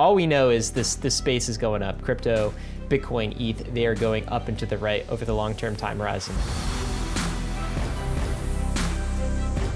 all 0.00 0.14
we 0.14 0.26
know 0.26 0.48
is 0.48 0.70
this 0.70 0.94
this 0.94 1.14
space 1.14 1.46
is 1.50 1.58
going 1.58 1.82
up. 1.82 2.00
Crypto, 2.00 2.54
Bitcoin, 2.88 3.38
ETH, 3.38 3.74
they 3.74 3.84
are 3.84 3.94
going 3.94 4.26
up 4.30 4.48
and 4.48 4.58
to 4.58 4.64
the 4.64 4.78
right 4.78 5.06
over 5.10 5.26
the 5.26 5.34
long-term 5.34 5.76
time 5.76 5.98
horizon. 5.98 6.34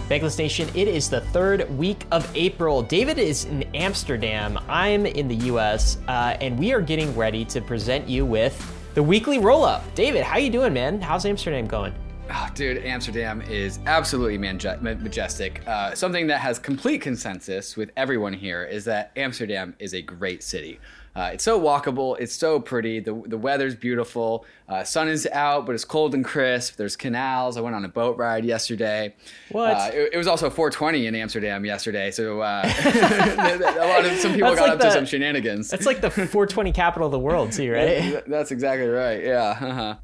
Bankless 0.08 0.38
Nation, 0.38 0.66
it 0.74 0.88
is 0.88 1.10
the 1.10 1.20
third 1.20 1.70
week 1.76 2.06
of 2.10 2.26
April. 2.34 2.80
David 2.80 3.18
is 3.18 3.44
in 3.44 3.64
Amsterdam. 3.74 4.58
I'm 4.66 5.04
in 5.04 5.28
the 5.28 5.36
US, 5.52 5.98
uh, 6.08 6.38
and 6.40 6.58
we 6.58 6.72
are 6.72 6.80
getting 6.80 7.14
ready 7.14 7.44
to 7.44 7.60
present 7.60 8.08
you 8.08 8.24
with 8.24 8.56
the 8.94 9.02
weekly 9.02 9.38
roll 9.38 9.62
up. 9.62 9.82
David, 9.94 10.22
how 10.22 10.38
you 10.38 10.48
doing, 10.48 10.72
man? 10.72 11.02
How's 11.02 11.26
Amsterdam 11.26 11.66
going? 11.66 11.92
Oh, 12.30 12.48
dude, 12.54 12.84
Amsterdam 12.84 13.42
is 13.42 13.78
absolutely 13.86 14.38
majestic. 14.38 15.66
Uh, 15.66 15.94
something 15.94 16.26
that 16.28 16.40
has 16.40 16.58
complete 16.58 17.00
consensus 17.00 17.76
with 17.76 17.90
everyone 17.96 18.32
here 18.32 18.64
is 18.64 18.84
that 18.86 19.12
Amsterdam 19.16 19.74
is 19.78 19.94
a 19.94 20.00
great 20.00 20.42
city. 20.42 20.80
Uh, 21.16 21.30
it's 21.32 21.44
so 21.44 21.60
walkable. 21.60 22.18
It's 22.18 22.34
so 22.34 22.58
pretty. 22.58 22.98
The, 22.98 23.14
the 23.26 23.38
weather's 23.38 23.76
beautiful. 23.76 24.44
Uh, 24.68 24.82
sun 24.82 25.08
is 25.08 25.28
out, 25.32 25.64
but 25.64 25.74
it's 25.74 25.84
cold 25.84 26.12
and 26.12 26.24
crisp. 26.24 26.76
There's 26.76 26.96
canals. 26.96 27.56
I 27.56 27.60
went 27.60 27.76
on 27.76 27.84
a 27.84 27.88
boat 27.88 28.16
ride 28.16 28.44
yesterday. 28.44 29.14
What? 29.52 29.76
Uh, 29.76 29.90
it, 29.92 30.14
it, 30.14 30.18
was 30.18 30.26
also 30.26 30.50
420 30.50 31.06
in 31.06 31.14
Amsterdam 31.14 31.64
yesterday. 31.64 32.10
So 32.10 32.40
uh, 32.40 32.62
a 32.84 33.86
lot 33.86 34.04
of 34.04 34.18
some 34.18 34.32
people 34.32 34.48
that's 34.48 34.58
got 34.58 34.62
like 34.62 34.72
up 34.72 34.78
the, 34.78 34.84
to 34.86 34.90
some 34.90 35.06
shenanigans. 35.06 35.70
That's 35.70 35.86
like 35.86 36.00
the 36.00 36.10
420 36.10 36.72
capital 36.72 37.06
of 37.06 37.12
the 37.12 37.18
world, 37.20 37.52
too, 37.52 37.70
right? 37.72 38.24
that's 38.26 38.50
exactly 38.50 38.88
right. 38.88 39.22
Yeah. 39.22 39.58
Uh-huh. 39.60 39.96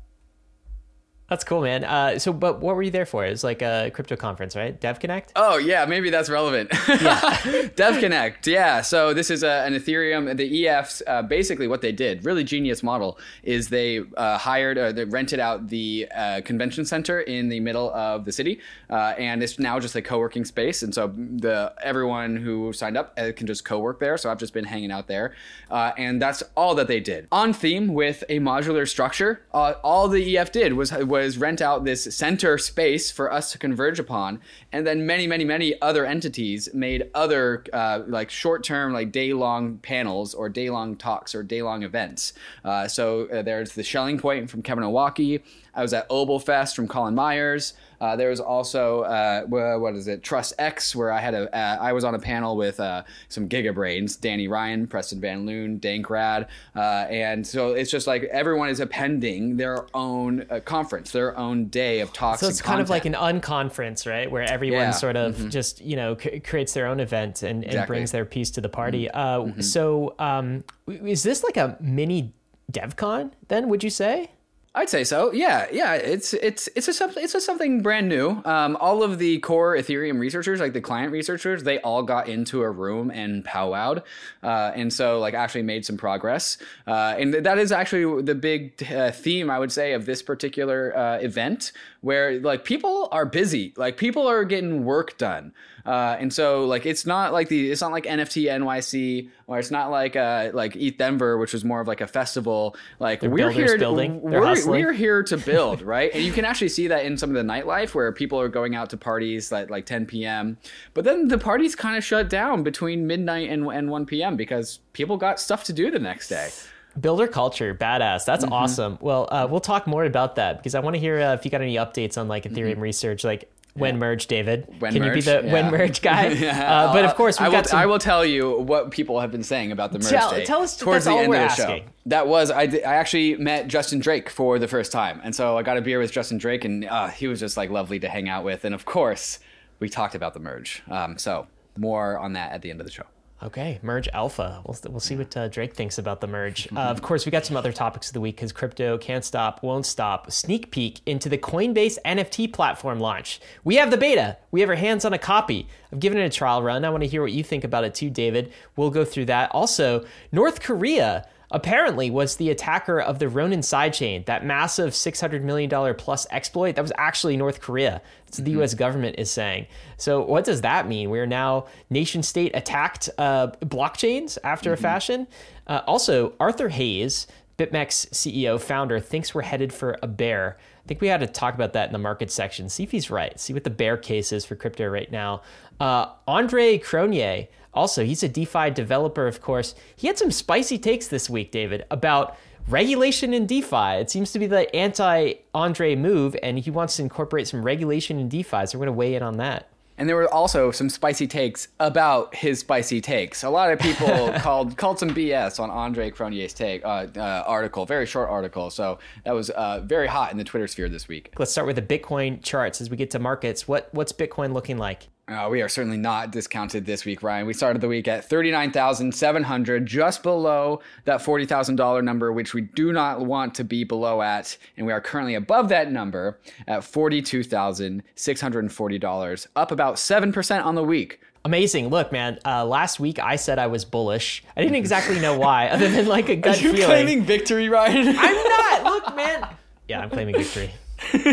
That's 1.31 1.45
cool, 1.45 1.63
man. 1.63 1.85
Uh, 1.85 2.19
so, 2.19 2.33
but 2.33 2.61
what 2.61 2.75
were 2.75 2.83
you 2.83 2.91
there 2.91 3.07
for? 3.07 3.25
It 3.25 3.31
was 3.31 3.45
like 3.45 3.63
a 3.63 3.93
crypto 3.95 4.17
conference, 4.17 4.57
right? 4.57 4.79
Dev 4.79 4.99
Connect. 4.99 5.31
Oh 5.37 5.59
yeah, 5.59 5.87
maybe 5.87 6.11
that's 6.11 6.29
relevant. 6.29 6.73
Yeah. 6.89 7.69
Dev 7.77 8.01
Connect. 8.01 8.49
Yeah. 8.49 8.81
So 8.81 9.15
this 9.15 9.31
is 9.31 9.45
a, 9.45 9.65
an 9.65 9.75
Ethereum. 9.75 10.37
The 10.37 10.65
EFs 10.65 11.03
uh, 11.07 11.23
basically 11.23 11.69
what 11.69 11.83
they 11.83 11.93
did, 11.93 12.25
really 12.25 12.43
genius 12.43 12.83
model, 12.83 13.17
is 13.45 13.69
they 13.69 14.01
uh, 14.17 14.39
hired, 14.39 14.77
or 14.77 14.93
they 14.93 15.05
rented 15.05 15.39
out 15.39 15.69
the 15.69 16.09
uh, 16.17 16.41
convention 16.45 16.85
center 16.85 17.21
in 17.21 17.49
the 17.49 17.61
middle 17.61 17.95
of 17.95 18.25
the 18.25 18.33
city, 18.33 18.59
uh, 18.91 19.15
and 19.17 19.41
it's 19.41 19.57
now 19.61 19.79
just 19.79 19.95
a 19.95 20.03
co-working 20.03 20.45
space. 20.45 20.83
And 20.83 20.93
so 20.93 21.15
the 21.15 21.73
everyone 21.81 22.35
who 22.39 22.73
signed 22.73 22.97
up 22.97 23.15
uh, 23.17 23.31
can 23.37 23.47
just 23.47 23.65
co-work 23.65 24.01
there. 24.01 24.19
So 24.19 24.33
I've 24.33 24.39
just 24.39 24.53
been 24.53 24.65
hanging 24.65 24.91
out 24.91 25.07
there, 25.07 25.37
and 25.71 26.21
that's 26.21 26.43
all 26.57 26.75
that 26.75 26.89
they 26.89 26.99
did. 26.99 27.29
On 27.31 27.53
theme 27.53 27.95
with 27.95 28.25
a 28.29 28.41
modular 28.41 28.89
structure. 28.89 29.43
all 29.53 30.09
the 30.09 30.37
EF 30.37 30.51
did 30.51 30.73
was 30.73 30.91
was 30.93 31.20
was 31.25 31.39
rent 31.39 31.61
out 31.61 31.85
this 31.85 32.15
center 32.15 32.59
space 32.59 33.11
for 33.11 33.33
us 33.33 33.53
to 33.53 33.59
converge 33.59 33.99
upon, 33.99 34.41
and 34.73 34.87
then 34.87 35.07
many, 35.07 35.27
many, 35.27 35.45
many 35.45 35.81
other 35.81 36.05
entities 36.07 36.69
made 36.75 37.11
other 37.15 37.65
uh, 37.73 38.03
like 38.07 38.31
short-term, 38.31 38.93
like 38.93 39.13
day-long 39.13 39.79
panels 39.79 40.35
or 40.35 40.49
day-long 40.49 40.97
talks 40.97 41.35
or 41.35 41.43
day-long 41.43 41.83
events. 41.83 42.33
Uh, 42.65 42.89
so 42.89 43.27
uh, 43.29 43.43
there's 43.43 43.73
the 43.73 43.83
Schelling 43.83 44.19
Point 44.19 44.51
from 44.51 44.63
Kevin 44.63 44.85
Owocki. 44.85 45.43
I 45.81 45.83
was 45.83 45.95
at 45.95 46.07
Obelfest 46.11 46.77
from 46.77 46.87
Colin 46.89 47.15
Myers. 47.15 47.73
Uh, 48.03 48.15
there 48.15 48.29
was 48.29 48.39
also 48.39 49.01
uh, 49.03 49.45
what 49.45 49.95
is 49.95 50.09
it, 50.09 50.23
Trust 50.23 50.53
X, 50.59 50.95
where 50.95 51.11
I 51.11 51.21
had 51.21 51.33
a 51.33 51.55
uh, 51.57 51.79
I 51.81 51.95
was 51.95 52.05
on 52.05 52.15
a 52.15 52.19
panel 52.19 52.55
with 52.55 52.79
uh, 52.81 53.03
some 53.31 53.49
gigabrains, 53.49 54.21
Danny 54.21 54.47
Ryan, 54.47 54.87
Preston 54.87 55.21
Van 55.21 55.47
Loon, 55.47 55.81
Dankrad, 55.81 56.49
uh, 56.77 56.79
and 56.79 57.47
so 57.47 57.73
it's 57.73 57.91
just 57.91 58.07
like 58.07 58.25
everyone 58.25 58.69
is 58.69 58.81
appending 58.81 59.57
their 59.57 59.87
own 59.95 60.47
uh, 60.51 60.61
conference, 60.61 61.13
their 61.13 61.37
own 61.39 61.67
day 61.67 62.01
of 62.01 62.13
talks. 62.13 62.41
So 62.41 62.49
it's 62.49 62.61
kind 62.61 62.85
content. 62.85 62.87
of 62.87 62.91
like 62.91 63.33
an 63.33 63.41
unconference, 63.41 64.07
right, 64.07 64.31
where 64.31 64.43
everyone 64.43 64.81
yeah. 64.81 64.91
sort 64.91 65.17
of 65.17 65.37
mm-hmm. 65.37 65.49
just 65.49 65.81
you 65.81 65.97
know 65.97 66.17
c- 66.19 66.41
creates 66.41 66.75
their 66.75 66.87
own 66.87 67.01
event 67.01 67.43
and, 67.43 67.65
exactly. 67.65 67.87
brings 67.87 68.13
their 68.13 68.27
piece 68.27 68.51
to 68.53 68.61
the 68.61 68.69
party. 68.69 69.09
Mm-hmm. 69.15 69.51
mm-hmm. 69.51 69.61
So 69.63 70.15
um, 70.19 70.63
is 70.87 71.23
this 71.23 71.43
like 71.43 71.57
a 71.57 71.79
mini 71.81 72.35
DevCon 72.71 73.33
then? 73.49 73.71
Would 73.71 73.83
you 73.83 73.91
say? 73.91 74.31
I'd 74.73 74.89
say 74.89 75.03
so. 75.03 75.33
Yeah, 75.33 75.67
yeah. 75.73 75.95
It's 75.95 76.33
it's 76.33 76.69
it's 76.77 76.87
a 77.01 77.13
it's 77.17 77.35
a 77.35 77.41
something 77.41 77.83
brand 77.83 78.09
new. 78.09 78.41
Um, 78.45 78.77
all 78.77 79.03
of 79.03 79.19
the 79.19 79.41
core 79.41 79.75
Ethereum 79.75 80.21
researchers, 80.21 80.61
like 80.61 80.75
the 80.75 80.81
client 80.81 81.11
researchers, 81.11 81.65
they 81.65 81.81
all 81.81 82.05
got 82.05 82.29
into 82.29 82.63
a 82.63 82.71
room 82.71 83.11
and 83.11 83.45
powwowed, 83.45 84.05
uh, 84.45 84.71
and 84.77 84.93
so 84.93 85.19
like 85.19 85.35
actually 85.35 85.63
made 85.63 85.85
some 85.85 85.97
progress. 85.97 86.57
Uh, 86.87 87.17
and 87.19 87.35
that 87.35 87.59
is 87.59 87.73
actually 87.73 88.23
the 88.23 88.37
big 88.37 88.81
uh, 88.93 89.11
theme 89.11 89.51
I 89.51 89.59
would 89.59 89.73
say 89.73 89.93
of 89.93 90.07
this 90.07 90.23
particular 90.23 90.97
uh, 90.97 91.19
event, 91.19 91.73
where 92.03 92.41
like 92.41 92.65
people 92.65 93.09
are 93.13 93.27
busy, 93.27 93.75
like 93.77 93.97
people 93.97 94.27
are 94.27 94.45
getting 94.45 94.85
work 94.85 95.19
done. 95.19 95.53
Uh, 95.85 96.17
and 96.19 96.33
so 96.33 96.67
like 96.67 96.85
it's 96.85 97.07
not 97.07 97.33
like 97.33 97.49
the 97.49 97.71
it's 97.71 97.81
not 97.81 97.91
like 97.93 98.05
NFT 98.05 98.45
NYC 98.51 99.31
or 99.47 99.59
it's 99.59 99.71
not 99.71 99.91
like 99.91 100.15
uh 100.17 100.51
like 100.53 100.77
ETH 100.77 100.99
Denver, 100.99 101.39
which 101.39 101.53
was 101.53 101.65
more 101.65 101.81
of 101.81 101.89
like 101.89 102.01
a 102.01 102.07
festival. 102.07 102.77
Like 102.99 103.21
They're 103.21 103.31
we're 103.31 103.51
here, 103.51 103.79
building. 103.79 104.21
we're, 104.23 104.41
we're 104.67 104.93
here 104.93 105.23
to 105.25 105.37
build, 105.53 105.83
right? 105.83 106.11
and 106.13 106.23
you 106.23 106.33
can 106.33 106.45
actually 106.45 106.69
see 106.69 106.87
that 106.89 107.05
in 107.05 107.17
some 107.17 107.31
of 107.31 107.37
the 107.37 107.43
nightlife 107.43 107.95
where 107.95 108.11
people 108.13 108.41
are 108.41 108.49
going 108.49 108.75
out 108.75 108.91
to 108.91 108.97
parties 108.97 109.53
at 109.53 109.71
like 109.71 109.87
10 109.87 110.07
p.m. 110.07 110.59
But 110.95 111.05
then 111.05 111.29
the 111.29 111.39
parties 111.39 111.75
kind 111.75 111.97
of 111.97 112.05
shut 112.05 112.29
down 112.29 112.63
between 112.63 113.07
midnight 113.07 113.49
and, 113.51 113.67
and 113.67 113.91
1 113.91 114.07
p.m. 114.07 114.37
because 114.37 114.81
people 114.93 115.17
got 115.17 115.41
stuff 115.41 115.65
to 115.65 115.73
do 115.73 115.91
the 115.91 115.99
next 115.99 116.29
day. 116.29 116.51
Builder 116.99 117.29
culture, 117.29 117.75
badass. 117.75 118.25
That's 118.25 118.45
mm-hmm. 118.45 118.53
awesome. 118.53 118.99
Well, 119.01 119.29
uh, 119.31 119.47
we'll 119.51 119.61
talk 119.61 119.87
more 119.87 120.05
about 120.05 120.37
that 120.37 120.59
because 120.59 120.75
I 120.75 120.81
want 120.81 120.95
to 120.95 121.01
hear 121.01 121.21
uh, 121.21 121.35
if 121.35 121.45
you 121.45 121.51
got 121.51 121.61
any 121.61 121.77
updates 121.77 122.19
on 122.19 122.29
like 122.29 122.45
Ethereum 122.45 122.73
mm-hmm. 122.73 122.81
research. 122.81 123.25
Like, 123.25 123.51
when 123.75 123.95
yeah. 123.95 124.01
merge, 124.01 124.27
David? 124.27 124.67
When 124.81 124.93
Can 124.93 125.03
merge? 125.03 125.09
you 125.09 125.15
be 125.15 125.21
the 125.41 125.47
yeah. 125.47 125.53
when 125.53 125.71
merge 125.71 126.03
guy? 126.03 126.29
yeah. 126.29 126.73
uh, 126.73 126.93
but 126.93 127.05
of 127.05 127.15
course, 127.15 127.39
we 127.39 127.47
I 127.47 127.51
got 127.51 127.65
will, 127.65 127.69
some... 127.69 127.79
I 127.79 127.87
will 127.87 127.99
tell 127.99 128.25
you 128.25 128.61
what 128.61 128.91
people 128.91 129.21
have 129.21 129.31
been 129.31 129.43
saying 129.43 129.73
about 129.73 129.93
the 129.93 129.99
merge 129.99 130.11
tell, 130.11 130.31
day 130.31 130.45
tell 130.45 130.63
us 130.63 130.77
towards 130.77 131.05
the 131.05 131.13
end 131.13 131.27
of 131.27 131.33
the 131.33 131.39
asking. 131.39 131.85
show. 131.85 131.91
That 132.07 132.27
was 132.27 132.51
I, 132.51 132.63
I 132.63 132.97
actually 132.97 133.37
met 133.37 133.69
Justin 133.69 134.01
Drake 134.01 134.29
for 134.29 134.59
the 134.59 134.69
first 134.69 134.91
time, 134.91 135.21
and 135.23 135.35
so 135.35 135.57
I 135.57 135.63
got 135.63 135.77
a 135.77 135.81
beer 135.81 135.99
with 135.99 136.11
Justin 136.11 136.39
Drake, 136.39 136.65
and 136.65 136.85
uh, 136.85 137.09
he 137.09 137.29
was 137.29 137.41
just 137.41 137.57
like 137.57 137.71
lovely 137.71 138.01
to 138.01 138.09
hang 138.09 138.29
out 138.29 138.45
with, 138.45 138.65
and 138.65 138.75
of 138.75 138.85
course, 138.85 139.39
we 139.79 139.89
talked 139.89 140.15
about 140.15 140.35
the 140.35 140.41
merge. 140.41 140.83
Um, 140.91 141.17
so 141.17 141.47
more 141.77 142.19
on 142.19 142.33
that 142.33 142.53
at 142.53 142.63
the 142.63 142.71
end 142.71 142.81
of 142.81 142.87
the 142.87 142.93
show. 142.93 143.07
Okay, 143.43 143.79
merge 143.83 144.09
alpha. 144.13 144.63
We'll, 144.67 144.77
we'll 144.91 145.01
see 145.01 145.17
what 145.17 145.35
uh, 145.35 145.49
Drake 145.49 145.75
thinks 145.75 145.99
about 145.99 146.21
the 146.21 146.27
merge. 146.27 146.69
Uh, 146.81 146.85
of 146.85 147.03
course, 147.03 147.27
we 147.27 147.33
got 147.33 147.45
some 147.45 147.57
other 147.57 147.73
topics 147.73 148.09
of 148.09 148.15
the 148.15 148.21
week 148.21 148.37
because 148.37 148.53
crypto 148.53 148.97
can't 148.97 149.25
stop, 149.25 149.63
won't 149.63 149.85
stop. 149.85 150.31
Sneak 150.31 150.71
peek 150.71 151.01
into 151.05 151.29
the 151.29 151.37
Coinbase 151.37 151.99
NFT 152.07 152.53
platform 152.53 153.01
launch. 153.01 153.41
We 153.65 153.75
have 153.77 153.91
the 153.91 153.97
beta. 153.99 154.39
We 154.51 154.61
have 154.61 154.71
our 154.71 154.77
hands 154.77 155.05
on 155.05 155.13
a 155.13 155.19
copy. 155.19 155.69
I've 155.93 156.01
given 156.01 156.19
it 156.19 156.25
a 156.25 156.31
trial 156.31 156.63
run. 156.63 156.85
I 156.85 156.91
want 156.91 157.03
to 157.03 157.09
hear 157.09 157.23
what 157.23 157.33
you 157.33 157.43
think 157.43 157.65
about 157.65 157.85
it 157.85 157.95
too, 157.95 158.09
David. 158.09 158.53
We'll 158.77 158.91
go 158.91 159.05
through 159.05 159.27
that. 159.27 159.51
Also, 159.51 160.07
North 160.33 160.61
Korea 160.61 161.27
apparently 161.51 162.11
was 162.11 162.37
the 162.37 162.51
attacker 162.51 163.01
of 163.01 163.19
the 163.19 163.29
Ronin 163.29 163.61
sidechain, 163.61 164.25
that 164.27 164.45
massive 164.45 164.93
$600 164.93 165.43
million 165.43 165.95
plus 165.95 166.27
exploit. 166.31 166.77
That 166.77 166.83
was 166.83 166.93
actually 166.97 167.37
North 167.37 167.61
Korea. 167.61 168.01
That's 168.27 168.39
what 168.39 168.45
the 168.45 168.53
mm-hmm. 168.53 168.63
US 168.63 168.75
government 168.75 169.17
is 169.19 169.31
saying. 169.31 169.67
So, 169.97 170.23
what 170.23 170.45
does 170.45 170.61
that 170.61 170.87
mean? 170.87 171.11
We're 171.11 171.27
now 171.27 171.67
nation 171.89 172.23
state 172.23 172.53
attacked 172.55 173.11
uh, 173.19 173.49
blockchains 173.63 174.39
after 174.45 174.71
mm-hmm. 174.71 174.81
a 174.81 174.83
fashion. 174.83 175.27
Uh, 175.67 175.83
also, 175.87 176.35
Arthur 176.39 176.69
Hayes, 176.69 177.27
BitMEX 177.59 178.09
CEO, 178.11 178.61
founder, 178.61 179.01
thinks 179.01 179.35
we're 179.35 179.43
headed 179.43 179.73
for 179.73 179.99
a 180.03 180.07
bear. 180.07 180.57
I 180.85 180.89
think 180.89 181.01
we 181.01 181.09
had 181.09 181.21
to 181.21 181.27
talk 181.27 181.55
about 181.55 181.75
that 181.75 181.89
in 181.89 181.93
the 181.93 181.99
market 181.99 182.31
section. 182.31 182.69
See 182.69 182.85
if 182.85 182.91
he's 182.91 183.11
right. 183.11 183.39
See 183.39 183.53
what 183.53 183.65
the 183.65 183.71
bear 183.71 183.97
case 183.97 184.33
is 184.33 184.45
for 184.45 184.57
crypto 184.57 184.87
right 184.87 185.11
now. 185.11 185.43
Uh, 185.79 186.07
Andre 186.27 186.79
Cronje, 186.79 187.49
also, 187.73 188.05
he's 188.05 188.23
a 188.23 188.29
DeFi 188.29 188.71
developer, 188.71 189.27
of 189.27 189.41
course. 189.41 189.75
He 189.95 190.07
had 190.07 190.19
some 190.19 190.31
spicy 190.31 190.79
takes 190.79 191.09
this 191.09 191.31
week, 191.31 191.53
David, 191.53 191.85
about 191.91 192.37
regulation 192.69 193.33
in 193.33 193.47
DeFi. 193.47 194.01
It 194.01 194.11
seems 194.11 194.33
to 194.33 194.39
be 194.39 194.47
the 194.47 194.75
anti 194.75 195.35
Andre 195.55 195.95
move, 195.95 196.37
and 196.43 196.59
he 196.59 196.71
wants 196.71 196.97
to 196.97 197.03
incorporate 197.03 197.49
some 197.49 197.63
regulation 197.63 198.19
in 198.19 198.29
DeFi. 198.29 198.67
So 198.67 198.79
we're 198.79 198.87
going 198.87 198.95
to 198.95 198.99
weigh 198.99 199.15
in 199.15 199.23
on 199.23 199.37
that. 199.37 199.69
And 199.99 200.09
there 200.09 200.17
were 200.17 200.33
also 200.33 200.71
some 200.71 200.89
spicy 200.89 201.27
takes 201.27 201.69
about 201.79 202.35
his 202.35 202.61
spicy 202.61 203.03
takes. 203.03 203.45
A 203.45 203.51
lot 203.51 203.71
of 203.71 203.79
people 203.79 204.33
called 204.39 204.75
called 204.79 204.99
some 204.99 205.11
BS 205.11 205.61
on 205.61 205.71
Andre 205.71 206.11
Cronje's 206.11 206.55
take 206.55 206.83
uh, 206.87 207.07
uh, 207.15 207.45
article, 207.47 207.85
very 207.85 208.07
short 208.07 208.31
article. 208.31 208.71
So 208.71 208.99
that 209.25 209.33
was 209.33 209.51
uh, 209.51 209.81
very 209.85 210.07
hot 210.07 210.33
in 210.33 210.39
the 210.39 210.45
Twitter 210.45 210.67
sphere 210.67 210.89
this 210.89 211.07
week. 211.07 211.35
Let's 211.39 211.53
start 211.53 211.67
with 211.67 211.77
the 211.77 211.83
Bitcoin 211.83 212.43
charts 212.43 212.81
as 212.81 212.89
we 212.89 212.97
get 212.97 213.11
to 213.11 213.19
markets. 213.19 213.69
What 213.69 213.91
what's 213.93 214.13
Bitcoin 214.13 214.55
looking 214.55 214.79
like? 214.79 215.09
Uh, 215.31 215.49
we 215.49 215.63
are 215.63 215.69
certainly 215.69 215.97
not 215.97 216.33
discounted 216.33 216.85
this 216.85 217.05
week, 217.05 217.23
Ryan. 217.23 217.47
We 217.47 217.53
started 217.53 217.81
the 217.81 217.87
week 217.87 218.09
at 218.09 218.29
39,700, 218.29 219.87
just 219.87 220.25
below 220.25 220.81
that 221.05 221.21
$40,000 221.21 222.03
number, 222.03 222.33
which 222.33 222.53
we 222.53 222.63
do 222.63 222.93
not 222.93 223.25
want 223.25 223.55
to 223.55 223.63
be 223.63 223.85
below 223.85 224.23
at. 224.23 224.59
And 224.77 224.89
we 224.89 224.93
are 224.93 225.01
currently 225.01 225.37
above 225.37 225.69
that 225.69 225.93
number 225.93 226.41
at 226.67 226.81
$42,640, 226.81 229.47
up 229.55 229.71
about 229.71 229.95
7% 229.95 230.65
on 230.65 230.75
the 230.75 230.83
week. 230.83 231.21
Amazing. 231.45 231.91
Look, 231.91 232.11
man, 232.11 232.41
uh, 232.45 232.65
last 232.65 232.99
week 232.99 233.21
I 233.21 233.37
said 233.37 233.61
I 233.61 233.69
was 233.69 233.85
bullish. 233.85 234.43
I 234.57 234.63
didn't 234.63 234.75
exactly 234.77 235.21
know 235.21 235.39
why, 235.39 235.69
other 235.69 235.89
than 235.89 236.09
like 236.09 236.29
a 236.29 236.35
gut 236.35 236.59
Are 236.59 236.63
you 236.63 236.73
feeling. 236.73 236.87
claiming 236.87 237.23
victory, 237.25 237.69
Ryan? 237.69 238.17
I'm 238.19 238.35
not. 238.35 238.83
Look, 238.83 239.15
man. 239.15 239.47
Yeah, 239.87 240.01
I'm 240.01 240.11
claiming 240.11 240.35
victory. 240.35 240.73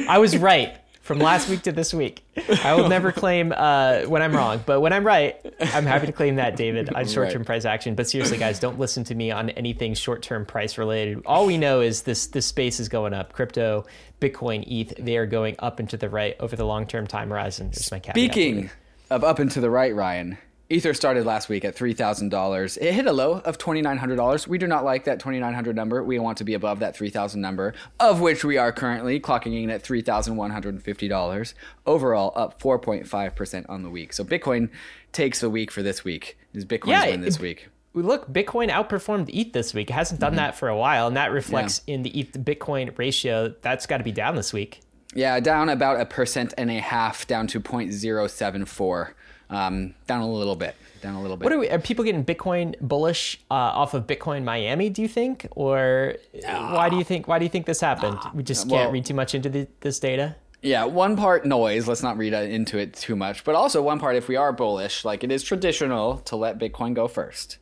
I 0.08 0.20
was 0.20 0.38
right 0.38 0.78
from 1.08 1.20
last 1.20 1.48
week 1.48 1.62
to 1.64 1.72
this 1.72 1.94
week. 1.94 2.24
I 2.64 2.76
will 2.76 2.90
never 2.90 3.12
claim 3.14 3.54
uh, 3.56 4.02
when 4.02 4.22
I'm 4.22 4.36
wrong, 4.36 4.62
but 4.66 4.82
when 4.82 4.92
I'm 4.92 5.08
right, 5.08 5.36
I'm 5.60 5.86
happy 5.86 6.06
to 6.06 6.12
claim 6.12 6.36
that, 6.36 6.58
David, 6.58 6.94
on 6.94 7.08
short 7.08 7.30
term 7.32 7.40
right. 7.40 7.48
price 7.48 7.66
action. 7.66 7.96
But 7.96 8.10
seriously, 8.10 8.38
guys, 8.38 8.60
don't 8.60 8.78
listen 8.78 9.06
to 9.06 9.16
me 9.16 9.32
on 9.32 9.50
anything 9.52 9.94
short 9.94 10.22
term 10.22 10.46
price 10.46 10.78
related. 10.78 11.24
All 11.26 11.46
we 11.46 11.58
know 11.58 11.80
is 11.80 12.04
this 12.04 12.28
this 12.28 12.46
space 12.46 12.80
is 12.80 12.90
going 12.90 13.14
up. 13.14 13.32
Crypto, 13.32 13.86
Bitcoin, 14.20 14.66
ETH, 14.68 14.94
they 15.04 15.16
are 15.18 15.26
going 15.26 15.56
up 15.60 15.80
and 15.80 15.90
to 15.90 15.98
the 15.98 16.10
right 16.10 16.36
over 16.42 16.56
the 16.56 16.66
long 16.66 16.86
term 16.86 17.08
time 17.08 17.30
horizon. 17.30 17.72
There's 17.72 17.90
my 17.92 18.02
Speaking 18.02 18.70
of 19.10 19.24
up 19.24 19.40
and 19.40 19.50
to 19.52 19.62
the 19.62 19.70
right, 19.70 19.96
Ryan, 19.96 20.38
Ether 20.70 20.94
started 20.94 21.26
last 21.26 21.48
week 21.48 21.64
at 21.64 21.78
$3,000. 21.78 22.78
It 22.82 22.94
hit 22.94 23.06
a 23.06 23.14
low 23.14 23.40
of 23.46 23.58
$2,900. 23.58 24.48
We 24.48 24.58
do 24.58 24.68
not 24.68 24.84
like 24.84 25.06
that 25.06 25.20
2,900 25.20 25.76
number. 25.76 26.04
We 26.04 26.20
want 26.20 26.38
to 26.40 26.44
be 26.44 26.56
above 26.56 26.80
that 26.80 26.96
3,000 26.96 27.40
number, 27.40 27.74
of 28.02 28.20
which 28.20 28.44
we 28.44 28.58
are 28.58 28.74
currently 28.74 29.18
clocking 29.20 29.64
in 29.64 29.70
at 29.70 29.84
$3,150. 29.84 31.54
Overall, 31.86 32.34
up 32.36 32.62
4.5% 32.62 33.66
on 33.70 33.84
the 33.84 33.90
week. 33.90 34.12
So 34.12 34.26
Bitcoin 34.26 34.70
takes 35.14 35.40
the 35.40 35.50
week 35.50 35.72
for 35.72 35.82
this 35.82 36.04
week. 36.04 36.38
Is 36.54 36.66
Bitcoin's 36.66 36.90
yeah, 36.90 37.06
win 37.06 37.22
this 37.22 37.38
it, 37.38 37.42
week? 37.42 37.70
Look, 37.94 38.32
Bitcoin 38.32 38.70
outperformed 38.70 39.30
ETH 39.34 39.54
this 39.54 39.74
week. 39.74 39.90
It 39.90 39.94
hasn't 39.94 40.20
done 40.20 40.32
mm-hmm. 40.32 40.38
that 40.38 40.58
for 40.58 40.68
a 40.68 40.78
while, 40.78 41.08
and 41.08 41.16
that 41.16 41.32
reflects 41.32 41.82
yeah. 41.88 41.96
in 41.96 42.04
the 42.04 42.20
ETH 42.20 42.34
Bitcoin 42.34 42.96
ratio. 42.98 43.56
That's 43.62 43.86
got 43.86 44.00
to 44.00 44.04
be 44.04 44.12
down 44.12 44.36
this 44.36 44.52
week. 44.52 44.82
Yeah, 45.16 45.40
down 45.40 45.70
about 45.70 46.02
a 46.02 46.06
percent 46.06 46.54
and 46.58 46.70
a 46.70 46.80
half, 46.80 47.26
down 47.26 47.48
to 47.48 47.62
0.074 47.62 49.14
um, 49.50 49.94
down 50.06 50.22
a 50.22 50.30
little 50.30 50.56
bit. 50.56 50.76
Down 51.02 51.16
a 51.16 51.22
little 51.22 51.38
bit. 51.38 51.44
What 51.44 51.54
are 51.54 51.60
we? 51.60 51.70
Are 51.70 51.80
people 51.80 52.04
getting 52.04 52.26
Bitcoin 52.26 52.76
bullish 52.82 53.40
uh, 53.52 53.54
off 53.54 53.94
of 53.94 54.08
Bitcoin 54.08 54.44
Miami? 54.44 54.90
Do 54.90 55.02
you 55.02 55.08
think, 55.08 55.48
or 55.52 56.16
uh, 56.46 56.70
why 56.72 56.90
do 56.90 56.98
you 56.98 57.04
think? 57.04 57.28
Why 57.28 57.38
do 57.40 57.46
you 57.46 57.50
think 57.50 57.66
this 57.66 57.82
happened? 57.82 58.18
we 58.34 58.44
just 58.44 58.64
can't 58.64 58.72
well, 58.72 58.92
read 58.92 59.06
too 59.06 59.14
much 59.14 59.36
into 59.36 59.50
the, 59.50 59.68
this 59.82 60.00
data. 60.00 60.36
Yeah, 60.62 60.86
one 60.86 61.16
part 61.16 61.46
noise. 61.46 61.88
Let's 61.88 62.02
not 62.02 62.18
read 62.18 62.34
uh, 62.34 62.38
into 62.38 62.80
it 62.80 62.96
too 62.96 63.16
much. 63.16 63.44
But 63.44 63.56
also 63.56 63.82
one 63.82 64.00
part, 64.00 64.16
if 64.16 64.28
we 64.28 64.36
are 64.36 64.52
bullish, 64.52 65.06
like 65.06 65.24
it 65.24 65.32
is 65.32 65.44
traditional 65.44 66.18
to 66.20 66.36
let 66.36 66.58
Bitcoin 66.58 66.94
go 66.94 67.08
first. 67.08 67.58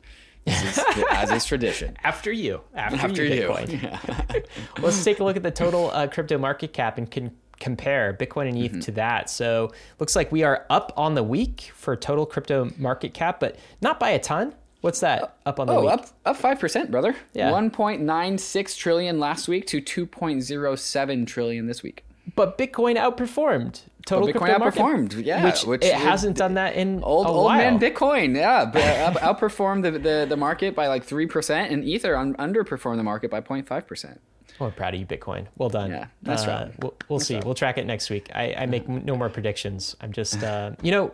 Is, 0.46 0.80
as 1.10 1.30
is 1.30 1.44
tradition. 1.44 1.96
After 2.04 2.32
you. 2.32 2.62
After, 2.74 2.96
After 2.96 3.24
you, 3.24 3.42
Bitcoin. 3.42 3.82
Yeah. 3.82 4.40
Let's 4.80 5.02
take 5.04 5.20
a 5.20 5.24
look 5.24 5.36
at 5.36 5.42
the 5.42 5.50
total 5.50 5.90
uh, 5.90 6.06
crypto 6.06 6.38
market 6.38 6.72
cap 6.72 6.98
and 6.98 7.10
can 7.10 7.32
compare 7.60 8.14
Bitcoin 8.14 8.48
and 8.48 8.58
ETH 8.58 8.70
mm-hmm. 8.70 8.80
to 8.80 8.92
that. 8.92 9.30
So 9.30 9.72
looks 9.98 10.16
like 10.16 10.30
we 10.32 10.42
are 10.42 10.66
up 10.70 10.92
on 10.96 11.14
the 11.14 11.22
week 11.22 11.70
for 11.74 11.96
total 11.96 12.26
crypto 12.26 12.70
market 12.76 13.14
cap, 13.14 13.40
but 13.40 13.56
not 13.80 13.98
by 13.98 14.10
a 14.10 14.18
ton. 14.18 14.54
What's 14.82 15.00
that 15.00 15.36
up 15.46 15.58
on 15.58 15.66
the 15.66 15.72
oh, 15.72 15.80
week? 15.82 15.90
up 15.90 16.06
up 16.24 16.36
five 16.36 16.60
percent, 16.60 16.90
brother. 16.90 17.16
Yeah, 17.32 17.50
one 17.50 17.70
point 17.70 18.02
nine 18.02 18.38
six 18.38 18.76
trillion 18.76 19.18
last 19.18 19.48
week 19.48 19.66
to 19.68 19.80
two 19.80 20.06
point 20.06 20.42
zero 20.42 20.76
seven 20.76 21.26
trillion 21.26 21.66
this 21.66 21.82
week. 21.82 22.04
But 22.34 22.58
Bitcoin 22.58 22.96
outperformed 22.96 23.82
total 24.06 24.32
but 24.32 24.40
Bitcoin 24.40 24.56
outperformed. 24.56 25.14
Market, 25.14 25.24
yeah, 25.26 25.44
which, 25.44 25.64
which, 25.64 25.84
it 25.84 25.94
hasn't 25.94 26.36
done 26.36 26.54
that 26.54 26.74
in 26.74 27.02
old 27.02 27.26
old 27.26 27.52
man 27.52 27.78
Bitcoin. 27.78 28.36
Yeah, 28.36 28.70
outperformed 29.16 29.82
the, 29.82 29.92
the 29.92 30.26
the 30.28 30.36
market 30.36 30.74
by 30.74 30.86
like 30.86 31.04
three 31.04 31.26
percent, 31.26 31.72
and 31.72 31.84
Ether 31.84 32.14
underperformed 32.14 32.96
the 32.96 33.02
market 33.02 33.30
by 33.30 33.40
0.5 33.40 33.86
percent. 33.86 34.20
Well, 34.58 34.70
proud 34.70 34.94
of 34.94 35.00
you, 35.00 35.06
Bitcoin. 35.06 35.46
Well 35.56 35.68
done. 35.68 35.90
Yeah, 35.90 36.06
that's 36.22 36.44
uh, 36.44 36.68
right. 36.68 36.82
We'll, 36.82 36.94
we'll 37.08 37.20
see. 37.20 37.34
Right. 37.34 37.44
We'll 37.44 37.54
track 37.54 37.78
it 37.78 37.86
next 37.86 38.10
week. 38.10 38.30
I, 38.34 38.54
I 38.54 38.66
make 38.66 38.88
no 38.88 39.16
more 39.16 39.28
predictions. 39.28 39.96
I'm 40.00 40.12
just, 40.12 40.42
uh, 40.42 40.72
you 40.82 40.90
know, 40.90 41.12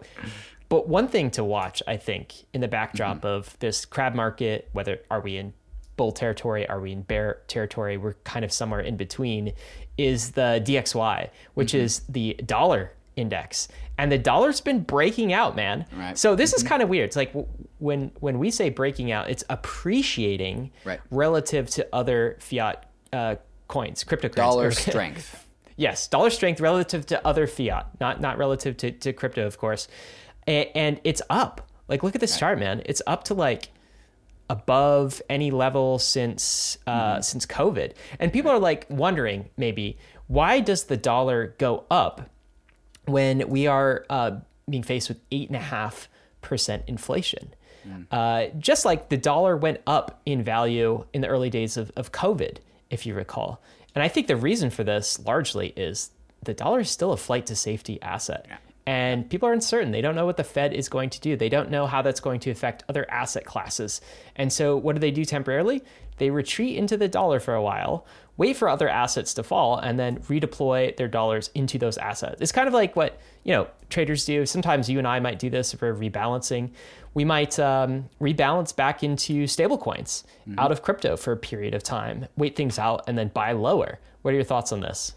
but 0.69 0.89
one 0.89 1.09
thing 1.09 1.31
to 1.33 1.45
watch, 1.45 1.83
I 1.87 1.97
think, 1.97 2.35
in 2.53 2.61
the 2.61 2.69
backdrop 2.69 3.19
mm-hmm. 3.19 3.27
of 3.27 3.59
this 3.59 3.85
crab 3.85 4.15
market, 4.15 4.69
whether 4.73 5.01
are 5.11 5.21
we 5.21 5.37
in 5.37 5.53
bull 5.97 6.13
territory, 6.13 6.69
are 6.69 6.81
we 6.81 6.93
in 6.93 7.03
bear 7.03 7.43
territory, 7.49 7.97
we're 7.97 8.15
kind 8.25 8.45
of 8.45 8.53
somewhere 8.53 8.81
in 8.81 8.97
between, 8.97 9.53
is 9.99 10.33
the 10.33 10.63
DXY, 10.65 11.31
which 11.55 11.73
mm-hmm. 11.73 11.85
is 11.85 12.01
the 12.09 12.35
dollar 12.47 12.93
index 13.17 13.69
and 13.99 14.11
the 14.11 14.19
dollar's 14.19 14.61
been 14.61 14.81
breaking 14.81 15.33
out 15.33 15.55
man 15.55 15.85
right. 15.93 16.17
so 16.17 16.35
this 16.35 16.51
mm-hmm. 16.51 16.57
is 16.57 16.63
kind 16.63 16.83
of 16.83 16.89
weird 16.89 17.07
it's 17.07 17.17
like 17.17 17.33
when 17.79 18.11
when 18.21 18.39
we 18.39 18.51
say 18.51 18.71
breaking 18.71 19.13
out 19.13 19.29
it's 19.29 19.45
appreciating 19.51 20.71
right. 20.85 21.01
relative 21.11 21.69
to 21.69 21.87
other 21.93 22.37
fiat 22.41 22.89
uh, 23.13 23.37
coins, 23.69 24.05
cryptocurrency. 24.05 24.35
Dollar 24.35 24.71
strength. 24.73 25.47
yes, 25.77 26.07
dollar 26.07 26.31
strength 26.31 26.61
relative 26.61 27.07
to 27.07 27.27
other 27.27 27.47
fiat, 27.47 27.87
not 28.01 28.21
not 28.21 28.39
relative 28.39 28.77
to, 28.79 28.91
to 28.91 29.13
crypto, 29.13 29.47
of 29.47 29.59
course. 29.59 29.89
And, 30.47 30.69
and 30.75 31.01
it's 31.05 31.23
up. 31.31 31.71
Like, 31.89 32.03
look 32.03 32.15
at 32.15 32.21
this 32.21 32.33
right. 32.33 32.41
chart, 32.41 32.59
man. 32.59 32.83
It's 32.87 33.03
up 33.07 33.25
to 33.25 33.35
like 33.35 33.71
above 34.51 35.23
any 35.31 35.51
level 35.51 35.99
since 35.99 36.79
uh, 36.87 37.15
mm-hmm. 37.15 37.23
since 37.23 37.47
COVID. 37.47 37.95
And 38.19 38.33
people 38.33 38.51
are 38.51 38.59
like 38.59 38.87
wondering 38.91 39.49
maybe 39.57 39.99
why 40.27 40.61
does 40.61 40.85
the 40.85 40.97
dollar 40.97 41.55
go 41.59 41.85
up 41.91 42.31
when 43.07 43.49
we 43.49 43.67
are 43.67 44.05
uh, 44.09 44.33
being 44.69 44.83
faced 44.83 45.09
with 45.09 45.21
eight 45.31 45.49
and 45.49 45.57
a 45.57 45.61
half 45.61 46.09
percent 46.41 46.85
inflation? 46.87 47.55
Mm. 47.87 48.07
Uh, 48.11 48.55
just 48.59 48.85
like 48.85 49.09
the 49.09 49.17
dollar 49.17 49.57
went 49.57 49.81
up 49.87 50.21
in 50.25 50.43
value 50.43 51.05
in 51.13 51.21
the 51.21 51.29
early 51.29 51.51
days 51.51 51.77
of, 51.77 51.91
of 51.97 52.13
COVID 52.13 52.59
if 52.93 53.07
you 53.07 53.15
recall. 53.15 53.63
And 53.95 54.03
I 54.03 54.09
think 54.09 54.27
the 54.27 54.37
reason 54.37 54.71
for 54.71 54.85
this 54.85 55.19
largely 55.19 55.69
is 55.77 56.11
the 56.43 56.55
dollar 56.55 56.81
is 56.81 56.91
still 56.91 57.13
a 57.13 57.17
flight 57.17 57.47
to 57.47 57.57
safety 57.57 58.01
asset. 58.03 58.47
Yeah. 58.49 58.57
And 58.85 59.31
people 59.31 59.49
are 59.49 59.53
uncertain. 59.53 59.93
They 59.93 60.01
don't 60.01 60.17
know 60.17 60.27
what 60.27 60.37
the 60.37 60.45
Fed 60.45 60.73
is 60.73 60.89
going 60.89 61.11
to 61.11 61.21
do. 61.21 61.37
They 61.37 61.49
don't 61.49 61.71
know 61.71 61.87
how 61.87 62.03
that's 62.03 62.19
going 62.19 62.41
to 62.41 62.51
affect 62.51 62.83
other 62.89 63.09
asset 63.11 63.45
classes. 63.45 64.01
And 64.35 64.53
so, 64.53 64.77
what 64.77 64.95
do 64.95 65.01
they 65.01 65.13
do 65.13 65.25
temporarily? 65.25 65.83
They 66.19 66.31
retreat 66.31 66.77
into 66.77 66.97
the 66.97 67.09
dollar 67.09 67.41
for 67.41 67.55
a 67.55 67.63
while, 67.63 68.07
wait 68.37 68.57
for 68.57 68.69
other 68.69 68.89
assets 68.89 69.35
to 69.35 69.43
fall, 69.43 69.79
and 69.79 69.99
then 69.99 70.19
redeploy 70.21 70.97
their 70.97 71.09
dollars 71.09 71.51
into 71.55 71.79
those 71.79 71.97
assets. 71.97 72.41
It's 72.41 72.53
kind 72.53 72.67
of 72.67 72.75
like 72.75 72.97
what 72.97 73.19
you 73.45 73.53
know 73.53 73.69
traders 73.89 74.25
do. 74.25 74.47
Sometimes 74.47 74.91
you 74.91 74.99
and 74.99 75.07
I 75.07 75.21
might 75.21 75.39
do 75.39 75.49
this 75.49 75.73
for 75.73 75.95
rebalancing 75.95 76.71
we 77.15 77.25
might 77.25 77.59
um, 77.59 78.09
rebalance 78.21 78.75
back 78.75 79.03
into 79.03 79.45
stablecoins 79.45 80.25
mm-hmm. 80.49 80.59
out 80.59 80.73
of 80.73 80.83
crypto 80.83 81.17
for 81.17 81.33
a 81.33 81.37
period 81.37 81.75
of 81.75 81.83
time, 81.83 82.27
wait 82.37 82.57
things 82.57 82.79
out, 82.79 83.05
and 83.07 83.19
then 83.19 83.29
buy 83.29 83.53
lower. 83.53 83.99
What 84.23 84.33
are 84.33 84.35
your 84.35 84.45
thoughts 84.45 84.73
on 84.73 84.81
this? 84.81 85.15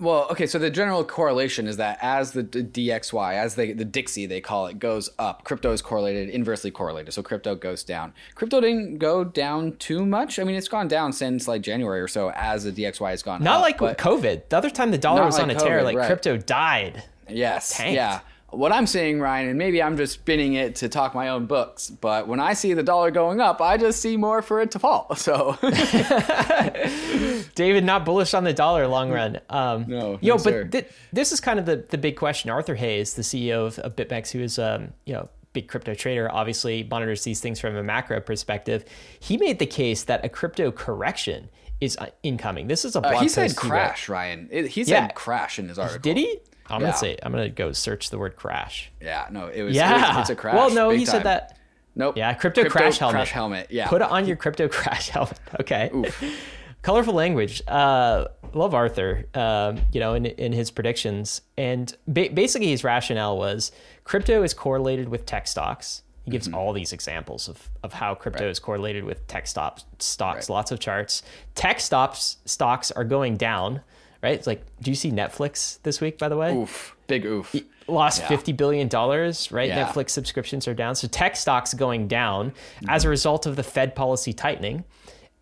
Well, 0.00 0.28
okay, 0.30 0.46
so 0.46 0.58
the 0.58 0.70
general 0.70 1.04
correlation 1.04 1.66
is 1.66 1.76
that 1.78 1.98
as 2.00 2.32
the 2.32 2.44
DXY, 2.44 3.34
as 3.34 3.56
they, 3.56 3.72
the 3.72 3.84
Dixie 3.84 4.26
they 4.26 4.40
call 4.40 4.66
it, 4.66 4.78
goes 4.78 5.10
up, 5.18 5.42
crypto 5.42 5.72
is 5.72 5.82
correlated, 5.82 6.28
inversely 6.28 6.70
correlated. 6.70 7.12
So 7.12 7.22
crypto 7.22 7.56
goes 7.56 7.82
down. 7.82 8.12
Crypto 8.36 8.60
didn't 8.60 8.98
go 8.98 9.24
down 9.24 9.76
too 9.78 10.06
much. 10.06 10.38
I 10.38 10.44
mean, 10.44 10.54
it's 10.54 10.68
gone 10.68 10.86
down 10.86 11.12
since 11.12 11.48
like 11.48 11.62
January 11.62 12.00
or 12.00 12.08
so 12.08 12.30
as 12.30 12.62
the 12.62 12.72
DXY 12.72 13.10
has 13.10 13.22
gone 13.24 13.42
Not 13.42 13.50
up, 13.50 13.56
Not 13.56 13.60
like 13.62 13.80
with 13.80 13.96
COVID. 13.96 14.48
The 14.48 14.56
other 14.56 14.70
time 14.70 14.92
the 14.92 14.98
dollar 14.98 15.24
was 15.24 15.34
like 15.34 15.44
on 15.44 15.50
a 15.50 15.54
COVID, 15.54 15.58
tear, 15.58 15.82
like 15.82 15.96
right. 15.96 16.06
crypto 16.06 16.36
died. 16.36 17.02
Yes. 17.28 17.76
Tanked. 17.76 17.94
Yeah 17.94 18.20
what 18.50 18.72
I'm 18.72 18.86
seeing, 18.86 19.20
Ryan, 19.20 19.50
and 19.50 19.58
maybe 19.58 19.82
I'm 19.82 19.96
just 19.96 20.14
spinning 20.14 20.54
it 20.54 20.76
to 20.76 20.88
talk 20.88 21.14
my 21.14 21.28
own 21.28 21.44
books, 21.46 21.90
but 21.90 22.26
when 22.26 22.40
I 22.40 22.54
see 22.54 22.72
the 22.72 22.82
dollar 22.82 23.10
going 23.10 23.40
up, 23.40 23.60
I 23.60 23.76
just 23.76 24.00
see 24.00 24.16
more 24.16 24.40
for 24.40 24.60
it 24.60 24.70
to 24.72 24.78
fall. 24.78 25.06
So, 25.18 25.58
David, 27.54 27.84
not 27.84 28.06
bullish 28.06 28.32
on 28.32 28.44
the 28.44 28.54
dollar 28.54 28.86
long 28.86 29.10
run. 29.10 29.40
Um, 29.50 29.84
no, 29.86 30.18
yo, 30.22 30.36
no, 30.36 30.42
but 30.42 30.72
th- 30.72 30.88
this 31.12 31.32
is 31.32 31.40
kind 31.40 31.58
of 31.58 31.66
the, 31.66 31.84
the 31.88 31.98
big 31.98 32.16
question. 32.16 32.48
Arthur 32.50 32.76
Hayes, 32.76 33.12
the 33.14 33.22
CEO 33.22 33.66
of, 33.66 33.78
of 33.80 33.94
BitMEX, 33.96 34.30
who 34.30 34.40
is 34.40 34.58
um, 34.58 34.94
you 35.04 35.12
know 35.12 35.28
big 35.52 35.68
crypto 35.68 35.92
trader, 35.92 36.30
obviously 36.32 36.84
monitors 36.84 37.24
these 37.24 37.40
things 37.40 37.60
from 37.60 37.76
a 37.76 37.82
macro 37.82 38.20
perspective. 38.20 38.84
He 39.20 39.36
made 39.36 39.58
the 39.58 39.66
case 39.66 40.04
that 40.04 40.24
a 40.24 40.28
crypto 40.30 40.70
correction 40.70 41.50
is 41.80 41.96
uh, 41.98 42.06
incoming. 42.22 42.68
This 42.68 42.84
is 42.84 42.96
a 42.96 43.00
blog 43.00 43.14
uh, 43.14 43.20
he 43.20 43.28
said 43.28 43.54
crash, 43.56 44.08
Ryan. 44.08 44.48
It, 44.50 44.68
he 44.68 44.84
said 44.84 44.90
yeah. 44.90 45.08
crash 45.08 45.58
in 45.58 45.68
his 45.68 45.78
article. 45.78 46.00
Did 46.00 46.16
he? 46.16 46.38
I'm 46.70 46.80
yeah. 46.80 46.88
gonna 46.88 46.98
say 46.98 47.16
I'm 47.22 47.32
gonna 47.32 47.48
go 47.48 47.72
search 47.72 48.10
the 48.10 48.18
word 48.18 48.36
crash. 48.36 48.90
Yeah, 49.00 49.26
no, 49.30 49.48
it 49.48 49.62
was. 49.62 49.74
Yeah, 49.74 49.94
it 49.94 50.16
was, 50.16 50.20
it's 50.22 50.30
a 50.30 50.36
crash. 50.36 50.54
Well, 50.54 50.70
no, 50.70 50.90
he 50.90 51.04
time. 51.04 51.06
said 51.06 51.22
that. 51.24 51.58
Nope. 51.94 52.16
Yeah, 52.16 52.32
crypto, 52.34 52.62
crypto 52.62 52.78
crash 52.78 52.98
helmet. 52.98 53.14
Crash 53.14 53.30
helmet. 53.30 53.66
Yeah. 53.70 53.88
Put 53.88 54.02
it 54.02 54.08
on 54.08 54.26
your 54.26 54.36
crypto 54.36 54.68
crash 54.68 55.08
helmet. 55.08 55.38
Okay. 55.60 55.90
Colorful 56.82 57.14
language. 57.14 57.60
Uh, 57.66 58.26
love 58.54 58.72
Arthur. 58.72 59.26
Um, 59.34 59.80
you 59.92 60.00
know, 60.00 60.14
in 60.14 60.26
in 60.26 60.52
his 60.52 60.70
predictions, 60.70 61.42
and 61.56 61.94
ba- 62.06 62.30
basically 62.32 62.68
his 62.68 62.84
rationale 62.84 63.36
was 63.36 63.72
crypto 64.04 64.42
is 64.42 64.54
correlated 64.54 65.08
with 65.08 65.26
tech 65.26 65.48
stocks. 65.48 66.02
He 66.24 66.30
gives 66.30 66.46
mm-hmm. 66.46 66.56
all 66.56 66.74
these 66.74 66.92
examples 66.92 67.48
of, 67.48 67.70
of 67.82 67.94
how 67.94 68.14
crypto 68.14 68.44
right. 68.44 68.50
is 68.50 68.58
correlated 68.58 69.02
with 69.02 69.26
tech 69.28 69.46
stocks. 69.46 69.84
Stocks, 69.98 70.50
right. 70.50 70.54
lots 70.54 70.70
of 70.70 70.78
charts. 70.78 71.22
Tech 71.54 71.80
stocks 71.80 72.36
stocks 72.44 72.90
are 72.90 73.04
going 73.04 73.38
down 73.38 73.80
right? 74.22 74.34
It's 74.34 74.46
like, 74.46 74.62
do 74.80 74.90
you 74.90 74.94
see 74.94 75.10
Netflix 75.10 75.80
this 75.82 76.00
week, 76.00 76.18
by 76.18 76.28
the 76.28 76.36
way? 76.36 76.56
Oof, 76.56 76.96
big 77.06 77.24
oof. 77.24 77.54
Lost 77.86 78.20
yeah. 78.22 78.28
$50 78.28 78.56
billion, 78.56 78.88
right? 78.88 79.68
Yeah. 79.68 79.86
Netflix 79.86 80.10
subscriptions 80.10 80.68
are 80.68 80.74
down. 80.74 80.94
So 80.94 81.08
tech 81.08 81.36
stocks 81.36 81.72
going 81.74 82.08
down 82.08 82.50
mm-hmm. 82.50 82.90
as 82.90 83.04
a 83.04 83.08
result 83.08 83.46
of 83.46 83.56
the 83.56 83.62
Fed 83.62 83.94
policy 83.94 84.32
tightening. 84.32 84.84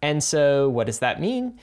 And 0.02 0.22
so 0.22 0.68
what 0.68 0.86
does 0.86 1.00
that 1.00 1.20
mean? 1.20 1.58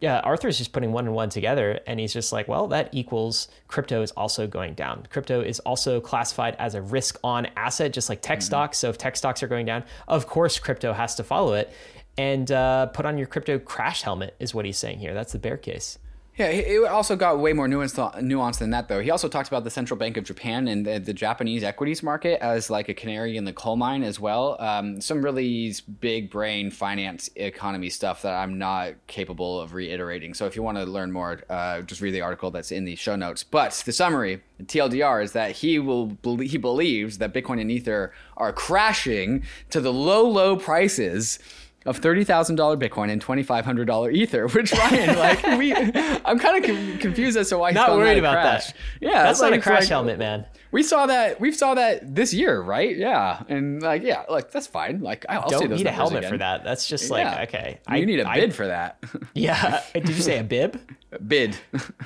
Yeah, 0.00 0.20
Arthur's 0.20 0.58
just 0.58 0.72
putting 0.72 0.92
one 0.92 1.06
and 1.06 1.14
one 1.14 1.30
together, 1.30 1.80
and 1.86 1.98
he's 1.98 2.12
just 2.12 2.30
like, 2.30 2.46
well, 2.46 2.66
that 2.68 2.90
equals 2.92 3.48
crypto 3.68 4.02
is 4.02 4.10
also 4.10 4.46
going 4.46 4.74
down. 4.74 5.06
Crypto 5.08 5.40
is 5.40 5.60
also 5.60 5.98
classified 6.00 6.56
as 6.58 6.74
a 6.74 6.82
risk 6.82 7.18
on 7.24 7.46
asset, 7.56 7.92
just 7.92 8.10
like 8.10 8.20
tech 8.20 8.40
mm-hmm. 8.40 8.44
stocks. 8.44 8.78
So 8.78 8.90
if 8.90 8.98
tech 8.98 9.16
stocks 9.16 9.42
are 9.42 9.46
going 9.46 9.64
down, 9.64 9.84
of 10.06 10.26
course, 10.26 10.58
crypto 10.58 10.92
has 10.92 11.14
to 11.14 11.24
follow 11.24 11.54
it. 11.54 11.72
And 12.18 12.50
uh, 12.52 12.86
put 12.86 13.06
on 13.06 13.16
your 13.18 13.26
crypto 13.26 13.58
crash 13.58 14.02
helmet, 14.02 14.36
is 14.38 14.54
what 14.54 14.64
he's 14.64 14.76
saying 14.76 14.98
here. 14.98 15.14
That's 15.14 15.32
the 15.32 15.38
bear 15.38 15.56
case. 15.56 15.98
Yeah, 16.36 16.46
it 16.46 16.84
also 16.88 17.14
got 17.14 17.38
way 17.38 17.52
more 17.52 17.68
nuance, 17.68 17.96
nuance 18.20 18.56
than 18.56 18.70
that, 18.70 18.88
though. 18.88 19.00
He 19.00 19.08
also 19.08 19.28
talked 19.28 19.46
about 19.46 19.62
the 19.62 19.70
central 19.70 19.96
bank 19.96 20.16
of 20.16 20.24
Japan 20.24 20.66
and 20.66 20.84
the, 20.84 20.98
the 20.98 21.14
Japanese 21.14 21.62
equities 21.62 22.02
market 22.02 22.42
as 22.42 22.68
like 22.68 22.88
a 22.88 22.94
canary 22.94 23.36
in 23.36 23.44
the 23.44 23.52
coal 23.52 23.76
mine 23.76 24.02
as 24.02 24.18
well. 24.18 24.56
Um, 24.60 25.00
some 25.00 25.22
really 25.22 25.72
big 26.00 26.30
brain 26.30 26.72
finance 26.72 27.30
economy 27.36 27.88
stuff 27.88 28.22
that 28.22 28.34
I'm 28.34 28.58
not 28.58 28.94
capable 29.06 29.60
of 29.60 29.74
reiterating. 29.74 30.34
So 30.34 30.46
if 30.46 30.56
you 30.56 30.64
want 30.64 30.76
to 30.76 30.84
learn 30.84 31.12
more, 31.12 31.40
uh, 31.48 31.82
just 31.82 32.00
read 32.00 32.10
the 32.10 32.22
article 32.22 32.50
that's 32.50 32.72
in 32.72 32.84
the 32.84 32.96
show 32.96 33.14
notes. 33.14 33.44
But 33.44 33.80
the 33.86 33.92
summary, 33.92 34.42
TLDR, 34.60 35.22
is 35.22 35.32
that 35.32 35.52
he 35.52 35.78
will 35.78 36.18
he 36.40 36.58
believes 36.58 37.18
that 37.18 37.32
Bitcoin 37.32 37.60
and 37.60 37.70
Ether 37.70 38.12
are 38.36 38.52
crashing 38.52 39.44
to 39.70 39.80
the 39.80 39.92
low, 39.92 40.28
low 40.28 40.56
prices 40.56 41.38
of 41.86 41.98
thirty 41.98 42.24
thousand 42.24 42.56
dollar 42.56 42.76
Bitcoin 42.76 43.10
and 43.10 43.20
twenty 43.20 43.42
five 43.42 43.64
hundred 43.64 43.86
dollar 43.86 44.10
Ether. 44.10 44.48
Which 44.48 44.72
Ryan, 44.72 45.18
like 45.18 45.42
we, 45.58 45.74
I'm 45.74 46.38
kind 46.38 46.64
of 46.64 47.00
confused 47.00 47.36
as 47.36 47.48
to 47.50 47.58
why 47.58 47.70
he's 47.70 47.74
Not 47.74 47.92
worried 47.92 48.18
about 48.18 48.34
crash. 48.34 48.68
that. 48.68 48.76
Yeah, 49.00 49.22
That's 49.22 49.40
like, 49.40 49.50
not 49.50 49.58
a 49.58 49.62
crash 49.62 49.80
like, 49.82 49.88
helmet, 49.88 50.18
man. 50.18 50.46
We 50.74 50.82
saw 50.82 51.06
that. 51.06 51.40
We 51.40 51.52
saw 51.52 51.74
that 51.74 52.16
this 52.16 52.34
year, 52.34 52.60
right? 52.60 52.96
Yeah, 52.96 53.40
and 53.48 53.80
like, 53.80 54.02
yeah, 54.02 54.24
like 54.28 54.50
that's 54.50 54.66
fine. 54.66 55.02
Like, 55.02 55.24
I'll 55.28 55.48
Don't 55.48 55.70
those 55.70 55.78
need 55.78 55.86
a 55.86 55.92
helmet 55.92 56.18
again. 56.18 56.32
for 56.32 56.38
that. 56.38 56.64
That's 56.64 56.88
just 56.88 57.10
like 57.10 57.22
Yeah. 57.24 57.42
okay. 57.44 57.78
You 57.96 58.04
need 58.04 58.18
a 58.18 58.28
I- 58.28 58.40
bid 58.40 58.52
for 58.52 58.66
that. 58.66 58.98
Yeah. 59.34 59.82
Did 59.92 60.08
you 60.08 60.14
say 60.16 60.38
a 60.40 60.42
bib? 60.42 60.80
bid. 61.28 61.56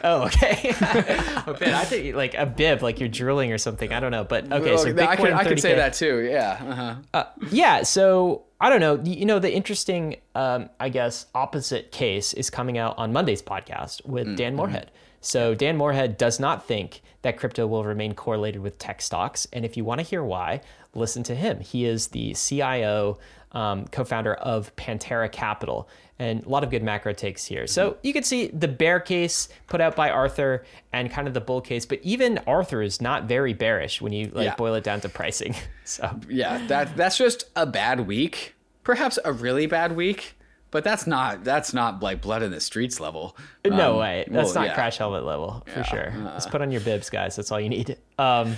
Oh, 0.05 0.25
okay. 0.27 0.69
a 0.81 1.57
bib. 1.59 1.75
I 1.75 1.85
think 1.87 2.15
like 2.15 2.35
a 2.35 2.45
bib, 2.45 2.83
like 2.83 3.01
you're 3.01 3.09
drilling 3.09 3.53
or 3.53 3.59
something. 3.59 3.91
I 3.91 4.01
don't 4.01 4.11
know, 4.11 4.25
but 4.25 4.53
okay. 4.53 4.77
So 4.77 4.89
I 4.99 5.17
could, 5.17 5.33
I 5.33 5.45
could 5.45 5.61
say 5.61 5.75
that 5.75 5.95
too. 5.95 6.29
Yeah. 6.31 6.59
Uh-huh. 6.61 6.95
Uh, 7.15 7.25
yeah. 7.51 7.83
So 7.85 8.45
I 8.61 8.69
don't 8.69 8.81
know. 8.81 9.01
You 9.03 9.25
know, 9.25 9.39
the 9.39 9.51
interesting, 9.51 10.17
um, 10.35 10.69
I 10.79 10.91
guess, 10.91 11.25
opposite 11.35 11.91
case 11.91 12.35
is 12.35 12.51
coming 12.51 12.77
out 12.77 12.99
on 12.99 13.15
Monday's 13.15 13.41
podcast 13.41 14.05
with 14.05 14.37
Dan 14.37 14.57
Morehead. 14.57 14.91
So 15.21 15.55
Dan 15.55 15.77
Morehead 15.77 16.17
does 16.17 16.39
not 16.41 16.67
think 16.67 17.03
that 17.23 17.37
crypto 17.37 17.67
will 17.67 17.85
remain 17.85 18.15
correlated 18.15 18.63
with 18.63 18.79
tech 18.79 19.03
stocks, 19.03 19.47
and 19.53 19.65
if 19.65 19.77
you 19.77 19.85
want 19.85 19.99
to 20.01 20.07
hear 20.07 20.23
why, 20.23 20.61
listen 20.95 21.23
to 21.25 21.35
him. 21.35 21.61
He 21.61 21.85
is 21.85 22.09
the 22.09 22.33
CIO, 22.35 23.19
um, 23.53 23.87
co-founder 23.89 24.35
of 24.35 24.75
Pantera 24.77 25.31
Capital, 25.31 25.89
and 26.21 26.45
a 26.45 26.49
lot 26.49 26.63
of 26.65 26.71
good 26.71 26.83
macro 26.83 27.13
takes 27.13 27.45
here. 27.45 27.67
So 27.67 27.97
you 28.03 28.13
can 28.13 28.23
see 28.23 28.49
the 28.49 28.69
bear 28.69 29.01
case 29.01 29.49
put 29.69 29.81
out 29.81 29.97
by 29.97 30.11
Arthur 30.11 30.65
and 30.93 31.11
kind 31.11 31.27
of 31.29 31.35
the 31.35 31.41
bull 31.41 31.61
case, 31.61 31.87
but 31.87 32.01
even 32.03 32.39
Arthur 32.47 32.83
is 32.83 33.01
not 33.01 33.25
very 33.25 33.53
bearish 33.53 34.01
when 34.01 34.13
you 34.13 34.31
like 34.35 34.45
Yeah. 34.47 34.55
boil 34.57 34.75
it 34.75 34.85
down 34.85 35.01
to 35.01 35.09
pricing. 35.09 35.55
So 35.85 36.21
Yeah. 36.29 36.67
That 36.67 36.97
that's 36.97 37.17
just 37.17 37.45
a 37.57 37.65
bad 37.67 38.07
week. 38.07 38.55
Perhaps 38.85 39.19
a 39.25 39.33
really 39.33 39.67
bad 39.67 39.97
week. 39.97 40.35
But 40.71 40.85
that's 40.85 41.07
not 41.07 41.45
that's 41.45 41.73
not 41.73 42.03
like 42.03 42.21
blood 42.21 42.43
in 42.43 42.51
the 42.51 42.61
streets 42.61 43.01
level. 43.01 43.37
No 43.65 43.93
Um, 43.95 43.99
way. 44.01 44.25
That's 44.31 44.47
well, 44.47 44.55
not 44.55 44.67
yeah. 44.69 44.75
crash 44.75 44.99
helmet 44.99 45.25
level 45.25 45.63
for 45.67 45.79
Yeah, 45.81 45.83
sure. 45.85 46.11
uh-uh. 46.11 46.35
Just 46.35 46.51
put 46.51 46.61
on 46.61 46.71
your 46.71 46.83
bibs, 46.83 47.09
guys. 47.11 47.37
That's 47.37 47.51
all 47.51 47.61
you 47.61 47.69
need. 47.71 47.97
Um, 48.19 48.57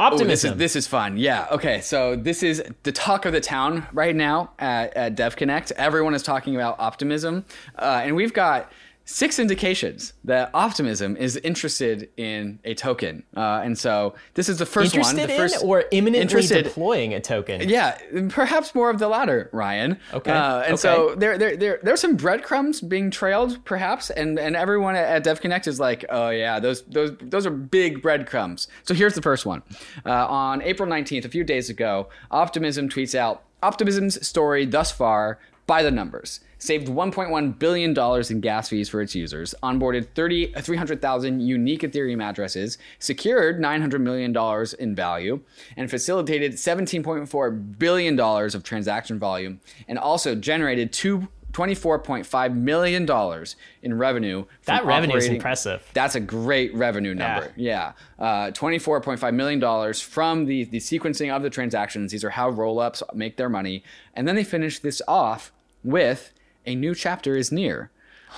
Oh, 0.00 0.10
this 0.10 0.20
optimism. 0.20 0.52
is 0.54 0.58
this 0.58 0.76
is 0.76 0.86
fun. 0.88 1.16
Yeah. 1.16 1.46
Okay. 1.52 1.80
So 1.80 2.16
this 2.16 2.42
is 2.42 2.60
the 2.82 2.90
talk 2.90 3.24
of 3.24 3.32
the 3.32 3.40
town 3.40 3.86
right 3.92 4.16
now 4.16 4.50
at, 4.58 4.96
at 4.96 5.16
DevConnect. 5.16 5.70
Everyone 5.72 6.12
is 6.14 6.24
talking 6.24 6.56
about 6.56 6.80
optimism, 6.80 7.44
uh, 7.78 8.00
and 8.02 8.16
we've 8.16 8.32
got 8.32 8.72
six 9.04 9.38
indications 9.38 10.12
that 10.24 10.50
optimism 10.54 11.16
is 11.16 11.36
interested 11.38 12.08
in 12.16 12.58
a 12.64 12.72
token. 12.74 13.24
Uh, 13.36 13.60
and 13.64 13.76
so 13.76 14.14
this 14.34 14.48
is 14.48 14.58
the 14.58 14.66
first 14.66 14.94
interested 14.94 15.18
one. 15.18 15.26
The 15.26 15.32
in 15.34 15.38
first 15.40 15.64
or 15.64 15.84
imminently 15.90 16.20
interested- 16.20 16.64
deploying 16.64 17.12
a 17.14 17.20
token. 17.20 17.68
Yeah, 17.68 17.98
perhaps 18.28 18.74
more 18.74 18.90
of 18.90 18.98
the 18.98 19.08
latter, 19.08 19.50
Ryan. 19.52 19.98
Okay, 20.12 20.30
Uh, 20.30 20.60
and 20.60 20.74
okay. 20.74 20.76
so 20.76 21.14
there, 21.16 21.36
there, 21.36 21.56
there, 21.56 21.80
there's 21.82 22.00
some 22.00 22.16
breadcrumbs 22.16 22.80
being 22.80 23.10
trailed, 23.10 23.64
perhaps, 23.64 24.10
and 24.10 24.38
and 24.38 24.54
everyone 24.56 24.94
at, 24.94 25.26
at 25.26 25.42
DevConnect 25.42 25.66
is 25.66 25.80
like, 25.80 26.04
oh 26.08 26.30
yeah, 26.30 26.60
those 26.60 26.82
those 26.82 27.12
those 27.20 27.44
are 27.46 27.50
big 27.50 28.02
breadcrumbs. 28.02 28.68
So 28.84 28.94
here's 28.94 29.14
the 29.14 29.22
first 29.22 29.44
one. 29.46 29.62
Uh, 30.06 30.26
on 30.26 30.62
April 30.62 30.88
19th, 30.88 31.24
a 31.24 31.28
few 31.28 31.44
days 31.44 31.68
ago, 31.70 32.08
Optimism 32.30 32.88
tweets 32.88 33.14
out 33.14 33.42
Optimism's 33.62 34.24
story 34.26 34.66
thus 34.66 34.90
far 34.90 35.38
by 35.66 35.82
the 35.82 35.90
numbers. 35.90 36.40
Saved 36.58 36.88
$1.1 36.88 37.58
billion 37.58 37.98
in 38.30 38.40
gas 38.40 38.68
fees 38.68 38.88
for 38.88 39.00
its 39.00 39.14
users, 39.14 39.54
onboarded 39.62 40.08
30, 40.14 40.52
300,000 40.52 41.40
unique 41.40 41.82
Ethereum 41.82 42.22
addresses, 42.22 42.78
secured 42.98 43.60
$900 43.60 44.00
million 44.00 44.36
in 44.78 44.94
value, 44.94 45.40
and 45.76 45.90
facilitated 45.90 46.52
$17.4 46.52 47.78
billion 47.78 48.18
of 48.20 48.62
transaction 48.62 49.18
volume, 49.18 49.60
and 49.88 49.98
also 49.98 50.34
generated 50.34 50.92
two, 50.92 51.28
$24.5 51.52 52.54
million 52.54 53.46
in 53.82 53.98
revenue. 53.98 54.44
That 54.64 54.84
revenue 54.84 55.16
is 55.16 55.26
impressive. 55.26 55.88
That's 55.92 56.14
a 56.14 56.20
great 56.20 56.74
revenue 56.74 57.14
number. 57.14 57.52
Yeah. 57.56 57.92
Uh, 58.18 58.50
$24.5 58.50 59.34
million 59.34 59.94
from 59.94 60.46
the, 60.46 60.64
the 60.64 60.78
sequencing 60.78 61.34
of 61.34 61.42
the 61.42 61.50
transactions. 61.50 62.12
These 62.12 62.24
are 62.24 62.30
how 62.30 62.48
roll 62.48 62.78
ups 62.78 63.02
make 63.14 63.36
their 63.36 63.48
money. 63.48 63.84
And 64.14 64.26
then 64.26 64.36
they 64.36 64.44
finish 64.44 64.78
this 64.78 65.02
off 65.06 65.52
with 65.84 66.32
a 66.64 66.74
new 66.74 66.94
chapter 66.94 67.36
is 67.36 67.52
near. 67.52 67.90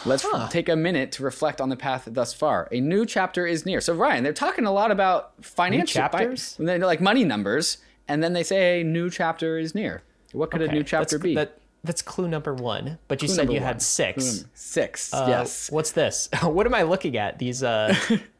Let's 0.04 0.26
take 0.50 0.68
a 0.68 0.76
minute 0.76 1.12
to 1.12 1.22
reflect 1.22 1.60
on 1.60 1.68
the 1.68 1.76
path 1.76 2.08
thus 2.10 2.34
far. 2.34 2.68
A 2.72 2.80
new 2.80 3.06
chapter 3.06 3.46
is 3.46 3.64
near. 3.64 3.80
So, 3.80 3.94
Ryan, 3.94 4.24
they're 4.24 4.32
talking 4.32 4.66
a 4.66 4.72
lot 4.72 4.90
about 4.90 5.32
financial 5.44 6.00
chapters? 6.00 6.56
They're 6.58 6.78
like 6.78 7.00
money 7.00 7.24
numbers, 7.24 7.78
and 8.08 8.22
then 8.22 8.32
they 8.32 8.42
say 8.42 8.80
a 8.80 8.84
new 8.84 9.08
chapter 9.08 9.56
is 9.56 9.74
near. 9.74 10.02
What 10.32 10.50
could 10.50 10.62
a 10.62 10.72
new 10.72 10.82
chapter 10.82 11.16
that's, 11.16 11.22
be? 11.22 11.34
That, 11.36 11.58
that's 11.84 12.02
clue 12.02 12.26
number 12.26 12.52
one. 12.54 12.98
But 13.08 13.22
you 13.22 13.28
Clue 13.28 13.34
said 13.36 13.48
you 13.52 13.60
one. 13.60 13.62
had 13.62 13.82
six. 13.82 14.44
Six. 14.54 15.12
Uh, 15.12 15.26
yes. 15.28 15.70
What's 15.70 15.92
this? 15.92 16.28
what 16.42 16.66
am 16.66 16.74
I 16.74 16.82
looking 16.82 17.16
at? 17.16 17.38
These 17.38 17.62
uh 17.62 17.94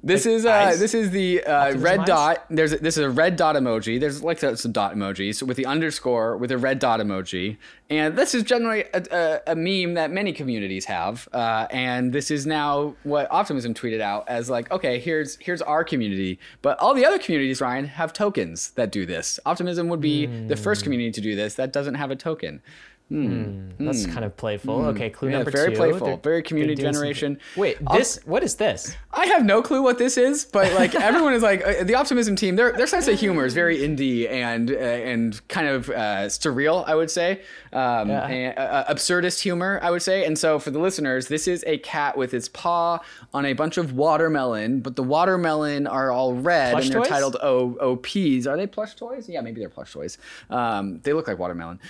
This 0.00 0.26
is 0.26 0.46
uh, 0.46 0.76
this 0.78 0.94
is 0.94 1.10
the 1.10 1.42
uh, 1.42 1.66
Optimism 1.66 1.82
red 1.82 2.04
dot. 2.04 2.44
There's 2.48 2.70
this 2.70 2.96
is 2.96 3.04
a 3.04 3.10
red 3.10 3.36
dot 3.36 3.56
emoji. 3.56 3.98
There's 3.98 4.22
like 4.22 4.38
some 4.38 4.72
dot 4.72 4.94
emojis 4.94 5.42
with 5.42 5.56
the 5.56 5.66
underscore 5.66 6.36
with 6.36 6.52
a 6.52 6.58
red 6.58 6.78
dot 6.78 7.00
emoji, 7.00 7.56
and 7.90 8.16
this 8.16 8.34
is 8.34 8.44
generally 8.44 8.84
a, 8.94 9.02
a, 9.10 9.52
a 9.52 9.56
meme 9.56 9.94
that 9.94 10.10
many 10.10 10.32
communities 10.32 10.84
have. 10.84 11.28
Uh, 11.32 11.66
and 11.70 12.12
this 12.12 12.30
is 12.30 12.46
now 12.46 12.94
what 13.02 13.26
Optimism 13.30 13.74
tweeted 13.74 14.00
out 14.00 14.28
as 14.28 14.48
like, 14.48 14.70
okay, 14.70 15.00
here's 15.00 15.36
here's 15.36 15.62
our 15.62 15.82
community, 15.82 16.38
but 16.62 16.78
all 16.78 16.94
the 16.94 17.04
other 17.04 17.18
communities, 17.18 17.60
Ryan, 17.60 17.86
have 17.86 18.12
tokens 18.12 18.70
that 18.72 18.92
do 18.92 19.04
this. 19.04 19.40
Optimism 19.44 19.88
would 19.88 20.00
be 20.00 20.26
the 20.26 20.56
first 20.56 20.84
community 20.84 21.10
to 21.10 21.20
do 21.20 21.34
this 21.34 21.54
that 21.54 21.72
doesn't 21.72 21.94
have 21.94 22.10
a 22.10 22.16
token. 22.16 22.62
That's 23.10 24.06
kind 24.06 24.24
of 24.24 24.36
playful. 24.36 24.84
Okay, 24.86 25.10
clue 25.10 25.28
Hmm. 25.28 25.32
Yeah, 25.32 25.38
number 25.38 25.50
very 25.50 25.70
two. 25.70 25.76
playful, 25.76 26.06
They're- 26.08 26.16
very 26.22 26.42
community 26.42 26.74
doing 26.74 26.92
something- 26.92 27.00
generation. 27.14 27.38
Wait, 27.56 27.78
I'll- 27.86 27.96
this 27.96 28.20
what 28.26 28.42
is 28.42 28.56
this? 28.56 28.96
I 29.12 29.26
have 29.26 29.44
no 29.44 29.62
clue 29.62 29.82
what 29.82 29.98
this 29.98 30.16
is, 30.18 30.44
but 30.44 30.72
like 30.74 30.94
everyone 31.08 31.32
is 31.32 31.42
like 31.42 31.66
uh, 31.66 31.84
the 31.84 31.94
optimism 31.94 32.36
team. 32.36 32.56
Their 32.56 32.72
their 32.72 32.86
sense 32.86 33.08
of 33.08 33.18
humor 33.18 33.44
is 33.46 33.54
very 33.54 33.78
indie 33.78 34.28
and 34.30 34.70
uh, 34.70 34.74
and 34.74 35.48
kind 35.48 35.68
of 35.68 35.88
uh, 35.90 36.26
surreal. 36.28 36.84
I 36.86 36.94
would 36.94 37.10
say, 37.10 37.40
um, 37.72 38.08
Yeah. 38.10 38.26
and, 38.26 38.58
uh, 38.58 38.84
absurdist 38.92 39.40
humor. 39.40 39.80
I 39.82 39.90
would 39.90 40.02
say. 40.02 40.24
And 40.26 40.38
so 40.38 40.58
for 40.58 40.70
the 40.70 40.78
listeners, 40.78 41.28
this 41.28 41.48
is 41.48 41.64
a 41.66 41.78
cat 41.78 42.16
with 42.16 42.34
its 42.34 42.48
paw 42.48 42.98
on 43.32 43.44
a 43.46 43.54
bunch 43.54 43.78
of 43.78 43.94
watermelon, 43.94 44.80
but 44.80 44.96
the 44.96 45.02
watermelon 45.02 45.86
are 45.86 46.10
all 46.10 46.34
red 46.34 46.72
Plush 46.72 46.84
and 46.84 46.92
they're 46.94 47.00
toys? 47.02 47.08
titled 47.08 47.36
O 47.42 47.76
OPs. 47.80 48.46
Are 48.46 48.56
they 48.56 48.66
plush 48.66 48.94
toys? 48.94 49.28
Yeah, 49.28 49.40
maybe 49.40 49.60
they're 49.60 49.68
plush 49.68 49.92
toys. 49.92 50.18
Um, 50.50 51.00
they 51.02 51.12
look 51.12 51.26
like 51.28 51.38
watermelon. 51.38 51.80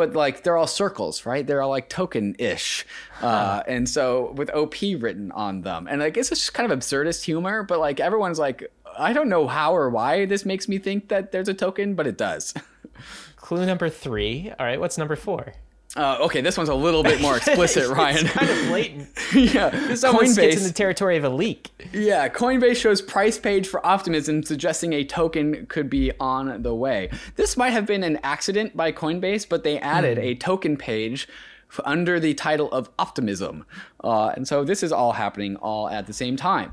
But 0.00 0.14
like 0.14 0.44
they're 0.44 0.56
all 0.56 0.66
circles, 0.66 1.26
right? 1.26 1.46
They're 1.46 1.60
all 1.60 1.68
like 1.68 1.90
token-ish, 1.90 2.86
uh, 3.20 3.62
and 3.68 3.86
so 3.86 4.32
with 4.34 4.48
OP 4.54 4.76
written 4.98 5.30
on 5.32 5.60
them, 5.60 5.86
and 5.90 6.00
like 6.00 6.16
it's 6.16 6.30
just 6.30 6.54
kind 6.54 6.72
of 6.72 6.78
absurdist 6.78 7.22
humor. 7.22 7.62
But 7.64 7.80
like 7.80 8.00
everyone's 8.00 8.38
like, 8.38 8.72
I 8.96 9.12
don't 9.12 9.28
know 9.28 9.46
how 9.46 9.76
or 9.76 9.90
why 9.90 10.24
this 10.24 10.46
makes 10.46 10.68
me 10.68 10.78
think 10.78 11.08
that 11.08 11.32
there's 11.32 11.50
a 11.50 11.52
token, 11.52 11.96
but 11.96 12.06
it 12.06 12.16
does. 12.16 12.54
Clue 13.36 13.66
number 13.66 13.90
three. 13.90 14.50
All 14.58 14.64
right, 14.64 14.80
what's 14.80 14.96
number 14.96 15.16
four? 15.16 15.52
Uh, 15.96 16.18
okay, 16.20 16.40
this 16.40 16.56
one's 16.56 16.68
a 16.68 16.74
little 16.74 17.02
bit 17.02 17.20
more 17.20 17.36
explicit, 17.38 17.88
Ryan. 17.88 18.24
It's 18.26 18.32
kind 18.32 18.48
of 18.50 18.66
blatant. 18.68 19.08
yeah, 19.34 19.70
This 19.70 20.04
almost 20.04 20.38
gets 20.38 20.56
in 20.56 20.62
the 20.62 20.72
territory 20.72 21.16
of 21.16 21.24
a 21.24 21.28
leak. 21.28 21.70
Yeah, 21.92 22.28
Coinbase 22.28 22.76
shows 22.76 23.02
price 23.02 23.38
page 23.38 23.66
for 23.66 23.84
Optimism, 23.84 24.44
suggesting 24.44 24.92
a 24.92 25.04
token 25.04 25.66
could 25.66 25.90
be 25.90 26.12
on 26.20 26.62
the 26.62 26.74
way. 26.74 27.10
This 27.34 27.56
might 27.56 27.70
have 27.70 27.86
been 27.86 28.04
an 28.04 28.20
accident 28.22 28.76
by 28.76 28.92
Coinbase, 28.92 29.48
but 29.48 29.64
they 29.64 29.80
added 29.80 30.16
a 30.18 30.36
token 30.36 30.76
page 30.76 31.26
f- 31.72 31.80
under 31.84 32.20
the 32.20 32.34
title 32.34 32.70
of 32.70 32.88
Optimism, 32.98 33.64
uh, 34.04 34.28
and 34.36 34.46
so 34.46 34.62
this 34.62 34.84
is 34.84 34.92
all 34.92 35.12
happening 35.12 35.56
all 35.56 35.88
at 35.90 36.06
the 36.06 36.12
same 36.12 36.36
time. 36.36 36.70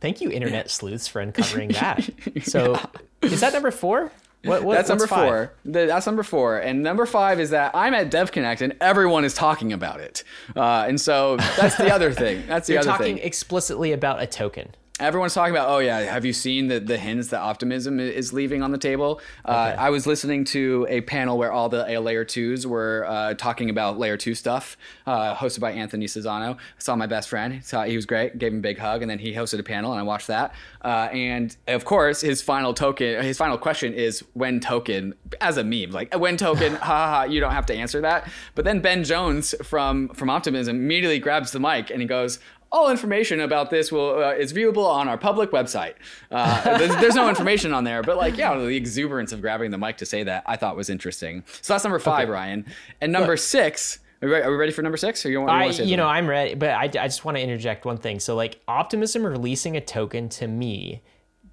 Thank 0.00 0.20
you, 0.20 0.30
internet 0.32 0.68
sleuths, 0.70 1.06
for 1.06 1.20
uncovering 1.20 1.68
that. 1.80 2.10
So, 2.42 2.76
is 3.22 3.40
that 3.40 3.52
number 3.52 3.70
four? 3.70 4.10
What, 4.46 4.62
what, 4.62 4.74
That's 4.74 4.88
number 4.88 5.06
five? 5.06 5.28
four. 5.28 5.52
That's 5.64 6.06
number 6.06 6.22
four, 6.22 6.58
and 6.58 6.82
number 6.82 7.06
five 7.06 7.40
is 7.40 7.50
that 7.50 7.72
I'm 7.74 7.94
at 7.94 8.10
DevConnect 8.10 8.60
and 8.60 8.74
everyone 8.80 9.24
is 9.24 9.34
talking 9.34 9.72
about 9.72 10.00
it, 10.00 10.24
uh, 10.54 10.86
and 10.88 11.00
so 11.00 11.36
that's 11.36 11.76
the 11.76 11.92
other 11.92 12.12
thing. 12.12 12.44
That's 12.46 12.66
the 12.66 12.74
You're 12.74 12.80
other 12.82 12.92
thing. 12.98 13.06
You're 13.08 13.16
talking 13.16 13.26
explicitly 13.26 13.92
about 13.92 14.22
a 14.22 14.26
token. 14.26 14.74
Everyone's 14.98 15.34
talking 15.34 15.54
about, 15.54 15.68
oh 15.68 15.78
yeah, 15.78 15.98
have 16.00 16.24
you 16.24 16.32
seen 16.32 16.68
the, 16.68 16.80
the 16.80 16.96
hints 16.96 17.28
that 17.28 17.40
optimism 17.40 18.00
is 18.00 18.32
leaving 18.32 18.62
on 18.62 18.72
the 18.72 18.78
table? 18.78 19.20
Uh, 19.44 19.74
I 19.76 19.90
was 19.90 20.06
listening 20.06 20.44
to 20.46 20.86
a 20.88 21.02
panel 21.02 21.36
where 21.36 21.52
all 21.52 21.68
the 21.68 21.84
uh, 21.84 22.00
layer 22.00 22.24
twos 22.24 22.66
were 22.66 23.04
uh, 23.06 23.34
talking 23.34 23.68
about 23.68 23.98
layer 23.98 24.16
two 24.16 24.34
stuff, 24.34 24.78
uh, 25.06 25.34
hosted 25.34 25.60
by 25.60 25.72
Anthony 25.72 26.06
Sassano. 26.06 26.54
I 26.54 26.58
saw 26.78 26.96
my 26.96 27.06
best 27.06 27.28
friend. 27.28 27.62
Saw, 27.62 27.84
he 27.84 27.94
was 27.94 28.06
great. 28.06 28.38
Gave 28.38 28.52
him 28.52 28.60
a 28.60 28.62
big 28.62 28.78
hug, 28.78 29.02
and 29.02 29.10
then 29.10 29.18
he 29.18 29.34
hosted 29.34 29.58
a 29.58 29.62
panel, 29.62 29.90
and 29.90 30.00
I 30.00 30.02
watched 30.02 30.28
that. 30.28 30.54
Uh, 30.80 31.08
and 31.12 31.54
of 31.68 31.84
course, 31.84 32.22
his 32.22 32.40
final 32.40 32.72
token, 32.72 33.22
his 33.22 33.36
final 33.36 33.58
question 33.58 33.92
is 33.92 34.20
when 34.32 34.60
token 34.60 35.12
as 35.42 35.58
a 35.58 35.64
meme, 35.64 35.90
like 35.90 36.16
when 36.18 36.38
token, 36.38 36.74
ha 36.76 36.84
ha 36.86 37.10
ha. 37.10 37.22
You 37.24 37.40
don't 37.40 37.52
have 37.52 37.66
to 37.66 37.74
answer 37.74 38.00
that. 38.00 38.30
But 38.54 38.64
then 38.64 38.80
Ben 38.80 39.04
Jones 39.04 39.54
from 39.62 40.08
from 40.10 40.30
Optimism 40.30 40.74
immediately 40.74 41.18
grabs 41.18 41.52
the 41.52 41.60
mic 41.60 41.90
and 41.90 42.00
he 42.00 42.08
goes, 42.08 42.38
all 42.72 42.90
information 42.90 43.40
about 43.40 43.70
this 43.70 43.92
will 43.92 44.22
uh, 44.22 44.32
is 44.32 44.52
viewable 44.52 44.86
on 44.86 45.08
our 45.08 45.18
public 45.18 45.50
website. 45.50 45.94
Uh, 46.30 46.78
there's, 46.78 46.94
there's, 46.96 47.14
no 47.14 47.28
information 47.30 47.72
on 47.72 47.84
there, 47.84 48.02
but 48.02 48.16
like 48.16 48.36
yeah, 48.36 48.56
the 48.56 48.66
exuberance 48.66 49.32
of 49.32 49.40
grabbing 49.40 49.70
the 49.70 49.78
mic 49.78 49.96
to 49.98 50.06
say 50.06 50.22
that 50.22 50.42
I 50.46 50.56
thought 50.56 50.76
was 50.76 50.90
interesting. 50.90 51.44
So 51.62 51.72
that's 51.72 51.84
number 51.84 51.98
five, 51.98 52.24
okay. 52.24 52.32
Ryan, 52.32 52.66
and 53.00 53.12
number 53.12 53.32
Look. 53.32 53.38
six. 53.38 54.00
Are 54.22 54.28
we, 54.28 54.32
ready, 54.32 54.46
are 54.46 54.50
we 54.50 54.56
ready 54.56 54.72
for 54.72 54.82
number 54.82 54.96
six? 54.96 55.24
Or 55.26 55.30
you 55.30 55.42
want? 55.42 55.78
You, 55.78 55.84
I, 55.84 55.86
you 55.86 55.96
know, 55.96 56.06
I'm 56.06 56.26
ready, 56.26 56.54
but 56.54 56.70
I, 56.70 56.84
I 56.84 56.88
just 56.88 57.24
want 57.24 57.36
to 57.36 57.42
interject 57.42 57.84
one 57.84 57.98
thing. 57.98 58.18
So 58.18 58.34
like 58.34 58.60
Optimism 58.66 59.26
releasing 59.26 59.76
a 59.76 59.80
token 59.80 60.28
to 60.30 60.48
me 60.48 61.02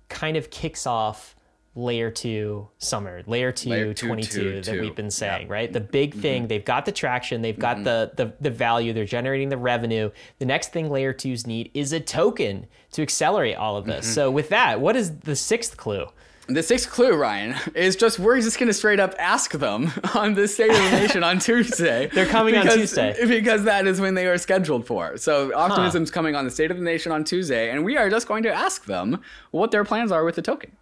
kind 0.08 0.38
of 0.38 0.50
kicks 0.50 0.88
off 0.88 1.36
layer 1.76 2.12
two 2.12 2.68
summer, 2.78 3.24
layer 3.26 3.52
two, 3.52 3.70
layer 3.70 3.94
two 3.94 4.08
22 4.08 4.30
two, 4.30 4.62
that 4.62 4.66
two. 4.66 4.82
we've 4.82 4.96
been 4.96 5.10
saying, 5.10 5.48
yeah. 5.48 5.54
right? 5.54 5.74
The 5.74 5.80
big 5.80 6.12
mm-hmm. 6.12 6.22
thing, 6.22 6.42
mm-hmm. 6.44 6.48
they've 6.50 6.66
got 6.66 6.86
the 6.86 6.92
traction, 6.92 7.42
they've 7.42 7.58
got 7.58 7.78
mm-hmm. 7.78 7.86
the, 7.86 8.12
the 8.16 8.34
the 8.42 8.52
value, 8.52 8.94
they're 8.94 9.06
generating 9.06 9.50
the 9.50 9.58
revenue. 9.58 10.12
The 10.40 10.46
next 10.46 10.72
thing 10.72 10.90
layer 10.90 11.14
twos 11.14 11.48
need 11.48 11.72
is 11.74 11.94
a 11.94 12.00
token 12.00 12.68
to 12.92 13.02
accelerate 13.02 13.56
all 13.56 13.78
of 13.78 13.86
this. 13.86 14.06
Mm-hmm. 14.06 14.14
So 14.14 14.32
with 14.32 14.50
that, 14.50 14.80
what 14.80 14.96
is 14.96 15.18
the 15.20 15.36
sixth 15.36 15.78
clue? 15.78 16.08
The 16.48 16.62
sixth 16.62 16.92
clue, 16.92 17.16
Ryan, 17.16 17.56
is 17.74 17.96
just 17.96 18.20
we're 18.20 18.42
just 18.42 18.60
going 18.60 18.68
to 18.68 18.74
straight 18.74 19.00
up 19.00 19.16
ask 19.18 19.54
them 19.54 19.92
on 20.14 20.34
the 20.34 20.48
State 20.48 20.72
of 20.72 20.76
the 20.76 20.92
Nation 20.92 21.24
on 21.24 21.40
Tuesday. 21.40 22.10
They're 22.14 22.26
coming 22.26 22.54
because, 22.54 22.74
on 22.74 22.80
Tuesday. 22.80 23.26
Because 23.26 23.64
that 23.64 23.88
is 23.88 24.02
when 24.02 24.14
they 24.14 24.28
are 24.28 24.38
scheduled 24.38 24.86
for. 24.86 25.16
So 25.16 25.54
Optimism's 25.56 26.10
huh. 26.10 26.14
coming 26.14 26.36
on 26.36 26.44
the 26.44 26.52
State 26.52 26.70
of 26.70 26.76
the 26.76 26.84
Nation 26.84 27.14
on 27.14 27.24
Tuesday, 27.24 27.72
and 27.72 27.86
we 27.86 27.96
are 27.96 28.10
just 28.10 28.28
going 28.28 28.44
to 28.44 28.54
ask 28.54 28.84
them 28.86 29.22
what 29.52 29.72
their 29.72 29.86
plans 29.86 30.12
are 30.12 30.26
with 30.26 30.36
the 30.36 30.42
token. 30.42 30.74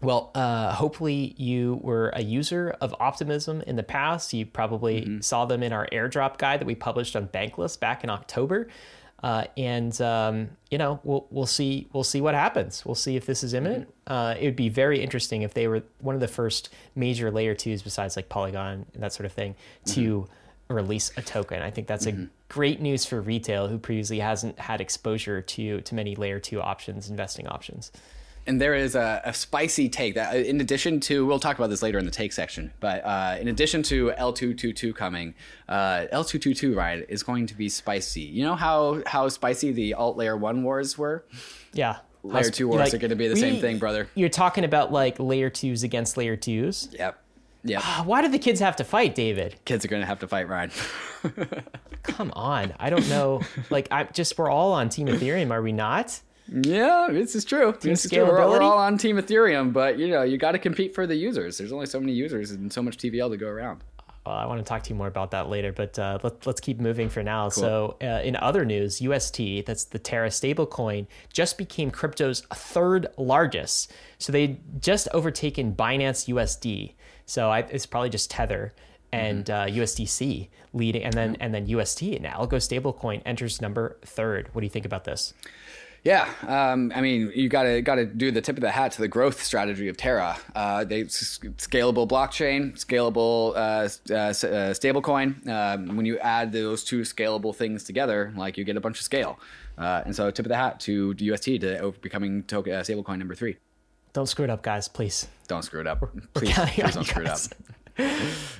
Well, 0.00 0.30
uh, 0.34 0.72
hopefully 0.74 1.34
you 1.36 1.80
were 1.82 2.10
a 2.10 2.22
user 2.22 2.76
of 2.80 2.94
Optimism 3.00 3.62
in 3.62 3.76
the 3.76 3.82
past. 3.82 4.32
You 4.32 4.46
probably 4.46 5.00
mm-hmm. 5.00 5.20
saw 5.20 5.44
them 5.44 5.62
in 5.62 5.72
our 5.72 5.88
airdrop 5.92 6.38
guide 6.38 6.60
that 6.60 6.66
we 6.66 6.76
published 6.76 7.16
on 7.16 7.26
Bankless 7.28 7.78
back 7.78 8.04
in 8.04 8.10
October. 8.10 8.68
Uh, 9.20 9.44
and 9.56 10.00
um, 10.00 10.48
you 10.70 10.78
know 10.78 11.00
we'll 11.02 11.26
we'll 11.30 11.44
see 11.44 11.88
we'll 11.92 12.04
see 12.04 12.20
what 12.20 12.36
happens. 12.36 12.86
We'll 12.86 12.94
see 12.94 13.16
if 13.16 13.26
this 13.26 13.42
is 13.42 13.52
imminent. 13.52 13.88
Mm-hmm. 13.88 14.12
Uh, 14.12 14.34
it 14.34 14.44
would 14.44 14.56
be 14.56 14.68
very 14.68 15.02
interesting 15.02 15.42
if 15.42 15.54
they 15.54 15.66
were 15.66 15.82
one 15.98 16.14
of 16.14 16.20
the 16.20 16.28
first 16.28 16.68
major 16.94 17.32
layer 17.32 17.56
twos 17.56 17.82
besides 17.82 18.14
like 18.14 18.28
Polygon 18.28 18.86
and 18.94 19.02
that 19.02 19.12
sort 19.12 19.26
of 19.26 19.32
thing 19.32 19.56
mm-hmm. 19.84 20.00
to 20.00 20.28
release 20.68 21.10
a 21.16 21.22
token. 21.22 21.62
I 21.62 21.72
think 21.72 21.88
that's 21.88 22.06
a 22.06 22.12
mm-hmm. 22.12 22.26
great 22.48 22.80
news 22.80 23.04
for 23.04 23.20
retail 23.20 23.66
who 23.66 23.78
previously 23.78 24.20
hasn't 24.20 24.56
had 24.60 24.80
exposure 24.80 25.42
to 25.42 25.80
to 25.80 25.94
many 25.96 26.14
layer 26.14 26.38
two 26.38 26.62
options, 26.62 27.10
investing 27.10 27.48
options 27.48 27.90
and 28.48 28.60
there 28.60 28.74
is 28.74 28.94
a, 28.96 29.20
a, 29.24 29.34
spicy 29.34 29.88
take 29.88 30.14
that 30.14 30.34
uh, 30.34 30.38
in 30.38 30.60
addition 30.60 30.98
to 30.98 31.24
we'll 31.26 31.38
talk 31.38 31.58
about 31.58 31.70
this 31.70 31.82
later 31.82 31.98
in 31.98 32.04
the 32.04 32.10
take 32.10 32.32
section 32.32 32.72
but 32.80 33.04
uh, 33.04 33.36
in 33.38 33.46
addition 33.48 33.82
to 33.82 34.10
l222 34.18 34.94
coming 34.94 35.34
uh, 35.68 36.06
l222 36.12 36.74
right 36.74 37.04
is 37.08 37.22
going 37.22 37.46
to 37.46 37.54
be 37.54 37.68
spicy 37.68 38.22
you 38.22 38.42
know 38.42 38.56
how 38.56 39.00
how 39.06 39.28
spicy 39.28 39.70
the 39.70 39.94
alt 39.94 40.16
layer 40.16 40.36
1 40.36 40.62
wars 40.62 40.98
were 40.98 41.24
yeah 41.72 41.98
layer 42.24 42.50
2 42.50 42.66
wars 42.66 42.80
like, 42.80 42.94
are 42.94 42.98
going 42.98 43.10
to 43.10 43.16
be 43.16 43.28
the 43.28 43.34
we, 43.34 43.40
same 43.40 43.60
thing 43.60 43.78
brother 43.78 44.08
you're 44.14 44.28
talking 44.28 44.64
about 44.64 44.90
like 44.90 45.20
layer 45.20 45.50
2s 45.50 45.84
against 45.84 46.16
layer 46.16 46.36
2s 46.36 46.98
yep 46.98 47.22
yeah. 47.64 47.82
Why 48.04 48.22
do 48.22 48.28
the 48.28 48.38
kids 48.38 48.60
have 48.60 48.76
to 48.76 48.84
fight, 48.84 49.16
David? 49.16 49.56
Kids 49.64 49.84
are 49.84 49.88
going 49.88 50.00
to 50.00 50.06
have 50.06 50.20
to 50.20 50.28
fight 50.28 50.48
Ryan. 50.48 50.70
Come 52.04 52.30
on. 52.34 52.72
I 52.78 52.88
don't 52.88 53.06
know. 53.10 53.42
Like 53.68 53.88
I 53.90 54.04
just 54.04 54.38
we're 54.38 54.48
all 54.48 54.72
on 54.72 54.88
team 54.88 55.08
Ethereum, 55.08 55.50
are 55.50 55.60
we 55.60 55.72
not? 55.72 56.20
Yeah, 56.50 57.08
this 57.10 57.34
is 57.34 57.44
true. 57.44 57.72
Team 57.72 57.92
this 57.92 58.04
is 58.04 58.10
true. 58.10 58.24
We're, 58.24 58.48
we're, 58.48 58.62
all 58.62 58.78
on 58.78 58.96
Team 58.98 59.16
Ethereum, 59.16 59.72
but 59.72 59.98
you 59.98 60.08
know, 60.08 60.22
you 60.22 60.38
got 60.38 60.52
to 60.52 60.58
compete 60.58 60.94
for 60.94 61.06
the 61.06 61.14
users. 61.14 61.58
There's 61.58 61.72
only 61.72 61.86
so 61.86 62.00
many 62.00 62.12
users 62.12 62.50
and 62.52 62.72
so 62.72 62.82
much 62.82 62.96
TVL 62.96 63.30
to 63.30 63.36
go 63.36 63.48
around. 63.48 63.82
Well, 64.28 64.36
I 64.36 64.44
want 64.44 64.58
to 64.58 64.64
talk 64.64 64.82
to 64.82 64.90
you 64.90 64.94
more 64.94 65.06
about 65.06 65.30
that 65.30 65.48
later, 65.48 65.72
but 65.72 65.98
uh, 65.98 66.18
let, 66.22 66.46
us 66.46 66.60
keep 66.60 66.80
moving 66.80 67.08
for 67.08 67.22
now. 67.22 67.44
Cool. 67.44 67.62
So, 67.62 67.96
uh, 68.02 68.20
in 68.22 68.36
other 68.36 68.66
news, 68.66 69.00
UST, 69.00 69.64
that's 69.64 69.84
the 69.84 69.98
Terra 69.98 70.28
stablecoin, 70.28 71.06
just 71.32 71.56
became 71.56 71.90
crypto's 71.90 72.42
third 72.52 73.06
largest. 73.16 73.90
So 74.18 74.30
they 74.30 74.58
just 74.80 75.08
overtaken 75.14 75.74
Binance 75.74 76.28
USD. 76.28 76.92
So 77.24 77.50
I, 77.50 77.60
it's 77.60 77.86
probably 77.86 78.10
just 78.10 78.30
Tether 78.30 78.74
and 79.12 79.46
mm-hmm. 79.46 79.78
uh, 79.78 79.82
USDC 79.82 80.48
leading, 80.74 81.04
and 81.04 81.14
then 81.14 81.36
and 81.40 81.54
then 81.54 81.66
UST 81.66 82.02
and 82.02 82.26
Algo 82.26 82.58
stablecoin 82.58 83.22
enters 83.24 83.62
number 83.62 83.96
third. 84.04 84.50
What 84.52 84.60
do 84.60 84.66
you 84.66 84.70
think 84.70 84.84
about 84.84 85.04
this? 85.04 85.32
Yeah, 86.04 86.28
um, 86.46 86.92
I 86.94 87.00
mean, 87.00 87.32
you 87.34 87.48
got 87.48 87.64
to 87.64 87.82
got 87.82 87.96
to 87.96 88.06
do 88.06 88.30
the 88.30 88.40
tip 88.40 88.56
of 88.56 88.60
the 88.60 88.70
hat 88.70 88.92
to 88.92 89.00
the 89.00 89.08
growth 89.08 89.42
strategy 89.42 89.88
of 89.88 89.96
Terra. 89.96 90.38
Uh, 90.54 90.84
they 90.84 91.04
scalable 91.04 92.08
blockchain, 92.08 92.72
scalable 92.74 93.52
uh, 93.56 93.88
uh, 94.12 94.16
uh, 94.16 94.72
stablecoin. 94.74 95.46
Um, 95.48 95.96
when 95.96 96.06
you 96.06 96.18
add 96.18 96.52
those 96.52 96.84
two 96.84 97.00
scalable 97.00 97.54
things 97.54 97.84
together, 97.84 98.32
like 98.36 98.56
you 98.56 98.64
get 98.64 98.76
a 98.76 98.80
bunch 98.80 98.98
of 98.98 99.04
scale. 99.04 99.38
Uh, 99.76 100.02
and 100.06 100.14
so, 100.14 100.30
tip 100.30 100.46
of 100.46 100.50
the 100.50 100.56
hat 100.56 100.80
to 100.80 101.14
UST 101.18 101.44
to 101.60 101.94
becoming 102.00 102.42
token 102.44 102.72
uh, 102.72 102.80
stablecoin 102.80 103.18
number 103.18 103.34
three. 103.34 103.56
Don't 104.12 104.26
screw 104.26 104.44
it 104.44 104.50
up, 104.50 104.62
guys. 104.62 104.88
Please. 104.88 105.28
Don't 105.48 105.62
screw 105.62 105.80
it 105.80 105.86
up. 105.86 106.00
Please, 106.34 106.52
please 106.54 106.94
don't 106.94 107.04
screw 107.04 107.24
it 107.24 107.28
up. 107.28 107.40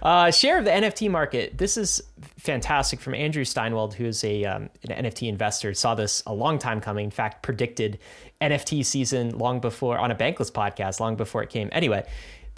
Uh, 0.01 0.31
share 0.31 0.59
of 0.59 0.65
the 0.65 0.71
NFT 0.71 1.11
market. 1.11 1.59
This 1.59 1.77
is 1.77 2.01
fantastic 2.39 3.01
from 3.01 3.15
Andrew 3.15 3.45
Steinwold, 3.45 3.95
who 3.95 4.05
is 4.05 4.23
a 4.23 4.45
um, 4.45 4.71
an 4.89 5.05
NFT 5.05 5.29
investor. 5.29 5.75
Saw 5.75 5.95
this 5.97 6.23
a 6.27 6.33
long 6.33 6.59
time 6.59 6.81
coming. 6.81 7.05
In 7.05 7.11
fact, 7.11 7.43
predicted 7.43 7.99
NFT 8.41 8.85
season 8.85 9.37
long 9.37 9.61
before 9.61 9.99
on 9.99 10.11
a 10.11 10.15
Bankless 10.15 10.53
podcast, 10.53 11.01
long 11.01 11.17
before 11.17 11.43
it 11.43 11.51
came. 11.51 11.69
Anyway, 11.73 12.07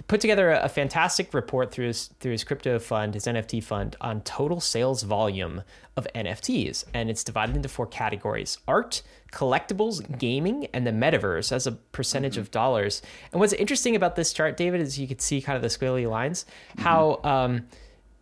put 0.08 0.20
together 0.20 0.50
a, 0.50 0.64
a, 0.64 0.68
fantastic 0.68 1.32
report 1.34 1.70
through 1.70 1.86
his 1.86 2.08
through 2.20 2.32
his 2.32 2.44
crypto 2.44 2.78
fund, 2.78 3.14
his 3.14 3.24
NFT 3.24 3.62
fund, 3.62 3.96
on 4.00 4.20
total 4.22 4.60
sales 4.60 5.02
volume 5.02 5.62
of 5.96 6.06
NFTs, 6.14 6.84
and 6.94 7.10
it's 7.10 7.24
divided 7.24 7.56
into 7.56 7.68
four 7.68 7.86
categories: 7.86 8.58
art, 8.66 9.02
collectibles, 9.32 10.18
gaming, 10.18 10.66
and 10.72 10.86
the 10.86 10.90
metaverse 10.90 11.52
as 11.52 11.66
a 11.66 11.72
percentage 11.72 12.34
mm-hmm. 12.34 12.42
of 12.42 12.50
dollars. 12.50 13.02
And 13.32 13.40
what's 13.40 13.52
interesting 13.52 13.96
about 13.96 14.16
this 14.16 14.32
chart, 14.32 14.56
David, 14.56 14.80
is 14.80 14.98
you 14.98 15.08
can 15.08 15.18
see 15.18 15.40
kind 15.40 15.56
of 15.56 15.62
the 15.62 15.68
squiggly 15.68 16.08
lines, 16.08 16.44
mm-hmm. 16.44 16.82
how 16.82 17.20
um, 17.24 17.66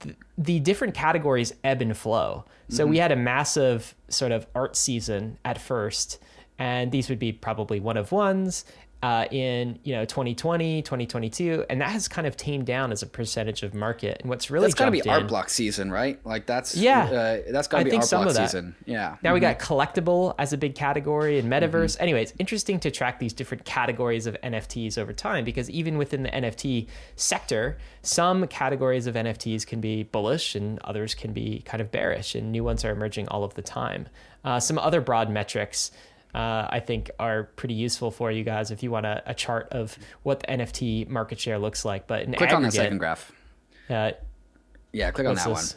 th- 0.00 0.16
the 0.36 0.60
different 0.60 0.94
categories 0.94 1.52
ebb 1.64 1.82
and 1.82 1.96
flow. 1.96 2.44
So 2.68 2.82
mm-hmm. 2.82 2.90
we 2.90 2.98
had 2.98 3.12
a 3.12 3.16
massive 3.16 3.94
sort 4.08 4.32
of 4.32 4.46
art 4.54 4.76
season 4.76 5.38
at 5.44 5.60
first 5.60 6.18
and 6.58 6.90
these 6.90 7.08
would 7.08 7.18
be 7.18 7.32
probably 7.32 7.80
one 7.80 7.96
of 7.96 8.10
ones 8.12 8.64
uh, 9.02 9.26
in 9.30 9.78
you 9.84 9.94
know 9.94 10.04
2020 10.04 10.82
2022 10.82 11.64
and 11.70 11.80
that 11.80 11.90
has 11.90 12.08
kind 12.08 12.26
of 12.26 12.37
tamed 12.37 12.66
down 12.66 12.90
as 12.92 13.02
a 13.02 13.06
percentage 13.06 13.62
of 13.62 13.74
market. 13.74 14.18
And 14.20 14.28
what's 14.28 14.50
really 14.50 14.66
that's 14.66 14.74
got 14.74 14.87
to 14.87 14.90
be 14.90 15.00
in, 15.00 15.08
art 15.08 15.28
block 15.28 15.50
season 15.50 15.90
right? 15.90 16.24
Like 16.26 16.46
that's 16.46 16.76
yeah. 16.76 17.04
uh, 17.04 17.38
that's 17.50 17.68
got 17.68 17.78
to 17.78 17.84
be 17.84 17.96
art 17.96 18.11
block 18.11 18.30
season. 18.32 18.74
Yeah. 18.87 19.16
Now 19.22 19.30
mm-hmm. 19.30 19.34
we 19.34 19.40
got 19.40 19.58
collectible 19.58 20.34
as 20.38 20.52
a 20.52 20.58
big 20.58 20.74
category 20.74 21.38
and 21.38 21.50
metaverse 21.50 21.94
mm-hmm. 21.94 22.02
anyway 22.02 22.22
it's 22.22 22.32
interesting 22.38 22.80
to 22.80 22.90
track 22.90 23.18
these 23.18 23.32
different 23.32 23.64
categories 23.64 24.26
of 24.26 24.37
nfts 24.42 24.98
over 24.98 25.12
time 25.12 25.44
because 25.44 25.70
even 25.70 25.98
within 25.98 26.22
the 26.22 26.30
nft 26.30 26.88
sector 27.16 27.78
some 28.02 28.46
categories 28.48 29.06
of 29.06 29.14
nfts 29.14 29.66
can 29.66 29.80
be 29.80 30.02
bullish 30.02 30.54
and 30.54 30.78
others 30.80 31.14
can 31.14 31.32
be 31.32 31.61
kind 31.64 31.80
of 31.80 31.90
bearish 31.90 32.34
and 32.34 32.50
new 32.50 32.64
ones 32.64 32.84
are 32.84 32.90
emerging 32.90 33.28
all 33.28 33.44
of 33.44 33.54
the 33.54 33.62
time. 33.62 34.08
Uh, 34.44 34.61
some 34.61 34.78
other 34.78 35.00
broad 35.00 35.30
metrics 35.30 35.90
uh, 36.34 36.66
I 36.70 36.80
think 36.80 37.10
are 37.18 37.44
pretty 37.56 37.74
useful 37.74 38.10
for 38.10 38.30
you 38.30 38.44
guys 38.44 38.70
if 38.70 38.82
you 38.82 38.90
want 38.90 39.06
a, 39.06 39.22
a, 39.26 39.34
chart 39.34 39.68
of 39.70 39.98
what 40.22 40.40
the 40.40 40.46
NFT 40.48 41.08
market 41.08 41.40
share 41.40 41.58
looks 41.58 41.84
like. 41.84 42.06
But 42.06 42.22
in 42.22 42.34
click 42.34 42.52
on 42.52 42.62
the 42.62 42.70
second 42.70 42.98
graph. 42.98 43.32
Uh, 43.88 44.12
yeah, 44.92 45.10
click 45.10 45.26
on 45.26 45.34
that 45.34 45.48
this? 45.48 45.74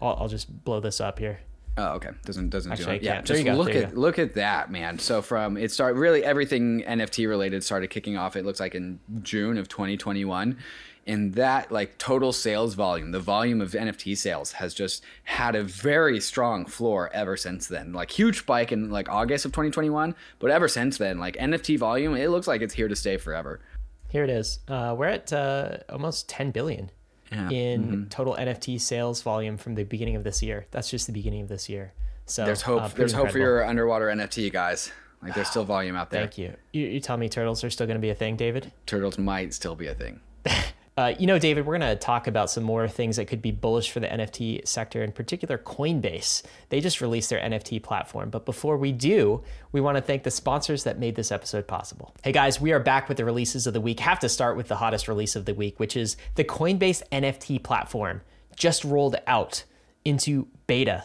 one. 0.00 0.08
I'll, 0.08 0.22
I'll, 0.22 0.28
just 0.28 0.64
blow 0.64 0.80
this 0.80 1.00
up 1.00 1.18
here. 1.18 1.40
Oh, 1.76 1.94
okay. 1.94 2.10
Doesn't 2.24 2.50
doesn't 2.50 2.70
Actually, 2.70 2.98
do 2.98 3.02
it. 3.02 3.02
Yeah, 3.02 3.22
just 3.22 3.44
look 3.44 3.74
at 3.74 3.96
look 3.96 4.18
at 4.18 4.34
that, 4.34 4.70
man. 4.70 4.98
So 4.98 5.22
from 5.22 5.56
it 5.56 5.70
started 5.70 5.98
really 5.98 6.24
everything 6.24 6.82
NFT 6.82 7.28
related 7.28 7.62
started 7.62 7.88
kicking 7.88 8.16
off. 8.16 8.36
It 8.36 8.44
looks 8.44 8.60
like 8.60 8.74
in 8.74 9.00
June 9.22 9.58
of 9.58 9.68
2021, 9.68 10.56
and 11.08 11.34
that 11.34 11.72
like 11.72 11.96
total 11.98 12.32
sales 12.32 12.74
volume 12.74 13.10
the 13.10 13.18
volume 13.18 13.60
of 13.60 13.72
nft 13.72 14.16
sales 14.16 14.52
has 14.52 14.74
just 14.74 15.02
had 15.24 15.56
a 15.56 15.64
very 15.64 16.20
strong 16.20 16.66
floor 16.66 17.10
ever 17.12 17.36
since 17.36 17.66
then 17.66 17.92
like 17.92 18.10
huge 18.10 18.40
spike 18.40 18.70
in 18.70 18.90
like 18.90 19.08
august 19.08 19.44
of 19.44 19.50
2021 19.50 20.14
but 20.38 20.50
ever 20.50 20.68
since 20.68 20.98
then 20.98 21.18
like 21.18 21.34
nft 21.36 21.78
volume 21.78 22.14
it 22.14 22.28
looks 22.28 22.46
like 22.46 22.60
it's 22.60 22.74
here 22.74 22.86
to 22.86 22.94
stay 22.94 23.16
forever 23.16 23.58
here 24.08 24.22
it 24.22 24.30
is 24.30 24.60
uh, 24.68 24.94
we're 24.96 25.06
at 25.06 25.32
uh, 25.32 25.78
almost 25.88 26.28
10 26.28 26.50
billion 26.50 26.90
yeah. 27.32 27.50
in 27.50 27.84
mm-hmm. 27.84 28.04
total 28.04 28.36
nft 28.36 28.80
sales 28.80 29.22
volume 29.22 29.56
from 29.56 29.74
the 29.74 29.84
beginning 29.84 30.14
of 30.14 30.24
this 30.24 30.42
year 30.42 30.66
that's 30.70 30.90
just 30.90 31.06
the 31.06 31.12
beginning 31.12 31.42
of 31.42 31.48
this 31.48 31.68
year 31.68 31.92
so 32.26 32.44
there's 32.44 32.62
hope 32.62 32.82
uh, 32.82 32.88
there's 32.88 33.12
incredible. 33.12 33.24
hope 33.24 33.32
for 33.32 33.38
your 33.38 33.64
underwater 33.64 34.06
nft 34.06 34.52
guys 34.52 34.92
Like 35.22 35.34
there's 35.34 35.48
still 35.48 35.64
volume 35.76 35.96
out 35.96 36.10
there. 36.10 36.22
Thank 36.22 36.38
you. 36.38 36.54
You, 36.72 36.86
you 36.86 37.00
tell 37.00 37.16
me 37.16 37.28
turtles 37.28 37.64
are 37.64 37.70
still 37.70 37.88
going 37.88 37.96
to 37.96 38.00
be 38.00 38.10
a 38.10 38.14
thing, 38.14 38.36
David? 38.36 38.70
Turtles 38.86 39.18
might 39.18 39.52
still 39.52 39.74
be 39.74 39.88
a 39.88 39.94
thing. 39.94 40.20
Uh, 40.98 41.14
you 41.16 41.28
know, 41.28 41.38
David, 41.38 41.64
we're 41.64 41.78
going 41.78 41.88
to 41.88 41.94
talk 41.94 42.26
about 42.26 42.50
some 42.50 42.64
more 42.64 42.88
things 42.88 43.18
that 43.18 43.26
could 43.26 43.40
be 43.40 43.52
bullish 43.52 43.92
for 43.92 44.00
the 44.00 44.08
NFT 44.08 44.66
sector, 44.66 45.00
in 45.04 45.12
particular 45.12 45.56
Coinbase. 45.56 46.42
They 46.70 46.80
just 46.80 47.00
released 47.00 47.30
their 47.30 47.38
NFT 47.38 47.80
platform. 47.84 48.30
But 48.30 48.44
before 48.44 48.76
we 48.76 48.90
do, 48.90 49.44
we 49.70 49.80
want 49.80 49.96
to 49.96 50.02
thank 50.02 50.24
the 50.24 50.32
sponsors 50.32 50.82
that 50.82 50.98
made 50.98 51.14
this 51.14 51.30
episode 51.30 51.68
possible. 51.68 52.16
Hey 52.24 52.32
guys, 52.32 52.60
we 52.60 52.72
are 52.72 52.80
back 52.80 53.08
with 53.08 53.16
the 53.16 53.24
releases 53.24 53.64
of 53.68 53.74
the 53.74 53.80
week. 53.80 54.00
Have 54.00 54.18
to 54.18 54.28
start 54.28 54.56
with 54.56 54.66
the 54.66 54.74
hottest 54.74 55.06
release 55.06 55.36
of 55.36 55.44
the 55.44 55.54
week, 55.54 55.78
which 55.78 55.96
is 55.96 56.16
the 56.34 56.42
Coinbase 56.42 57.04
NFT 57.12 57.62
platform 57.62 58.22
just 58.56 58.82
rolled 58.82 59.14
out 59.28 59.62
into 60.04 60.48
beta. 60.66 61.04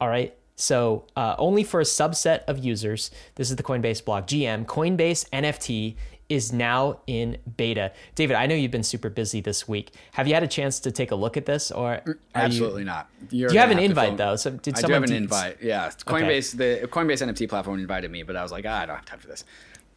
All 0.00 0.08
right. 0.08 0.34
So, 0.58 1.04
uh, 1.14 1.34
only 1.36 1.62
for 1.62 1.80
a 1.80 1.84
subset 1.84 2.44
of 2.44 2.64
users, 2.64 3.10
this 3.34 3.50
is 3.50 3.56
the 3.56 3.62
Coinbase 3.62 4.02
blog. 4.02 4.26
GM, 4.26 4.64
Coinbase 4.64 5.28
NFT 5.28 5.96
is 6.28 6.52
now 6.52 7.00
in 7.06 7.38
beta. 7.56 7.92
David, 8.14 8.36
I 8.36 8.46
know 8.46 8.54
you've 8.54 8.70
been 8.70 8.82
super 8.82 9.08
busy 9.08 9.40
this 9.40 9.68
week. 9.68 9.92
Have 10.12 10.26
you 10.26 10.34
had 10.34 10.42
a 10.42 10.48
chance 10.48 10.80
to 10.80 10.90
take 10.90 11.10
a 11.10 11.14
look 11.14 11.36
at 11.36 11.46
this, 11.46 11.70
or 11.70 12.02
absolutely 12.34 12.82
you, 12.82 12.86
not? 12.86 13.08
You're 13.30 13.52
you 13.52 13.58
have 13.58 13.70
an 13.70 13.78
invite 13.78 14.16
though? 14.16 14.36
So 14.36 14.50
did 14.50 14.76
I 14.76 14.82
do 14.82 14.92
have 14.92 15.02
an 15.02 15.12
invite? 15.12 15.58
Yeah, 15.62 15.88
Coinbase. 15.88 16.54
Okay. 16.54 16.80
The 16.80 16.88
Coinbase 16.88 17.26
NFT 17.26 17.48
platform 17.48 17.78
invited 17.78 18.10
me, 18.10 18.22
but 18.22 18.36
I 18.36 18.42
was 18.42 18.52
like, 18.52 18.64
ah, 18.66 18.82
I 18.82 18.86
don't 18.86 18.96
have 18.96 19.04
time 19.04 19.18
for 19.18 19.28
this. 19.28 19.44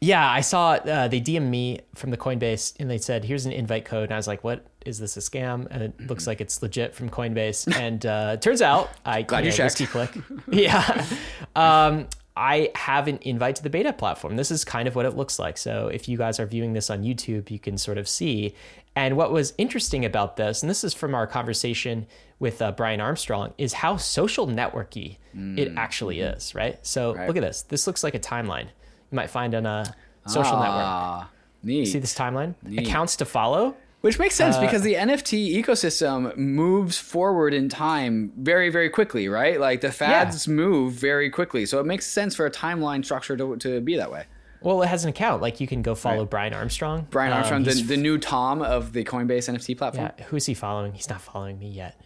Yeah, 0.02 0.30
I 0.30 0.40
saw 0.40 0.72
uh, 0.72 1.10
they 1.10 1.20
DM 1.20 1.50
me 1.50 1.82
from 1.94 2.12
the 2.12 2.18
Coinbase 2.18 2.74
and 2.80 2.90
they 2.90 2.98
said, 2.98 3.26
"Here's 3.26 3.46
an 3.46 3.52
invite 3.52 3.84
code," 3.84 4.04
and 4.04 4.14
I 4.14 4.18
was 4.18 4.28
like, 4.28 4.46
"What 4.46 4.66
is 4.86 4.98
this 4.98 5.18
a 5.18 5.20
scam?" 5.20 5.68
And 5.70 5.84
it 5.84 6.08
looks 6.08 6.26
like 6.26 6.40
it's 6.40 6.62
legit 6.62 6.96
from 6.96 7.10
Coinbase. 7.10 7.76
And 7.76 8.06
uh, 8.06 8.38
turns 8.38 8.62
out, 8.62 8.90
I 9.04 9.24
glad 9.24 9.44
you, 9.44 9.50
know, 9.52 9.58
checked. 9.58 9.86
Click, 9.90 10.16
yeah. 10.52 11.06
Um, 11.54 12.08
I 12.40 12.72
have 12.76 13.10
an 13.10 13.20
invite 13.24 13.58
to 13.58 13.64
the 13.64 13.70
beta 13.70 13.92
platform. 13.92 14.38
This 14.38 14.50
is 14.50 14.64
kind 14.64 14.88
of 14.88 14.96
what 14.96 15.06
it 15.06 15.18
looks 15.18 15.40
like. 15.40 15.58
So 15.58 15.90
if 15.90 16.08
you 16.08 16.18
guys 16.18 16.40
are 16.40 16.46
viewing 16.46 16.72
this 16.72 16.90
on 16.90 17.04
YouTube, 17.04 17.52
you 17.52 17.60
can 17.60 17.78
sort 17.78 17.98
of 17.98 18.08
see. 18.08 18.56
And 18.96 19.18
what 19.18 19.34
was 19.34 19.54
interesting 19.58 20.06
about 20.06 20.38
this, 20.38 20.64
and 20.64 20.70
this 20.70 20.86
is 20.86 20.94
from 20.94 21.14
our 21.14 21.28
conversation 21.28 22.08
with 22.40 22.62
uh, 22.62 22.72
Brian 22.72 23.02
Armstrong, 23.02 23.54
is 23.58 23.74
how 23.74 23.98
social 23.98 24.48
networky 24.48 25.18
mm. 25.36 25.60
it 25.60 25.74
actually 25.76 26.20
mm-hmm. 26.20 26.38
is, 26.38 26.56
right? 26.56 26.80
So 26.82 27.14
right. 27.14 27.28
look 27.28 27.36
at 27.36 27.44
this. 27.44 27.64
This 27.64 27.86
looks 27.86 28.06
like 28.06 28.16
a 28.16 28.20
timeline 28.20 28.68
you 29.12 29.16
might 29.16 29.30
find 29.30 29.54
on 29.54 29.66
a 29.66 29.94
social 30.26 30.56
ah, 30.56 30.64
network. 30.64 31.32
Neat. 31.64 31.86
See 31.88 32.00
this 32.00 32.16
timeline? 32.16 32.56
Neat. 32.64 32.88
Accounts 32.88 33.18
to 33.18 33.26
follow. 33.26 33.76
Which 34.02 34.18
makes 34.18 34.36
sense 34.36 34.56
uh, 34.56 34.62
because 34.62 34.82
the 34.82 34.94
NFT 34.94 35.62
ecosystem 35.62 36.36
moves 36.38 36.98
forward 36.98 37.54
in 37.54 37.68
time 37.68 38.32
very, 38.38 38.70
very 38.70 38.90
quickly, 38.90 39.28
right? 39.28 39.60
Like 39.60 39.82
the 39.82 39.92
fads 39.92 40.48
yeah. 40.48 40.54
move 40.54 40.94
very 40.94 41.30
quickly. 41.30 41.66
So 41.66 41.80
it 41.80 41.86
makes 41.86 42.06
sense 42.06 42.34
for 42.34 42.46
a 42.46 42.52
timeline 42.52 43.04
structure 43.04 43.36
to, 43.36 43.58
to 43.58 43.82
be 43.82 43.98
that 43.98 44.10
way. 44.10 44.26
Well, 44.62 44.82
it 44.84 44.88
has 44.88 45.04
an 45.04 45.10
account. 45.10 45.42
Like 45.42 45.60
you 45.60 45.68
can 45.68 45.82
go 45.82 45.96
follow 45.96 46.22
right. 46.22 46.30
Brian 46.30 46.54
Armstrong. 46.54 47.08
Brian 47.10 47.34
Armstrong, 47.34 47.62
um, 47.62 47.64
the, 47.66 47.82
the 47.82 47.98
new 47.98 48.18
Tom 48.18 48.62
of 48.62 48.94
the 48.94 49.04
Coinbase 49.04 49.54
NFT 49.54 49.78
platform. 49.78 50.12
Yeah, 50.18 50.26
who 50.26 50.38
is 50.38 50.46
he 50.46 50.54
following? 50.54 50.94
He's 50.94 51.10
not 51.10 51.22
following 51.22 51.60
me 51.60 51.70
yet. 51.70 52.00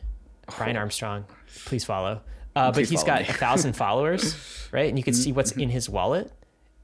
Brian 0.58 0.76
oh. 0.76 0.82
Armstrong, 0.82 1.26
please 1.66 1.86
follow. 1.86 2.22
Uh, 2.56 2.72
please 2.72 2.88
but 2.88 2.92
he's 2.92 3.04
got 3.04 3.22
me. 3.22 3.28
a 3.28 3.34
thousand 3.34 3.74
followers, 3.76 4.36
right? 4.72 4.90
And 4.90 4.98
you 4.98 5.04
can 5.04 5.14
see 5.14 5.32
what's 5.32 5.52
in 5.52 5.70
his 5.70 5.90
wallet 5.90 6.32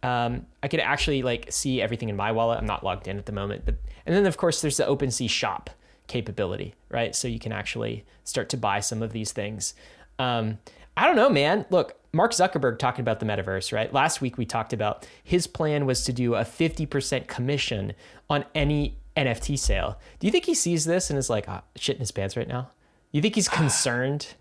um, 0.03 0.45
I 0.63 0.67
could 0.67 0.79
actually 0.79 1.21
like 1.21 1.47
see 1.51 1.81
everything 1.81 2.09
in 2.09 2.15
my 2.15 2.31
wallet. 2.31 2.59
I'm 2.59 2.65
not 2.65 2.83
logged 2.83 3.07
in 3.07 3.17
at 3.17 3.25
the 3.25 3.31
moment, 3.31 3.63
but 3.65 3.75
and 4.05 4.15
then 4.15 4.25
of 4.25 4.37
course 4.37 4.61
there's 4.61 4.77
the 4.77 4.85
OpenSea 4.85 5.29
shop 5.29 5.69
capability, 6.07 6.75
right? 6.89 7.15
So 7.15 7.27
you 7.27 7.39
can 7.39 7.51
actually 7.51 8.05
start 8.23 8.49
to 8.49 8.57
buy 8.57 8.79
some 8.79 9.01
of 9.03 9.11
these 9.11 9.31
things. 9.31 9.73
Um, 10.17 10.57
I 10.97 11.05
don't 11.05 11.15
know, 11.15 11.29
man. 11.29 11.65
Look, 11.69 11.95
Mark 12.11 12.31
Zuckerberg 12.31 12.79
talking 12.79 13.01
about 13.01 13.19
the 13.19 13.25
metaverse, 13.25 13.71
right? 13.71 13.93
Last 13.93 14.19
week 14.19 14.37
we 14.37 14.45
talked 14.45 14.73
about 14.73 15.07
his 15.23 15.47
plan 15.47 15.85
was 15.85 16.03
to 16.05 16.13
do 16.13 16.35
a 16.35 16.41
50% 16.41 17.27
commission 17.27 17.93
on 18.29 18.45
any 18.55 18.97
NFT 19.15 19.57
sale. 19.57 19.99
Do 20.19 20.27
you 20.27 20.31
think 20.31 20.45
he 20.45 20.53
sees 20.53 20.85
this 20.85 21.09
and 21.09 21.19
is 21.19 21.29
like 21.29 21.47
oh, 21.47 21.61
shit 21.75 21.95
in 21.95 21.99
his 21.99 22.11
pants 22.11 22.35
right 22.35 22.47
now? 22.47 22.71
You 23.11 23.21
think 23.21 23.35
he's 23.35 23.49
concerned? 23.49 24.35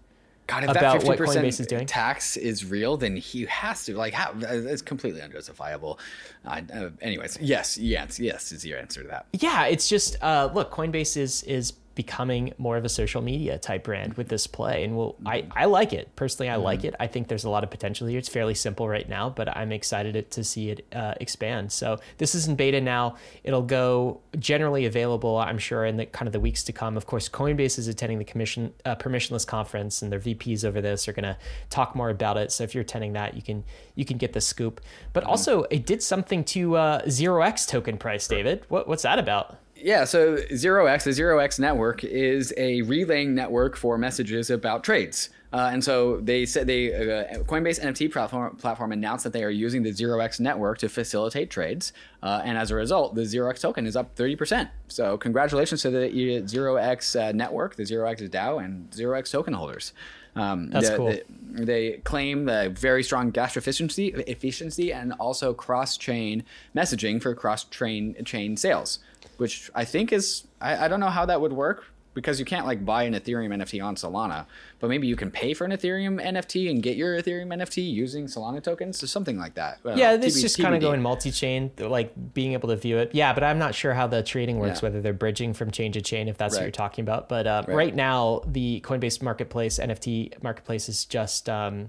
God, 0.49 0.65
if 0.65 0.71
about 0.71 1.01
that 1.03 1.19
50% 1.19 1.45
is 1.45 1.59
doing? 1.59 1.87
tax 1.87 2.39
is 2.39 2.65
real, 2.65 2.97
then 2.97 3.15
he 3.17 3.45
has 3.45 3.85
to 3.85 3.95
like 3.95 4.15
how 4.15 4.33
it's 4.41 4.81
completely 4.81 5.21
unjustifiable. 5.21 6.01
Uh, 6.45 6.63
uh, 6.73 6.91
anyways, 7.03 7.39
yes, 7.41 7.77
yes, 7.77 8.19
yes 8.19 8.51
is 8.51 8.65
your 8.65 8.79
answer 8.79 9.03
to 9.03 9.09
that. 9.09 9.27
Yeah, 9.35 9.67
it's 9.67 9.89
just 9.89 10.17
uh, 10.23 10.51
look, 10.55 10.73
Coinbase 10.73 11.19
is 11.19 11.43
is 11.43 11.75
becoming 11.99 12.55
more 12.59 12.77
of 12.77 12.85
a 12.85 12.89
social 12.89 13.21
media 13.21 13.59
type 13.59 13.83
brand 13.83 14.15
with 14.15 14.29
this 14.29 14.47
play. 14.47 14.85
And 14.85 14.97
well, 14.97 15.17
I, 15.27 15.47
I 15.51 15.65
like 15.65 15.93
it. 15.93 16.15
Personally, 16.15 16.49
I 16.49 16.55
mm-hmm. 16.55 16.63
like 16.63 16.85
it. 16.85 16.95
I 17.01 17.09
think 17.09 17.27
there's 17.27 17.43
a 17.43 17.51
lot 17.51 17.65
of 17.65 17.71
potential 17.71 18.07
here. 18.07 18.21
It's 18.21 18.29
fairly 18.29 18.55
simple 18.55 18.89
right 18.89 19.09
now, 19.09 19.31
but 19.31 19.49
I'm 19.57 19.73
excited 19.73 20.31
to 20.31 20.45
see 20.45 20.71
it 20.71 20.87
uh, 20.95 21.15
expand. 21.21 21.73
So 21.73 21.99
this 22.19 22.37
is 22.37 22.47
in 22.47 22.55
beta 22.55 22.81
now. 22.81 23.17
It'll 23.43 23.63
go 23.63 24.21
generally 24.39 24.87
available, 24.87 25.39
I'm 25.39 25.59
sure, 25.59 25.85
in 25.87 25.97
the 25.97 26.07
kind 26.07 26.29
of 26.29 26.33
the 26.33 26.39
weeks 26.39 26.63
to 26.65 26.73
come. 26.73 26.97
Of 26.97 27.07
course, 27.07 27.29
Coinbase 27.29 27.81
is 27.81 27.89
attending 27.89 28.19
the 28.19 28.25
commission 28.25 28.73
uh, 28.85 28.95
permissionless 28.95 29.45
conference, 29.45 30.01
and 30.01 30.13
their 30.13 30.21
VPs 30.21 30.65
over 30.65 30.81
this 30.81 31.09
are 31.09 31.13
going 31.13 31.25
to 31.25 31.37
talk 31.69 31.97
more 31.97 32.11
about 32.11 32.37
it. 32.37 32.53
So 32.53 32.63
if 32.63 32.77
you're 32.77 32.83
attending 32.83 33.15
that, 33.15 33.35
you 33.35 33.43
can 33.43 33.65
you 33.97 34.05
can 34.05 34.19
get 34.19 34.35
the 34.35 34.41
scoop. 34.41 34.81
But 35.13 35.25
mm-hmm. 35.25 35.31
also, 35.31 35.65
it 35.65 35.85
did 35.85 36.01
something 36.01 36.45
to 36.45 36.77
uh, 36.77 37.11
Zero 37.11 37.43
X 37.43 37.67
token 37.67 37.99
price, 37.99 38.29
David. 38.29 38.65
What, 38.69 38.87
what's 38.87 39.03
that 39.03 39.19
about? 39.19 39.59
Yeah, 39.81 40.05
so 40.05 40.39
Zero 40.55 40.87
X, 40.87 41.05
the 41.05 41.13
Zero 41.13 41.39
X 41.39 41.59
network, 41.59 42.03
is 42.03 42.53
a 42.57 42.83
relaying 42.83 43.35
network 43.35 43.77
for 43.77 43.97
messages 43.97 44.51
about 44.51 44.83
trades. 44.83 45.31
Uh, 45.51 45.71
and 45.73 45.83
so 45.83 46.19
they 46.21 46.45
said 46.45 46.67
they 46.67 46.93
uh, 46.93 47.43
Coinbase 47.45 47.81
NFT 47.81 48.13
platform, 48.13 48.57
platform 48.57 48.93
announced 48.93 49.25
that 49.25 49.33
they 49.33 49.43
are 49.45 49.51
using 49.51 49.83
the 49.83 49.93
Zero 49.93 50.21
X 50.21 50.41
network 50.41 50.79
to 50.79 50.89
facilitate 50.89 51.49
trades, 51.49 51.93
uh, 52.23 52.43
and 52.45 52.59
as 52.59 52.71
a 52.71 52.75
result, 52.75 53.15
the 53.15 53.25
Zero 53.25 53.49
X 53.49 53.63
token 53.63 53.87
is 53.87 53.97
up 53.97 54.15
thirty 54.15 54.37
percent. 54.37 54.69
So 54.89 55.17
congratulations 55.17 55.81
to 55.83 55.91
the 55.91 56.47
Zero 56.47 56.77
X 56.77 57.17
uh, 57.17 57.33
network, 57.33 57.77
the 57.77 57.87
Zero 57.87 58.09
X 58.09 58.21
DAO, 58.23 58.63
and 58.63 58.93
Zero 58.93 59.17
X 59.17 59.31
token 59.31 59.55
holders. 59.55 59.93
Um, 60.37 60.71
That's 60.71 60.91
the, 60.91 60.97
cool. 60.97 61.07
The, 61.09 61.65
they 61.65 61.93
claim 62.05 62.45
the 62.45 62.73
very 62.79 63.03
strong 63.03 63.31
gas 63.31 63.57
efficiency, 63.57 64.09
efficiency, 64.09 64.93
and 64.93 65.13
also 65.15 65.53
cross-chain 65.53 66.45
messaging 66.77 67.21
for 67.21 67.35
cross-chain 67.35 68.23
chain 68.25 68.57
sales 68.57 69.01
which 69.39 69.71
I 69.75 69.85
think 69.85 70.13
is 70.13 70.47
I, 70.61 70.85
I 70.85 70.89
don't 70.89 71.01
know 71.01 71.11
how 71.11 71.25
that 71.27 71.41
would 71.41 71.53
work 71.53 71.87
because 72.19 72.41
you 72.41 72.45
can't 72.45 72.67
like 72.67 72.85
buy 72.85 73.05
an 73.05 73.15
Ethereum 73.15 73.55
NFT 73.55 73.83
on 73.83 73.95
Solana, 73.95 74.47
but 74.81 74.89
maybe 74.89 75.07
you 75.07 75.15
can 75.15 75.31
pay 75.31 75.55
for 75.55 75.65
an 75.65 75.71
Ethereum 75.71 76.21
NFT 76.21 76.69
and 76.69 76.83
get 76.83 76.97
your 76.97 77.17
Ethereum 77.17 77.47
NFT 77.49 77.93
using 77.93 78.27
Solana 78.27 78.61
tokens 78.63 79.03
or 79.03 79.07
something 79.07 79.39
like 79.39 79.55
that. 79.55 79.79
Well, 79.85 79.97
yeah, 79.97 80.17
this 80.17 80.41
just 80.41 80.59
kind 80.59 80.75
of 80.75 80.81
going 80.81 81.01
multi-chain, 81.01 81.71
like 81.79 82.13
being 82.35 82.55
able 82.55 82.71
to 82.71 82.77
view 82.77 82.99
it. 82.99 83.15
Yeah, 83.15 83.33
but 83.33 83.45
I'm 83.45 83.59
not 83.59 83.75
sure 83.75 83.95
how 83.95 84.09
the 84.09 84.23
trading 84.25 84.59
works, 84.59 84.83
yeah. 84.83 84.89
whether 84.89 85.01
they're 85.01 85.13
bridging 85.13 85.55
from 85.55 85.71
chain 85.71 85.93
to 85.93 86.01
chain, 86.01 86.27
if 86.27 86.37
that's 86.37 86.55
right. 86.55 86.63
what 86.63 86.65
you're 86.65 86.73
talking 86.73 87.05
about. 87.05 87.29
But 87.29 87.47
uh, 87.47 87.65
right. 87.69 87.77
right. 87.77 87.95
now, 87.95 88.43
the 88.47 88.81
Coinbase 88.81 89.23
marketplace 89.23 89.79
NFT 89.79 90.43
marketplace 90.43 90.89
is 90.89 91.05
just. 91.05 91.49
Um, 91.49 91.89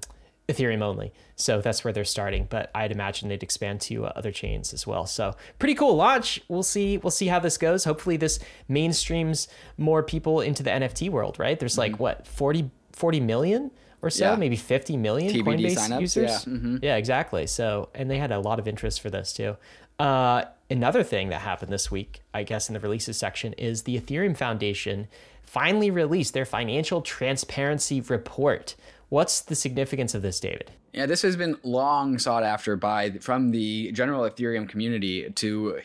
Ethereum 0.50 0.82
only. 0.82 1.14
So 1.36 1.62
that's 1.62 1.84
where 1.84 1.94
they're 1.94 2.04
starting, 2.04 2.48
but 2.50 2.72
I'd 2.76 2.92
imagine 2.92 3.30
they'd 3.30 3.44
expand 3.44 3.82
to 3.82 4.08
uh, 4.08 4.14
other 4.16 4.32
chains 4.32 4.74
as 4.74 4.86
well. 4.86 5.06
So 5.06 5.36
pretty 5.60 5.76
cool 5.76 5.96
launch. 5.96 6.42
We'll 6.50 6.64
see. 6.64 6.98
We'll 6.98 7.12
see 7.12 7.28
how 7.28 7.40
this 7.40 7.58
goes. 7.58 7.84
Hopefully, 7.86 8.18
this 8.18 8.40
mainstreams 8.70 9.48
more 9.78 10.04
people 10.04 10.42
into 10.42 10.64
the 10.64 10.72
NFT 10.72 11.10
world. 11.10 11.40
Right? 11.40 11.58
There's 11.60 11.78
like 11.78 11.94
mm-hmm. 11.94 12.04
what 12.04 12.28
40, 12.28 12.70
40 12.92 13.20
million 13.22 13.72
or 14.02 14.10
so, 14.10 14.32
yeah. 14.32 14.36
maybe 14.36 14.56
50 14.56 14.98
million 14.98 15.34
TBD 15.34 15.44
Coinbase 15.44 15.78
signups, 15.78 16.02
users. 16.02 16.30
Yeah. 16.30 16.54
Mm-hmm. 16.54 16.78
yeah, 16.82 16.96
exactly. 16.96 17.48
So, 17.48 17.90
and 17.94 18.10
they 18.10 18.18
had 18.18 18.32
a 18.32 18.40
lot 18.40 18.60
of 18.60 18.68
interest 18.68 19.02
for 19.02 19.10
this 19.10 19.34
too. 19.34 19.58
Uh, 20.00 20.46
another 20.70 21.04
thing 21.04 21.30
that 21.30 21.42
happened 21.42 21.72
this 21.72 21.92
week, 21.92 22.22
I 22.34 22.44
guess, 22.44 22.70
in 22.70 22.74
the 22.74 22.80
releases 22.80 23.18
section 23.18 23.54
is 23.54 23.84
the 23.84 24.00
Ethereum 24.00 24.38
Foundation 24.38 25.08
finally 25.44 25.90
released 25.92 26.34
their 26.34 26.46
financial 26.46 27.02
transparency 27.02 28.02
report. 28.02 28.76
What's 29.10 29.42
the 29.42 29.56
significance 29.56 30.14
of 30.14 30.22
this, 30.22 30.40
David? 30.40 30.72
Yeah, 30.92 31.06
this 31.06 31.22
has 31.22 31.38
been 31.38 31.56
long 31.62 32.18
sought 32.18 32.44
after 32.44 32.76
by 32.76 33.12
from 33.22 33.52
the 33.52 33.92
general 33.92 34.28
Ethereum 34.28 34.68
community 34.68 35.30
to 35.30 35.80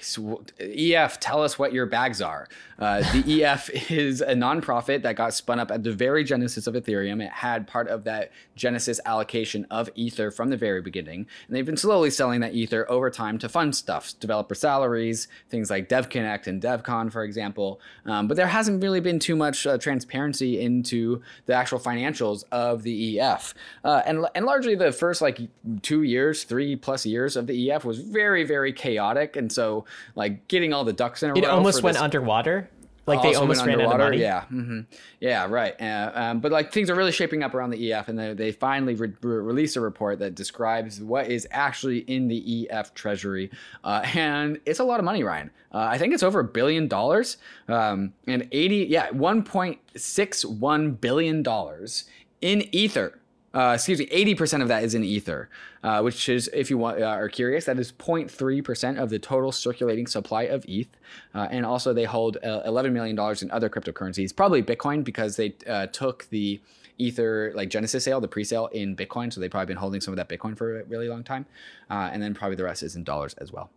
EF. 0.58 1.20
Tell 1.20 1.42
us 1.42 1.58
what 1.58 1.74
your 1.74 1.84
bags 1.84 2.22
are. 2.22 2.48
Uh, 2.78 3.02
the 3.12 3.44
EF 3.44 3.90
is 3.90 4.22
a 4.22 4.34
nonprofit 4.34 5.02
that 5.02 5.16
got 5.16 5.34
spun 5.34 5.60
up 5.60 5.70
at 5.70 5.82
the 5.82 5.92
very 5.92 6.24
genesis 6.24 6.66
of 6.66 6.74
Ethereum. 6.74 7.22
It 7.22 7.30
had 7.30 7.66
part 7.66 7.88
of 7.88 8.04
that 8.04 8.32
genesis 8.56 8.98
allocation 9.04 9.66
of 9.70 9.90
Ether 9.94 10.30
from 10.30 10.48
the 10.48 10.56
very 10.56 10.80
beginning, 10.80 11.26
and 11.46 11.56
they've 11.56 11.66
been 11.66 11.76
slowly 11.76 12.10
selling 12.10 12.40
that 12.40 12.54
Ether 12.54 12.90
over 12.90 13.10
time 13.10 13.38
to 13.38 13.48
fund 13.48 13.76
stuff, 13.76 14.14
developer 14.20 14.54
salaries, 14.54 15.28
things 15.50 15.70
like 15.70 15.88
DevConnect 15.88 16.46
and 16.46 16.62
DevCon, 16.62 17.12
for 17.12 17.24
example. 17.24 17.78
Um, 18.06 18.26
but 18.26 18.38
there 18.38 18.46
hasn't 18.46 18.82
really 18.82 19.00
been 19.00 19.18
too 19.18 19.36
much 19.36 19.66
uh, 19.66 19.76
transparency 19.76 20.60
into 20.60 21.22
the 21.44 21.52
actual 21.52 21.78
financials 21.78 22.44
of 22.50 22.84
the 22.84 23.20
EF, 23.20 23.54
uh, 23.84 24.02
and 24.06 24.24
and 24.34 24.46
largely 24.46 24.74
the 24.74 24.93
first 24.94 25.20
like 25.20 25.38
two 25.82 26.02
years, 26.02 26.44
three 26.44 26.76
plus 26.76 27.04
years 27.04 27.36
of 27.36 27.46
the 27.46 27.70
EF 27.70 27.84
was 27.84 27.98
very, 27.98 28.44
very 28.44 28.72
chaotic. 28.72 29.36
And 29.36 29.52
so, 29.52 29.84
like, 30.14 30.48
getting 30.48 30.72
all 30.72 30.84
the 30.84 30.92
ducks 30.92 31.22
in 31.22 31.30
a 31.30 31.34
it 31.34 31.44
row. 31.44 31.48
It 31.48 31.50
almost 31.50 31.82
went 31.82 31.94
this, 31.94 32.02
underwater. 32.02 32.70
Like 33.06 33.22
they 33.22 33.34
almost 33.34 33.66
went 33.66 33.78
ran 33.78 33.80
out 33.80 33.86
of 33.86 33.92
underwater. 33.92 34.10
money. 34.12 34.22
Yeah, 34.22 34.44
hmm 34.44 34.80
yeah, 35.20 35.46
right. 35.46 35.78
Uh, 35.80 36.10
um, 36.14 36.40
but 36.40 36.52
like 36.52 36.72
things 36.72 36.88
are 36.88 36.94
really 36.94 37.12
shaping 37.12 37.42
up 37.42 37.54
around 37.54 37.70
the 37.70 37.92
EF, 37.92 38.08
and 38.08 38.18
they, 38.18 38.32
they 38.32 38.50
finally 38.50 38.94
re- 38.94 39.12
re- 39.20 39.36
released 39.36 39.76
a 39.76 39.80
report 39.80 40.20
that 40.20 40.34
describes 40.34 41.00
what 41.00 41.28
is 41.28 41.46
actually 41.50 41.98
in 41.98 42.28
the 42.28 42.68
EF 42.70 42.94
treasury, 42.94 43.50
uh, 43.84 44.02
and 44.14 44.58
it's 44.64 44.78
a 44.78 44.84
lot 44.84 45.00
of 45.00 45.04
money, 45.04 45.22
Ryan. 45.22 45.50
Uh, 45.72 45.88
I 45.90 45.98
think 45.98 46.14
it's 46.14 46.22
over 46.22 46.40
a 46.40 46.44
billion 46.44 46.88
dollars, 46.88 47.36
um, 47.68 48.14
and 48.26 48.48
eighty, 48.52 48.86
yeah, 48.88 49.10
one 49.10 49.42
point 49.42 49.80
six 49.96 50.42
one 50.42 50.92
billion 50.92 51.42
dollars 51.42 52.04
in 52.40 52.62
Ether. 52.74 53.20
Uh, 53.54 53.72
excuse 53.74 54.00
me, 54.00 54.06
80% 54.06 54.62
of 54.62 54.68
that 54.68 54.82
is 54.82 54.94
in 54.94 55.04
Ether, 55.04 55.48
uh, 55.84 56.00
which 56.02 56.28
is, 56.28 56.50
if 56.52 56.70
you 56.70 56.76
want, 56.76 57.00
uh, 57.00 57.06
are 57.06 57.28
curious, 57.28 57.66
that 57.66 57.78
is 57.78 57.92
0.3% 57.92 59.00
of 59.00 59.10
the 59.10 59.18
total 59.18 59.52
circulating 59.52 60.08
supply 60.08 60.42
of 60.42 60.64
ETH. 60.66 60.88
Uh, 61.34 61.46
and 61.50 61.64
also, 61.64 61.92
they 61.92 62.04
hold 62.04 62.36
uh, 62.38 62.62
$11 62.66 62.92
million 62.92 63.16
in 63.40 63.50
other 63.52 63.70
cryptocurrencies, 63.70 64.34
probably 64.34 64.60
Bitcoin, 64.60 65.04
because 65.04 65.36
they 65.36 65.54
uh, 65.68 65.86
took 65.86 66.28
the 66.30 66.60
Ether, 66.98 67.52
like 67.54 67.70
Genesis 67.70 68.04
sale, 68.04 68.20
the 68.20 68.28
pre 68.28 68.42
sale 68.42 68.66
in 68.68 68.96
Bitcoin. 68.96 69.32
So 69.32 69.40
they've 69.40 69.50
probably 69.50 69.66
been 69.66 69.76
holding 69.76 70.00
some 70.00 70.12
of 70.12 70.16
that 70.16 70.28
Bitcoin 70.28 70.56
for 70.56 70.80
a 70.80 70.84
really 70.84 71.08
long 71.08 71.22
time. 71.22 71.46
And 71.90 72.22
then 72.22 72.34
probably 72.34 72.56
the 72.56 72.64
rest 72.64 72.82
is 72.82 72.96
in 72.96 73.04
dollars 73.04 73.34
as 73.34 73.52
well. 73.52 73.70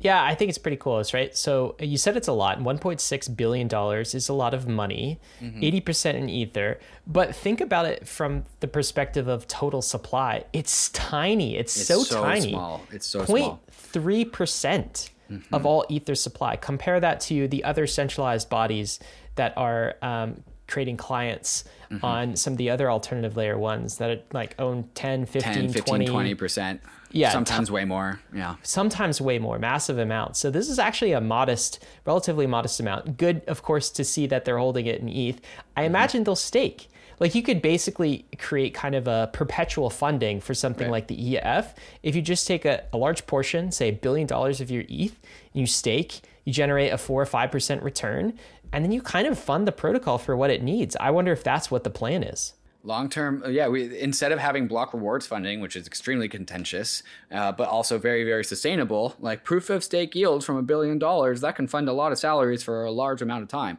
Yeah, 0.00 0.22
I 0.22 0.34
think 0.34 0.48
it's 0.48 0.58
pretty 0.58 0.76
cool, 0.76 1.00
It's 1.00 1.12
right? 1.12 1.36
So 1.36 1.74
you 1.80 1.98
said 1.98 2.16
it's 2.16 2.28
a 2.28 2.32
lot. 2.32 2.60
$1.6 2.60 3.36
billion 3.36 3.68
is 4.00 4.28
a 4.28 4.32
lot 4.32 4.54
of 4.54 4.68
money, 4.68 5.18
mm-hmm. 5.40 5.60
80% 5.60 6.14
in 6.14 6.28
Ether. 6.28 6.78
But 7.06 7.34
think 7.34 7.60
about 7.60 7.86
it 7.86 8.06
from 8.06 8.44
the 8.60 8.68
perspective 8.68 9.26
of 9.26 9.48
total 9.48 9.82
supply. 9.82 10.44
It's 10.52 10.90
tiny. 10.90 11.56
It's, 11.56 11.76
It's 11.76 11.86
so, 11.86 12.04
so 12.04 12.22
tiny. 12.22 12.50
small. 12.50 12.82
It's 12.92 13.06
so 13.06 13.24
small. 13.24 13.60
0.3% 13.92 15.10
mm-hmm. 15.30 15.54
of 15.54 15.66
all 15.66 15.84
Ether 15.88 16.14
supply. 16.14 16.54
Compare 16.56 17.00
that 17.00 17.20
to 17.22 17.48
the 17.48 17.64
other 17.64 17.86
centralized 17.86 18.48
bodies 18.48 19.00
that 19.34 19.52
are 19.56 19.96
um, 20.02 20.44
creating 20.68 20.96
clients 20.96 21.64
mm-hmm. 21.90 22.04
on 22.04 22.36
some 22.36 22.52
of 22.52 22.56
the 22.58 22.70
other 22.70 22.88
alternative 22.88 23.36
layer 23.36 23.58
ones 23.58 23.98
that 23.98 24.10
are, 24.10 24.20
like 24.32 24.54
own 24.60 24.88
10, 24.94 25.26
15, 25.26 25.52
10, 25.52 25.72
15, 25.72 26.06
20, 26.06 26.34
20%. 26.34 26.78
Yeah, 27.10 27.30
Sometimes 27.30 27.70
way 27.70 27.84
more. 27.84 28.20
Yeah. 28.34 28.56
sometimes 28.62 29.20
way 29.20 29.38
more, 29.38 29.58
massive 29.58 29.98
amounts. 29.98 30.38
So 30.38 30.50
this 30.50 30.68
is 30.68 30.78
actually 30.78 31.12
a 31.12 31.20
modest, 31.20 31.84
relatively 32.04 32.46
modest 32.46 32.80
amount. 32.80 33.16
Good, 33.16 33.42
of 33.46 33.62
course, 33.62 33.90
to 33.90 34.04
see 34.04 34.26
that 34.26 34.44
they're 34.44 34.58
holding 34.58 34.86
it 34.86 35.00
in 35.00 35.08
ETH. 35.08 35.40
I 35.76 35.80
mm-hmm. 35.80 35.86
imagine 35.86 36.24
they'll 36.24 36.36
stake. 36.36 36.90
Like 37.20 37.34
you 37.34 37.42
could 37.42 37.62
basically 37.62 38.26
create 38.38 38.74
kind 38.74 38.94
of 38.94 39.08
a 39.08 39.30
perpetual 39.32 39.90
funding 39.90 40.40
for 40.40 40.54
something 40.54 40.86
Right. 40.86 40.92
like 40.92 41.06
the 41.08 41.38
EF. 41.38 41.74
If 42.02 42.14
you 42.14 42.22
just 42.22 42.46
take 42.46 42.64
a, 42.64 42.84
a 42.92 42.96
large 42.98 43.26
portion, 43.26 43.72
say 43.72 43.88
a 43.88 43.92
billion 43.92 44.26
dollars 44.26 44.60
of 44.60 44.70
your 44.70 44.84
ETH, 44.88 45.18
and 45.52 45.60
you 45.60 45.66
stake, 45.66 46.20
you 46.44 46.52
generate 46.52 46.92
a 46.92 46.98
four 46.98 47.20
or 47.20 47.26
five 47.26 47.50
percent 47.50 47.82
return, 47.82 48.38
and 48.72 48.84
then 48.84 48.92
you 48.92 49.02
kind 49.02 49.26
of 49.26 49.38
fund 49.38 49.66
the 49.66 49.72
protocol 49.72 50.18
for 50.18 50.36
what 50.36 50.50
it 50.50 50.62
needs. 50.62 50.96
I 51.00 51.10
wonder 51.10 51.32
if 51.32 51.42
that's 51.42 51.70
what 51.70 51.84
the 51.84 51.90
plan 51.90 52.22
is. 52.22 52.52
Long 52.88 53.10
term, 53.10 53.44
yeah. 53.50 53.68
We 53.68 54.00
instead 54.00 54.32
of 54.32 54.38
having 54.38 54.66
block 54.66 54.94
rewards 54.94 55.26
funding, 55.26 55.60
which 55.60 55.76
is 55.76 55.86
extremely 55.86 56.26
contentious, 56.26 57.02
uh, 57.30 57.52
but 57.52 57.68
also 57.68 57.98
very 57.98 58.24
very 58.24 58.42
sustainable, 58.42 59.14
like 59.20 59.44
proof 59.44 59.68
of 59.68 59.84
stake 59.84 60.14
yield 60.14 60.42
from 60.42 60.56
a 60.56 60.62
billion 60.62 60.98
dollars 60.98 61.42
that 61.42 61.54
can 61.54 61.66
fund 61.66 61.86
a 61.90 61.92
lot 61.92 62.12
of 62.12 62.18
salaries 62.18 62.62
for 62.62 62.84
a 62.84 62.90
large 62.90 63.20
amount 63.20 63.42
of 63.42 63.48
time. 63.50 63.76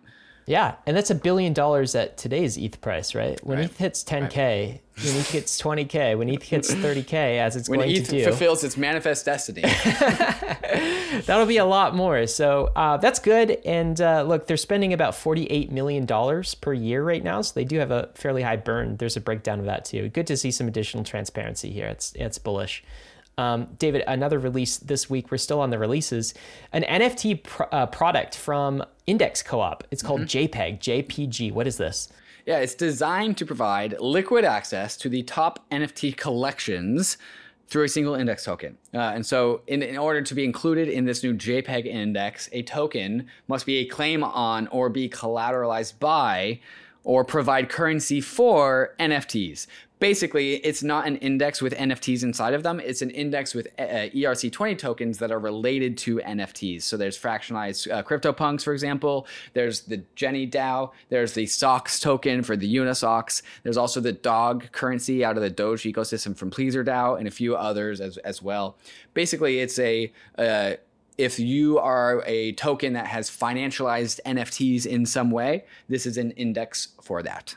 Yeah, 0.49 0.77
and 0.87 0.97
that's 0.97 1.11
a 1.11 1.15
billion 1.15 1.53
dollars 1.53 1.93
at 1.93 2.17
today's 2.17 2.57
ETH 2.57 2.81
price, 2.81 3.13
right? 3.13 3.39
When 3.45 3.59
Right. 3.59 3.65
ETH 3.65 3.77
hits 3.77 4.03
10k, 4.03 4.79
when 4.97 5.15
ETH 5.15 5.29
hits 5.29 5.61
20k, 5.61 6.17
when 6.17 6.27
ETH 6.27 6.41
hits 6.41 6.73
30k, 6.73 7.37
as 7.37 7.55
it's 7.55 7.69
When 7.69 7.81
going 7.81 7.91
ETH 7.91 8.05
to 8.05 8.11
do, 8.11 8.23
fulfills 8.23 8.63
its 8.63 8.75
manifest 8.75 9.25
destiny, 9.25 9.61
that'll 11.27 11.45
be 11.45 11.57
a 11.57 11.65
lot 11.65 11.95
more. 11.95 12.25
So 12.25 12.71
uh, 12.75 12.97
that's 12.97 13.19
good. 13.19 13.59
And 13.63 14.01
uh, 14.01 14.23
look, 14.23 14.47
they're 14.47 14.57
spending 14.57 14.91
about 14.91 15.13
48 15.13 15.71
million 15.71 16.07
dollars 16.07 16.55
per 16.55 16.73
year 16.73 17.03
right 17.03 17.23
now, 17.23 17.43
so 17.43 17.53
they 17.53 17.63
do 17.63 17.77
have 17.77 17.91
a 17.91 18.09
fairly 18.15 18.41
high 18.41 18.57
burn. 18.57 18.97
There's 18.97 19.15
a 19.15 19.21
breakdown 19.21 19.59
of 19.59 19.65
that 19.65 19.85
too. 19.85 20.09
Good 20.09 20.25
to 20.25 20.35
see 20.35 20.49
some 20.49 20.67
additional 20.67 21.03
transparency 21.03 21.69
here. 21.69 21.85
It's 21.85 22.11
it's 22.15 22.39
bullish. 22.39 22.83
Um, 23.39 23.67
David, 23.77 24.03
another 24.05 24.37
release 24.37 24.77
this 24.77 25.09
week. 25.09 25.31
We're 25.31 25.37
still 25.37 25.61
on 25.61 25.69
the 25.69 25.79
releases. 25.79 26.33
An 26.73 26.83
NFT 26.83 27.43
pr- 27.43 27.63
uh, 27.71 27.85
product 27.85 28.35
from 28.35 28.83
Index 29.07 29.41
Co-op. 29.41 29.85
It's 29.91 30.03
called 30.03 30.21
JPEG. 30.21 30.79
JPG. 30.79 31.51
What 31.53 31.65
is 31.65 31.77
this? 31.77 32.09
yeah, 32.45 32.57
it's 32.57 32.73
designed 32.73 33.37
to 33.37 33.45
provide 33.45 33.95
liquid 33.99 34.43
access 34.43 34.97
to 34.97 35.07
the 35.07 35.21
top 35.21 35.63
NFT 35.69 36.17
collections 36.17 37.17
through 37.67 37.83
a 37.83 37.87
single 37.87 38.15
index 38.15 38.43
token. 38.43 38.75
Uh, 38.91 38.97
and 38.97 39.23
so, 39.23 39.61
in, 39.67 39.83
in 39.83 39.97
order 39.97 40.23
to 40.23 40.33
be 40.33 40.43
included 40.43 40.89
in 40.89 41.05
this 41.05 41.21
new 41.23 41.35
JPEG 41.35 41.85
index, 41.85 42.49
a 42.51 42.63
token 42.63 43.27
must 43.47 43.67
be 43.67 43.77
a 43.77 43.85
claim 43.85 44.23
on 44.23 44.67
or 44.69 44.89
be 44.89 45.07
collateralized 45.07 45.99
by 45.99 46.59
or 47.03 47.23
provide 47.23 47.69
currency 47.69 48.19
for 48.19 48.95
NFTs. 48.99 49.67
Basically, 49.99 50.55
it's 50.55 50.81
not 50.81 51.05
an 51.07 51.17
index 51.17 51.61
with 51.61 51.73
NFTs 51.73 52.23
inside 52.23 52.53
of 52.53 52.63
them. 52.63 52.79
It's 52.79 53.01
an 53.01 53.09
index 53.09 53.53
with 53.53 53.67
uh, 53.77 54.07
ERC20 54.15 54.77
tokens 54.77 55.17
that 55.17 55.29
are 55.29 55.39
related 55.39 55.97
to 55.99 56.19
NFTs. 56.19 56.83
So 56.83 56.95
there's 56.95 57.19
fractionalized 57.19 57.91
uh, 57.91 58.01
CryptoPunks, 58.03 58.63
for 58.63 58.71
example. 58.71 59.27
There's 59.53 59.81
the 59.81 60.01
Jenny 60.15 60.47
DAO. 60.47 60.91
There's 61.09 61.33
the 61.33 61.45
Socks 61.45 61.99
token 61.99 62.43
for 62.43 62.55
the 62.55 62.73
Unisocks. 62.77 63.41
There's 63.63 63.75
also 63.75 63.99
the 63.99 64.13
Dog 64.13 64.71
currency 64.71 65.25
out 65.25 65.35
of 65.35 65.43
the 65.43 65.49
Doge 65.49 65.83
ecosystem 65.83 66.35
from 66.35 66.49
PleasrDAO 66.49 67.19
and 67.19 67.27
a 67.27 67.31
few 67.31 67.57
others 67.57 67.99
as, 67.99 68.17
as 68.19 68.41
well. 68.41 68.77
Basically, 69.13 69.59
it's 69.59 69.77
a 69.79 70.13
uh, 70.37 70.73
if 71.17 71.37
you 71.37 71.77
are 71.77 72.23
a 72.25 72.53
token 72.53 72.93
that 72.93 73.07
has 73.07 73.29
financialized 73.29 74.21
NFTs 74.25 74.85
in 74.85 75.05
some 75.05 75.29
way, 75.29 75.65
this 75.89 76.05
is 76.05 76.17
an 76.17 76.31
index 76.31 76.89
for 77.01 77.21
that. 77.23 77.55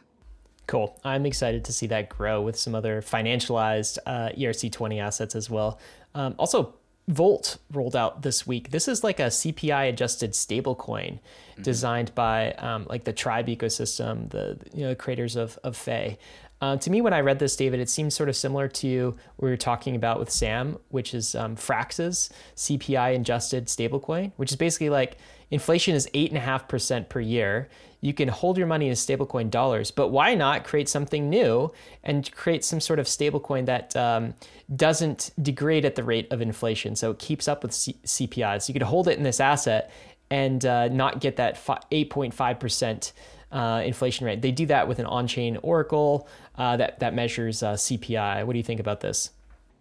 Cool. 0.67 0.99
I'm 1.05 1.27
excited 1.27 1.65
to 1.65 1.73
see 1.73 1.87
that 1.89 2.09
grow 2.09 2.41
with 2.41 2.57
some 2.57 2.75
other 2.75 3.03
financialized 3.03 3.99
uh, 4.07 4.31
ERC20 4.31 5.01
assets 5.01 5.35
as 5.35 5.51
well. 5.51 5.79
Um, 6.15 6.35
also, 6.39 6.75
Volt 7.09 7.59
rolled 7.73 7.97
out 7.97 8.23
this 8.23 8.47
week. 8.47 8.71
This 8.71 8.87
is 8.87 9.03
like 9.03 9.19
a 9.19 9.25
CPI 9.25 9.89
adjusted 9.89 10.33
stablecoin 10.33 11.19
designed 11.61 12.15
by 12.15 12.53
um, 12.53 12.87
like 12.89 13.03
the 13.05 13.13
Tribe 13.13 13.49
ecosystem, 13.49 14.31
the 14.31 14.57
you 14.73 14.85
know 14.85 14.95
creators 14.95 15.35
of 15.35 15.59
of 15.65 15.77
Fei. 15.77 16.17
Uh, 16.61 16.77
to 16.77 16.91
me, 16.91 17.01
when 17.01 17.13
I 17.13 17.21
read 17.21 17.41
this, 17.41 17.57
David, 17.57 17.81
it 17.81 17.91
seems 17.91 18.15
sort 18.15 18.29
of 18.29 18.37
similar 18.37 18.69
to 18.69 19.17
what 19.37 19.47
we 19.47 19.51
were 19.51 19.57
talking 19.57 19.97
about 19.97 20.21
with 20.21 20.31
Sam, 20.31 20.79
which 20.91 21.13
is 21.13 21.35
um, 21.35 21.57
Frax's 21.57 22.31
CPI 22.55 23.17
adjusted 23.17 23.67
stablecoin, 23.67 24.31
which 24.37 24.53
is 24.53 24.57
basically 24.57 24.89
like 24.89 25.19
inflation 25.51 25.97
is 25.97 26.09
eight 26.15 26.31
and 26.31 26.39
a 26.39 26.41
half 26.41 26.69
percent 26.69 27.09
per 27.09 27.19
year. 27.19 27.69
You 28.03 28.13
can 28.13 28.29
hold 28.29 28.59
your 28.59 28.67
money 28.67 28.89
in 28.89 28.95
stablecoin 28.95 29.49
dollars, 29.49 29.93
but 29.93 30.09
why 30.09 30.35
not 30.35 30.65
create 30.65 30.89
something 30.89 31.31
new 31.31 31.73
and 32.03 32.31
create 32.33 32.65
some 32.65 32.81
sort 32.81 32.99
of 32.99 33.07
stablecoin 33.07 33.67
that 33.67 33.95
um, 33.95 34.35
doesn't 34.75 35.31
degrade 35.41 35.85
at 35.85 35.95
the 35.95 36.03
rate 36.03 36.27
of 36.33 36.43
inflation, 36.43 36.97
so 36.97 37.13
it 37.13 37.21
keeps 37.21 37.47
up 37.47 37.63
with 37.63 37.73
C- 37.73 37.97
CPI. 38.05 38.61
So 38.61 38.71
you 38.71 38.75
could 38.75 38.83
hold 38.83 39.07
it 39.07 39.17
in 39.17 39.23
this 39.23 39.39
asset 39.39 39.93
and 40.31 40.67
uh, 40.67 40.89
not 40.89 41.21
get 41.21 41.37
that 41.37 41.65
eight 41.93 42.11
point 42.11 42.35
five 42.35 42.59
percent 42.59 43.13
uh, 43.53 43.83
inflation 43.85 44.27
rate. 44.27 44.43
They 44.43 44.51
do 44.51 44.67
that 44.67 44.89
with 44.89 44.99
an 44.99 45.07
on-chain 45.07 45.59
oracle 45.63 46.29
uh, 46.57 46.77
that 46.79 46.99
that 46.99 47.15
measures 47.15 47.63
uh, 47.63 47.75
CPI. 47.75 48.45
What 48.45 48.53
do 48.53 48.59
you 48.59 48.65
think 48.65 48.81
about 48.81 49.01
this? 49.01 49.31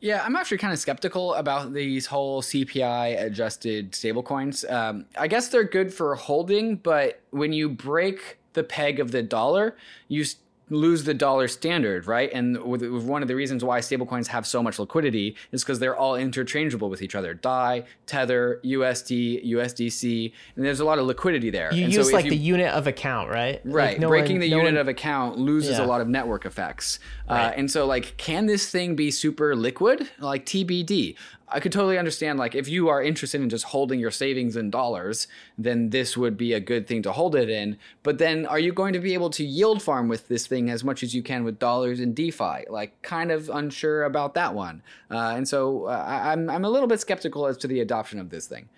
Yeah, 0.01 0.23
I'm 0.25 0.35
actually 0.35 0.57
kind 0.57 0.73
of 0.73 0.79
skeptical 0.79 1.35
about 1.35 1.73
these 1.73 2.07
whole 2.07 2.41
CPI 2.41 3.21
adjusted 3.23 3.91
stablecoins. 3.91 4.69
Um, 4.69 5.05
I 5.15 5.27
guess 5.27 5.49
they're 5.49 5.63
good 5.63 5.93
for 5.93 6.15
holding, 6.15 6.77
but 6.77 7.21
when 7.29 7.53
you 7.53 7.69
break 7.69 8.39
the 8.53 8.63
peg 8.63 8.99
of 8.99 9.11
the 9.11 9.21
dollar, 9.21 9.77
you 10.07 10.25
lose 10.71 11.03
the 11.03 11.13
dollar 11.13 11.47
standard, 11.47 12.07
right? 12.07 12.31
And 12.33 12.57
one 12.57 13.21
of 13.21 13.27
the 13.27 13.35
reasons 13.35 13.63
why 13.63 13.79
stablecoins 13.81 14.27
have 14.27 14.47
so 14.47 14.63
much 14.63 14.79
liquidity 14.79 15.35
is 15.51 15.63
because 15.63 15.79
they're 15.79 15.95
all 15.95 16.15
interchangeable 16.15 16.89
with 16.89 17.01
each 17.01 17.13
other. 17.13 17.33
DAI, 17.33 17.83
Tether, 18.07 18.59
USD, 18.63 19.45
USDC, 19.51 20.31
and 20.55 20.65
there's 20.65 20.79
a 20.79 20.85
lot 20.85 20.97
of 20.97 21.05
liquidity 21.05 21.49
there. 21.49 21.73
You 21.73 21.83
and 21.85 21.93
use 21.93 22.07
so 22.09 22.13
like 22.15 22.25
you- 22.25 22.31
the 22.31 22.37
unit 22.37 22.67
of 22.73 22.87
account, 22.87 23.29
right? 23.29 23.63
Like, 23.65 23.75
Right. 23.75 23.99
no 23.99 24.07
Breaking 24.07 24.37
one- 24.37 24.41
the 24.41 24.49
no 24.49 24.57
unit 24.57 24.73
one- 24.73 24.81
of 24.81 24.87
account 24.87 25.37
loses 25.37 25.77
Yeah. 25.77 25.85
a 25.85 25.87
lot 25.87 26.01
of 26.01 26.07
network 26.07 26.45
effects. 26.45 26.99
Uh, 27.29 27.51
and 27.55 27.69
so, 27.69 27.85
like, 27.85 28.15
can 28.17 28.45
this 28.45 28.69
thing 28.69 28.95
be 28.95 29.11
super 29.11 29.55
liquid? 29.55 30.09
Like 30.19 30.45
TBD. 30.45 31.15
I 31.53 31.59
could 31.59 31.71
totally 31.71 31.97
understand, 31.97 32.39
like, 32.39 32.55
if 32.55 32.67
you 32.67 32.87
are 32.89 33.03
interested 33.03 33.41
in 33.41 33.49
just 33.49 33.65
holding 33.65 33.99
your 33.99 34.11
savings 34.11 34.55
in 34.55 34.69
dollars, 34.69 35.27
then 35.57 35.89
this 35.89 36.15
would 36.15 36.37
be 36.37 36.53
a 36.53 36.59
good 36.59 36.87
thing 36.87 37.01
to 37.03 37.11
hold 37.11 37.35
it 37.35 37.49
in. 37.49 37.77
But 38.03 38.17
then, 38.19 38.45
are 38.45 38.59
you 38.59 38.71
going 38.71 38.93
to 38.93 38.99
be 38.99 39.13
able 39.13 39.29
to 39.31 39.43
yield 39.43 39.81
farm 39.81 40.07
with 40.07 40.27
this 40.29 40.47
thing 40.47 40.69
as 40.69 40.83
much 40.83 41.03
as 41.03 41.13
you 41.13 41.21
can 41.21 41.43
with 41.43 41.59
dollars 41.59 41.99
in 41.99 42.13
DeFi? 42.13 42.65
Like, 42.69 43.01
kind 43.01 43.31
of 43.31 43.49
unsure 43.49 44.03
about 44.05 44.33
that 44.35 44.53
one. 44.55 44.81
Uh, 45.09 45.33
and 45.35 45.47
so, 45.47 45.85
uh, 45.85 45.89
I- 46.07 46.31
I'm, 46.31 46.49
I'm 46.49 46.63
a 46.65 46.69
little 46.69 46.87
bit 46.87 46.99
skeptical 47.01 47.45
as 47.47 47.57
to 47.57 47.67
the 47.67 47.81
adoption 47.81 48.19
of 48.19 48.29
this 48.29 48.47
thing. 48.47 48.69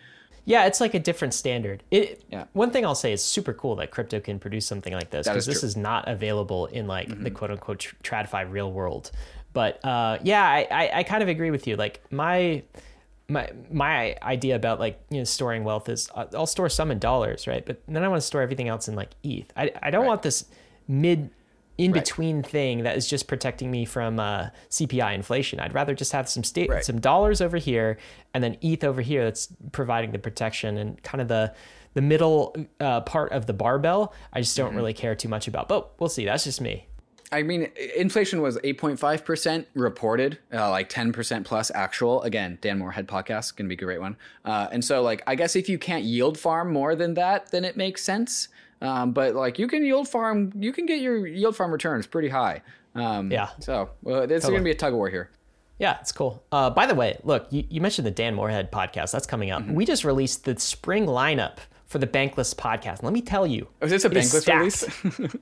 Yeah, 0.45 0.65
it's 0.65 0.81
like 0.81 0.93
a 0.93 0.99
different 0.99 1.33
standard. 1.33 1.83
It, 1.89 2.21
Yeah. 2.29 2.45
One 2.51 2.69
thing 2.71 2.85
I'll 2.85 2.95
say 2.95 3.13
is 3.13 3.23
super 3.23 3.53
cool 3.53 3.75
that 3.77 3.91
crypto 3.91 4.19
can 4.19 4.39
produce 4.39 4.65
something 4.65 4.91
like 4.91 5.09
this 5.09 5.25
because 5.25 5.45
this 5.45 5.61
true. 5.61 5.67
is 5.67 5.77
not 5.77 6.05
available 6.09 6.65
in 6.65 6.85
like 6.85 7.07
Mm-hmm. 7.07 7.23
the 7.23 7.31
quote 7.31 7.51
unquote 7.51 7.79
tr- 7.79 7.95
TradFi 8.03 8.51
real 8.51 8.69
world. 8.73 9.11
But 9.53 9.83
uh, 9.85 10.17
yeah, 10.23 10.43
I, 10.43 10.67
I, 10.71 10.89
I 10.99 11.03
kind 11.03 11.21
of 11.23 11.29
agree 11.29 11.51
with 11.51 11.67
you. 11.67 11.75
Like 11.75 12.01
my 12.11 12.63
my 13.29 13.49
my 13.71 14.17
idea 14.21 14.55
about 14.55 14.79
like 14.79 14.99
you 15.09 15.19
know 15.19 15.23
storing 15.23 15.63
wealth 15.63 15.87
is 15.89 16.09
uh, 16.15 16.25
I'll 16.33 16.45
store 16.47 16.69
some 16.69 16.91
in 16.91 16.99
dollars, 16.99 17.47
right? 17.47 17.65
But 17.65 17.81
then 17.87 18.03
I 18.03 18.07
want 18.07 18.21
to 18.21 18.25
store 18.27 18.41
everything 18.41 18.67
else 18.67 18.87
in 18.87 18.95
like 18.95 19.11
ETH. 19.23 19.51
I 19.55 19.71
I 19.81 19.91
don't 19.91 20.01
Right. 20.01 20.07
want 20.07 20.23
this 20.23 20.45
mid 20.87 21.29
in 21.77 21.91
Right. 21.91 22.03
between 22.03 22.43
thing 22.43 22.83
that 22.83 22.95
is 22.97 23.07
just 23.07 23.27
protecting 23.27 23.71
me 23.71 23.83
from 23.85 24.19
uh, 24.19 24.49
CPI 24.69 25.15
inflation. 25.15 25.59
I'd 25.59 25.73
rather 25.73 25.95
just 25.95 26.11
have 26.11 26.29
some 26.29 26.43
state 26.43 26.69
Right. 26.69 26.83
some 26.85 26.99
dollars 26.99 27.41
over 27.41 27.57
here 27.57 27.97
and 28.33 28.43
then 28.43 28.57
ETH 28.61 28.83
over 28.83 29.01
here 29.01 29.23
that's 29.23 29.47
providing 29.71 30.11
the 30.11 30.19
protection 30.19 30.77
and 30.77 31.01
kind 31.03 31.21
of 31.21 31.27
the 31.27 31.53
the 31.95 32.01
middle 32.01 32.55
uh, 32.79 33.01
part 33.01 33.31
of 33.31 33.45
the 33.45 33.53
barbell. 33.53 34.13
I 34.33 34.41
just 34.41 34.57
Mm-hmm. 34.57 34.67
don't 34.67 34.75
really 34.75 34.93
care 34.93 35.15
too 35.15 35.29
much 35.29 35.47
about. 35.47 35.67
But 35.67 35.99
we'll 35.99 36.09
see. 36.09 36.25
That's 36.25 36.43
just 36.43 36.59
me. 36.61 36.87
I 37.33 37.41
mean, 37.41 37.69
inflation 37.95 38.41
was 38.41 38.57
8.5% 38.57 39.65
reported, 39.73 40.37
uh, 40.53 40.69
like 40.69 40.89
10% 40.89 41.43
plus 41.43 41.71
actual. 41.73 42.21
Again, 42.21 42.59
Dan 42.61 42.77
Morehead 42.77 43.07
podcast, 43.07 43.55
going 43.55 43.67
to 43.67 43.75
be 43.75 43.81
a 43.81 43.85
great 43.85 43.99
one. 43.99 44.15
Uh, 44.45 44.67
and 44.71 44.85
so, 44.85 45.01
like, 45.01 45.23
I 45.25 45.33
guess 45.33 45.55
if 45.55 45.67
you 45.67 45.79
can't 45.79 46.03
yield 46.03 46.37
farm 46.37 46.71
more 46.71 46.95
than 46.95 47.15
that, 47.15 47.49
then 47.51 47.65
it 47.65 47.75
makes 47.75 48.03
sense. 48.03 48.49
Um, 48.81 49.13
but, 49.13 49.33
like, 49.33 49.57
you 49.57 49.67
can 49.67 49.83
yield 49.83 50.07
farm, 50.07 50.53
you 50.55 50.71
can 50.71 50.85
get 50.85 50.99
your 51.01 51.25
yield 51.25 51.55
farm 51.55 51.71
returns 51.71 52.05
pretty 52.05 52.29
high. 52.29 52.61
Um, 52.93 53.31
Yeah. 53.31 53.49
So, 53.59 53.89
well, 54.03 54.27
there's 54.27 54.43
going 54.43 54.57
to 54.57 54.63
be 54.63 54.71
a 54.71 54.75
tug 54.75 54.93
of 54.93 54.97
war 54.97 55.09
here. 55.09 55.31
Yeah, 55.79 55.97
it's 55.99 56.11
cool. 56.11 56.43
Uh, 56.51 56.69
by 56.69 56.85
the 56.85 56.93
way, 56.93 57.19
look, 57.23 57.47
you, 57.49 57.63
you 57.67 57.81
mentioned 57.81 58.05
the 58.05 58.11
Dan 58.11 58.35
Morehead 58.35 58.71
podcast. 58.71 59.11
That's 59.11 59.25
coming 59.25 59.49
up. 59.49 59.63
Mm-hmm. 59.63 59.73
We 59.73 59.85
just 59.85 60.05
released 60.05 60.45
the 60.45 60.59
spring 60.59 61.07
lineup 61.07 61.57
for 61.93 61.99
the 61.99 62.07
Bankless 62.07 62.55
podcast. 62.55 63.03
Let 63.03 63.13
me 63.13 63.21
tell 63.21 63.45
you. 63.45 63.67
Oh, 63.79 63.85
is 63.85 63.91
this 63.91 64.03
a 64.03 64.09
bankless 64.09 64.47
release? 64.47 64.81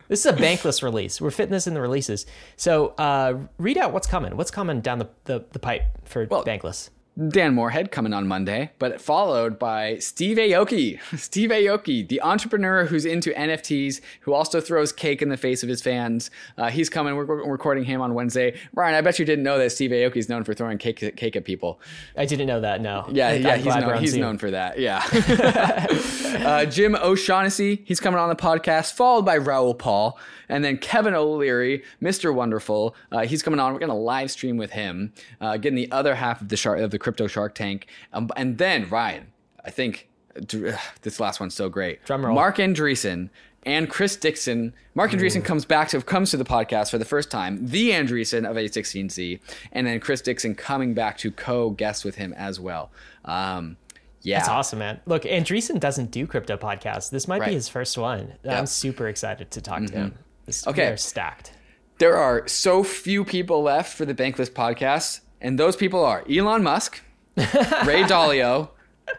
this 0.09 0.19
is 0.19 0.25
a 0.25 0.33
bankless 0.33 0.83
release. 0.83 1.21
We're 1.21 1.31
fitting 1.31 1.53
this 1.53 1.65
in 1.65 1.73
the 1.73 1.79
releases. 1.79 2.25
So 2.57 2.87
uh, 2.97 3.39
read 3.57 3.77
out 3.77 3.93
what's 3.93 4.05
coming. 4.05 4.35
What's 4.35 4.51
coming 4.51 4.81
down 4.81 4.99
the, 4.99 5.09
the, 5.23 5.45
the 5.53 5.59
pipe 5.59 5.83
for 6.03 6.27
bankless? 6.27 6.89
Dan 7.27 7.53
Morehead 7.53 7.91
coming 7.91 8.13
on 8.13 8.25
Monday, 8.25 8.71
but 8.79 9.01
followed 9.01 9.59
by 9.59 9.97
Steve 9.97 10.37
Aoki. 10.37 10.99
Steve 11.19 11.49
Aoki, 11.49 12.07
the 12.07 12.21
entrepreneur 12.21 12.85
who's 12.85 13.05
into 13.05 13.31
NFTs, 13.31 13.99
who 14.21 14.33
also 14.33 14.61
throws 14.61 14.93
cake 14.93 15.21
in 15.21 15.27
the 15.27 15.35
face 15.35 15.61
of 15.61 15.67
his 15.67 15.81
fans. 15.81 16.31
Uh, 16.57 16.69
he's 16.69 16.89
coming. 16.89 17.15
We're, 17.17 17.25
we're 17.25 17.51
recording 17.51 17.83
him 17.83 17.99
on 17.99 18.13
Wednesday. 18.13 18.57
Ryan, 18.73 18.95
I 18.95 19.01
bet 19.01 19.19
you 19.19 19.25
didn't 19.25 19.43
know 19.43 19.57
that 19.57 19.71
Steve 19.71 19.91
Aoki 19.91 20.17
is 20.17 20.29
known 20.29 20.45
for 20.45 20.53
throwing 20.53 20.77
cake, 20.77 21.17
cake 21.17 21.35
at 21.35 21.43
people. 21.43 21.81
I 22.15 22.25
didn't 22.25 22.47
know 22.47 22.61
that. 22.61 22.79
No. 22.79 23.05
Yeah, 23.11 23.33
yeah, 23.33 23.57
he's, 23.57 23.75
known, 23.75 23.99
he's 23.99 24.17
known 24.17 24.37
for 24.37 24.51
that. 24.51 24.79
Yeah. 24.79 25.05
uh, 26.45 26.65
Jim 26.65 26.95
O'Shaughnessy, 26.95 27.83
he's 27.85 27.99
coming 27.99 28.19
on 28.19 28.29
the 28.29 28.35
podcast, 28.35 28.93
followed 28.93 29.25
by 29.25 29.35
Raoul 29.37 29.73
Paul, 29.73 30.17
and 30.47 30.63
then 30.63 30.77
Kevin 30.77 31.13
O'Leary, 31.13 31.83
Mr. 32.01 32.33
Wonderful. 32.33 32.95
Uh, 33.11 33.25
he's 33.25 33.43
coming 33.43 33.59
on. 33.59 33.73
We're 33.73 33.79
going 33.79 33.89
to 33.89 33.95
live 33.95 34.31
stream 34.31 34.55
with 34.55 34.71
him, 34.71 35.13
uh, 35.41 35.57
getting 35.57 35.75
the 35.75 35.91
other 35.91 36.15
half 36.15 36.41
of 36.41 36.49
the 36.49 36.57
shark 36.57 36.79
of 36.79 36.91
the 36.91 36.99
crypto 37.01 37.27
Shark 37.27 37.55
Tank, 37.55 37.87
um, 38.13 38.29
and 38.35 38.57
then 38.57 38.87
Ryan. 38.89 39.27
I 39.65 39.69
think 39.71 40.07
uh, 40.37 40.77
this 41.01 41.19
last 41.19 41.39
one's 41.39 41.53
so 41.53 41.69
great. 41.69 42.03
Drum 42.05 42.25
roll. 42.25 42.35
Marc 42.35 42.57
Andreessen 42.57 43.29
and 43.63 43.89
Chris 43.89 44.15
Dixon. 44.15 44.73
Marc 44.95 45.11
Andreessen 45.11 45.43
comes 45.43 45.65
back 45.65 45.89
to 45.89 46.01
comes 46.01 46.31
to 46.31 46.37
the 46.37 46.43
podcast 46.45 46.89
for 46.91 46.97
the 46.97 47.05
first 47.05 47.29
time. 47.29 47.59
The 47.67 47.91
Andreessen 47.91 48.49
of 48.49 48.55
A16Z, 48.55 49.39
and 49.71 49.85
then 49.87 49.99
Chris 49.99 50.21
Dixon 50.21 50.55
coming 50.55 50.93
back 50.93 51.17
to 51.19 51.31
co-guest 51.31 52.03
with 52.05 52.15
him 52.15 52.33
as 52.33 52.59
well. 52.59 52.91
Um, 53.25 53.77
yeah, 54.23 54.37
That's 54.37 54.49
awesome, 54.49 54.79
man. 54.79 54.99
Look, 55.07 55.23
Andreessen 55.23 55.79
doesn't 55.79 56.11
do 56.11 56.27
crypto 56.27 56.55
podcasts. 56.55 57.09
This 57.09 57.27
might 57.27 57.39
Right. 57.41 57.49
be 57.49 57.55
his 57.55 57.67
first 57.67 57.97
one. 57.97 58.33
I'm 58.47 58.67
super 58.67 59.07
excited 59.07 59.49
to 59.51 59.61
talk 59.61 59.83
to 59.85 59.93
him. 59.93 60.17
This, 60.45 60.65
Okay. 60.67 60.85
They're 60.85 60.97
stacked. 60.97 61.53
There 61.97 62.15
are 62.17 62.47
so 62.47 62.83
few 62.83 63.23
people 63.25 63.61
left 63.63 63.95
for 63.95 64.05
the 64.05 64.13
Bankless 64.13 64.49
podcast, 64.51 65.21
and 65.41 65.59
those 65.59 65.75
people 65.75 66.03
are 66.03 66.23
Elon 66.29 66.63
Musk, 66.63 67.01
Ray 67.37 68.03
Dalio, 68.03 68.69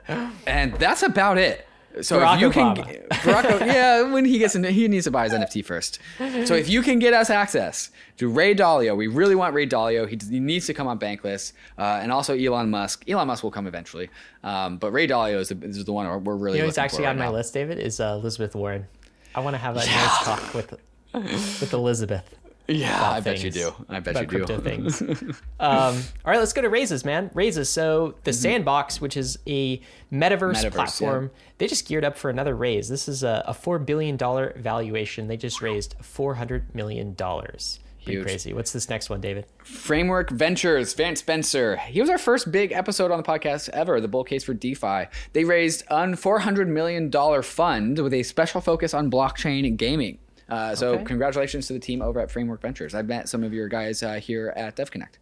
and 0.46 0.74
that's 0.74 1.02
about 1.02 1.38
it. 1.38 1.66
So 2.00 2.20
Barack 2.20 2.36
if 2.36 2.40
you 2.40 2.50
can, 2.50 2.76
Obama. 2.76 3.08
Barack, 3.08 3.66
yeah, 3.66 4.10
when 4.10 4.24
he 4.24 4.38
gets 4.38 4.54
in, 4.54 4.64
he 4.64 4.88
needs 4.88 5.04
to 5.04 5.10
buy 5.10 5.24
his 5.24 5.32
NFT 5.34 5.62
first. 5.62 5.98
So 6.46 6.54
if 6.54 6.68
you 6.70 6.80
can 6.80 6.98
get 6.98 7.12
us 7.12 7.28
access 7.28 7.90
to 8.16 8.28
Ray 8.28 8.54
Dalio, 8.54 8.96
we 8.96 9.08
really 9.08 9.34
want 9.34 9.54
Ray 9.54 9.66
Dalio. 9.66 10.08
He, 10.08 10.18
he 10.30 10.40
needs 10.40 10.66
to 10.66 10.74
come 10.74 10.86
on 10.86 10.98
Bankless, 10.98 11.52
uh, 11.76 12.00
and 12.02 12.10
also 12.10 12.34
Elon 12.34 12.70
Musk. 12.70 13.04
Elon 13.08 13.26
Musk 13.26 13.42
will 13.44 13.50
come 13.50 13.66
eventually, 13.66 14.08
um, 14.42 14.78
but 14.78 14.90
Ray 14.90 15.06
Dalio 15.06 15.38
is 15.40 15.50
the, 15.50 15.58
is 15.62 15.84
the 15.84 15.92
one 15.92 16.06
we're 16.24 16.34
really. 16.34 16.56
You 16.56 16.62
know 16.62 16.68
who's 16.68 16.78
actually 16.78 17.04
for 17.04 17.10
on 17.10 17.18
right 17.18 17.26
my 17.26 17.30
list, 17.30 17.52
David, 17.52 17.78
is 17.78 18.00
uh, 18.00 18.18
Elizabeth 18.18 18.54
Warren. 18.54 18.86
I 19.34 19.40
want 19.40 19.54
to 19.54 19.58
have 19.58 19.76
a 19.76 19.80
nice 19.80 20.24
talk 20.24 20.54
with 20.54 20.74
with 21.12 21.72
Elizabeth. 21.74 22.24
Yeah, 22.68 23.10
I 23.10 23.20
bet 23.20 23.42
you 23.42 23.50
do. 23.50 23.74
I 23.88 24.00
bet 24.00 24.32
you 24.32 24.44
do. 24.46 24.58
things. 24.60 25.02
um, 25.02 25.34
all 25.60 25.92
right, 26.24 26.38
let's 26.38 26.52
go 26.52 26.62
to 26.62 26.68
Raises, 26.68 27.04
man. 27.04 27.30
Raises. 27.34 27.68
So 27.68 28.14
the 28.24 28.32
Sandbox, 28.32 29.00
which 29.00 29.16
is 29.16 29.38
a 29.46 29.78
metaverse, 29.78 29.82
Mm-hmm. 30.12 30.66
Metaverse, 30.66 30.72
platform, 30.72 31.30
they 31.58 31.66
just 31.66 31.86
geared 31.88 32.04
up 32.04 32.16
for 32.16 32.30
another 32.30 32.54
raise. 32.54 32.88
This 32.88 33.08
is 33.08 33.22
a, 33.22 33.42
a 33.46 33.54
four 33.54 33.78
billion 33.78 34.16
dollar 34.16 34.54
valuation. 34.56 35.28
They 35.28 35.36
just 35.36 35.60
raised 35.62 35.94
four 36.02 36.34
hundred 36.34 36.74
million 36.74 37.14
dollars. 37.14 37.80
Pretty 38.04 38.18
Huge. 38.18 38.26
crazy. 38.26 38.52
What's 38.52 38.72
this 38.72 38.88
next 38.88 39.10
one, 39.10 39.20
David? 39.20 39.46
Framework 39.62 40.30
Ventures, 40.30 40.92
Vance 40.94 41.20
Spencer. 41.20 41.76
He 41.76 42.00
was 42.00 42.10
our 42.10 42.18
first 42.18 42.50
big 42.50 42.72
episode 42.72 43.12
on 43.12 43.16
the 43.18 43.22
podcast 43.22 43.68
ever, 43.68 44.00
the 44.00 44.08
bull 44.08 44.24
case 44.24 44.42
for 44.42 44.54
DeFi. 44.54 45.04
They 45.34 45.44
raised 45.44 45.84
an 45.88 46.16
$400 46.16 46.66
million 46.66 47.12
fund 47.42 48.00
with 48.00 48.12
a 48.12 48.24
special 48.24 48.60
focus 48.60 48.92
on 48.92 49.08
blockchain 49.08 49.76
gaming. 49.76 50.18
Uh, 50.48 50.74
so, 50.74 50.94
Okay. 50.94 51.04
congratulations 51.04 51.66
to 51.68 51.72
the 51.72 51.78
team 51.78 52.02
over 52.02 52.20
at 52.20 52.30
Framework 52.30 52.60
Ventures. 52.62 52.94
I've 52.94 53.06
met 53.06 53.28
some 53.28 53.42
of 53.44 53.52
your 53.52 53.68
guys 53.68 54.02
uh, 54.02 54.14
here 54.14 54.52
at 54.56 54.76
DevConnect. 54.76 55.14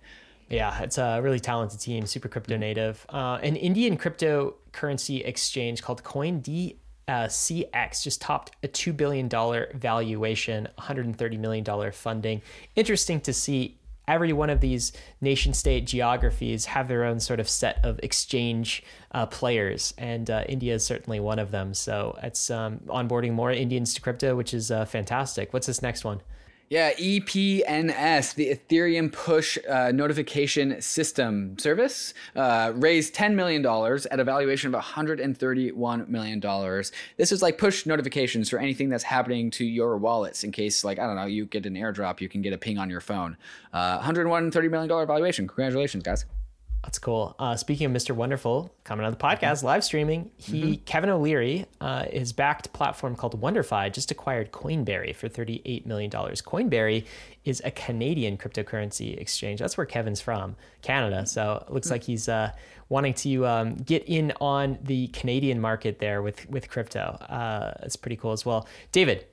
Yeah, 0.48 0.82
it's 0.82 0.98
a 0.98 1.20
really 1.22 1.38
talented 1.38 1.78
team, 1.78 2.06
super 2.06 2.28
crypto 2.28 2.56
native. 2.56 3.06
Uh, 3.08 3.38
an 3.42 3.54
Indian 3.56 3.96
cryptocurrency 3.96 5.26
exchange 5.26 5.82
called 5.82 6.02
CoinD. 6.02 6.76
Uh, 7.08 7.26
CX 7.26 8.02
just 8.04 8.20
topped 8.20 8.52
a 8.62 8.68
$2 8.68 8.96
billion 8.96 9.28
valuation, 9.74 10.68
$130 10.78 11.38
million 11.38 11.92
funding. 11.92 12.40
Interesting 12.76 13.20
to 13.22 13.32
see 13.32 13.78
every 14.10 14.32
one 14.32 14.50
of 14.50 14.60
these 14.60 14.92
nation 15.20 15.54
state 15.54 15.86
geographies 15.86 16.66
have 16.66 16.88
their 16.88 17.04
own 17.04 17.20
sort 17.20 17.40
of 17.40 17.48
set 17.48 17.82
of 17.84 18.00
exchange 18.02 18.82
uh, 19.12 19.24
players, 19.26 19.94
and 19.96 20.28
uh, 20.28 20.44
India 20.48 20.74
is 20.74 20.84
certainly 20.84 21.20
one 21.20 21.38
of 21.38 21.50
them. 21.52 21.72
So 21.72 22.18
it's 22.22 22.50
um, 22.50 22.80
onboarding 22.88 23.32
more 23.32 23.52
Indians 23.52 23.94
to 23.94 24.00
crypto, 24.00 24.34
which 24.34 24.52
is 24.52 24.70
uh, 24.70 24.84
fantastic. 24.84 25.52
What's 25.52 25.68
this 25.68 25.80
next 25.80 26.04
one? 26.04 26.20
Yeah, 26.70 26.92
EPNS, 26.94 28.34
the 28.36 28.54
Ethereum 28.54 29.10
Push 29.10 29.58
uh, 29.68 29.90
Notification 29.90 30.80
System 30.80 31.58
Service, 31.58 32.14
uh, 32.36 32.70
raised 32.76 33.12
$10 33.12 33.34
million 33.34 33.66
at 33.66 34.20
a 34.20 34.22
valuation 34.22 34.72
of 34.72 34.80
$131 34.80 36.08
million. 36.08 36.40
This 37.16 37.32
is 37.32 37.42
like 37.42 37.58
push 37.58 37.86
notifications 37.86 38.48
for 38.48 38.60
anything 38.60 38.88
that's 38.88 39.02
happening 39.02 39.50
to 39.50 39.64
your 39.64 39.98
wallets 39.98 40.44
in 40.44 40.52
case, 40.52 40.84
like, 40.84 41.00
I 41.00 41.08
don't 41.08 41.16
know, 41.16 41.26
you 41.26 41.44
get 41.44 41.66
an 41.66 41.74
airdrop, 41.74 42.20
you 42.20 42.28
can 42.28 42.40
get 42.40 42.52
a 42.52 42.58
ping 42.58 42.78
on 42.78 42.88
your 42.88 43.00
phone. 43.00 43.36
Uh, 43.72 43.98
$130 43.98 44.70
million 44.70 44.88
valuation. 44.88 45.48
Congratulations, 45.48 46.04
guys. 46.04 46.24
That's 46.82 46.98
cool. 46.98 47.36
Uh, 47.38 47.56
speaking 47.56 47.86
of 47.86 47.92
Mr. 47.92 48.14
Wonderful, 48.14 48.74
coming 48.84 49.04
on 49.04 49.12
the 49.12 49.18
podcast, 49.18 49.62
live 49.62 49.84
streaming, 49.84 50.30
he 50.38 50.78
Kevin 50.78 51.10
O'Leary, 51.10 51.66
uh, 51.80 52.04
his 52.04 52.32
backed 52.32 52.72
platform 52.72 53.16
called 53.16 53.38
WonderFi 53.38 53.92
just 53.92 54.10
acquired 54.10 54.50
Coinberry 54.50 55.14
for 55.14 55.28
thirty-eight 55.28 55.86
million 55.86 56.10
dollars. 56.10 56.40
Coinberry 56.40 57.04
is 57.44 57.60
a 57.66 57.70
Canadian 57.70 58.38
cryptocurrency 58.38 59.16
exchange. 59.20 59.60
That's 59.60 59.76
where 59.76 59.84
Kevin's 59.86 60.22
from, 60.22 60.56
Canada. 60.80 61.26
So 61.26 61.62
it 61.66 61.72
looks 61.72 61.90
like 61.90 62.02
he's 62.02 62.30
uh, 62.30 62.52
wanting 62.88 63.12
to 63.14 63.46
um, 63.46 63.74
get 63.76 64.04
in 64.06 64.32
on 64.40 64.78
the 64.82 65.08
Canadian 65.08 65.60
market 65.60 65.98
there 65.98 66.22
with 66.22 66.48
with 66.48 66.70
crypto. 66.70 67.18
Uh, 67.28 67.74
it's 67.82 67.96
pretty 67.96 68.16
cool 68.16 68.32
as 68.32 68.46
well. 68.46 68.66
David, 68.90 69.26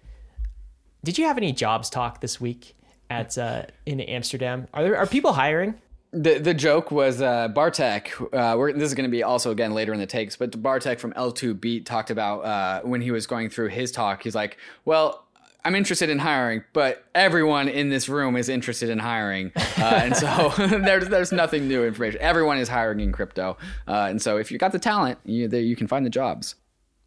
did 1.05 1.17
you 1.17 1.25
have 1.25 1.37
any 1.37 1.53
jobs 1.53 1.89
talk 1.89 2.19
this 2.19 2.41
week 2.41 2.75
at 3.09 3.37
uh, 3.37 3.63
in 3.85 4.01
Amsterdam? 4.01 4.67
Are 4.73 4.83
there 4.83 4.97
are 4.97 5.07
people 5.07 5.31
hiring? 5.31 5.75
The 6.11 6.39
the 6.39 6.53
joke 6.53 6.89
was 6.89 7.21
uh, 7.21 7.49
Bartek. 7.49 8.13
Uh, 8.33 8.55
this 8.73 8.83
is 8.83 8.93
going 8.93 9.09
to 9.09 9.11
be 9.11 9.23
also 9.23 9.51
again 9.51 9.73
later 9.73 9.93
in 9.93 9.99
the 9.99 10.05
takes, 10.05 10.35
but 10.37 10.61
Bartek 10.61 10.99
from 10.99 11.11
L2 11.13 11.59
Beat 11.59 11.85
talked 11.85 12.09
about 12.09 12.45
uh, 12.45 12.81
when 12.81 13.01
he 13.01 13.11
was 13.11 13.27
going 13.27 13.49
through 13.49 13.69
his 13.69 13.91
talk. 13.91 14.23
He's 14.23 14.35
like, 14.35 14.57
"Well, 14.85 15.25
I'm 15.65 15.75
interested 15.75 16.09
in 16.09 16.19
hiring, 16.19 16.63
but 16.71 17.03
everyone 17.13 17.67
in 17.67 17.89
this 17.89 18.07
room 18.07 18.37
is 18.37 18.47
interested 18.47 18.89
in 18.89 18.99
hiring, 18.99 19.51
uh, 19.55 19.99
and 20.01 20.15
so 20.15 20.53
there's 20.57 21.09
there's 21.09 21.33
nothing 21.33 21.67
new 21.67 21.83
information. 21.83 22.21
Everyone 22.21 22.57
is 22.57 22.69
hiring 22.69 23.01
in 23.01 23.11
crypto, 23.11 23.57
uh, 23.85 24.07
and 24.09 24.21
so 24.21 24.37
if 24.37 24.49
you 24.49 24.57
got 24.57 24.71
the 24.71 24.79
talent, 24.79 25.19
you 25.25 25.49
you 25.49 25.75
can 25.75 25.87
find 25.87 26.05
the 26.05 26.09
jobs. 26.09 26.55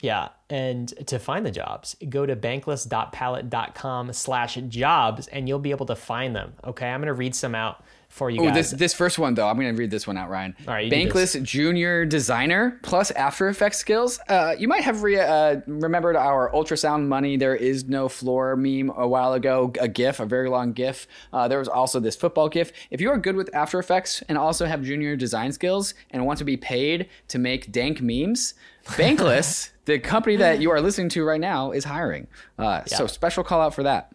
Yeah, 0.03 0.29
And 0.49 0.89
to 1.09 1.19
find 1.19 1.45
the 1.45 1.51
jobs, 1.51 1.95
go 2.09 2.25
to 2.25 2.35
bankless.pallet.com 2.35 4.13
slash 4.15 4.55
jobs 4.55 5.27
and 5.29 5.47
you'll 5.47 5.59
be 5.59 5.73
able 5.73 5.87
to 5.87 5.97
find 5.97 6.35
them. 6.35 6.55
Okay. 6.65 6.89
I'm 6.89 7.01
going 7.01 7.09
to 7.09 7.13
read 7.13 7.35
some 7.35 7.55
out 7.55 7.85
for 8.11 8.29
you 8.29 8.41
Oh, 8.43 8.47
guys. 8.47 8.55
this 8.55 8.71
this 8.73 8.93
first 8.95 9.19
one 9.19 9.35
though, 9.35 9.49
I'm 9.49 9.57
gonna 9.57 9.73
read 9.73 9.91
this 9.91 10.07
one 10.07 10.19
out, 10.19 10.29
Ryan. 10.29 10.55
All 10.69 10.75
right, 10.75 10.91
Bankless 10.93 11.41
Junior 11.43 12.05
Designer 12.05 12.79
plus 12.83 13.11
After 13.13 13.49
Effects 13.49 13.79
skills. 13.79 14.19
Uh, 14.29 14.55
you 14.59 14.69
might 14.69 14.83
have 14.83 15.03
re- 15.03 15.19
uh, 15.21 15.61
remembered 15.67 16.17
our 16.17 16.51
ultrasound 16.53 17.07
money. 17.07 17.37
There 17.37 17.55
is 17.55 17.85
no 17.89 18.09
floor 18.09 18.57
meme 18.57 18.91
a 18.97 19.07
while 19.09 19.33
ago. 19.33 19.73
A 19.81 19.89
GIF, 19.89 20.21
a 20.21 20.27
very 20.27 20.51
long 20.51 20.73
GIF. 20.73 21.07
Uh, 21.33 21.49
there 21.49 21.59
was 21.61 21.69
also 21.69 22.01
this 22.01 22.17
football 22.17 22.49
GIF. 22.49 22.73
If 22.91 23.01
you 23.01 23.11
are 23.11 23.17
good 23.19 23.37
with 23.37 23.49
After 23.55 23.79
Effects 23.79 24.23
and 24.29 24.37
also 24.37 24.67
have 24.67 24.83
junior 24.83 25.15
design 25.17 25.53
skills 25.53 25.95
and 26.11 26.27
want 26.27 26.39
to 26.41 26.45
be 26.45 26.57
paid 26.57 27.09
to 27.29 27.39
make 27.39 27.71
dank 27.73 28.01
memes, 28.03 28.55
Bankless, 28.87 29.71
the 29.85 29.99
company 29.99 30.37
that 30.37 30.61
you 30.61 30.71
are 30.71 30.81
listening 30.81 31.09
to 31.11 31.25
right 31.25 31.41
now, 31.41 31.71
is 31.71 31.85
hiring. 31.85 32.27
Uh, 32.59 32.83
So 32.87 33.07
special 33.07 33.45
call 33.45 33.61
out 33.61 33.75
for 33.75 33.85
that. 33.85 34.13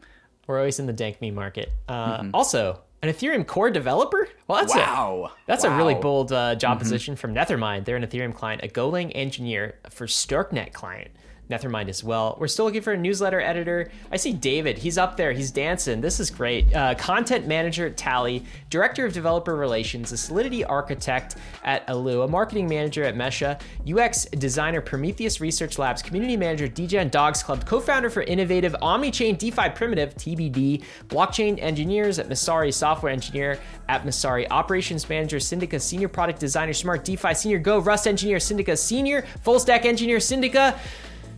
We're 0.47 0.57
always 0.59 0.79
in 0.79 0.85
the 0.85 0.93
dank 0.93 1.21
meme 1.21 1.33
market. 1.33 1.71
Uh, 1.87 2.25
Also, 2.33 2.81
an 3.01 3.09
Ethereum 3.09 3.45
core 3.45 3.69
developer. 3.69 4.27
Well, 4.47 4.59
that's 4.59 4.73
a, 4.75 4.77
Wow. 4.77 5.31
That's 5.45 5.63
a 5.63 5.69
really 5.69 5.95
bold 5.95 6.31
uh, 6.31 6.55
job 6.55 6.79
position 6.79 7.15
from 7.15 7.33
Nethermind. 7.33 7.85
They're 7.85 7.95
an 7.95 8.05
Ethereum 8.05 8.33
client, 8.33 8.63
a 8.63 8.67
Golang 8.67 9.11
engineer 9.15 9.75
for 9.89 10.07
StarkNet 10.07 10.73
client. 10.73 11.11
Nethermind 11.49 11.89
as 11.89 12.03
well. 12.03 12.37
We're 12.39 12.47
still 12.47 12.65
looking 12.65 12.81
for 12.81 12.93
a 12.93 12.97
newsletter 12.97 13.39
editor. 13.39 13.91
I 14.11 14.17
see 14.17 14.33
David. 14.33 14.79
He's 14.79 14.97
up 14.97 15.15
there. 15.15 15.31
He's 15.31 15.51
dancing. 15.51 16.01
This 16.01 16.19
is 16.19 16.29
great. 16.29 16.73
Uh, 16.73 16.95
content 16.95 17.47
manager 17.47 17.87
at 17.87 17.97
Tally, 17.97 18.43
director 18.69 19.05
of 19.05 19.13
developer 19.13 19.55
relations, 19.55 20.11
a 20.11 20.17
Solidity 20.17 20.65
architect 20.65 21.35
at 21.63 21.87
Alu, 21.87 22.23
a 22.23 22.27
marketing 22.27 22.67
manager 22.67 23.03
at 23.03 23.15
Mesha, 23.15 23.59
UX 23.87 24.25
designer 24.25 24.81
Prometheus 24.81 25.39
Research 25.39 25.77
Labs, 25.77 26.01
community 26.01 26.35
manager 26.35 26.67
DGen 26.67 27.11
Dogs 27.11 27.43
Club, 27.43 27.65
co-founder 27.65 28.09
for 28.09 28.23
innovative 28.23 28.75
Omnichain 28.81 29.37
DeFi 29.37 29.69
Primitive 29.69 30.15
(TBD), 30.15 30.83
blockchain 31.07 31.61
engineers 31.61 32.17
at 32.17 32.27
Messari, 32.27 32.73
software 32.73 33.11
engineer 33.11 33.59
at 33.87 34.03
Messari, 34.03 34.47
operations 34.49 35.07
manager 35.07 35.37
Syndica, 35.37 35.79
senior 35.79 36.07
product 36.07 36.39
designer 36.39 36.73
Smart 36.73 37.05
DeFi, 37.05 37.33
senior 37.33 37.59
Go 37.59 37.79
Rust 37.79 38.07
engineer 38.07 38.37
Syndica, 38.37 38.75
senior 38.77 39.25
full 39.43 39.59
stack 39.59 39.85
engineer 39.85 40.17
Syndica. 40.17 40.77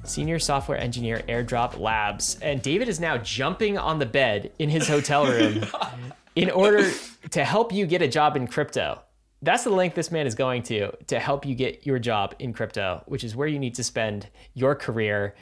Senior 0.07 0.39
software 0.39 0.77
engineer 0.77 1.21
Airdrop 1.27 1.79
Labs. 1.79 2.37
And 2.41 2.61
David 2.61 2.87
is 2.89 2.99
now 2.99 3.17
jumping 3.17 3.77
on 3.77 3.99
the 3.99 4.05
bed 4.05 4.51
in 4.59 4.69
his 4.69 4.87
hotel 4.87 5.25
room 5.25 5.65
in 6.35 6.49
order 6.49 6.91
to 7.31 7.43
help 7.43 7.73
you 7.73 7.85
get 7.85 8.01
a 8.01 8.07
job 8.07 8.35
in 8.35 8.47
crypto. 8.47 9.01
That's 9.41 9.63
the 9.63 9.69
link 9.69 9.93
this 9.93 10.11
man 10.11 10.25
is 10.25 10.33
going 10.33 10.63
to 10.63 10.91
to 11.07 11.19
help 11.19 11.45
you 11.45 11.53
get 11.53 11.85
your 11.85 11.99
job 11.99 12.35
in 12.39 12.53
crypto, 12.53 13.03
which 13.05 13.23
is 13.23 13.35
where 13.35 13.47
you 13.47 13.59
need 13.59 13.75
to 13.75 13.83
spend 13.83 14.27
your 14.53 14.73
career. 14.75 15.35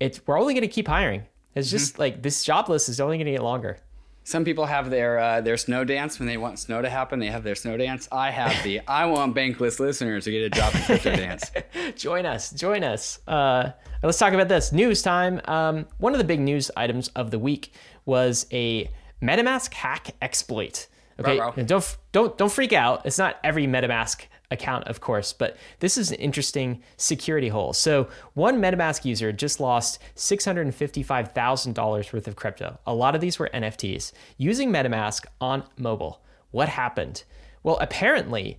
It's 0.00 0.26
we're 0.26 0.40
only 0.40 0.54
going 0.54 0.62
to 0.62 0.68
keep 0.68 0.88
hiring. 0.88 1.24
It's 1.54 1.70
just 1.70 1.94
mm-hmm. 1.94 2.02
like 2.02 2.22
this 2.22 2.44
job 2.44 2.68
list 2.68 2.88
is 2.88 3.00
only 3.00 3.18
going 3.18 3.26
to 3.26 3.32
get 3.32 3.42
longer. 3.42 3.78
Some 4.24 4.44
people 4.44 4.66
have 4.66 4.90
their 4.90 5.18
uh, 5.18 5.40
their 5.40 5.56
snow 5.56 5.84
dance 5.84 6.18
when 6.18 6.28
they 6.28 6.36
want 6.36 6.58
snow 6.58 6.80
to 6.80 6.88
happen. 6.88 7.18
They 7.18 7.26
have 7.26 7.42
their 7.42 7.54
snow 7.54 7.76
dance. 7.76 8.08
I 8.12 8.30
have 8.30 8.62
the 8.62 8.80
I 8.88 9.06
want 9.06 9.34
bankless 9.34 9.80
listeners 9.80 10.24
to 10.24 10.30
get 10.30 10.42
a 10.42 10.50
job 10.50 10.74
in 10.74 10.82
crypto 10.82 11.16
dance. 11.16 11.50
join 11.96 12.26
us 12.26 12.50
join 12.50 12.84
us 12.84 13.20
uh, 13.26 13.72
let's 14.02 14.18
talk 14.18 14.32
about 14.32 14.48
this 14.48 14.72
news 14.72 15.02
time 15.02 15.40
um, 15.46 15.86
one 15.98 16.12
of 16.12 16.18
the 16.18 16.24
big 16.24 16.40
news 16.40 16.70
items 16.76 17.08
of 17.08 17.30
the 17.30 17.38
week 17.38 17.72
was 18.04 18.46
a 18.52 18.88
metamask 19.22 19.72
hack 19.72 20.14
exploit 20.20 20.86
okay. 21.18 21.38
Don't 21.64 21.96
don't 22.12 22.36
don't 22.38 22.52
freak 22.52 22.72
out 22.72 23.06
it's 23.06 23.18
not 23.18 23.38
every 23.44 23.66
metamask 23.66 24.22
account 24.52 24.86
of 24.86 25.00
course 25.00 25.32
but 25.32 25.56
this 25.80 25.96
is 25.98 26.10
an 26.10 26.18
interesting 26.18 26.82
security 26.96 27.48
hole. 27.48 27.72
So 27.72 28.08
one 28.34 28.60
metamask 28.60 29.04
user 29.04 29.32
just 29.32 29.60
lost 29.60 29.98
$655000 30.16 32.12
worth 32.12 32.28
of 32.28 32.36
crypto. 32.36 32.78
A 32.86 32.94
lot 32.94 33.14
of 33.14 33.20
these 33.20 33.38
were 33.38 33.50
nfts 33.52 34.12
using 34.36 34.70
metamask 34.70 35.24
on 35.40 35.64
mobile. 35.76 36.22
What 36.50 36.68
happened? 36.68 37.24
Well 37.62 37.78
apparently 37.80 38.58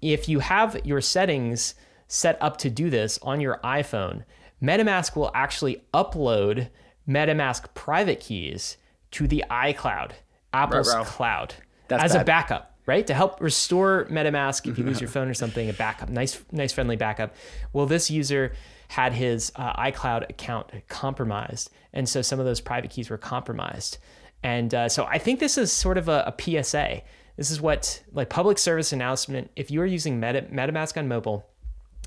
if 0.00 0.28
you 0.28 0.40
have 0.40 0.80
your 0.84 1.00
settings 1.00 1.74
set 2.08 2.36
up 2.40 2.58
to 2.58 2.70
do 2.70 2.90
this 2.90 3.18
on 3.22 3.40
your 3.40 3.58
iPhone, 3.64 4.24
MetaMask 4.62 5.16
will 5.16 5.30
actually 5.34 5.82
upload 5.92 6.68
MetaMask 7.08 7.74
private 7.74 8.20
keys 8.20 8.76
to 9.12 9.26
the 9.26 9.44
iCloud, 9.50 10.12
Apple's 10.52 10.92
Ruh-roh. 10.92 11.04
cloud, 11.04 11.54
That's 11.88 12.04
as 12.04 12.14
a 12.14 12.24
backup, 12.24 12.73
right? 12.86 13.06
To 13.06 13.14
help 13.14 13.40
restore 13.40 14.06
MetaMask 14.10 14.70
if 14.70 14.78
you 14.78 14.84
lose 14.84 15.00
your 15.00 15.08
phone 15.16 15.28
or 15.28 15.34
something, 15.34 15.68
a 15.68 15.72
backup, 15.72 16.08
nice, 16.08 16.42
nice, 16.52 16.72
friendly 16.72 16.96
backup. 16.96 17.34
Well, 17.72 17.86
this 17.86 18.10
user 18.10 18.52
had 18.88 19.12
his 19.12 19.52
uh, 19.56 19.74
iCloud 19.80 20.28
account 20.30 20.70
compromised, 20.88 21.70
and 21.92 22.08
so 22.08 22.22
some 22.22 22.38
of 22.38 22.46
those 22.46 22.60
private 22.60 22.90
keys 22.90 23.10
were 23.10 23.18
compromised. 23.18 23.98
And 24.42 24.74
uh, 24.74 24.88
so 24.88 25.04
I 25.04 25.18
think 25.18 25.40
this 25.40 25.56
is 25.56 25.72
sort 25.72 25.96
of 25.96 26.08
a, 26.08 26.34
a 26.36 26.62
PSA. 26.62 27.02
This 27.36 27.50
is 27.50 27.60
what 27.60 28.02
like 28.12 28.28
public 28.28 28.58
service 28.58 28.92
announcement. 28.92 29.50
If 29.56 29.70
you 29.70 29.80
are 29.80 29.86
using 29.86 30.20
Meta, 30.20 30.42
MetaMask 30.42 30.96
on 30.98 31.08
mobile, 31.08 31.46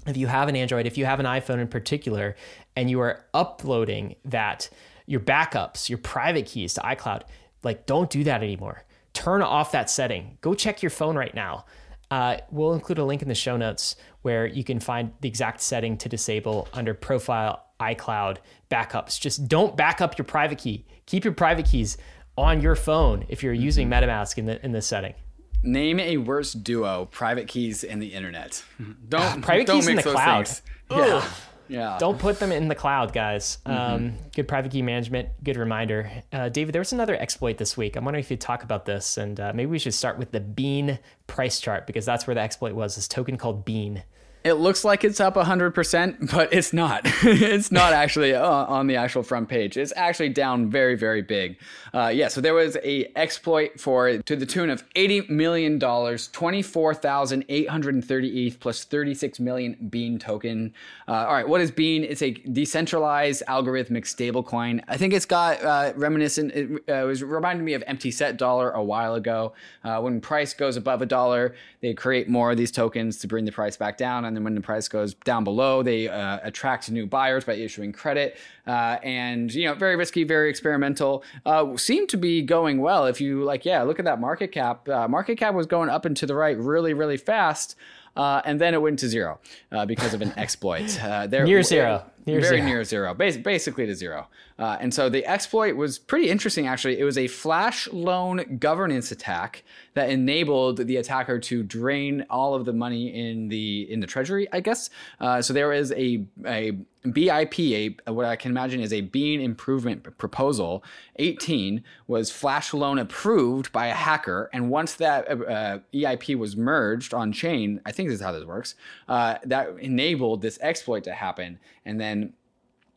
if 0.05 0.15
you 0.15 0.28
have 0.28 0.47
an 0.47 0.55
Android, 0.55 0.86
if 0.86 0.97
you 0.97 1.05
have 1.05 1.19
an 1.19 1.25
iPhone 1.25 1.59
in 1.59 1.67
particular, 1.67 2.36
and 2.75 2.89
you 2.89 3.01
are 3.01 3.25
uploading 3.34 4.15
that, 4.23 4.69
your 5.07 5.19
backups, 5.19 5.89
your 5.89 5.97
private 5.97 6.45
keys 6.45 6.75
to 6.75 6.82
iCloud, 6.82 7.23
like 7.63 7.86
don't 7.86 8.09
do 8.09 8.23
that 8.23 8.43
anymore. 8.43 8.84
Turn 9.18 9.41
off 9.41 9.72
that 9.72 9.89
setting. 9.89 10.38
Go 10.41 10.53
check 10.53 10.84
your 10.84 10.91
phone 10.91 11.15
right 11.18 11.34
now. 11.34 11.65
Uh, 12.11 12.38
we'll 12.51 12.74
include 12.74 12.99
a 12.99 13.03
link 13.03 13.24
in 13.24 13.28
the 13.28 13.34
show 13.36 13.57
notes 13.57 13.95
where 14.22 14.45
you 14.45 14.63
can 14.63 14.80
find 14.80 15.11
the 15.22 15.28
exact 15.28 15.59
setting 15.59 15.97
to 15.97 16.07
disable 16.07 16.68
under 16.72 16.93
profile 16.93 17.65
iCloud 17.80 18.38
backups. 18.70 19.20
Just 19.20 19.47
don't 19.47 19.76
back 19.76 20.01
up 20.01 20.18
your 20.20 20.26
private 20.26 20.59
key. 20.59 20.86
Keep 21.07 21.24
your 21.26 21.34
private 21.34 21.65
keys 21.65 21.97
on 22.38 22.61
your 22.61 22.76
phone 22.76 23.26
if 23.28 23.41
you're 23.41 23.53
using 23.53 23.89
MetaMask 23.89 24.38
in 24.38 24.45
the 24.45 24.63
in 24.63 24.72
this 24.72 24.86
setting. 24.86 25.15
Name 25.63 25.99
a 25.99 26.18
worse 26.18 26.53
duo: 26.53 27.05
private 27.11 27.47
keys 27.47 27.84
and 27.84 27.99
the 27.99 28.13
internet. 28.13 28.63
Don't 29.09 29.41
Private 29.41 29.65
don't 29.65 29.78
keys 29.78 29.88
in 29.88 29.95
the 29.95 30.03
those 30.03 30.13
cloud. 30.13 30.47
things. 30.47 30.61
Yeah, 30.91 31.28
yeah. 31.68 31.97
Don't 31.99 32.20
put 32.20 32.39
them 32.39 32.51
in 32.51 32.68
the 32.68 32.76
cloud, 32.76 33.13
guys. 33.13 33.57
Um, 33.65 34.13
good 34.36 34.47
private 34.47 34.72
key 34.72 34.82
management. 34.82 35.30
Good 35.43 35.57
reminder. 35.57 36.11
Uh, 36.32 36.49
David, 36.49 36.74
there 36.74 36.82
was 36.82 36.93
another 36.93 37.15
exploit 37.15 37.57
this 37.57 37.76
week. 37.78 37.95
I'm 37.95 38.05
wondering 38.05 38.24
if 38.24 38.32
you'd 38.32 38.41
talk 38.41 38.63
about 38.63 38.86
this, 38.86 39.18
and 39.18 39.39
uh, 39.39 39.51
maybe 39.53 39.72
we 39.72 39.80
should 39.80 39.93
start 39.93 40.18
with 40.18 40.32
the 40.32 40.39
Bean 40.39 40.99
price 41.28 41.59
chart 41.59 41.88
because 41.88 42.05
that's 42.05 42.28
where 42.28 42.36
the 42.36 42.41
exploit 42.41 42.74
was. 42.74 42.95
This 42.95 43.07
token 43.07 43.38
called 43.38 43.65
Bean. 43.65 44.03
It 44.44 44.54
looks 44.54 44.86
like 44.86 45.04
it's 45.04 45.20
up 45.20 45.36
100%, 45.36 46.32
but 46.32 46.54
it's 46.54 46.72
not. 46.72 47.02
it's 47.24 47.72
not 47.72 47.94
actually 47.94 48.34
uh, 48.34 48.48
on 48.48 48.88
the 48.88 48.96
actual 48.96 49.24
front 49.24 49.50
page. 49.50 49.78
It's 49.78 49.94
actually 49.96 50.30
down 50.30 50.70
very, 50.70 50.96
very 50.96 51.22
big. 51.22 51.58
Uh, 51.94 52.08
yeah, 52.08 52.28
so 52.28 52.42
there 52.42 52.54
was 52.54 52.76
a 52.84 53.10
exploit 53.18 53.80
for 53.80 54.18
to 54.20 54.36
the 54.36 54.46
tune 54.46 54.70
of 54.70 54.88
$80 54.92 55.30
million, 55.30 55.80
24,830 55.80 58.48
ETH 58.48 58.60
plus 58.60 58.84
36 58.84 59.40
million 59.40 59.78
Bean 59.90 60.20
token. 60.20 60.74
Uh, 61.08 61.14
all 61.14 61.34
right, 61.34 61.48
what 61.48 61.62
is 61.62 61.72
Bean? 61.72 62.04
It's 62.04 62.22
a 62.22 62.32
decentralized 62.32 63.44
algorithmic 63.48 64.04
stablecoin. 64.04 64.84
I 64.88 64.98
think 64.98 65.14
it's 65.14 65.26
got 65.26 65.64
uh, 65.64 65.94
reminiscent, 65.96 66.52
it 66.54 66.84
uh, 66.90 67.06
was 67.06 67.24
reminding 67.24 67.64
me 67.66 67.74
of 67.74 67.84
empty 67.88 68.12
set 68.12 68.38
dollar 68.38 68.70
a 68.72 68.84
while 68.84 69.16
ago. 69.16 69.54
Uh, 69.84 70.00
when 70.00 70.22
price 70.22 70.54
goes 70.54 70.78
above 70.78 71.02
a 71.02 71.06
dollar, 71.06 71.56
they 71.82 71.94
create 71.94 72.30
more 72.30 72.52
of 72.52 72.58
these 72.58 72.72
tokens 72.72 73.18
to 73.20 73.28
bring 73.28 73.46
the 73.46 73.52
price 73.52 73.78
back 73.78 73.98
down. 73.98 74.26
And 74.28 74.36
then 74.38 74.43
when 74.43 74.55
the 74.55 74.61
price 74.61 74.88
goes 74.88 75.13
down 75.13 75.43
below, 75.43 75.82
they 75.84 76.07
uh, 76.07 76.39
attract 76.43 76.91
new 76.91 77.05
buyers 77.07 77.43
by 77.45 77.53
issuing 77.53 77.91
credit. 77.91 78.38
Uh, 78.65 78.97
and, 79.03 79.53
you 79.53 79.65
know, 79.65 79.73
very 79.73 79.95
risky, 79.95 80.23
very 80.23 80.49
experimental. 80.49 81.23
Uh, 81.45 81.75
seemed 81.78 82.09
to 82.09 82.17
be 82.17 82.41
going 82.41 82.80
well. 82.80 83.05
If 83.05 83.19
you 83.21 83.43
like, 83.43 83.65
yeah, 83.65 83.82
look 83.84 83.99
at 83.99 84.05
that 84.05 84.19
market 84.19 84.51
cap. 84.51 84.88
Uh, 84.88 85.07
market 85.07 85.38
cap 85.38 85.53
was 85.53 85.65
going 85.65 85.89
up 85.89 86.05
and 86.05 86.15
to 86.17 86.25
the 86.25 86.36
right 86.36 86.57
really, 86.57 86.93
really 86.93 87.17
fast. 87.17 87.75
Uh, 88.15 88.41
and 88.45 88.59
then 88.59 88.73
it 88.73 88.82
went 88.82 88.97
to 88.99 89.07
zero 89.07 89.39
uh, 89.71 89.86
because 89.86 90.13
of 90.13 90.21
an 90.23 90.34
exploit. 90.38 91.01
Uh, 91.03 91.28
there, 91.28 91.45
Near 91.45 91.61
zero. 91.61 92.03
Near 92.25 92.41
very 92.41 92.57
zero. 92.57 92.65
near 92.67 92.84
zero, 92.84 93.13
bas- 93.13 93.38
basically 93.38 93.86
to 93.86 93.95
zero. 93.95 94.28
Uh, 94.60 94.78
and 94.80 94.93
so 94.93 95.10
the 95.10 95.26
exploit 95.26 95.76
was 95.76 95.99
pretty 95.99 96.30
interesting, 96.30 96.68
actually. 96.68 96.99
It 96.99 97.03
was 97.03 97.18
a 97.18 97.28
flash 97.28 97.88
loan 97.91 98.58
governance 98.58 99.12
attack 99.12 99.64
that 99.93 100.10
enabled 100.10 100.78
the 100.78 100.97
attacker 100.97 101.39
to 101.39 101.64
drain 101.64 102.26
all 102.30 102.55
of 102.55 102.66
the 102.66 102.74
money 102.74 103.08
in 103.08 103.49
the 103.49 103.91
in 103.91 103.99
the 103.99 104.08
treasury, 104.08 104.47
I 104.51 104.60
guess. 104.60 104.89
Uh, 105.20 105.41
so 105.41 105.53
there 105.53 105.74
is 105.74 105.91
a 105.91 106.26
a 106.45 106.78
BIP, 107.05 107.97
a, 108.05 108.14
what 108.14 108.26
I 108.26 108.36
can 108.36 108.51
imagine 108.51 108.82
is 108.82 108.91
a 108.91 109.01
Bean 109.01 109.39
Improvement 109.39 110.03
Proposal 110.18 110.84
18, 111.18 111.84
was 112.08 112.32
flash 112.32 112.74
loan 112.74 112.97
approved 112.99 113.72
by 113.72 113.88
a 113.88 113.93
hacker. 113.93 114.49
And 114.53 114.70
once 114.70 114.95
that 114.95 115.30
uh, 115.30 115.43
uh, 115.43 115.80
EIP 115.93 116.38
was 116.38 116.58
merged 116.58 117.14
on 117.14 117.32
chain, 117.32 117.82
I 117.86 117.91
think 117.91 118.10
this 118.10 118.20
is 118.20 118.26
how 118.26 118.32
this 118.32 118.45
works, 118.45 118.76
uh, 119.08 119.36
that 119.45 119.70
enabled 119.80 120.41
this 120.41 120.58
exploit 120.62 121.03
to 121.05 121.14
happen. 121.14 121.60
And 121.86 121.99
then 121.99 122.34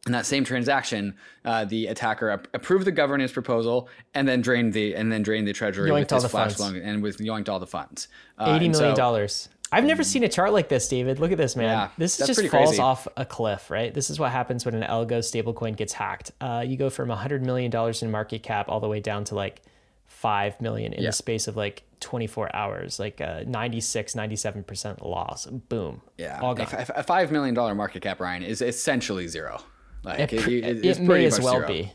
in 0.06 0.12
that 0.12 0.24
same 0.26 0.44
transaction, 0.44 1.14
uh, 1.44 1.64
the 1.66 1.86
attacker 1.88 2.30
ap- 2.30 2.48
approved 2.54 2.86
the 2.86 2.92
governance 2.92 3.32
proposal 3.32 3.88
and 4.14 4.26
then 4.26 4.40
drained 4.40 4.72
the 4.72 4.94
and 4.94 5.12
then 5.12 5.22
drained 5.22 5.46
the 5.46 5.52
treasury 5.52 5.90
Yoinked 5.90 6.00
with 6.00 6.10
his 6.10 6.22
the 6.22 6.28
flash 6.28 6.54
funds. 6.54 6.60
loan 6.74 6.76
and 6.82 7.02
with 7.02 7.18
yoinked 7.18 7.48
all 7.48 7.58
the 7.60 7.66
funds. 7.66 8.08
Uh, 8.38 8.46
Eighty 8.56 8.68
million 8.68 8.74
so- 8.74 8.96
dollars. 8.96 9.48
I've 9.72 9.84
never 9.84 10.02
seen 10.02 10.24
a 10.24 10.28
chart 10.28 10.52
like 10.52 10.68
this, 10.68 10.88
David. 10.88 11.20
Look 11.20 11.30
at 11.30 11.38
this, 11.38 11.54
man. 11.54 11.66
Yeah, 11.66 11.88
this 11.96 12.16
just 12.16 12.40
falls 12.48 12.70
crazy. 12.70 12.80
off 12.82 13.06
a 13.16 13.24
cliff, 13.24 13.70
right? 13.70 13.94
This 13.94 14.10
is 14.10 14.18
what 14.18 14.32
happens 14.32 14.64
when 14.66 14.74
an 14.74 14.82
algo 14.82 15.18
stablecoin 15.20 15.76
gets 15.76 15.92
hacked. 15.92 16.32
Uh, 16.40 16.64
you 16.66 16.76
go 16.76 16.90
from 16.90 17.08
$100 17.08 17.42
million 17.42 17.70
in 18.02 18.10
market 18.10 18.42
cap 18.42 18.68
all 18.68 18.80
the 18.80 18.88
way 18.88 18.98
down 18.98 19.22
to 19.26 19.36
like 19.36 19.62
5 20.06 20.60
million 20.60 20.92
in 20.92 21.04
Yeah. 21.04 21.10
the 21.10 21.12
space 21.12 21.46
of 21.46 21.56
like 21.56 21.84
24 22.00 22.54
hours, 22.56 22.98
like 22.98 23.20
uh, 23.20 23.44
96, 23.46 24.14
97% 24.16 25.04
loss. 25.06 25.46
Boom. 25.46 26.02
Yeah, 26.18 26.40
All 26.42 26.50
a, 26.50 26.56
gone. 26.56 26.66
a 26.96 27.02
five 27.04 27.30
million 27.30 27.54
dollar 27.54 27.76
market 27.76 28.02
cap, 28.02 28.18
Ryan, 28.18 28.42
is 28.42 28.60
essentially 28.62 29.28
zero. 29.28 29.62
Like 30.02 30.32
it, 30.32 30.32
it, 30.32 30.64
it- 30.64 30.84
it 30.84 31.00
may 31.00 31.24
as 31.26 31.40
well 31.40 31.54
zero. 31.56 31.68
be. 31.68 31.92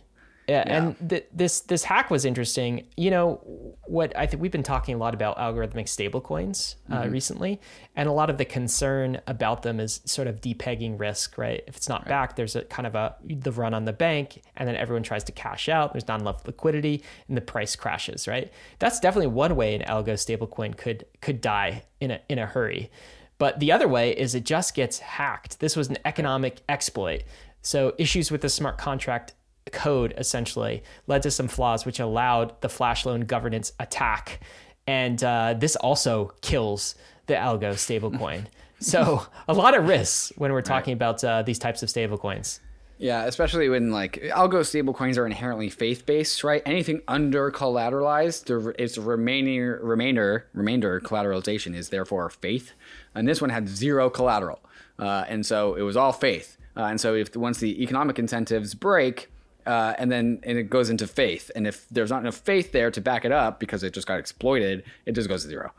Yeah, 0.48 0.62
and 0.68 1.10
th- 1.10 1.26
this 1.34 1.62
this 1.62 1.84
hack 1.84 2.12
was 2.12 2.24
interesting. 2.24 2.86
You 2.96 3.10
know 3.10 3.40
what 3.88 4.16
I 4.16 4.28
think 4.28 4.44
we've 4.44 4.52
been 4.52 4.62
talking 4.62 4.94
a 4.94 4.98
lot 5.00 5.16
about 5.16 5.38
algorithmic 5.40 5.86
stablecoins 5.88 6.76
uh, 6.88 6.98
Mm-hmm. 7.02 7.12
recently, 7.12 7.62
and 7.96 8.08
a 8.08 8.12
lot 8.12 8.30
of 8.30 8.38
the 8.38 8.46
concern 8.46 9.20
about 9.26 9.64
them 9.64 9.80
is 9.80 10.02
sort 10.06 10.28
of 10.28 10.42
depegging 10.42 11.00
risk. 11.00 11.40
Right, 11.40 11.64
if 11.66 11.76
it's 11.78 11.90
not 11.90 12.06
backed, 12.06 12.36
there's 12.36 12.56
a 12.56 12.62
kind 12.66 12.86
of 12.86 12.94
a 12.94 13.16
the 13.26 13.52
run 13.52 13.74
on 13.74 13.86
the 13.86 13.94
bank, 13.94 14.44
and 14.56 14.70
then 14.70 14.76
everyone 14.76 15.02
tries 15.02 15.24
to 15.24 15.32
cash 15.32 15.68
out. 15.68 15.94
There's 15.94 16.08
not 16.08 16.22
enough 16.22 16.46
liquidity, 16.46 17.02
and 17.28 17.36
the 17.36 17.42
price 17.42 17.76
crashes. 17.76 18.28
Right, 18.28 18.54
that's 18.78 19.00
definitely 19.00 19.32
one 19.34 19.56
way 19.56 19.74
an 19.74 19.82
algo 19.82 20.14
stablecoin 20.14 20.78
could 20.78 21.08
could 21.22 21.42
die 21.42 21.86
in 22.00 22.12
a 22.12 22.20
in 22.30 22.38
a 22.38 22.46
hurry. 22.46 22.92
But 23.38 23.60
the 23.60 23.74
other 23.74 23.88
way 23.90 24.12
is 24.12 24.34
it 24.34 24.46
just 24.46 24.76
gets 24.76 25.00
hacked. 25.00 25.60
This 25.60 25.76
was 25.76 25.90
an 25.90 25.98
economic 26.06 26.62
exploit. 26.70 27.24
So 27.66 27.96
issues 27.98 28.30
with 28.30 28.42
the 28.42 28.50
smart 28.50 28.78
contract 28.78 29.34
code 29.72 30.14
essentially 30.20 30.84
led 31.08 31.24
to 31.24 31.32
some 31.32 31.48
flaws 31.48 31.84
which 31.84 32.00
allowed 32.00 32.62
the 32.62 32.70
flash 32.70 33.08
loan 33.08 33.22
governance 33.22 33.74
attack. 33.80 34.40
And 34.86 35.22
uh, 35.24 35.56
this 35.58 35.76
also 35.76 36.32
kills 36.42 36.94
the 37.26 37.34
algo 37.34 37.74
stablecoin. 37.74 38.46
so 38.80 39.26
a 39.48 39.54
lot 39.54 39.76
of 39.76 39.88
risks 39.88 40.32
when 40.38 40.52
we're 40.52 40.62
talking 40.62 40.94
about 40.94 41.24
uh, 41.24 41.42
these 41.42 41.58
types 41.58 41.82
of 41.82 41.90
stablecoins. 41.90 42.60
Yeah, 43.00 43.26
especially 43.26 43.68
when 43.68 43.90
like 43.92 44.22
algo 44.36 44.62
stablecoins 44.62 45.18
are 45.18 45.26
inherently 45.26 45.72
faith 45.72 46.06
based, 46.06 46.44
right? 46.44 46.62
Anything 46.68 47.02
under 47.08 47.50
collateralized, 47.52 48.46
the, 48.46 48.80
its 48.82 49.00
remaining 49.00 49.64
remainder 49.64 50.46
remainder 50.54 51.02
collateralization 51.02 51.76
is 51.76 51.90
therefore 51.90 52.30
faith, 52.30 52.74
and 53.16 53.28
this 53.28 53.42
one 53.42 53.50
had 53.50 53.68
zero 53.68 54.10
collateral, 54.10 54.60
uh, 54.98 55.26
and 55.28 55.46
so 55.46 55.74
it 55.74 55.82
was 55.82 55.98
all 55.98 56.14
faith. 56.14 56.55
Uh, 56.78 56.84
and 56.86 57.00
so 57.00 57.16
if 57.16 57.36
once 57.36 57.60
the 57.60 57.82
economic 57.82 58.20
incentives 58.20 58.74
break, 58.74 59.32
uh, 59.66 59.94
and 59.98 60.12
then 60.12 60.40
and 60.44 60.58
it 60.58 60.70
goes 60.70 60.90
into 60.90 61.08
faith, 61.08 61.50
and 61.56 61.66
if 61.66 61.88
there's 61.90 62.12
not 62.12 62.22
enough 62.22 62.36
faith 62.38 62.72
there 62.72 62.92
to 62.92 63.02
back 63.02 63.26
it 63.26 63.32
up 63.32 63.60
because 63.60 63.84
it 63.84 63.94
just 63.94 64.08
got 64.08 64.20
exploited, 64.20 64.84
it 65.06 65.14
just 65.14 65.30
goes 65.30 65.44
to 65.44 65.50
zero. 65.50 65.72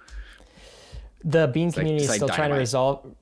The 1.24 1.48
Bean 1.48 1.68
like- 1.68 1.74
community 1.74 1.96
it's 1.96 2.04
is 2.04 2.08
like 2.10 2.16
still 2.18 2.28
trying 2.28 2.50
to 2.50 2.56
resolve, 2.56 3.14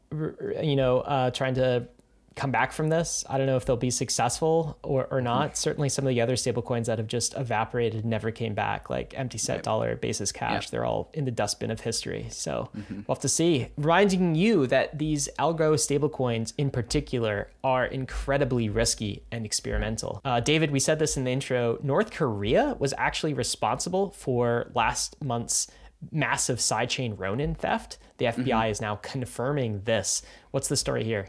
you 0.63 0.77
know, 0.77 1.01
uh, 1.01 1.31
trying 1.31 1.55
to 1.55 1.87
come 2.35 2.51
back 2.51 2.73
from 2.73 2.89
this. 2.89 3.25
I 3.29 3.39
don't 3.39 3.47
know 3.47 3.57
if 3.57 3.65
they'll 3.65 3.77
be 3.77 3.91
successful 3.91 4.79
or, 4.83 5.07
or 5.11 5.21
not. 5.21 5.53
Mm. 5.53 5.57
Certainly, 5.57 5.89
some 5.91 6.07
of 6.07 6.11
the 6.11 6.21
other 6.21 6.35
stablecoins 6.35 6.87
that 6.87 6.99
have 6.99 7.07
just 7.07 7.35
evaporated 7.37 8.03
and 8.03 8.11
never 8.11 8.31
came 8.31 8.55
back, 8.55 8.91
like 8.91 9.15
empty 9.17 9.39
set 9.39 9.63
dollar, 9.63 9.97
basis 9.97 10.33
cash, 10.33 10.71
they're 10.71 10.85
all 10.85 11.11
in 11.15 11.25
the 11.25 11.31
dustbin 11.31 11.71
of 11.71 11.81
history. 11.81 12.27
So 12.31 12.71
mm-hmm. 12.77 13.03
we'll 13.07 13.15
have 13.15 13.21
to 13.21 13.29
see. 13.29 13.69
Reminding 13.77 14.35
you 14.35 14.67
that 14.67 14.99
these 14.99 15.29
algo 15.39 15.75
stablecoins 15.75 16.53
in 16.59 16.71
particular 16.71 17.51
are 17.63 17.87
incredibly 17.87 18.69
risky 18.69 19.23
and 19.31 19.45
experimental. 19.47 20.21
Uh, 20.25 20.41
David, 20.41 20.71
we 20.71 20.81
said 20.81 20.99
this 20.99 21.17
in 21.17 21.25
the 21.25 21.31
intro. 21.31 21.79
North 21.83 22.11
Korea 22.11 22.77
was 22.79 22.95
actually 22.99 23.35
responsible 23.35 24.11
for 24.11 24.71
last 24.75 25.23
month's 25.23 25.69
massive 26.13 26.59
sidechain 26.59 27.19
Ronin 27.19 27.55
theft. 27.55 27.99
The 28.19 28.27
FBI 28.27 28.47
mm-hmm. 28.47 28.71
is 28.71 28.81
now 28.81 28.97
confirming 28.97 29.83
this. 29.85 30.23
What's 30.51 30.69
the 30.69 30.77
story 30.77 31.05
here? 31.05 31.29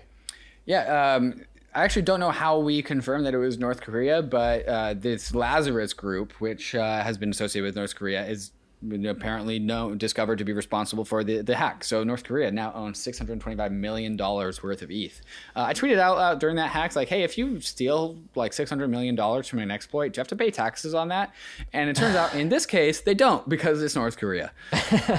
Yeah, 0.66 1.16
um, 1.16 1.42
I 1.74 1.84
actually 1.84 2.04
don't 2.04 2.20
know 2.20 2.32
how 2.32 2.60
we 2.60 2.82
confirmed 2.82 3.26
that 3.26 3.34
it 3.34 3.38
was 3.38 3.58
North 3.58 3.82
Korea, 3.82 4.22
but 4.22 4.66
uh, 4.66 4.94
this 4.94 5.36
Lazarus 5.36 5.94
group, 5.94 6.34
which 6.40 6.74
uh, 6.74 7.04
has 7.04 7.18
been 7.18 7.30
associated 7.30 7.66
with 7.66 7.76
North 7.76 7.96
Korea, 7.96 8.26
is 8.26 8.52
apparently 9.08 9.60
known 9.60 9.98
discovered 9.98 10.38
to 10.38 10.44
be 10.46 10.54
responsible 10.54 11.06
for 11.06 11.24
the, 11.24 11.42
the 11.42 11.56
hack. 11.56 11.84
So 11.84 12.04
North 12.04 12.24
Korea 12.24 12.52
now 12.52 12.72
owns 12.74 13.00
625 13.00 13.72
million 13.72 14.16
dollars 14.16 14.62
worth 14.64 14.82
of 14.82 14.92
ETH. 14.92 15.22
Uh, 15.56 15.64
I 15.64 15.74
tweeted 15.74 15.98
out 16.00 16.18
uh, 16.18 16.36
during 16.36 16.56
that 16.58 16.70
hack 16.70 16.96
like, 16.96 17.08
"Hey, 17.08 17.24
if 17.24 17.38
you 17.38 17.60
steal 17.62 18.18
like 18.36 18.54
600 18.54 18.88
million 18.88 19.16
dollars 19.16 19.48
from 19.48 19.60
an 19.60 19.72
exploit, 19.72 20.14
do 20.14 20.18
you 20.18 20.22
have 20.22 20.28
to 20.30 20.36
pay 20.36 20.52
taxes 20.52 20.94
on 20.94 21.08
that?" 21.10 21.34
And 21.74 21.90
it 21.90 21.96
turns 21.96 22.16
out 22.16 22.34
in 22.36 22.50
this 22.50 22.66
case 22.66 23.02
they 23.02 23.14
don't 23.14 23.48
because 23.50 23.82
it's 23.82 23.96
North 23.96 24.18
Korea. 24.18 24.52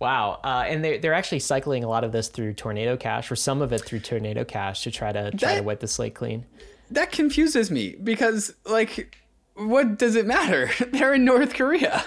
Wow. 0.00 0.40
Uh, 0.42 0.64
and 0.66 0.84
they're, 0.84 0.98
they're 0.98 1.14
actually 1.14 1.38
cycling 1.38 1.84
a 1.84 1.88
lot 1.88 2.02
of 2.02 2.10
this 2.10 2.26
through 2.28 2.54
Tornado 2.54 2.96
Cash, 2.96 3.30
or 3.30 3.36
some 3.36 3.62
of 3.62 3.72
it 3.72 3.82
through 3.82 4.00
Tornado 4.00 4.44
Cash 4.44 4.82
to 4.82 4.90
try 4.90 5.12
to 5.12 5.30
try 5.30 5.50
to 5.50 5.54
That- 5.56 5.64
wipe 5.64 5.78
the 5.80 5.86
slate 5.86 6.14
clean. 6.14 6.44
That 6.90 7.12
confuses 7.12 7.70
me 7.70 7.94
because 8.02 8.52
like, 8.66 9.16
what 9.54 9.98
does 9.98 10.16
it 10.16 10.26
matter? 10.26 10.70
They're 10.92 11.14
in 11.14 11.24
North 11.24 11.54
Korea. 11.54 12.04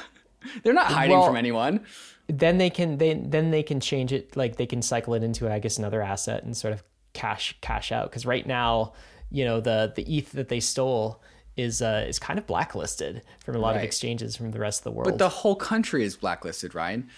They're 0.64 0.74
not 0.74 0.88
hiding 0.88 1.18
Well- 1.18 1.28
from 1.28 1.36
anyone. 1.36 1.86
Then 2.28 2.58
they 2.58 2.72
can 2.72 2.98
they 2.98 3.14
then 3.14 3.52
they 3.52 3.62
can 3.62 3.80
change 3.80 4.12
it 4.12 4.36
like 4.36 4.56
they 4.56 4.66
can 4.66 4.82
cycle 4.82 5.14
it 5.14 5.22
into 5.22 5.48
I 5.52 5.60
guess 5.60 5.78
another 5.78 6.02
asset 6.02 6.44
and 6.44 6.58
sort 6.58 6.74
of 6.74 6.84
cash 7.14 7.56
cash 7.62 7.92
out 7.92 8.10
because 8.10 8.26
right 8.26 8.46
now 8.48 8.94
you 9.30 9.46
know 9.46 9.62
the 9.62 9.94
the 9.96 10.02
ETH 10.18 10.32
that 10.32 10.50
they 10.50 10.60
stole 10.60 11.22
is 11.56 11.82
uh, 11.82 12.04
is 12.08 12.18
kind 12.20 12.40
of 12.40 12.48
blacklisted 12.48 13.22
from 13.44 13.56
a 13.56 13.60
lot 13.60 13.76
of 13.76 13.84
exchanges 13.84 14.36
from 14.36 14.52
the 14.52 14.60
rest 14.60 14.80
of 14.80 14.84
the 14.86 14.92
world. 14.92 15.06
But 15.06 15.20
the 15.20 15.30
whole 15.30 15.56
country 15.56 16.04
is 16.04 16.16
blacklisted, 16.18 16.76
Ryan. 16.76 17.10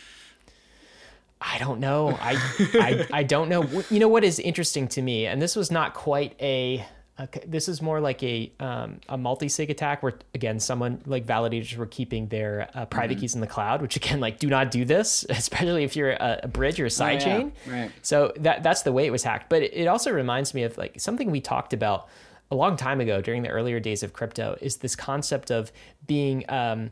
I 1.40 1.58
don't 1.60 1.80
know. 1.80 2.18
I, 2.20 2.36
I 2.74 3.08
I 3.14 3.24
don't 3.24 3.50
know. 3.50 3.64
You 3.90 4.00
know 4.00 4.08
what 4.08 4.24
is 4.24 4.40
interesting 4.40 4.88
to 4.90 5.02
me, 5.02 5.26
and 5.26 5.42
this 5.42 5.56
was 5.56 5.72
not 5.72 5.94
quite 5.94 6.36
a. 6.42 6.86
Okay, 7.20 7.42
this 7.48 7.68
is 7.68 7.82
more 7.82 8.00
like 8.00 8.22
a 8.22 8.52
um, 8.60 9.00
a 9.10 9.18
multi 9.18 9.50
sig 9.50 9.72
attack 9.72 10.04
where 10.04 10.14
again 10.36 10.60
someone 10.60 11.02
like 11.08 11.26
validators 11.26 11.76
were 11.76 11.88
keeping 11.88 12.28
their 12.28 12.70
uh, 12.76 12.86
private 12.86 13.16
Mm-hmm. 13.16 13.22
keys 13.22 13.34
in 13.36 13.42
the 13.42 13.48
cloud, 13.48 13.82
which 13.82 13.96
again 13.96 14.20
like 14.20 14.38
do 14.38 14.48
not 14.48 14.70
do 14.70 14.86
this, 14.86 15.26
especially 15.30 15.84
if 15.84 15.96
you're 15.96 16.12
a, 16.12 16.42
a 16.44 16.48
bridge 16.48 16.80
or 16.80 16.84
a 16.84 16.88
Oh, 16.88 17.06
yeah. 17.08 17.18
sidechain. 17.20 17.52
Right. 17.68 17.92
So 18.04 18.34
that 18.38 18.62
that's 18.62 18.84
the 18.84 18.92
way 18.92 19.06
it 19.08 19.12
was 19.12 19.24
hacked. 19.24 19.50
But 19.50 19.64
it, 19.64 19.88
also 19.88 20.12
reminds 20.12 20.54
me 20.54 20.62
of 20.64 20.78
like 20.78 21.00
something 21.00 21.32
we 21.32 21.42
talked 21.42 21.74
about 21.74 22.08
a 22.52 22.56
long 22.56 22.78
time 22.78 23.02
ago 23.02 23.20
during 23.20 23.42
the 23.42 23.50
earlier 23.50 23.80
days 23.80 24.04
of 24.04 24.14
crypto 24.14 24.56
is 24.62 24.78
this 24.78 24.96
concept 24.96 25.50
of 25.50 25.72
being 26.06 26.46
um, 26.50 26.92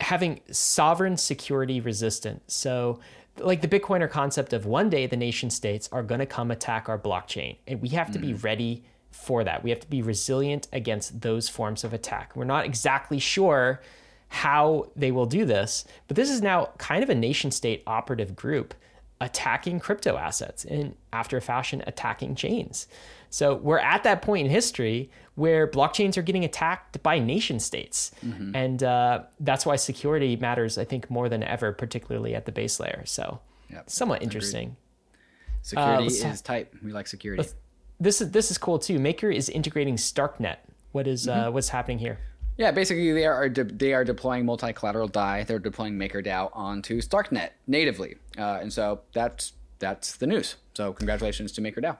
having 0.00 0.40
sovereign 0.50 1.16
security 1.16 1.80
resistant. 1.80 2.42
So, 2.50 2.98
like 3.38 3.60
the 3.60 3.68
Bitcoiner 3.68 4.10
concept 4.10 4.52
of 4.52 4.66
one 4.66 4.90
day 4.90 5.06
the 5.06 5.16
nation 5.16 5.50
states 5.50 5.88
are 5.92 6.02
going 6.02 6.18
to 6.20 6.26
come 6.26 6.50
attack 6.50 6.88
our 6.88 6.98
blockchain, 6.98 7.56
and 7.66 7.80
we 7.80 7.90
have 7.90 8.10
to 8.10 8.18
be 8.18 8.34
ready 8.34 8.82
for 9.16 9.44
that. 9.44 9.62
We 9.62 9.70
have 9.70 9.80
to 9.80 9.86
be 9.88 10.02
resilient 10.02 10.68
against 10.72 11.20
those 11.20 11.48
forms 11.48 11.84
of 11.84 11.92
attack. 11.92 12.34
We're 12.36 12.44
not 12.44 12.64
exactly 12.64 13.18
sure 13.18 13.80
how 14.28 14.90
they 14.96 15.10
will 15.10 15.26
do 15.26 15.44
this, 15.44 15.84
but 16.08 16.16
this 16.16 16.30
is 16.30 16.42
now 16.42 16.70
kind 16.78 17.02
of 17.02 17.10
a 17.10 17.14
nation 17.14 17.50
state 17.50 17.82
operative 17.86 18.34
group 18.36 18.74
attacking 19.20 19.80
crypto 19.80 20.16
assets 20.16 20.64
and 20.64 20.94
after 21.12 21.36
a 21.36 21.40
fashion 21.40 21.82
attacking 21.86 22.34
chains. 22.34 22.86
So 23.30 23.54
we're 23.54 23.78
at 23.78 24.02
that 24.02 24.22
point 24.22 24.46
in 24.46 24.52
history 24.52 25.10
where 25.34 25.66
blockchains 25.66 26.16
are 26.16 26.22
getting 26.22 26.44
attacked 26.44 27.02
by 27.02 27.18
nation 27.18 27.58
states. 27.60 28.12
And 28.54 28.82
uh, 28.82 29.22
that's 29.40 29.66
why 29.66 29.76
security 29.76 30.36
matters, 30.36 30.78
I 30.78 30.84
think, 30.84 31.10
more 31.10 31.28
than 31.28 31.42
ever, 31.42 31.72
particularly 31.72 32.34
at 32.34 32.46
the 32.46 32.52
base 32.52 32.78
layer. 32.80 33.02
So 33.04 33.40
Yep, 33.70 33.90
somewhat 33.90 34.22
interesting. 34.22 34.76
Security 35.62 36.04
let's 36.04 36.22
is 36.22 36.40
tight. 36.42 36.68
We 36.82 36.92
like 36.92 37.06
security. 37.06 37.48
This 37.98 38.20
is 38.20 38.30
this 38.30 38.50
is 38.50 38.58
cool 38.58 38.78
too. 38.78 38.98
Maker 38.98 39.30
is 39.30 39.48
integrating 39.48 39.96
Starknet. 39.96 40.58
What 40.92 41.06
is, 41.06 41.28
uh, 41.28 41.50
what's 41.50 41.68
happening 41.68 41.98
here? 41.98 42.18
Yeah, 42.56 42.70
basically 42.70 43.12
they 43.12 43.26
are 43.26 43.48
de- 43.48 43.64
they 43.64 43.92
are 43.92 44.04
deploying 44.04 44.46
multi-collateral 44.46 45.08
DAI. 45.08 45.44
They're 45.44 45.58
deploying 45.58 45.98
MakerDAO 45.98 46.50
onto 46.54 47.02
Starknet 47.02 47.50
natively, 47.66 48.16
uh, 48.38 48.58
and 48.60 48.72
so 48.72 49.00
that's 49.12 49.52
that's 49.78 50.16
the 50.16 50.26
news. 50.26 50.56
So 50.74 50.92
congratulations 50.92 51.52
to 51.52 51.60
MakerDAO. 51.60 51.98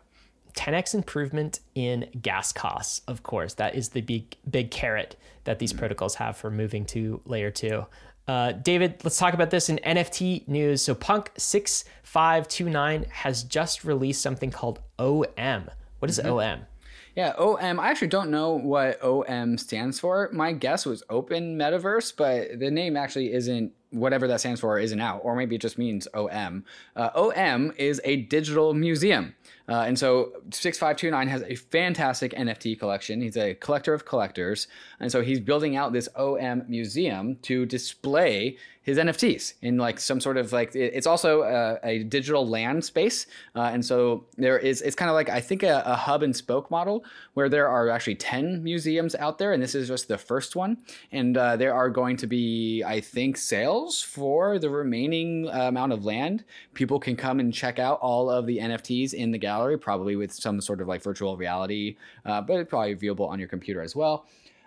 10x 0.55 0.95
improvement 0.95 1.61
in 1.75 2.09
gas 2.23 2.53
costs, 2.53 3.03
of 3.07 3.23
course. 3.23 3.53
That 3.55 3.75
is 3.75 3.91
the 3.91 4.01
big 4.01 4.37
big 4.51 4.71
carrot 4.71 5.17
that 5.45 5.59
these 5.59 5.73
protocols 5.75 6.15
have 6.15 6.37
for 6.37 6.51
moving 6.51 6.87
to 6.87 7.21
layer 7.27 7.51
two. 7.51 7.85
Uh, 8.27 8.53
David, 8.53 9.05
let's 9.05 9.19
talk 9.19 9.35
about 9.35 9.51
this 9.51 9.69
in 9.69 9.79
NFT 9.85 10.49
news. 10.49 10.83
So 10.83 10.95
Punk 10.95 11.31
six 11.37 11.85
five 12.03 12.49
two 12.49 12.71
nine 12.71 13.05
has 13.11 13.43
just 13.43 13.85
released 13.85 14.23
something 14.23 14.51
called 14.51 14.81
OM. 14.99 15.69
What 15.99 16.11
is 16.11 16.19
mm-hmm. 16.19 16.33
OM? 16.33 16.67
Yeah, 17.15 17.33
OM. 17.39 17.81
I 17.81 17.89
actually 17.89 18.09
don't 18.09 18.31
know 18.31 18.53
what 18.53 19.03
OM 19.03 19.57
stands 19.57 19.99
for. 19.99 20.29
My 20.33 20.53
guess 20.53 20.85
was 20.85 21.03
Open 21.09 21.57
Metaverse, 21.59 22.15
but 22.15 22.59
the 22.61 22.71
name 22.71 22.97
actually 22.97 23.33
isn't 23.33 23.73
whatever 23.91 24.27
that 24.29 24.41
stands 24.41 24.61
for 24.61 24.79
isn't 24.79 25.01
out, 25.01 25.21
or 25.23 25.37
maybe 25.37 25.55
it 25.55 25.61
just 25.61 25.79
means 25.79 26.09
OM. 26.15 26.65
Uh, 26.95 27.11
OM 27.15 27.73
is 27.77 28.01
a 28.05 28.17
digital 28.17 28.75
museum. 28.75 29.35
Uh, 29.69 29.85
and 29.87 29.99
so 29.99 30.33
6529 30.51 31.29
has 31.29 31.43
a 31.43 31.57
fantastic 31.57 32.33
NFT 32.33 32.79
collection. 32.79 33.21
He's 33.21 33.37
a 33.37 33.55
collector 33.55 33.95
of 33.95 34.05
collectors. 34.05 34.69
And 35.01 35.11
so 35.11 35.23
he's 35.23 35.41
building 35.41 35.77
out 35.77 35.93
this 35.93 36.09
OM 36.17 36.65
museum 36.69 37.37
to 37.43 37.67
display 37.67 38.57
his 38.87 38.99
NFTs 38.99 39.55
in 39.63 39.79
like 39.79 39.99
some 39.99 40.21
sort 40.21 40.37
of 40.37 40.53
like 40.53 40.73
it's 40.77 41.09
also 41.09 41.43
a, 41.43 41.81
a 41.83 42.05
digital 42.05 42.47
land 42.47 42.85
space, 42.85 43.27
uh, 43.57 43.63
and 43.63 43.85
so 43.85 44.27
there 44.37 44.57
is 44.57 44.81
it's 44.81 44.95
kind 44.95 45.09
of 45.09 45.15
like 45.15 45.29
I 45.29 45.41
think 45.41 45.65
a, 45.65 45.83
a, 45.85 45.97
hub 45.97 46.23
and 46.23 46.35
spoke 46.35 46.71
model 46.71 47.05
where 47.35 47.49
there 47.49 47.67
are 47.67 47.91
actually 47.91 48.15
ten 48.15 48.63
museums 48.63 49.17
out 49.17 49.39
there, 49.39 49.53
and 49.53 49.61
this 49.61 49.75
is 49.75 49.89
just 49.89 50.07
the 50.07 50.17
first 50.17 50.55
one, 50.55 50.79
and 51.11 51.37
uh, 51.37 51.57
there 51.57 51.75
are 51.75 51.91
going 51.91 52.17
to 52.19 52.29
be 52.29 52.85
I 52.85 53.01
think 53.01 53.37
sales 53.39 53.76
for 53.85 54.59
the 54.59 54.71
remaining 54.71 55.49
uh, 55.49 55.69
amount 55.69 55.93
of 55.93 56.05
land. 56.05 56.45
People 56.75 56.99
can 56.99 57.17
come 57.17 57.41
and 57.41 57.53
check 57.53 57.79
out 57.79 57.99
all 58.01 58.31
of 58.31 58.47
the 58.47 58.59
NFTs 58.59 59.15
in 59.15 59.31
the 59.31 59.39
gallery, 59.39 59.79
probably 59.79 60.17
with 60.17 60.33
some 60.33 60.61
sort 60.61 60.81
of 60.81 60.89
like 60.89 61.03
virtual 61.03 61.37
reality, 61.37 61.97
uh, 62.25 62.41
but 62.41 62.69
probably 62.69 62.97
viewable 62.97 63.29
on 63.29 63.39
your 63.39 63.49
computer 63.49 63.83
as 63.83 63.95
well. 63.95 64.27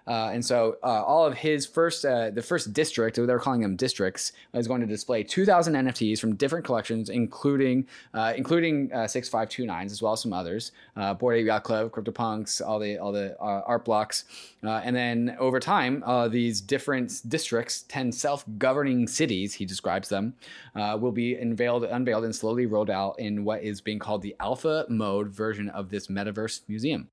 Uh, 0.09 0.31
and 0.33 0.43
so 0.43 0.75
uh, 0.83 1.03
all 1.03 1.23
of 1.23 1.35
his 1.35 1.67
first, 1.67 2.03
uh, 2.03 2.31
the 2.31 2.41
first 2.41 2.73
district, 2.73 3.15
they 3.15 3.21
were 3.21 3.39
calling 3.39 3.61
them 3.61 3.75
districts, 3.75 4.31
is 4.55 4.67
going 4.67 4.81
to 4.81 4.87
display 4.87 5.23
2,000 5.23 5.75
NFTs 5.75 6.19
from 6.19 6.35
different 6.35 6.65
collections, 6.65 7.09
including 7.09 7.85
uh, 8.15 8.33
including 8.35 8.91
uh, 8.91 8.99
6529s 9.01 9.91
as 9.91 10.01
well 10.01 10.13
as 10.13 10.21
some 10.21 10.33
others, 10.33 10.71
uh, 10.97 11.13
Bored 11.13 11.37
Ape 11.37 11.45
Yacht 11.45 11.63
Club, 11.63 11.91
CryptoPunks, 11.91 12.65
all 12.65 12.79
the 12.79 12.97
all 12.97 13.11
the 13.11 13.37
art 13.39 13.85
blocks, 13.85 14.25
and 14.63 14.95
then 14.95 15.37
over 15.39 15.59
time, 15.59 16.03
these 16.31 16.59
different 16.59 17.21
districts, 17.29 17.85
10 17.87 18.11
self-governing 18.11 19.07
cities, 19.07 19.53
he 19.53 19.65
describes 19.65 20.09
them, 20.09 20.33
will 20.75 21.11
be 21.11 21.35
unveiled, 21.35 21.83
unveiled 21.83 22.23
and 22.23 22.35
slowly 22.35 22.65
rolled 22.65 22.89
out 22.89 23.19
in 23.19 23.43
what 23.43 23.61
is 23.61 23.79
being 23.79 23.99
called 23.99 24.23
the 24.23 24.35
alpha 24.39 24.85
mode 24.89 25.29
version 25.29 25.69
of 25.69 25.89
this 25.89 26.07
metaverse 26.07 26.61
museum. 26.67 27.09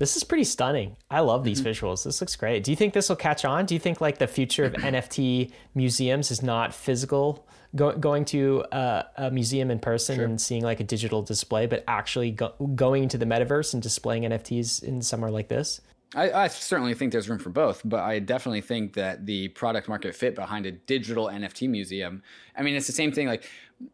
This 0.00 0.16
is 0.16 0.24
pretty 0.24 0.44
stunning. 0.44 0.96
I 1.10 1.20
love 1.20 1.44
these 1.44 1.60
mm-hmm. 1.60 1.86
visuals. 1.86 2.04
This 2.04 2.22
looks 2.22 2.34
great. 2.34 2.64
Do 2.64 2.70
you 2.70 2.76
think 2.76 2.94
this 2.94 3.10
will 3.10 3.16
catch 3.16 3.44
on? 3.44 3.66
Do 3.66 3.74
you 3.74 3.78
think 3.78 4.00
like 4.00 4.16
the 4.16 4.26
future 4.26 4.64
of 4.64 4.72
NFT 4.72 5.52
museums 5.74 6.30
is 6.30 6.42
not 6.42 6.72
physical, 6.72 7.46
go, 7.76 7.92
going 7.92 8.24
to 8.26 8.64
a, 8.72 9.04
a, 9.16 9.30
museum 9.30 9.70
in 9.70 9.78
person 9.78 10.16
sure. 10.16 10.24
and 10.24 10.40
seeing 10.40 10.62
like 10.62 10.80
a 10.80 10.84
digital 10.84 11.20
display, 11.20 11.66
but 11.66 11.84
actually 11.86 12.30
go, 12.30 12.54
going 12.74 13.02
into 13.02 13.18
the 13.18 13.26
metaverse 13.26 13.74
and 13.74 13.82
displaying 13.82 14.22
NFTs 14.22 14.82
in 14.82 15.02
somewhere 15.02 15.30
like 15.30 15.48
this? 15.48 15.82
I, 16.14 16.32
I, 16.32 16.48
certainly 16.48 16.94
think 16.94 17.12
there's 17.12 17.28
room 17.28 17.38
for 17.38 17.50
both, 17.50 17.82
but 17.84 18.00
I 18.00 18.18
definitely 18.20 18.62
think 18.62 18.94
that 18.94 19.26
the 19.26 19.48
product 19.48 19.86
market 19.86 20.16
fit 20.16 20.34
behind 20.34 20.66
a 20.66 20.72
digital 20.72 21.26
NFT 21.26 21.68
museum. 21.68 22.22
I 22.56 22.62
mean, 22.62 22.74
it's 22.74 22.88
the 22.88 22.92
same 22.92 23.12
thing. 23.12 23.28
Like 23.28 23.48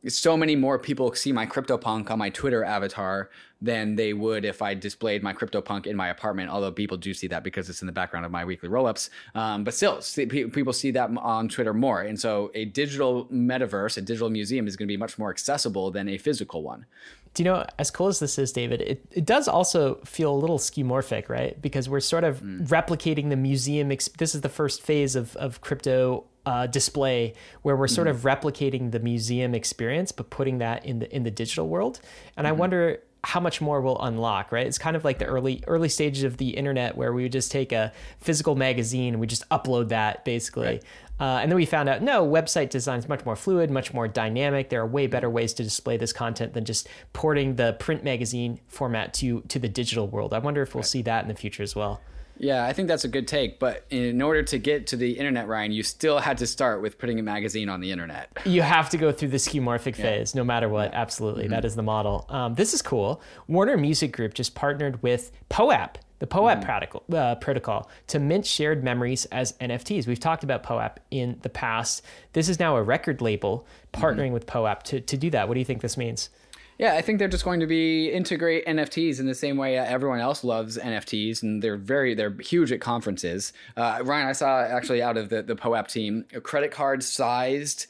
so 0.09 0.37
many 0.37 0.57
more 0.57 0.78
people 0.78 1.14
see 1.14 1.32
my 1.32 1.47
CryptoPunk 1.47 2.11
on 2.11 2.18
my 2.18 2.30
Twitter 2.30 2.64
avatar 2.64 3.30
than 3.62 3.95
they 3.95 4.12
would 4.12 4.45
if 4.45 4.61
I 4.61 4.74
displayed 4.74 5.22
my 5.22 5.32
CryptoPunk 5.32 5.87
in 5.87 5.97
my 5.97 6.09
apartment. 6.09 6.51
Although 6.51 6.72
people 6.72 6.97
do 6.97 7.14
see 7.14 7.26
that 7.28 7.43
because 7.43 7.70
it's 7.70 7.80
in 7.80 7.87
the 7.87 7.93
background 7.93 8.26
of 8.26 8.32
my 8.32 8.45
weekly 8.45 8.68
rollups. 8.68 9.11
Um, 9.34 9.64
but 9.64 9.74
still, 9.74 10.01
see, 10.01 10.26
people 10.26 10.72
see 10.72 10.91
that 10.93 11.11
on 11.16 11.49
Twitter 11.49 11.72
more. 11.72 12.03
And 12.03 12.18
so 12.18 12.51
a 12.55 12.66
digital 12.66 13.26
metaverse, 13.26 13.97
a 13.97 14.03
digital 14.03 14.30
museum 14.30 14.66
is 14.66 14.76
going 14.76 14.87
to 14.87 14.93
be 14.93 14.97
much 14.97 15.18
more 15.18 15.30
accessible 15.30 15.91
than 15.91 16.09
a 16.09 16.18
physical 16.18 16.62
one. 16.62 16.87
Do 17.34 17.43
you 17.43 17.51
know, 17.51 17.66
as 17.78 17.91
cool 17.91 18.09
as 18.09 18.18
this 18.18 18.39
is, 18.39 18.51
David, 18.51 18.80
it, 18.80 19.05
it 19.11 19.26
does 19.26 19.47
also 19.47 19.97
feel 20.07 20.32
a 20.32 20.39
little 20.39 20.59
skeuomorphic, 20.59 21.28
right? 21.28 21.61
Because 21.61 21.87
we're 21.87 22.01
sort 22.01 22.24
of 22.24 22.41
mm. 22.41 22.66
replicating 22.68 23.28
the 23.28 23.37
museum. 23.37 23.91
Exp- 23.91 24.16
this 24.16 24.34
is 24.34 24.41
the 24.41 24.49
first 24.49 24.82
phase 24.82 25.14
of, 25.14 25.37
of 25.37 25.61
crypto 25.61 26.24
uh, 26.47 26.66
display 26.68 27.34
where 27.62 27.76
we're 27.76 27.88
sort 27.88 28.09
mm-hmm. 28.09 28.16
of 28.16 28.22
replicating 28.22 28.92
the 28.92 29.01
museum 29.01 29.55
experience, 29.55 30.12
but 30.12 30.30
putting 30.30 30.59
that 30.59 30.86
in 30.86 31.01
the 31.01 31.14
in 31.14 31.24
the 31.24 31.30
digital 31.30 31.68
world. 31.68 32.01
And 32.36 32.47
mm-hmm. 32.47 32.55
I 32.55 32.59
wonder 32.59 33.01
how 33.24 33.40
much 33.40 33.61
more 33.61 33.80
we'll 33.80 34.01
unlock, 34.01 34.53
right? 34.53 34.64
It's 34.64 34.78
kind 34.78 34.94
of 34.94 35.05
like 35.05 35.18
the 35.18 35.24
early 35.24 35.62
early 35.66 35.88
stages 35.88 36.22
of 36.22 36.36
the 36.36 36.51
internet 36.51 36.97
where 36.97 37.12
we 37.12 37.24
would 37.24 37.32
just 37.32 37.51
take 37.51 37.72
a 37.72 37.92
physical 38.20 38.55
magazine 38.55 39.14
and 39.14 39.20
we 39.20 39.26
just 39.26 39.47
upload 39.49 39.88
that 39.88 40.24
basically. 40.24 40.66
Right. 40.66 40.84
Uh, 41.18 41.40
and 41.40 41.51
then 41.51 41.57
we 41.57 41.66
found 41.66 41.88
out 41.88 42.03
no, 42.03 42.24
website 42.24 42.70
design 42.70 43.01
is 43.01 43.09
much 43.09 43.24
more 43.24 43.34
fluid, 43.34 43.68
much 43.68 43.92
more 43.92 44.07
dynamic. 44.07 44.68
There 44.68 44.80
are 44.80 44.86
way 44.86 45.09
better 45.09 45.28
ways 45.28 45.53
to 45.55 45.64
display 45.64 45.97
this 45.97 46.12
content 46.12 46.53
than 46.53 46.64
just 46.64 46.88
porting 47.12 47.57
the 47.57 47.72
print 47.80 48.05
magazine 48.05 48.61
format 48.68 49.12
to 49.14 49.40
to 49.49 49.59
the 49.59 49.68
digital 49.68 50.07
world. 50.07 50.32
I 50.32 50.38
wonder 50.38 50.62
if 50.62 50.76
we'll 50.76 50.82
right. 50.82 50.88
see 50.88 51.03
that 51.03 51.22
in 51.22 51.28
the 51.28 51.34
future 51.34 51.64
as 51.64 51.74
well. 51.74 52.01
Yeah, 52.39 52.64
I 52.64 52.72
think 52.72 52.89
that's 52.89 53.05
a 53.05 53.09
good 53.09 53.26
take. 53.26 53.59
But 53.59 53.84
in 53.91 54.20
order 54.20 54.43
to 54.43 54.59
get 54.59 54.87
to 54.89 54.97
the 54.97 55.12
internet, 55.12 55.49
Ryan, 55.49 55.72
you 55.72 55.82
still 55.82 56.18
had 56.18 56.39
to 56.39 56.47
start 56.47 56.82
with 56.82 56.99
putting 56.99 57.18
a 57.18 57.22
magazine 57.22 57.68
on 57.68 57.80
the 57.80 57.93
internet. 57.93 58.30
You 58.45 58.62
have 58.62 58.91
to 58.91 58.99
go 58.99 59.12
through 59.12 59.28
the 59.28 59.37
skeuomorphic 59.37 59.97
yeah. 59.99 60.05
phase, 60.05 60.34
no 60.34 60.45
matter 60.45 60.68
what. 60.68 60.93
Yeah. 60.93 61.01
Absolutely. 61.01 61.45
Mm-hmm. 61.45 61.53
That 61.53 61.64
is 61.64 61.76
the 61.76 61.82
model. 61.82 62.26
Um, 62.28 62.55
this 62.55 62.74
is 62.74 62.82
cool. 62.82 63.20
Warner 63.49 63.76
Music 63.76 64.12
Group 64.12 64.34
just 64.34 64.55
partnered 64.55 65.03
with 65.03 65.32
POAP, 65.49 65.99
the 66.18 66.26
POAP 66.26 66.59
mm-hmm. 66.59 66.62
protocol, 66.62 67.05
uh, 67.12 67.34
protocol 67.37 67.91
to 68.09 68.18
mint 68.18 68.47
shared 68.47 68.82
memories 68.82 69.24
as 69.26 69.53
NFTs. 69.55 70.07
We've 70.07 70.20
talked 70.20 70.45
about 70.45 70.62
POAP 70.62 70.99
in 71.11 71.39
the 71.43 71.49
past. 71.49 72.03
This 72.32 72.49
is 72.49 72.59
now 72.59 72.76
a 72.76 72.82
record 72.82 73.20
label 73.20 73.66
partnering 73.93 74.26
mm-hmm. 74.26 74.32
with 74.34 74.47
POAP 74.47 74.82
to, 74.84 75.01
to 75.01 75.16
do 75.16 75.30
that. 75.30 75.49
What 75.49 75.55
do 75.55 75.61
you 75.61 75.66
think 75.66 75.82
this 75.82 75.97
means? 75.97 76.30
Yeah, 76.78 76.94
I 76.94 77.00
think 77.00 77.18
they're 77.18 77.28
just 77.28 77.44
going 77.44 77.60
to 77.60 77.66
be 77.66 78.10
integrate 78.10 78.66
NFTs 78.66 79.18
in 79.18 79.26
the 79.26 79.34
same 79.34 79.56
way 79.56 79.78
everyone 79.78 80.20
else 80.20 80.44
loves 80.44 80.76
NFTs, 80.76 81.42
and 81.42 81.62
they're 81.62 81.78
very 81.78 82.14
they're 82.14 82.34
huge 82.38 82.70
at 82.70 82.80
conferences. 82.80 83.52
Uh, 83.76 84.00
Ryan, 84.04 84.28
I 84.28 84.32
saw 84.32 84.60
actually 84.60 85.02
out 85.02 85.16
of 85.16 85.30
the 85.30 85.42
the 85.42 85.56
POAP 85.56 85.88
team, 85.88 86.26
a 86.34 86.40
credit 86.40 86.70
card 86.70 87.02
sized 87.02 87.86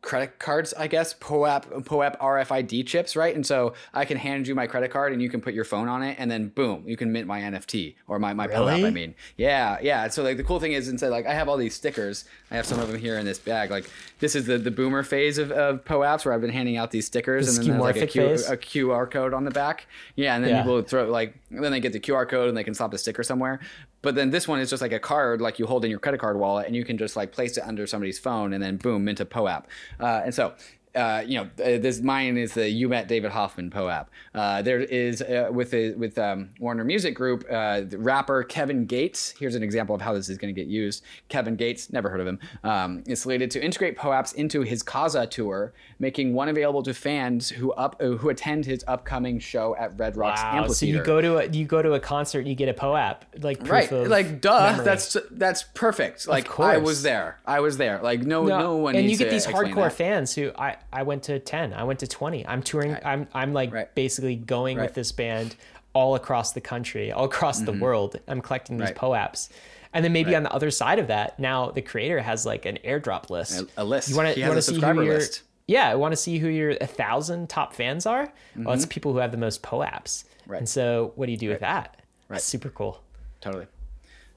credit 0.00 0.38
cards, 0.38 0.72
I 0.74 0.86
guess, 0.86 1.12
POAP, 1.14 1.84
POAP 1.84 2.18
RFID 2.20 2.86
chips, 2.86 3.16
right? 3.16 3.34
And 3.34 3.44
so 3.44 3.74
I 3.92 4.04
can 4.04 4.16
hand 4.16 4.46
you 4.46 4.54
my 4.54 4.66
credit 4.66 4.90
card 4.90 5.12
and 5.12 5.20
you 5.20 5.28
can 5.28 5.40
put 5.40 5.54
your 5.54 5.64
phone 5.64 5.88
on 5.88 6.02
it 6.02 6.16
and 6.18 6.30
then 6.30 6.48
boom, 6.48 6.84
you 6.86 6.96
can 6.96 7.12
mint 7.12 7.26
my 7.26 7.40
NFT 7.40 7.96
or 8.06 8.18
my, 8.18 8.32
my 8.32 8.44
really? 8.44 8.80
POAP, 8.80 8.86
I 8.86 8.90
mean. 8.90 9.14
Yeah, 9.36 9.78
yeah. 9.82 10.08
So 10.08 10.22
like 10.22 10.36
the 10.36 10.44
cool 10.44 10.60
thing 10.60 10.72
is 10.72 10.88
instead 10.88 11.10
like 11.10 11.26
I 11.26 11.34
have 11.34 11.48
all 11.48 11.56
these 11.56 11.74
stickers. 11.74 12.24
I 12.50 12.56
have 12.56 12.64
some 12.64 12.78
of 12.78 12.88
them 12.88 12.98
here 12.98 13.18
in 13.18 13.26
this 13.26 13.38
bag. 13.38 13.70
Like 13.70 13.90
this 14.20 14.34
is 14.34 14.46
the, 14.46 14.56
the 14.56 14.70
boomer 14.70 15.02
phase 15.02 15.36
of, 15.36 15.50
of 15.50 15.84
POAPs 15.84 16.24
where 16.24 16.32
I've 16.32 16.40
been 16.40 16.50
handing 16.50 16.76
out 16.76 16.90
these 16.90 17.06
stickers 17.06 17.46
the 17.46 17.60
and 17.60 17.70
then 17.70 17.78
there's 17.78 17.96
like 17.96 18.02
a, 18.02 18.06
Q, 18.06 18.22
a 18.22 18.56
QR 18.56 19.10
code 19.10 19.34
on 19.34 19.44
the 19.44 19.50
back. 19.50 19.86
Yeah, 20.14 20.36
and 20.36 20.44
then 20.44 20.50
yeah. 20.50 20.62
people 20.62 20.82
throw 20.82 21.10
like 21.10 21.34
then 21.50 21.72
they 21.72 21.80
get 21.80 21.92
the 21.92 22.00
QR 22.00 22.28
code 22.28 22.48
and 22.48 22.56
they 22.56 22.64
can 22.64 22.74
slap 22.74 22.92
the 22.92 22.98
sticker 22.98 23.24
somewhere. 23.24 23.60
But 24.02 24.14
then 24.14 24.30
this 24.30 24.46
one 24.46 24.60
is 24.60 24.70
just 24.70 24.80
like 24.80 24.92
a 24.92 25.00
card, 25.00 25.40
like 25.40 25.58
you 25.58 25.66
hold 25.66 25.84
in 25.84 25.90
your 25.90 25.98
credit 25.98 26.20
card 26.20 26.38
wallet, 26.38 26.66
and 26.66 26.76
you 26.76 26.84
can 26.84 26.98
just 26.98 27.16
like 27.16 27.32
place 27.32 27.56
it 27.56 27.64
under 27.64 27.86
somebody's 27.86 28.18
phone, 28.18 28.52
and 28.52 28.62
then 28.62 28.76
boom, 28.76 29.04
mint 29.04 29.20
a 29.20 29.24
POAP. 29.24 29.66
Uh, 29.98 30.22
and 30.24 30.34
so 30.34 30.54
uh, 30.98 31.22
you 31.24 31.36
know, 31.36 31.44
uh, 31.64 31.78
this 31.78 32.00
mine 32.00 32.36
is 32.36 32.54
the 32.54 32.68
You 32.68 32.88
Met 32.88 33.06
David 33.06 33.30
Hoffman 33.30 33.70
POAP. 33.70 34.08
Uh, 34.34 34.62
there 34.62 34.80
is 34.80 35.22
uh, 35.22 35.48
with 35.52 35.72
a, 35.72 35.94
with 35.94 36.18
um, 36.18 36.50
Warner 36.58 36.82
Music 36.82 37.14
Group, 37.14 37.44
uh, 37.48 37.82
the 37.82 37.98
rapper 37.98 38.42
Kevin 38.42 38.84
Gates. 38.84 39.32
Here's 39.38 39.54
an 39.54 39.62
example 39.62 39.94
of 39.94 40.00
how 40.00 40.12
this 40.12 40.28
is 40.28 40.38
going 40.38 40.52
to 40.52 40.60
get 40.60 40.68
used. 40.68 41.04
Kevin 41.28 41.54
Gates, 41.54 41.92
never 41.92 42.10
heard 42.10 42.20
of 42.20 42.26
him, 42.26 42.40
um, 42.64 43.04
is 43.06 43.22
slated 43.22 43.48
to 43.52 43.64
integrate 43.64 43.96
POAPs 43.96 44.34
into 44.34 44.62
his 44.62 44.82
Khaza 44.82 45.30
tour, 45.30 45.72
making 46.00 46.34
one 46.34 46.48
available 46.48 46.82
to 46.82 46.92
fans 46.92 47.48
who 47.48 47.70
up 47.72 48.00
who 48.02 48.28
attend 48.28 48.66
his 48.66 48.84
upcoming 48.88 49.38
show 49.38 49.76
at 49.76 49.96
Red 49.96 50.16
Rocks 50.16 50.42
wow, 50.42 50.62
Amphitheater. 50.62 50.74
So 50.74 50.86
you 50.86 51.04
go 51.04 51.20
to 51.20 51.38
a, 51.38 51.46
you 51.46 51.64
go 51.64 51.80
to 51.80 51.92
a 51.92 52.00
concert 52.00 52.40
and 52.40 52.48
you 52.48 52.56
get 52.56 52.68
a 52.68 52.74
POAP, 52.74 53.22
like 53.40 53.68
right, 53.68 53.90
like 53.92 54.40
duh, 54.40 54.70
memory. 54.70 54.84
that's 54.84 55.16
that's 55.30 55.62
perfect. 55.62 56.26
Like 56.26 56.58
I 56.58 56.78
was 56.78 57.02
there, 57.02 57.38
I 57.46 57.60
was 57.60 57.76
there. 57.76 58.00
Like 58.02 58.22
no, 58.22 58.44
no, 58.44 58.58
no 58.58 58.76
one. 58.76 58.96
And 58.96 59.08
you 59.08 59.16
get 59.16 59.30
these 59.30 59.46
hardcore 59.46 59.84
that. 59.84 59.92
fans 59.92 60.34
who 60.34 60.50
I 60.58 60.76
I 60.92 61.02
went 61.02 61.24
to 61.24 61.38
10. 61.38 61.74
I 61.74 61.84
went 61.84 62.00
to 62.00 62.06
20. 62.06 62.46
I'm 62.46 62.62
touring. 62.62 62.92
Right. 62.92 63.06
I'm, 63.06 63.28
I'm 63.34 63.52
like 63.52 63.72
right. 63.72 63.94
basically 63.94 64.36
going 64.36 64.78
right. 64.78 64.84
with 64.84 64.94
this 64.94 65.12
band 65.12 65.56
all 65.92 66.14
across 66.14 66.52
the 66.52 66.60
country, 66.60 67.12
all 67.12 67.24
across 67.24 67.56
mm-hmm. 67.56 67.66
the 67.66 67.84
world. 67.84 68.16
I'm 68.26 68.40
collecting 68.40 68.78
these 68.78 68.90
POAPs. 68.90 69.48
And 69.92 70.04
then 70.04 70.12
maybe 70.12 70.34
on 70.36 70.42
the 70.42 70.52
other 70.52 70.70
side 70.70 70.98
of 70.98 71.06
that, 71.08 71.38
now 71.38 71.70
the 71.70 71.82
creator 71.82 72.20
has 72.20 72.44
like 72.44 72.66
an 72.66 72.78
airdrop 72.84 73.30
list. 73.30 73.62
A, 73.76 73.82
a 73.82 73.84
list. 73.84 74.08
You 74.08 74.16
want 74.16 74.34
to 74.34 74.40
you 74.40 74.46
want 74.46 74.56
to 74.56 74.62
see 74.62 74.80
who 74.80 75.02
your 75.02 75.20
yeah, 75.66 75.90
I 75.90 75.94
want 75.96 76.12
to 76.12 76.16
see 76.16 76.38
who 76.38 76.48
your 76.48 76.70
a 76.80 76.86
thousand 76.86 77.48
top 77.48 77.74
fans 77.74 78.06
are. 78.06 78.26
Mm-hmm. 78.26 78.64
Well, 78.64 78.74
it's 78.74 78.84
mm-hmm. 78.84 78.90
people 78.90 79.12
who 79.12 79.18
have 79.18 79.32
the 79.32 79.38
most 79.38 79.62
POAPs. 79.62 80.24
Right. 80.46 80.58
And 80.58 80.68
so, 80.68 81.12
what 81.16 81.26
do 81.26 81.32
you 81.32 81.38
do 81.38 81.50
with 81.50 81.60
that? 81.60 82.00
Right. 82.28 82.40
super 82.40 82.70
cool. 82.70 83.02
Totally. 83.40 83.66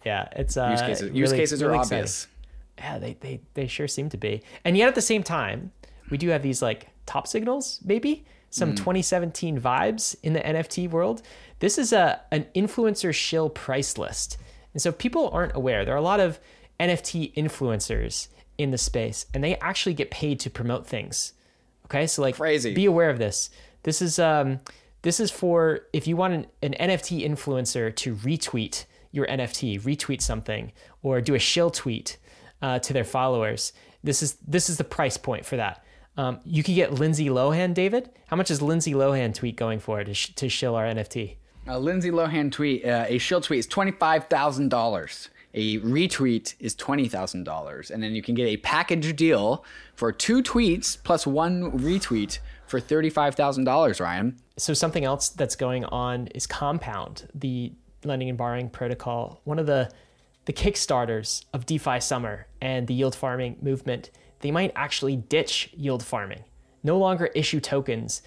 Yeah, 0.05 0.27
it's 0.35 0.57
uh, 0.57 0.69
use 0.71 0.81
cases. 0.81 1.03
Really, 1.09 1.19
use 1.19 1.33
cases 1.33 1.61
really 1.61 1.77
are 1.77 1.81
exciting. 1.81 1.97
obvious. 1.99 2.27
Yeah, 2.77 2.99
they, 2.99 3.13
they 3.19 3.41
they 3.53 3.67
sure 3.67 3.87
seem 3.87 4.09
to 4.09 4.17
be. 4.17 4.41
And 4.65 4.75
yet 4.75 4.87
at 4.87 4.95
the 4.95 5.01
same 5.01 5.23
time, 5.23 5.71
we 6.11 6.17
do 6.17 6.29
have 6.29 6.43
these 6.43 6.61
like 6.61 6.89
top 7.05 7.27
signals, 7.27 7.79
maybe 7.83 8.25
some 8.49 8.73
mm. 8.73 8.77
2017 8.77 9.59
vibes 9.59 10.15
in 10.21 10.33
the 10.33 10.41
NFT 10.41 10.89
world. 10.89 11.21
This 11.59 11.77
is 11.77 11.93
a 11.93 12.21
an 12.31 12.45
influencer 12.55 13.13
shill 13.13 13.49
price 13.49 13.97
list. 13.97 14.37
And 14.73 14.81
so 14.81 14.91
people 14.91 15.29
aren't 15.29 15.55
aware. 15.55 15.83
There 15.83 15.93
are 15.93 15.97
a 15.97 16.01
lot 16.01 16.19
of 16.19 16.39
NFT 16.79 17.33
influencers 17.33 18.27
in 18.57 18.71
the 18.71 18.77
space 18.77 19.25
and 19.33 19.43
they 19.43 19.55
actually 19.57 19.93
get 19.93 20.11
paid 20.11 20.39
to 20.41 20.49
promote 20.49 20.85
things. 20.85 21.33
Okay? 21.85 22.05
So 22.07 22.21
like 22.21 22.35
crazy. 22.35 22.73
Be 22.73 22.85
aware 22.85 23.09
of 23.09 23.17
this. 23.17 23.49
This 23.83 24.01
is 24.01 24.19
um 24.19 24.59
this 25.01 25.19
is 25.19 25.31
for 25.31 25.81
if 25.93 26.07
you 26.07 26.15
want 26.15 26.33
an, 26.33 26.47
an 26.61 26.89
NFT 26.89 27.25
influencer 27.25 27.95
to 27.95 28.15
retweet 28.15 28.85
your 29.11 29.27
NFT, 29.27 29.81
retweet 29.81 30.21
something, 30.21 30.71
or 31.03 31.21
do 31.21 31.35
a 31.35 31.39
shill 31.39 31.69
tweet 31.69 32.17
uh, 32.61 32.79
to 32.79 32.93
their 32.93 33.03
followers 33.03 33.73
This 34.03 34.23
is 34.23 34.35
this 34.47 34.69
is 34.69 34.77
the 34.77 34.83
price 34.83 35.17
point 35.17 35.45
for 35.45 35.57
that. 35.57 35.83
Um, 36.17 36.39
you 36.45 36.63
could 36.63 36.75
get 36.75 36.93
Lindsay 36.93 37.27
Lohan, 37.27 37.73
David. 37.73 38.09
How 38.27 38.35
much 38.35 38.51
is 38.51 38.61
Lindsay 38.61 38.93
Lohan 38.93 39.33
tweet 39.33 39.55
going 39.55 39.79
for 39.79 40.03
to, 40.03 40.13
sh- 40.13 40.33
to 40.35 40.49
shill 40.49 40.75
our 40.75 40.85
NFT? 40.85 41.35
A 41.67 41.79
Lindsay 41.79 42.11
Lohan 42.11 42.51
tweet, 42.51 42.85
uh, 42.85 43.05
a 43.07 43.17
shill 43.17 43.39
tweet 43.39 43.59
is 43.59 43.67
twenty 43.67 43.91
five 43.91 44.25
thousand 44.27 44.69
dollars. 44.69 45.29
A 45.53 45.79
retweet 45.79 46.55
is 46.59 46.73
twenty 46.75 47.07
thousand 47.07 47.43
dollars, 47.43 47.91
and 47.91 48.01
then 48.01 48.13
you 48.15 48.21
can 48.21 48.35
get 48.35 48.47
a 48.47 48.57
package 48.57 49.15
deal 49.15 49.63
for 49.95 50.11
two 50.11 50.41
tweets 50.41 50.97
plus 51.01 51.27
one 51.27 51.71
retweet 51.79 52.39
for 52.67 52.79
thirty 52.79 53.09
five 53.09 53.35
thousand 53.35 53.65
dollars. 53.65 53.99
Ryan. 53.99 54.37
So 54.57 54.73
something 54.73 55.05
else 55.05 55.29
that's 55.29 55.55
going 55.55 55.85
on 55.85 56.27
is 56.27 56.47
Compound, 56.47 57.27
the 57.35 57.73
lending 58.03 58.29
and 58.29 58.37
borrowing 58.37 58.69
protocol. 58.69 59.41
One 59.43 59.59
of 59.59 59.65
the 59.65 59.91
the 60.45 60.53
kickstarters 60.53 61.45
of 61.53 61.67
DeFi 61.67 61.99
Summer 61.99 62.47
and 62.59 62.87
the 62.87 62.93
yield 62.95 63.15
farming 63.15 63.57
movement. 63.61 64.09
They 64.41 64.51
might 64.51 64.71
actually 64.75 65.15
ditch 65.15 65.69
yield 65.75 66.03
farming, 66.03 66.43
no 66.83 66.97
longer 66.97 67.27
issue 67.27 67.59
tokens 67.59 68.21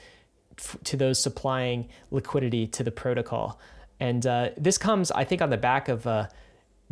f- 0.59 0.77
to 0.85 0.97
those 0.97 1.21
supplying 1.23 1.89
liquidity 2.11 2.67
to 2.69 2.83
the 2.83 2.91
protocol. 2.91 3.61
And 4.01 4.27
uh, 4.27 4.51
this 4.57 4.79
comes, 4.79 5.11
I 5.11 5.25
think, 5.25 5.43
on 5.43 5.51
the 5.51 5.57
back 5.57 5.89
of 5.89 6.07
uh, 6.07 6.27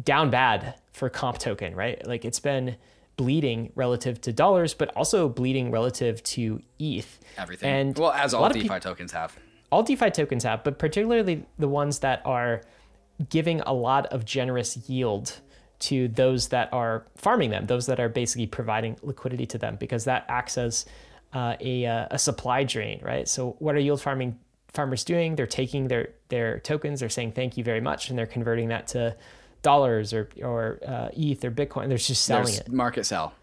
down 0.02 0.30
bad 0.30 0.74
for 0.92 1.08
comp 1.08 1.38
token, 1.38 1.74
right? 1.74 2.04
Like 2.06 2.24
it's 2.24 2.40
been 2.40 2.76
bleeding 3.16 3.72
relative 3.74 4.20
to 4.22 4.32
dollars, 4.32 4.74
but 4.74 4.88
also 4.96 5.28
bleeding 5.28 5.70
relative 5.70 6.22
to 6.24 6.62
ETH. 6.78 7.20
Everything. 7.36 7.70
And 7.70 7.98
well, 7.98 8.12
as 8.12 8.32
all 8.34 8.48
DeFi 8.48 8.68
peop- 8.68 8.82
tokens 8.82 9.12
have. 9.12 9.36
all 9.70 9.82
DeFi 9.82 10.10
tokens 10.10 10.44
have, 10.44 10.64
but 10.64 10.78
particularly 10.78 11.44
the 11.58 11.68
ones 11.68 11.98
that 12.00 12.22
are 12.24 12.62
giving 13.28 13.60
a 13.60 13.72
lot 13.72 14.06
of 14.06 14.24
generous 14.24 14.76
yield 14.88 15.40
to 15.82 16.08
those 16.08 16.48
that 16.48 16.72
are 16.72 17.04
farming 17.16 17.50
them, 17.50 17.66
those 17.66 17.86
that 17.86 17.98
are 17.98 18.08
basically 18.08 18.46
providing 18.46 18.96
liquidity 19.02 19.46
to 19.46 19.58
them, 19.58 19.76
because 19.80 20.04
that 20.04 20.24
acts 20.28 20.56
as 20.56 20.86
uh, 21.32 21.56
a, 21.60 21.86
uh, 21.86 22.06
a 22.10 22.18
supply 22.18 22.62
drain, 22.62 23.00
right? 23.02 23.26
So 23.28 23.56
what 23.58 23.74
are 23.74 23.80
yield 23.80 24.00
farming 24.00 24.38
farmers 24.68 25.02
doing? 25.02 25.34
They're 25.36 25.46
taking 25.46 25.88
their 25.88 26.10
their 26.28 26.60
tokens, 26.60 27.00
they're 27.00 27.08
saying 27.08 27.32
thank 27.32 27.56
you 27.56 27.64
very 27.64 27.80
much, 27.80 28.08
and 28.08 28.18
they're 28.18 28.26
converting 28.26 28.68
that 28.68 28.86
to 28.88 29.16
dollars 29.62 30.12
or 30.12 30.28
or 30.42 30.78
uh, 30.86 31.08
ETH 31.16 31.44
or 31.44 31.50
Bitcoin. 31.50 31.88
They're 31.88 31.98
just 31.98 32.24
selling 32.24 32.44
There's 32.44 32.60
it. 32.60 32.72
market 32.72 33.04
sell. 33.04 33.34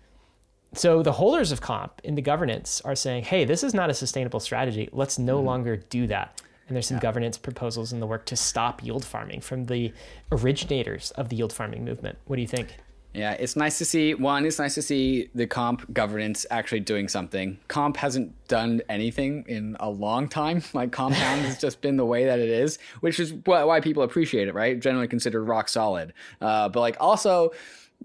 So 0.73 1.01
the 1.01 1.13
holders 1.13 1.51
of 1.51 1.61
comp 1.61 1.99
in 2.03 2.15
the 2.15 2.21
governance 2.21 2.79
are 2.81 2.95
saying, 2.95 3.23
hey, 3.23 3.43
this 3.43 3.63
is 3.63 3.73
not 3.73 3.89
a 3.89 3.93
sustainable 3.93 4.39
strategy. 4.39 4.87
Let's 4.91 5.17
no 5.17 5.41
longer 5.41 5.77
do 5.77 6.05
that. 6.07 6.41
And 6.70 6.76
there's 6.76 6.88
some 6.88 6.99
governance 6.99 7.38
proposals 7.38 7.91
in 7.91 7.99
the 7.99 8.05
work 8.05 8.26
to 8.28 8.36
stop 8.36 8.84
yield 8.84 9.03
farming 9.03 9.41
from 9.41 9.65
the 9.65 9.91
originators 10.32 11.09
of 11.11 11.30
the 11.30 11.36
yield 11.36 11.51
farming 11.51 11.84
movement. 11.84 12.20
What 12.26 12.36
do 12.36 12.43
you 12.43 12.47
think? 12.47 12.78
Yeah, 13.13 13.32
it's 13.32 13.55
nice 13.55 13.80
to 13.80 13.86
see. 13.86 14.13
One, 14.13 14.45
it's 14.45 14.59
nice 14.59 14.76
to 14.76 14.84
see 14.84 15.32
the 15.34 15.47
comp 15.47 15.91
governance 15.91 16.45
actually 16.51 16.82
doing 16.82 17.07
something. 17.07 17.57
Comp 17.67 17.97
hasn't 17.97 18.36
done 18.47 18.84
anything 18.88 19.45
in 19.47 19.76
a 19.80 19.89
long 19.89 20.28
time. 20.30 20.61
Like 20.74 20.91
compound 20.91 21.41
has 21.41 21.59
just 21.59 21.82
been 21.82 21.97
the 21.97 22.05
way 22.05 22.26
that 22.26 22.38
it 22.38 22.49
is, 22.49 22.78
which 22.99 23.20
is 23.20 23.34
why 23.34 23.82
people 23.82 24.03
appreciate 24.03 24.47
it, 24.47 24.53
right? 24.53 24.80
Generally 24.80 25.07
considered 25.07 25.43
rock 25.43 25.67
solid. 25.67 26.13
Uh, 26.39 26.70
but 26.70 26.80
like 26.80 26.95
also, 26.99 27.51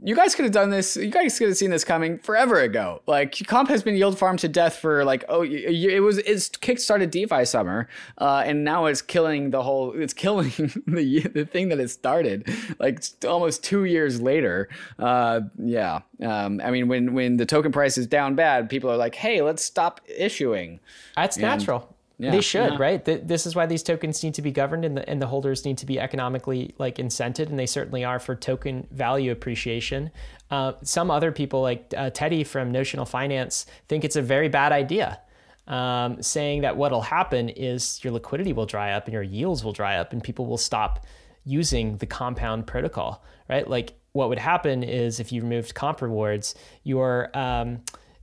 you 0.02 0.16
guys 0.16 0.34
could 0.34 0.44
have 0.44 0.52
done 0.52 0.70
this. 0.70 0.96
You 0.96 1.10
guys 1.10 1.38
could 1.38 1.48
have 1.48 1.56
seen 1.56 1.70
this 1.70 1.84
coming 1.84 2.18
forever 2.18 2.60
ago. 2.60 3.02
Like 3.06 3.46
comp 3.46 3.68
has 3.68 3.82
been 3.82 3.94
yield 3.94 4.18
farmed 4.18 4.40
to 4.40 4.48
death 4.48 4.76
for 4.76 5.04
like 5.04 5.24
oh, 5.28 5.42
it 5.42 6.00
was 6.00 6.18
it's 6.18 6.48
kickstarted 6.48 7.10
DeFi 7.10 7.44
summer, 7.44 7.88
uh, 8.18 8.42
and 8.44 8.64
now 8.64 8.86
it's 8.86 9.02
killing 9.02 9.50
the 9.50 9.62
whole. 9.62 9.92
It's 9.92 10.12
killing 10.24 10.50
the 10.86 11.20
the 11.32 11.44
thing 11.44 11.68
that 11.68 11.78
it 11.78 11.90
started. 11.90 12.52
Like 12.78 13.04
almost 13.26 13.62
two 13.62 13.84
years 13.84 14.20
later. 14.20 14.68
Uh, 14.98 15.42
yeah. 15.62 16.00
Um, 16.22 16.60
I 16.62 16.70
mean, 16.70 16.88
when 16.88 17.14
when 17.14 17.36
the 17.36 17.46
token 17.46 17.70
price 17.70 17.96
is 17.96 18.06
down 18.06 18.34
bad, 18.34 18.68
people 18.68 18.90
are 18.90 18.96
like, 18.96 19.14
hey, 19.14 19.42
let's 19.42 19.64
stop 19.64 20.00
issuing. 20.08 20.80
That's 21.14 21.38
natural. 21.38 21.94
Yeah, 22.18 22.30
they 22.30 22.40
should, 22.40 22.72
yeah. 22.72 22.78
right? 22.78 23.04
Th- 23.04 23.22
This 23.24 23.46
is 23.46 23.56
why 23.56 23.66
these 23.66 23.82
tokens 23.82 24.22
need 24.22 24.34
to 24.34 24.42
be 24.42 24.52
governed, 24.52 24.84
and 24.84 24.96
the 24.96 25.08
and 25.08 25.20
the 25.20 25.26
holders 25.26 25.64
need 25.64 25.78
to 25.78 25.86
be 25.86 25.98
economically 25.98 26.74
like 26.78 26.96
incented, 26.96 27.48
and 27.48 27.58
they 27.58 27.66
certainly 27.66 28.04
are 28.04 28.18
for 28.18 28.36
token 28.36 28.86
value 28.90 29.32
appreciation. 29.32 30.10
Uh, 30.50 30.74
some 30.82 31.10
other 31.10 31.32
people, 31.32 31.60
like 31.62 31.92
uh, 31.96 32.10
Teddy 32.10 32.44
from 32.44 32.70
Notional 32.70 33.04
Finance, 33.04 33.66
think 33.88 34.04
it's 34.04 34.16
a 34.16 34.22
very 34.22 34.48
bad 34.48 34.70
idea, 34.70 35.18
um, 35.66 36.22
saying 36.22 36.62
that 36.62 36.76
what'll 36.76 37.02
happen 37.02 37.48
is 37.48 38.02
your 38.04 38.12
liquidity 38.12 38.52
will 38.52 38.66
dry 38.66 38.92
up 38.92 39.06
and 39.06 39.12
your 39.12 39.22
yields 39.22 39.64
will 39.64 39.72
dry 39.72 39.96
up, 39.96 40.12
and 40.12 40.22
people 40.22 40.46
will 40.46 40.58
stop 40.58 41.04
using 41.44 41.96
the 41.96 42.06
compound 42.06 42.66
protocol, 42.66 43.24
right? 43.48 43.68
Like 43.68 43.94
what 44.12 44.28
would 44.28 44.38
happen 44.38 44.84
is 44.84 45.18
if 45.18 45.32
you 45.32 45.42
removed 45.42 45.74
comp 45.74 46.00
rewards, 46.00 46.54
your 46.84 47.36
um, 47.36 47.82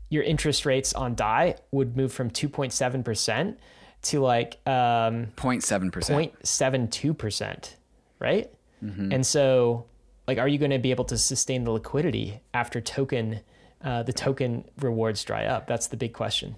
your 0.10 0.24
interest 0.24 0.66
rates 0.66 0.94
on 0.94 1.16
DAI 1.16 1.56
would 1.72 1.96
move 1.96 2.12
from 2.12 2.30
2.7% 2.30 3.58
to 4.04 4.20
like 4.20 4.56
um, 4.66 5.28
0.7 5.36 5.92
percent. 5.92 6.34
0.72%, 6.44 7.76
right? 8.20 8.50
And 8.84 9.24
so, 9.24 9.86
like, 10.28 10.40
are 10.40 10.48
you 10.48 10.58
going 10.58 10.72
to 10.72 10.80
be 10.80 10.90
able 10.90 11.06
to 11.06 11.18
sustain 11.18 11.66
the 11.66 11.72
liquidity 11.72 12.42
after 12.52 12.82
token, 12.82 13.42
uh, 13.84 14.02
the 14.02 14.12
token 14.14 14.66
rewards 14.80 15.24
dry 15.24 15.46
up? 15.46 15.68
That's 15.68 15.86
the 15.86 15.98
big 15.98 16.14
question. 16.14 16.56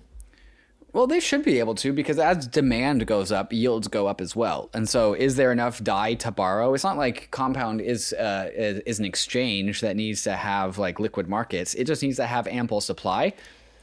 Well, 0.93 1.07
they 1.07 1.19
should 1.19 1.43
be 1.43 1.57
able 1.59 1.73
to 1.75 1.91
because 1.91 2.19
as 2.19 2.47
demand 2.47 3.07
goes 3.07 3.31
up, 3.31 3.51
yields 3.51 3.87
go 3.87 4.07
up 4.07 4.21
as 4.21 4.35
well. 4.35 4.69
And 4.73 4.87
so, 4.87 5.13
is 5.13 5.35
there 5.35 5.51
enough 5.51 5.83
DAI 5.83 6.13
to 6.15 6.31
borrow? 6.31 6.73
It's 6.75 6.83
not 6.83 6.97
like 6.97 7.29
Compound 7.31 7.81
is 7.81 8.13
uh, 8.13 8.51
is 8.53 8.79
is 8.85 8.99
an 8.99 9.05
exchange 9.05 9.81
that 9.81 9.95
needs 9.95 10.21
to 10.23 10.33
have 10.33 10.77
like 10.77 10.99
liquid 10.99 11.27
markets. 11.27 11.73
It 11.73 11.85
just 11.85 12.03
needs 12.03 12.17
to 12.17 12.27
have 12.27 12.47
ample 12.47 12.79
supply. 12.79 13.33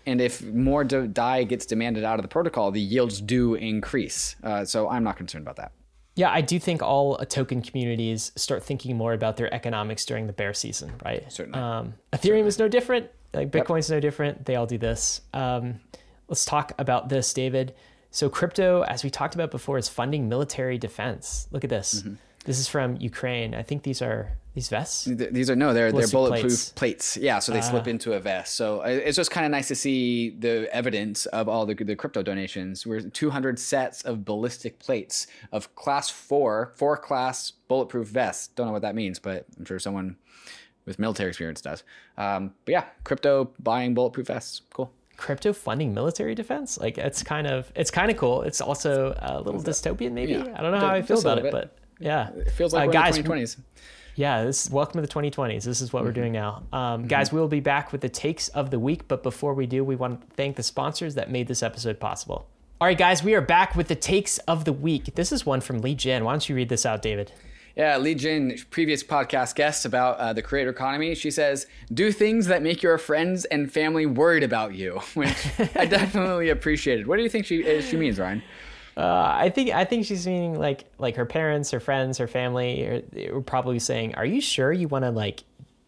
And 0.07 0.20
if 0.20 0.42
more 0.42 0.84
d- 0.84 1.07
DAI 1.07 1.44
gets 1.44 1.66
demanded 1.66 2.05
out 2.05 2.18
of 2.18 2.22
the 2.22 2.28
protocol, 2.28 2.70
the 2.70 2.80
yields 2.80 3.20
do 3.20 3.55
increase. 3.55 4.36
Uh, 4.42 4.64
so 4.64 4.88
I'm 4.88 5.05
not 5.05 5.16
concerned 5.16 5.42
about 5.42 5.57
that. 5.57 5.72
Yeah, 6.16 6.30
I 6.30 6.40
do 6.40 6.59
think 6.59 6.82
all 6.82 7.16
uh, 7.20 7.24
token 7.24 7.62
communities 7.62 8.32
start 8.36 8.62
thinking 8.62 8.96
more 8.96 9.12
about 9.12 9.36
their 9.36 9.53
economics 9.55 10.05
during 10.05 10.26
the 10.26 10.32
bear 10.32 10.53
season, 10.53 10.92
right? 11.05 11.30
Certainly. 11.32 11.59
Um, 11.59 11.94
Ethereum 12.12 12.46
is 12.46 12.59
no 12.59 12.68
different. 12.68 13.09
Like 13.32 13.51
Bitcoin's 13.51 13.90
no 13.90 14.01
different. 14.01 14.44
They 14.44 14.57
all 14.57 14.66
do 14.66 14.78
this. 14.78 15.20
Um, 15.32 15.80
let's 16.28 16.44
talk 16.44 16.72
about 16.78 17.09
this, 17.09 17.32
David. 17.32 17.74
So 18.11 18.28
crypto, 18.28 18.82
as 18.82 19.05
we 19.05 19.11
talked 19.11 19.34
about 19.34 19.51
before, 19.51 19.78
is 19.78 19.88
funding 19.88 20.28
military 20.28 20.78
defense. 20.78 21.46
Look 21.53 21.62
at 21.62 21.70
this. 21.70 22.01
Mm-hmm. 22.03 22.14
This 22.44 22.59
is 22.59 22.66
from 22.66 22.96
Ukraine. 22.96 23.55
I 23.55 23.62
think 23.62 23.84
these 23.84 24.03
are 24.03 24.36
these 24.55 24.68
vests. 24.68 25.05
These 25.05 25.48
are 25.48 25.55
no, 25.57 25.72
they're 25.72 25.90
Ballistic 25.92 26.11
they're 26.11 26.18
bulletproof 26.18 26.42
plates. 26.42 26.72
plates. 26.72 27.16
Yeah, 27.16 27.38
so 27.38 27.53
they 27.53 27.61
slip 27.61 27.86
into 27.86 28.14
a 28.14 28.20
vest. 28.20 28.57
So 28.57 28.80
uh, 28.80 28.86
it's 28.88 29.16
just 29.16 29.30
kind 29.30 29.46
of 29.46 29.53
nice 29.53 29.68
to 29.68 29.74
see 29.76 30.30
the 30.30 30.68
evidence 30.74 31.26
of 31.26 31.48
all 31.48 31.66
the 31.66 31.74
the 31.74 31.94
crypto 31.94 32.22
donations. 32.22 32.84
We're 32.86 33.01
200 33.01 33.59
sets 33.59 34.03
of 34.03 34.24
ballistic 34.24 34.78
plates 34.80 35.28
of 35.53 35.74
class 35.76 36.11
four, 36.11 36.72
four 36.76 36.96
class 36.96 37.53
bulletproof 37.68 38.09
vests. 38.09 38.48
Don't 38.48 38.66
know 38.66 38.72
what 38.72 38.82
that 38.82 38.94
means, 38.96 39.18
but 39.20 39.46
I'm 39.57 39.64
sure 39.64 39.78
someone 39.78 40.16
with 40.84 40.98
military 40.98 41.28
experience 41.28 41.61
does. 41.61 41.84
Um, 42.18 42.53
but 42.64 42.72
yeah, 42.72 42.84
crypto 43.05 43.53
buying 43.61 43.94
bulletproof 43.94 44.26
vests, 44.26 44.62
cool. 44.72 44.92
Crypto 45.16 45.53
funding 45.53 45.94
military 45.94 46.34
defense. 46.34 46.76
Like 46.78 46.98
it's 46.98 47.22
kind 47.22 47.46
of 47.46 47.70
it's 47.76 47.90
kind 47.92 48.11
of 48.11 48.16
cool. 48.16 48.42
It's 48.42 48.61
also 48.61 49.14
a 49.20 49.40
little 49.40 49.62
dystopian, 49.62 50.11
maybe. 50.12 50.32
Yeah. 50.32 50.55
I 50.57 50.62
don't 50.62 50.72
know 50.72 50.80
how 50.80 50.88
I 50.94 51.03
feel 51.03 51.20
about 51.20 51.38
it, 51.38 51.53
but 51.53 51.76
yeah, 52.01 52.30
It 52.30 52.51
feels 52.51 52.72
like 52.72 52.88
Uh, 52.88 52.92
guys, 52.92 53.16
in 53.18 53.22
the 53.24 53.28
2020s. 53.30 53.59
Yeah, 54.16 54.44
this 54.44 54.68
welcome 54.70 55.00
to 55.00 55.06
the 55.06 55.12
2020s. 55.12 55.64
This 55.64 55.80
is 55.80 55.92
what 55.92 56.04
we're 56.04 56.12
doing 56.12 56.32
now. 56.32 56.62
Um, 56.72 57.06
Guys, 57.06 57.32
we 57.32 57.40
will 57.40 57.48
be 57.48 57.61
back 57.61 57.92
with 57.92 58.00
the 58.00 58.08
takes 58.08 58.48
of 58.48 58.70
the 58.70 58.78
week, 58.78 59.06
but 59.08 59.22
before 59.22 59.54
we 59.54 59.66
do, 59.66 59.84
we 59.84 59.96
want 59.96 60.20
to 60.20 60.26
thank 60.36 60.56
the 60.56 60.62
sponsors 60.62 61.14
that 61.14 61.30
made 61.30 61.46
this 61.46 61.62
episode 61.62 62.00
possible. 62.00 62.46
All 62.80 62.86
right, 62.88 62.98
guys, 62.98 63.22
we 63.22 63.34
are 63.34 63.40
back 63.40 63.76
with 63.76 63.88
the 63.88 63.94
takes 63.94 64.38
of 64.38 64.64
the 64.64 64.72
week. 64.72 65.14
This 65.14 65.32
is 65.32 65.46
one 65.46 65.61
from 65.61 65.80
Li 65.80 65.94
Jin. 65.94 66.24
Why 66.24 66.32
don't 66.32 66.48
you 66.48 66.56
read 66.56 66.68
this 66.68 66.84
out, 66.84 67.02
David? 67.02 67.32
Yeah, 67.76 67.98
Li 67.98 68.14
Jin, 68.14 68.58
previous 68.70 69.04
podcast 69.04 69.54
guest 69.54 69.84
about 69.84 70.18
uh, 70.18 70.32
the 70.32 70.42
creator 70.42 70.70
economy, 70.70 71.14
she 71.14 71.30
says, 71.30 71.66
do 71.94 72.11
things 72.11 72.46
that 72.46 72.62
make 72.62 72.82
your 72.82 72.98
friends 72.98 73.44
and 73.46 73.72
family 73.72 74.06
worried 74.06 74.42
about 74.42 74.74
you, 74.74 75.00
which 75.14 75.36
I 75.76 75.84
definitely 75.86 76.50
appreciated. 76.50 77.06
What 77.06 77.16
do 77.16 77.22
you 77.22 77.28
think 77.28 77.46
she, 77.46 77.78
uh, 77.78 77.80
she 77.80 77.96
means, 77.96 78.18
Ryan? 78.18 78.42
Uh, 78.97 79.03
I 79.38 79.51
think 79.51 79.70
I 79.70 79.84
think 79.84 80.05
she's 80.07 80.26
meaning 80.26 80.59
like 80.59 80.84
like 80.99 81.16
her 81.16 81.26
parents, 81.26 81.70
her 81.70 81.80
friends, 81.80 82.18
her 82.18 82.26
family 82.26 82.84
are, 82.84 83.03
were 83.34 83.41
probably 83.43 83.78
saying, 83.78 84.14
"Are 84.16 84.26
you 84.26 84.41
sure 84.41 84.72
you 84.72 84.88
want 84.88 85.05
to 85.05 85.11
like 85.11 85.45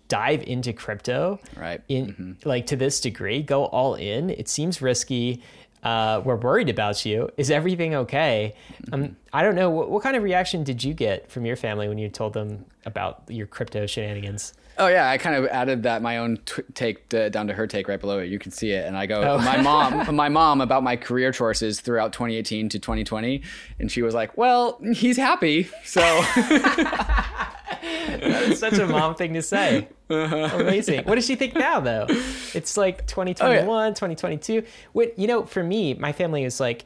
dive 0.09 0.43
into 0.43 0.73
crypto 0.73 1.39
Right. 1.57 1.81
in 1.89 2.37
like 2.45 2.67
to 2.67 2.77
this 2.77 3.01
degree? 3.01 3.43
Go 3.43 3.65
all 3.67 3.95
in? 3.97 4.31
It 4.31 4.49
seems 4.49 4.81
risky. 4.83 5.43
Uh, 5.83 6.20
we're 6.24 6.37
worried 6.37 6.68
about 6.68 7.05
you. 7.05 7.28
Is 7.37 7.51
everything 7.51 7.95
okay? 7.95 8.55
Um, 8.93 9.16
I 9.33 9.43
don't 9.43 9.57
know. 9.57 9.68
What, 9.70 9.91
what 9.91 10.03
kind 10.03 10.14
of 10.16 10.22
reaction 10.22 10.62
did 10.62 10.85
you 10.85 10.95
get 10.95 11.30
from 11.30 11.45
your 11.45 11.57
family 11.57 11.89
when 11.89 11.99
you 11.99 12.09
told 12.09 12.35
them 12.35 12.64
about 12.87 13.22
your 13.28 13.47
crypto 13.49 13.87
shenanigans? 13.87 14.53
Oh 14.78 14.87
yeah, 14.87 15.11
I 15.11 15.18
kind 15.18 15.37
of 15.37 15.47
added 15.47 15.83
that 15.83 16.01
my 16.01 16.16
own 16.16 16.39
t- 16.47 16.62
take 16.74 17.12
uh 17.12 17.28
down 17.28 17.47
to 17.49 17.53
her 17.53 17.66
take 17.66 17.89
right 17.89 18.01
below 18.01 18.20
it. 18.20 18.30
You 18.30 18.39
can 18.39 18.51
see 18.53 18.70
it, 18.70 18.87
and 18.87 18.97
I 18.97 19.05
go 19.07 19.20
Oh. 19.22 19.39
my 19.39 19.61
mom, 19.61 20.14
my 20.16 20.28
mom 20.30 20.61
about 20.62 20.83
my 20.83 20.97
career 20.97 21.30
choices 21.30 21.80
throughout 21.80 22.12
2018 22.14 22.70
to 22.70 22.78
2020, 22.78 23.43
and 23.78 23.93
she 23.93 24.01
was 24.01 24.14
like, 24.14 24.37
"Well, 24.39 24.80
he's 24.95 25.18
happy." 25.18 25.68
So 25.85 26.01
that 27.81 28.43
is 28.45 28.59
such 28.59 28.75
a 28.75 28.87
mom 28.87 29.14
thing 29.14 29.35
to 29.35 29.43
say. 29.43 29.89
Amazing. 30.11 31.05
What 31.05 31.14
does 31.14 31.27
she 31.27 31.37
think 31.37 31.55
now, 31.55 31.81
though? 31.81 32.07
It's 32.55 32.77
like 32.77 33.07
2021, 33.07 33.95
2022. 33.95 34.64
What 34.93 35.18
you 35.18 35.27
know, 35.27 35.45
for 35.45 35.62
me, 35.62 35.95
my 35.95 36.12
family 36.12 36.45
is 36.45 36.61
like 36.61 36.85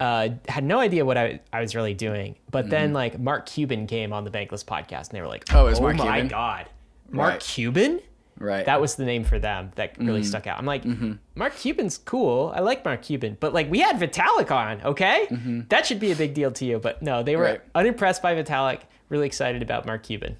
uh, 0.00 0.28
had 0.48 0.64
no 0.64 0.78
idea 0.78 1.04
what 1.04 1.16
I, 1.16 1.40
I 1.52 1.60
was 1.60 1.74
really 1.74 1.94
doing. 1.94 2.36
But 2.50 2.64
mm-hmm. 2.64 2.70
then 2.70 2.92
like 2.92 3.18
Mark 3.18 3.46
Cuban 3.46 3.86
came 3.86 4.12
on 4.12 4.24
the 4.24 4.30
Bankless 4.30 4.64
podcast, 4.64 5.08
and 5.08 5.12
they 5.12 5.20
were 5.20 5.28
like, 5.28 5.44
Oh, 5.52 5.66
"Oh 5.68 5.80
Mark 5.80 5.96
my 5.96 6.04
Cuban?" 6.04 6.28
god, 6.28 6.68
Mark 7.10 7.32
Right. 7.32 7.40
Cuban." 7.40 8.00
Right. 8.38 8.66
That 8.66 8.82
was 8.82 8.96
the 8.96 9.06
name 9.06 9.24
for 9.24 9.38
them 9.38 9.72
that 9.76 9.96
really 9.96 10.20
mm-hmm. 10.20 10.28
stuck 10.28 10.46
out. 10.46 10.58
I'm 10.58 10.66
like, 10.66 10.82
mm-hmm. 10.84 11.12
Mark 11.34 11.56
Cuban's 11.56 11.96
cool. 11.96 12.52
I 12.54 12.60
like 12.60 12.84
Mark 12.84 13.00
Cuban, 13.00 13.38
but 13.40 13.54
like 13.54 13.70
we 13.70 13.80
had 13.80 13.98
Vitalik 13.98 14.50
on, 14.50 14.82
okay? 14.82 15.26
That 15.70 15.86
should 15.86 16.00
be 16.00 16.12
a 16.12 16.16
big 16.16 16.34
deal 16.34 16.50
to 16.52 16.66
you. 16.66 16.78
But 16.78 17.00
no, 17.00 17.22
they 17.22 17.36
were 17.36 17.44
Right. 17.44 17.60
unimpressed 17.74 18.20
by 18.20 18.34
Vitalik. 18.34 18.80
Really 19.08 19.26
excited 19.26 19.62
about 19.62 19.86
Mark 19.86 20.02
Cuban. 20.02 20.36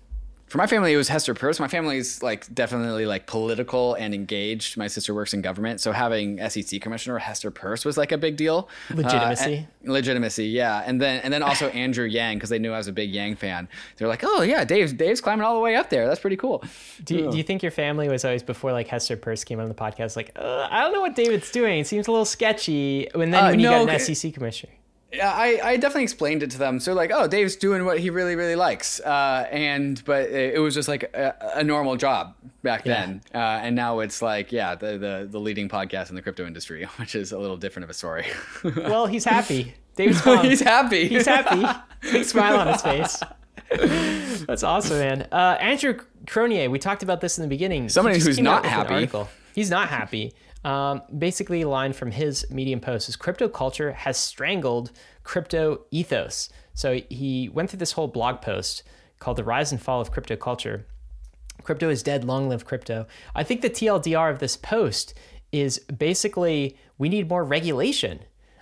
For 0.49 0.59
my 0.59 0.69
family, 0.69 0.93
it 0.93 0.97
was 0.97 1.09
Hester 1.09 1.35
Peirce. 1.35 1.59
My 1.59 1.67
family's 1.67 2.23
like 2.23 2.53
definitely 2.55 3.05
like 3.05 3.27
political 3.27 3.95
and 3.95 4.15
engaged. 4.15 4.77
My 4.77 4.87
sister 4.87 5.13
works 5.13 5.35
in 5.35 5.43
government, 5.43 5.81
so 5.81 5.91
having 5.91 6.39
SEC 6.49 6.81
Commissioner 6.81 7.19
Hester 7.19 7.51
Peirce 7.51 7.85
was 7.85 7.99
like 7.99 8.13
a 8.13 8.17
big 8.19 8.37
deal. 8.37 8.69
Legitimacy. 8.95 9.43
Uh, 9.43 9.57
and- 9.83 9.93
legitimacy, 9.93 10.47
yeah. 10.47 10.85
And 10.87 11.03
then 11.03 11.21
and 11.23 11.33
then 11.33 11.43
also 11.43 11.67
Andrew 11.71 12.05
Yang 12.05 12.37
because 12.37 12.51
they 12.51 12.61
knew 12.61 12.73
I 12.73 12.77
was 12.79 12.87
a 12.87 12.93
big 12.93 13.11
Yang 13.11 13.37
fan. 13.37 13.69
They're 13.97 14.07
like, 14.07 14.23
oh 14.23 14.43
yeah, 14.43 14.65
Dave's 14.65 14.93
Dave's 14.93 15.21
climbing 15.21 15.45
all 15.45 15.55
the 15.55 15.61
way 15.61 15.75
up 15.75 15.91
there. 15.91 16.07
That's 16.07 16.21
pretty 16.21 16.37
cool. 16.37 16.63
Do 17.03 17.17
you, 17.17 17.31
do 17.33 17.37
you 17.37 17.43
think 17.43 17.65
your 17.65 17.73
family 17.73 18.09
was 18.09 18.25
always 18.25 18.45
before 18.45 18.71
like 18.71 18.87
Hester 18.87 19.17
Peirce 19.17 19.43
came 19.43 19.59
on 19.59 19.67
the 19.69 19.75
podcast 19.75 20.15
like 20.15 20.31
uh, 20.37 20.69
I 20.71 20.83
don't 20.83 20.93
know 20.93 21.01
what 21.01 21.17
David's 21.17 21.51
doing. 21.51 21.81
It 21.81 21.89
seems 21.89 22.07
a 22.07 22.13
little 22.13 22.25
sketchy. 22.25 23.09
And 23.15 23.35
then 23.35 23.45
Uh, 23.45 23.51
when 23.51 23.59
you 23.59 23.69
no, 23.69 23.85
got 23.85 23.95
an 23.95 23.99
c- 23.99 24.15
SEC 24.15 24.33
commissioner, 24.35 24.73
Yeah, 24.73 24.79
I, 25.15 25.61
I 25.63 25.77
definitely 25.77 26.03
explained 26.03 26.43
it 26.43 26.51
to 26.51 26.59
them. 26.59 26.81
So 26.81 26.93
like, 26.93 27.11
oh, 27.15 27.27
Dave's 27.29 27.57
doing 27.57 27.85
what 27.85 27.99
he 27.99 28.11
really 28.11 28.35
really 28.37 28.57
likes, 28.57 29.01
uh, 29.01 29.47
and 29.51 30.03
but 30.05 30.29
it, 30.31 30.59
was 30.61 30.75
just 30.75 30.89
like 30.89 31.05
a, 31.15 31.35
a 31.57 31.65
normal 31.65 31.97
job 31.97 32.35
back 32.63 32.85
Yeah. 32.85 33.01
then, 33.07 33.23
uh, 33.35 33.39
and 33.39 33.77
now 33.77 34.01
it's 34.01 34.21
like 34.21 34.53
yeah, 34.53 34.75
the, 34.75 34.99
the 34.99 35.29
the 35.31 35.39
leading 35.39 35.69
podcast 35.69 36.11
in 36.11 36.17
the 36.17 36.23
crypto 36.23 36.47
industry, 36.47 36.85
which 36.97 37.15
is 37.15 37.33
a 37.33 37.39
little 37.39 37.57
different 37.57 37.85
of 37.85 37.91
a 37.91 37.95
story. 37.95 38.27
well, 38.77 39.07
he's 39.07 39.25
happy. 39.25 39.75
David's. 39.95 40.23
He's 40.43 40.61
happy. 40.61 41.09
He's 41.09 41.25
happy. 41.25 41.65
Big 42.13 42.25
smile 42.25 42.59
on 42.59 42.67
his 42.67 42.83
face. 42.83 43.23
That's 44.47 44.63
awesome, 44.63 44.99
man. 44.99 45.23
Uh, 45.33 45.57
Andre 45.59 45.95
Cronje, 46.27 46.71
we 46.71 46.79
talked 46.79 47.03
about 47.03 47.23
this 47.23 47.39
in 47.39 47.43
the 47.43 47.49
beginning. 47.49 47.89
Somebody 47.89 48.19
who's 48.19 48.39
not 48.39 48.67
out 48.67 48.91
with 48.91 48.99
an 49.05 49.09
happy. 49.09 49.31
He's 49.55 49.71
not 49.71 49.89
happy. 49.89 50.35
Um, 50.67 51.03
basically, 51.17 51.63
a 51.63 51.69
line 51.69 51.93
from 51.93 52.11
his 52.11 52.45
Medium 52.51 52.81
post 52.81 53.09
is 53.09 53.15
crypto 53.15 53.49
culture 53.49 53.93
has 53.93 54.17
strangled 54.17 54.91
crypto 55.23 55.85
ethos. 55.93 56.49
So 56.75 57.01
he 57.09 57.49
went 57.49 57.71
through 57.71 57.79
this 57.79 57.93
whole 57.93 58.09
blog 58.09 58.43
post 58.43 58.83
called 59.21 59.37
The 59.37 59.45
Rise 59.45 59.71
and 59.71 59.81
Fall 59.81 60.01
of 60.01 60.11
Crypto 60.11 60.35
Culture. 60.35 60.85
Crypto 61.63 61.89
is 61.89 62.03
dead, 62.03 62.25
long 62.25 62.49
live 62.49 62.65
crypto. 62.65 63.07
I 63.33 63.45
think 63.45 63.61
the 63.61 63.71
TLDR 63.71 64.29
of 64.29 64.41
this 64.41 64.57
post 64.57 65.15
is 65.53 65.79
basically 65.79 66.77
we 66.99 67.09
need 67.09 67.29
more 67.29 67.45
regulation. 67.45 68.19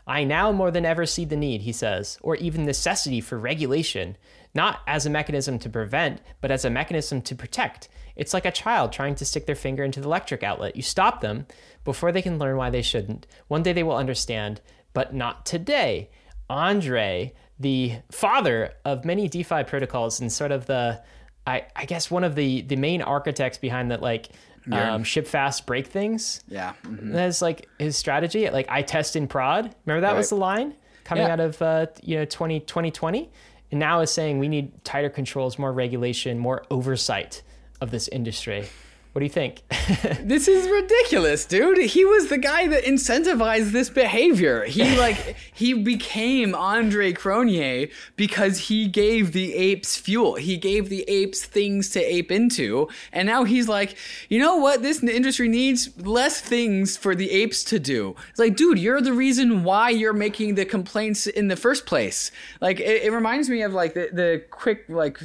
I 0.07 0.24
now 0.24 0.52
more 0.52 0.70
than 0.70 0.84
ever 0.84 1.07
see 1.07 1.24
the 1.24 1.36
need, 1.36 1.62
he 1.62 1.72
says, 1.72 2.18
or 2.20 2.36
even 2.36 2.66
necessity 2.66 3.22
for 3.22 3.38
regulation, 3.38 4.18
not 4.55 4.80
as 4.86 5.07
a 5.07 5.11
mechanism 5.11 5.59
to 5.61 5.70
prevent, 5.70 6.20
but 6.42 6.50
as 6.50 6.66
a 6.66 6.70
mechanism 6.70 7.22
to 7.22 7.34
protect. 7.34 7.88
It's 8.17 8.33
like 8.35 8.45
a 8.47 8.51
child 8.53 8.93
trying 8.93 9.15
to 9.17 9.25
stick 9.25 9.47
their 9.47 9.55
finger 9.57 9.83
into 9.85 10.01
the 10.01 10.07
electric 10.07 10.43
outlet. 10.43 10.77
You 10.77 10.83
stop 10.83 11.21
them 11.21 11.47
before 11.85 12.12
they 12.12 12.23
can 12.23 12.39
learn 12.39 12.57
why 12.57 12.71
they 12.71 12.83
shouldn't. 12.83 13.27
One 13.49 13.62
day 13.62 13.73
they 13.73 13.83
will 13.83 13.97
understand, 13.97 14.61
but 14.93 15.15
not 15.15 15.45
today. 15.47 16.11
Andre, 16.49 17.33
the 17.59 17.95
father 18.11 18.73
of 18.85 19.05
many 19.05 19.29
DeFi 19.29 19.65
protocols 19.65 20.21
and 20.21 20.31
sort 20.33 20.53
of 20.53 20.67
the 20.67 21.03
I, 21.47 21.65
I 21.77 21.85
guess 21.85 22.11
one 22.11 22.25
of 22.25 22.35
the 22.35 22.62
the 22.62 22.77
main 22.77 23.03
architects 23.03 23.59
behind 23.59 23.91
that 23.91 24.01
like 24.03 24.29
um, 24.73 25.05
ship 25.05 25.27
fast 25.27 25.67
break 25.67 25.87
things. 25.89 26.43
yeah. 26.49 26.73
mhm. 26.85 27.12
That's 27.12 27.43
like 27.43 27.69
his 27.79 27.97
strategy. 27.99 28.49
Like 28.49 28.67
I 28.71 28.81
test 28.83 29.15
in 29.15 29.29
prod. 29.29 29.75
Remember 29.85 30.07
that 30.07 30.17
was 30.17 30.31
the 30.31 30.37
line 30.37 30.75
coming 31.05 31.27
Yeah. 31.27 31.33
out 31.35 31.41
of 31.41 31.61
uh, 31.61 31.87
you 32.03 32.17
know 32.17 32.25
20, 32.25 32.61
2020? 32.61 33.31
and 33.71 33.81
now 33.81 34.01
is 34.01 34.11
saying 34.11 34.39
we 34.39 34.49
need 34.49 34.85
tighter 34.85 35.11
controls, 35.11 35.59
more 35.59 35.73
regulation, 35.73 36.39
more 36.39 36.65
oversight 36.71 37.43
of 37.81 37.91
this 37.91 38.09
industry. 38.09 38.66
What 39.15 39.21
do 39.21 39.27
you 39.27 39.31
think? 39.31 39.62
This 40.21 40.49
is 40.49 40.69
ridiculous, 40.69 41.45
dude. 41.45 41.79
He 41.79 42.05
was 42.05 42.29
the 42.29 42.39
guy 42.39 42.67
that 42.69 42.85
incentivized 42.85 43.71
this 43.71 43.91
behavior. 43.91 44.65
He 44.65 44.97
like 44.99 45.37
he 45.55 45.75
became 45.75 46.55
Andre 46.55 47.12
Cronje 47.12 47.93
because 48.17 48.59
he 48.59 48.89
gave 48.89 49.33
the 49.33 49.55
apes 49.55 49.97
fuel. 49.97 50.35
He 50.37 50.57
gave 50.57 50.89
the 50.89 51.03
apes 51.07 51.45
things 51.45 51.91
to 51.91 52.01
ape 52.01 52.33
into, 52.33 52.89
and 53.12 53.27
now 53.27 53.45
he's 53.45 53.69
like, 53.69 53.97
you 54.31 54.39
know 54.39 54.57
what? 54.57 54.83
This 54.83 55.03
industry 55.03 55.49
needs 55.49 55.91
less 55.99 56.41
things 56.41 56.97
for 56.97 57.15
the 57.15 57.31
apes 57.31 57.62
to 57.65 57.79
do. 57.79 58.17
It's 58.31 58.39
like, 58.39 58.57
dude, 58.57 58.79
you're 58.79 59.03
the 59.03 59.12
reason 59.12 59.62
why 59.62 59.91
you're 59.91 60.15
making 60.15 60.55
the 60.55 60.65
complaints 60.65 61.27
in 61.27 61.49
the 61.49 61.57
first 61.57 61.85
place. 61.85 62.33
Like, 62.61 62.81
it, 62.81 63.03
it 63.03 63.12
reminds 63.12 63.51
me 63.51 63.62
of 63.62 63.75
like 63.75 63.93
the 63.95 64.09
the 64.12 64.45
quick 64.51 64.87
like 64.89 65.21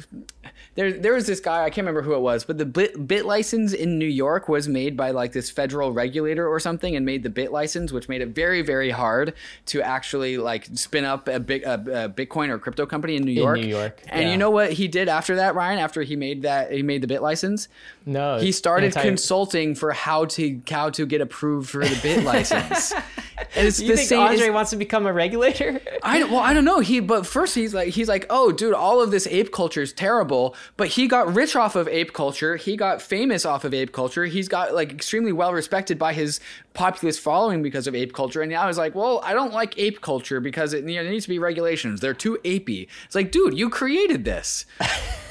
there 0.74 0.92
there 0.92 1.14
was 1.14 1.26
this 1.26 1.40
guy 1.40 1.64
I 1.64 1.70
can't 1.70 1.86
remember 1.86 2.02
who 2.02 2.14
it 2.14 2.20
was, 2.20 2.44
but 2.44 2.58
the 2.58 2.66
bit 2.66 3.06
bit 3.06 3.24
license 3.24 3.72
in 3.80 3.98
New 3.98 4.06
York 4.06 4.48
was 4.48 4.68
made 4.68 4.96
by 4.96 5.10
like 5.10 5.32
this 5.32 5.50
federal 5.50 5.92
regulator 5.92 6.46
or 6.46 6.60
something, 6.60 6.94
and 6.94 7.04
made 7.04 7.22
the 7.22 7.30
bit 7.30 7.50
license, 7.50 7.92
which 7.92 8.08
made 8.08 8.20
it 8.20 8.28
very 8.28 8.62
very 8.62 8.90
hard 8.90 9.34
to 9.66 9.82
actually 9.82 10.38
like 10.38 10.66
spin 10.74 11.04
up 11.04 11.26
a 11.28 11.40
big 11.40 11.62
a, 11.64 11.74
a 11.74 12.08
Bitcoin 12.08 12.48
or 12.48 12.58
crypto 12.58 12.86
company 12.86 13.16
in 13.16 13.24
New 13.24 13.32
York. 13.32 13.58
New 13.58 13.66
York, 13.66 14.00
and 14.08 14.22
yeah. 14.22 14.30
you 14.30 14.36
know 14.36 14.50
what 14.50 14.72
he 14.72 14.86
did 14.88 15.08
after 15.08 15.36
that, 15.36 15.54
Ryan? 15.54 15.78
After 15.78 16.02
he 16.02 16.16
made 16.16 16.42
that 16.42 16.72
he 16.72 16.82
made 16.82 17.02
the 17.02 17.08
bit 17.08 17.22
license, 17.22 17.68
no, 18.06 18.38
he 18.38 18.52
started 18.52 18.96
anti- 18.96 19.02
consulting 19.02 19.74
for 19.74 19.92
how 19.92 20.26
to 20.26 20.60
how 20.70 20.90
to 20.90 21.06
get 21.06 21.20
approved 21.20 21.70
for 21.70 21.84
the 21.84 21.98
bit 22.02 22.24
license. 22.24 22.92
And 23.54 23.66
it's 23.66 23.78
Do 23.78 23.84
the 23.84 23.90
you 23.90 23.96
think 23.96 24.08
same. 24.08 24.20
Andre 24.20 24.50
wants 24.50 24.70
to 24.70 24.76
become 24.76 25.06
a 25.06 25.12
regulator? 25.12 25.80
I 26.02 26.24
well, 26.24 26.38
I 26.38 26.54
don't 26.54 26.64
know. 26.64 26.80
He 26.80 27.00
but 27.00 27.26
first 27.26 27.54
he's 27.54 27.74
like 27.74 27.88
he's 27.88 28.08
like, 28.08 28.26
oh, 28.30 28.52
dude, 28.52 28.74
all 28.74 29.00
of 29.00 29.10
this 29.10 29.26
ape 29.26 29.52
culture 29.52 29.82
is 29.82 29.92
terrible. 29.92 30.54
But 30.76 30.88
he 30.88 31.08
got 31.08 31.34
rich 31.34 31.56
off 31.56 31.74
of 31.74 31.88
ape 31.88 32.12
culture. 32.12 32.56
He 32.56 32.76
got 32.76 33.02
famous 33.02 33.44
off 33.44 33.64
of 33.64 33.69
ape 33.74 33.92
culture. 33.92 34.26
He's 34.26 34.48
got 34.48 34.74
like 34.74 34.92
extremely 34.92 35.32
well 35.32 35.52
respected 35.52 35.98
by 35.98 36.12
his 36.12 36.40
populist 36.74 37.20
following 37.20 37.62
because 37.62 37.86
of 37.86 37.94
ape 37.94 38.12
culture. 38.12 38.42
And 38.42 38.50
now 38.50 38.66
he's 38.66 38.78
like, 38.78 38.94
well, 38.94 39.20
I 39.24 39.32
don't 39.32 39.52
like 39.52 39.78
ape 39.78 40.00
culture 40.00 40.40
because 40.40 40.72
it, 40.72 40.84
you 40.84 40.96
know, 40.96 41.02
there 41.02 41.12
needs 41.12 41.24
to 41.24 41.30
be 41.30 41.38
regulations. 41.38 42.00
They're 42.00 42.14
too 42.14 42.38
apey. 42.44 42.88
It's 43.04 43.14
like, 43.14 43.30
dude, 43.30 43.58
you 43.58 43.70
created 43.70 44.24
this. 44.24 44.66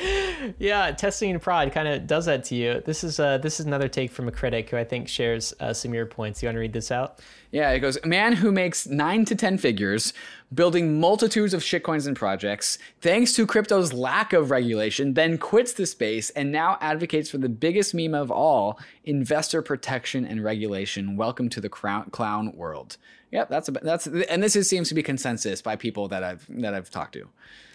yeah, 0.58 0.90
testing 0.92 1.30
and 1.30 1.40
prod 1.40 1.72
kind 1.72 1.88
of 1.88 2.06
does 2.06 2.26
that 2.26 2.44
to 2.44 2.54
you. 2.54 2.82
This 2.84 3.04
is 3.04 3.20
uh, 3.20 3.38
this 3.38 3.60
is 3.60 3.66
another 3.66 3.88
take 3.88 4.10
from 4.10 4.28
a 4.28 4.32
critic 4.32 4.70
who 4.70 4.76
I 4.76 4.84
think 4.84 5.08
shares 5.08 5.54
uh, 5.60 5.72
some 5.72 5.90
of 5.90 5.94
your 5.94 6.06
points. 6.06 6.42
You 6.42 6.48
want 6.48 6.56
to 6.56 6.60
read 6.60 6.72
this 6.72 6.90
out? 6.90 7.20
Yeah, 7.50 7.70
it 7.70 7.80
goes, 7.80 7.98
a 8.02 8.06
man 8.06 8.32
who 8.32 8.50
makes 8.50 8.86
nine 8.86 9.26
to 9.26 9.34
10 9.34 9.58
figures, 9.58 10.14
building 10.54 11.00
multitudes 11.00 11.54
of 11.54 11.62
shitcoins 11.62 12.06
and 12.06 12.16
projects, 12.16 12.78
thanks 13.00 13.32
to 13.32 13.46
crypto's 13.46 13.92
lack 13.92 14.32
of 14.32 14.50
regulation, 14.50 15.14
then 15.14 15.38
quits 15.38 15.72
the 15.72 15.86
space 15.86 16.30
and 16.30 16.52
now 16.52 16.76
advocates 16.80 17.30
for 17.30 17.38
the 17.38 17.48
biggest 17.48 17.94
meme 17.94 18.14
of 18.14 18.30
all 18.30 18.78
investor 19.04 19.62
protection 19.62 20.26
and 20.26 20.44
regulation. 20.44 21.16
Welcome 21.16 21.48
to 21.50 21.60
the 21.60 21.68
clown 21.68 22.52
world. 22.54 22.96
Yep, 23.32 23.48
that's 23.48 23.68
a, 23.68 23.72
that's 23.72 24.06
and 24.06 24.42
this 24.42 24.54
is, 24.56 24.68
seems 24.68 24.88
to 24.90 24.94
be 24.94 25.02
consensus 25.02 25.62
by 25.62 25.74
people 25.74 26.06
that 26.08 26.22
I've 26.22 26.46
that 26.60 26.74
I've 26.74 26.90
talked 26.90 27.14
to. 27.14 27.28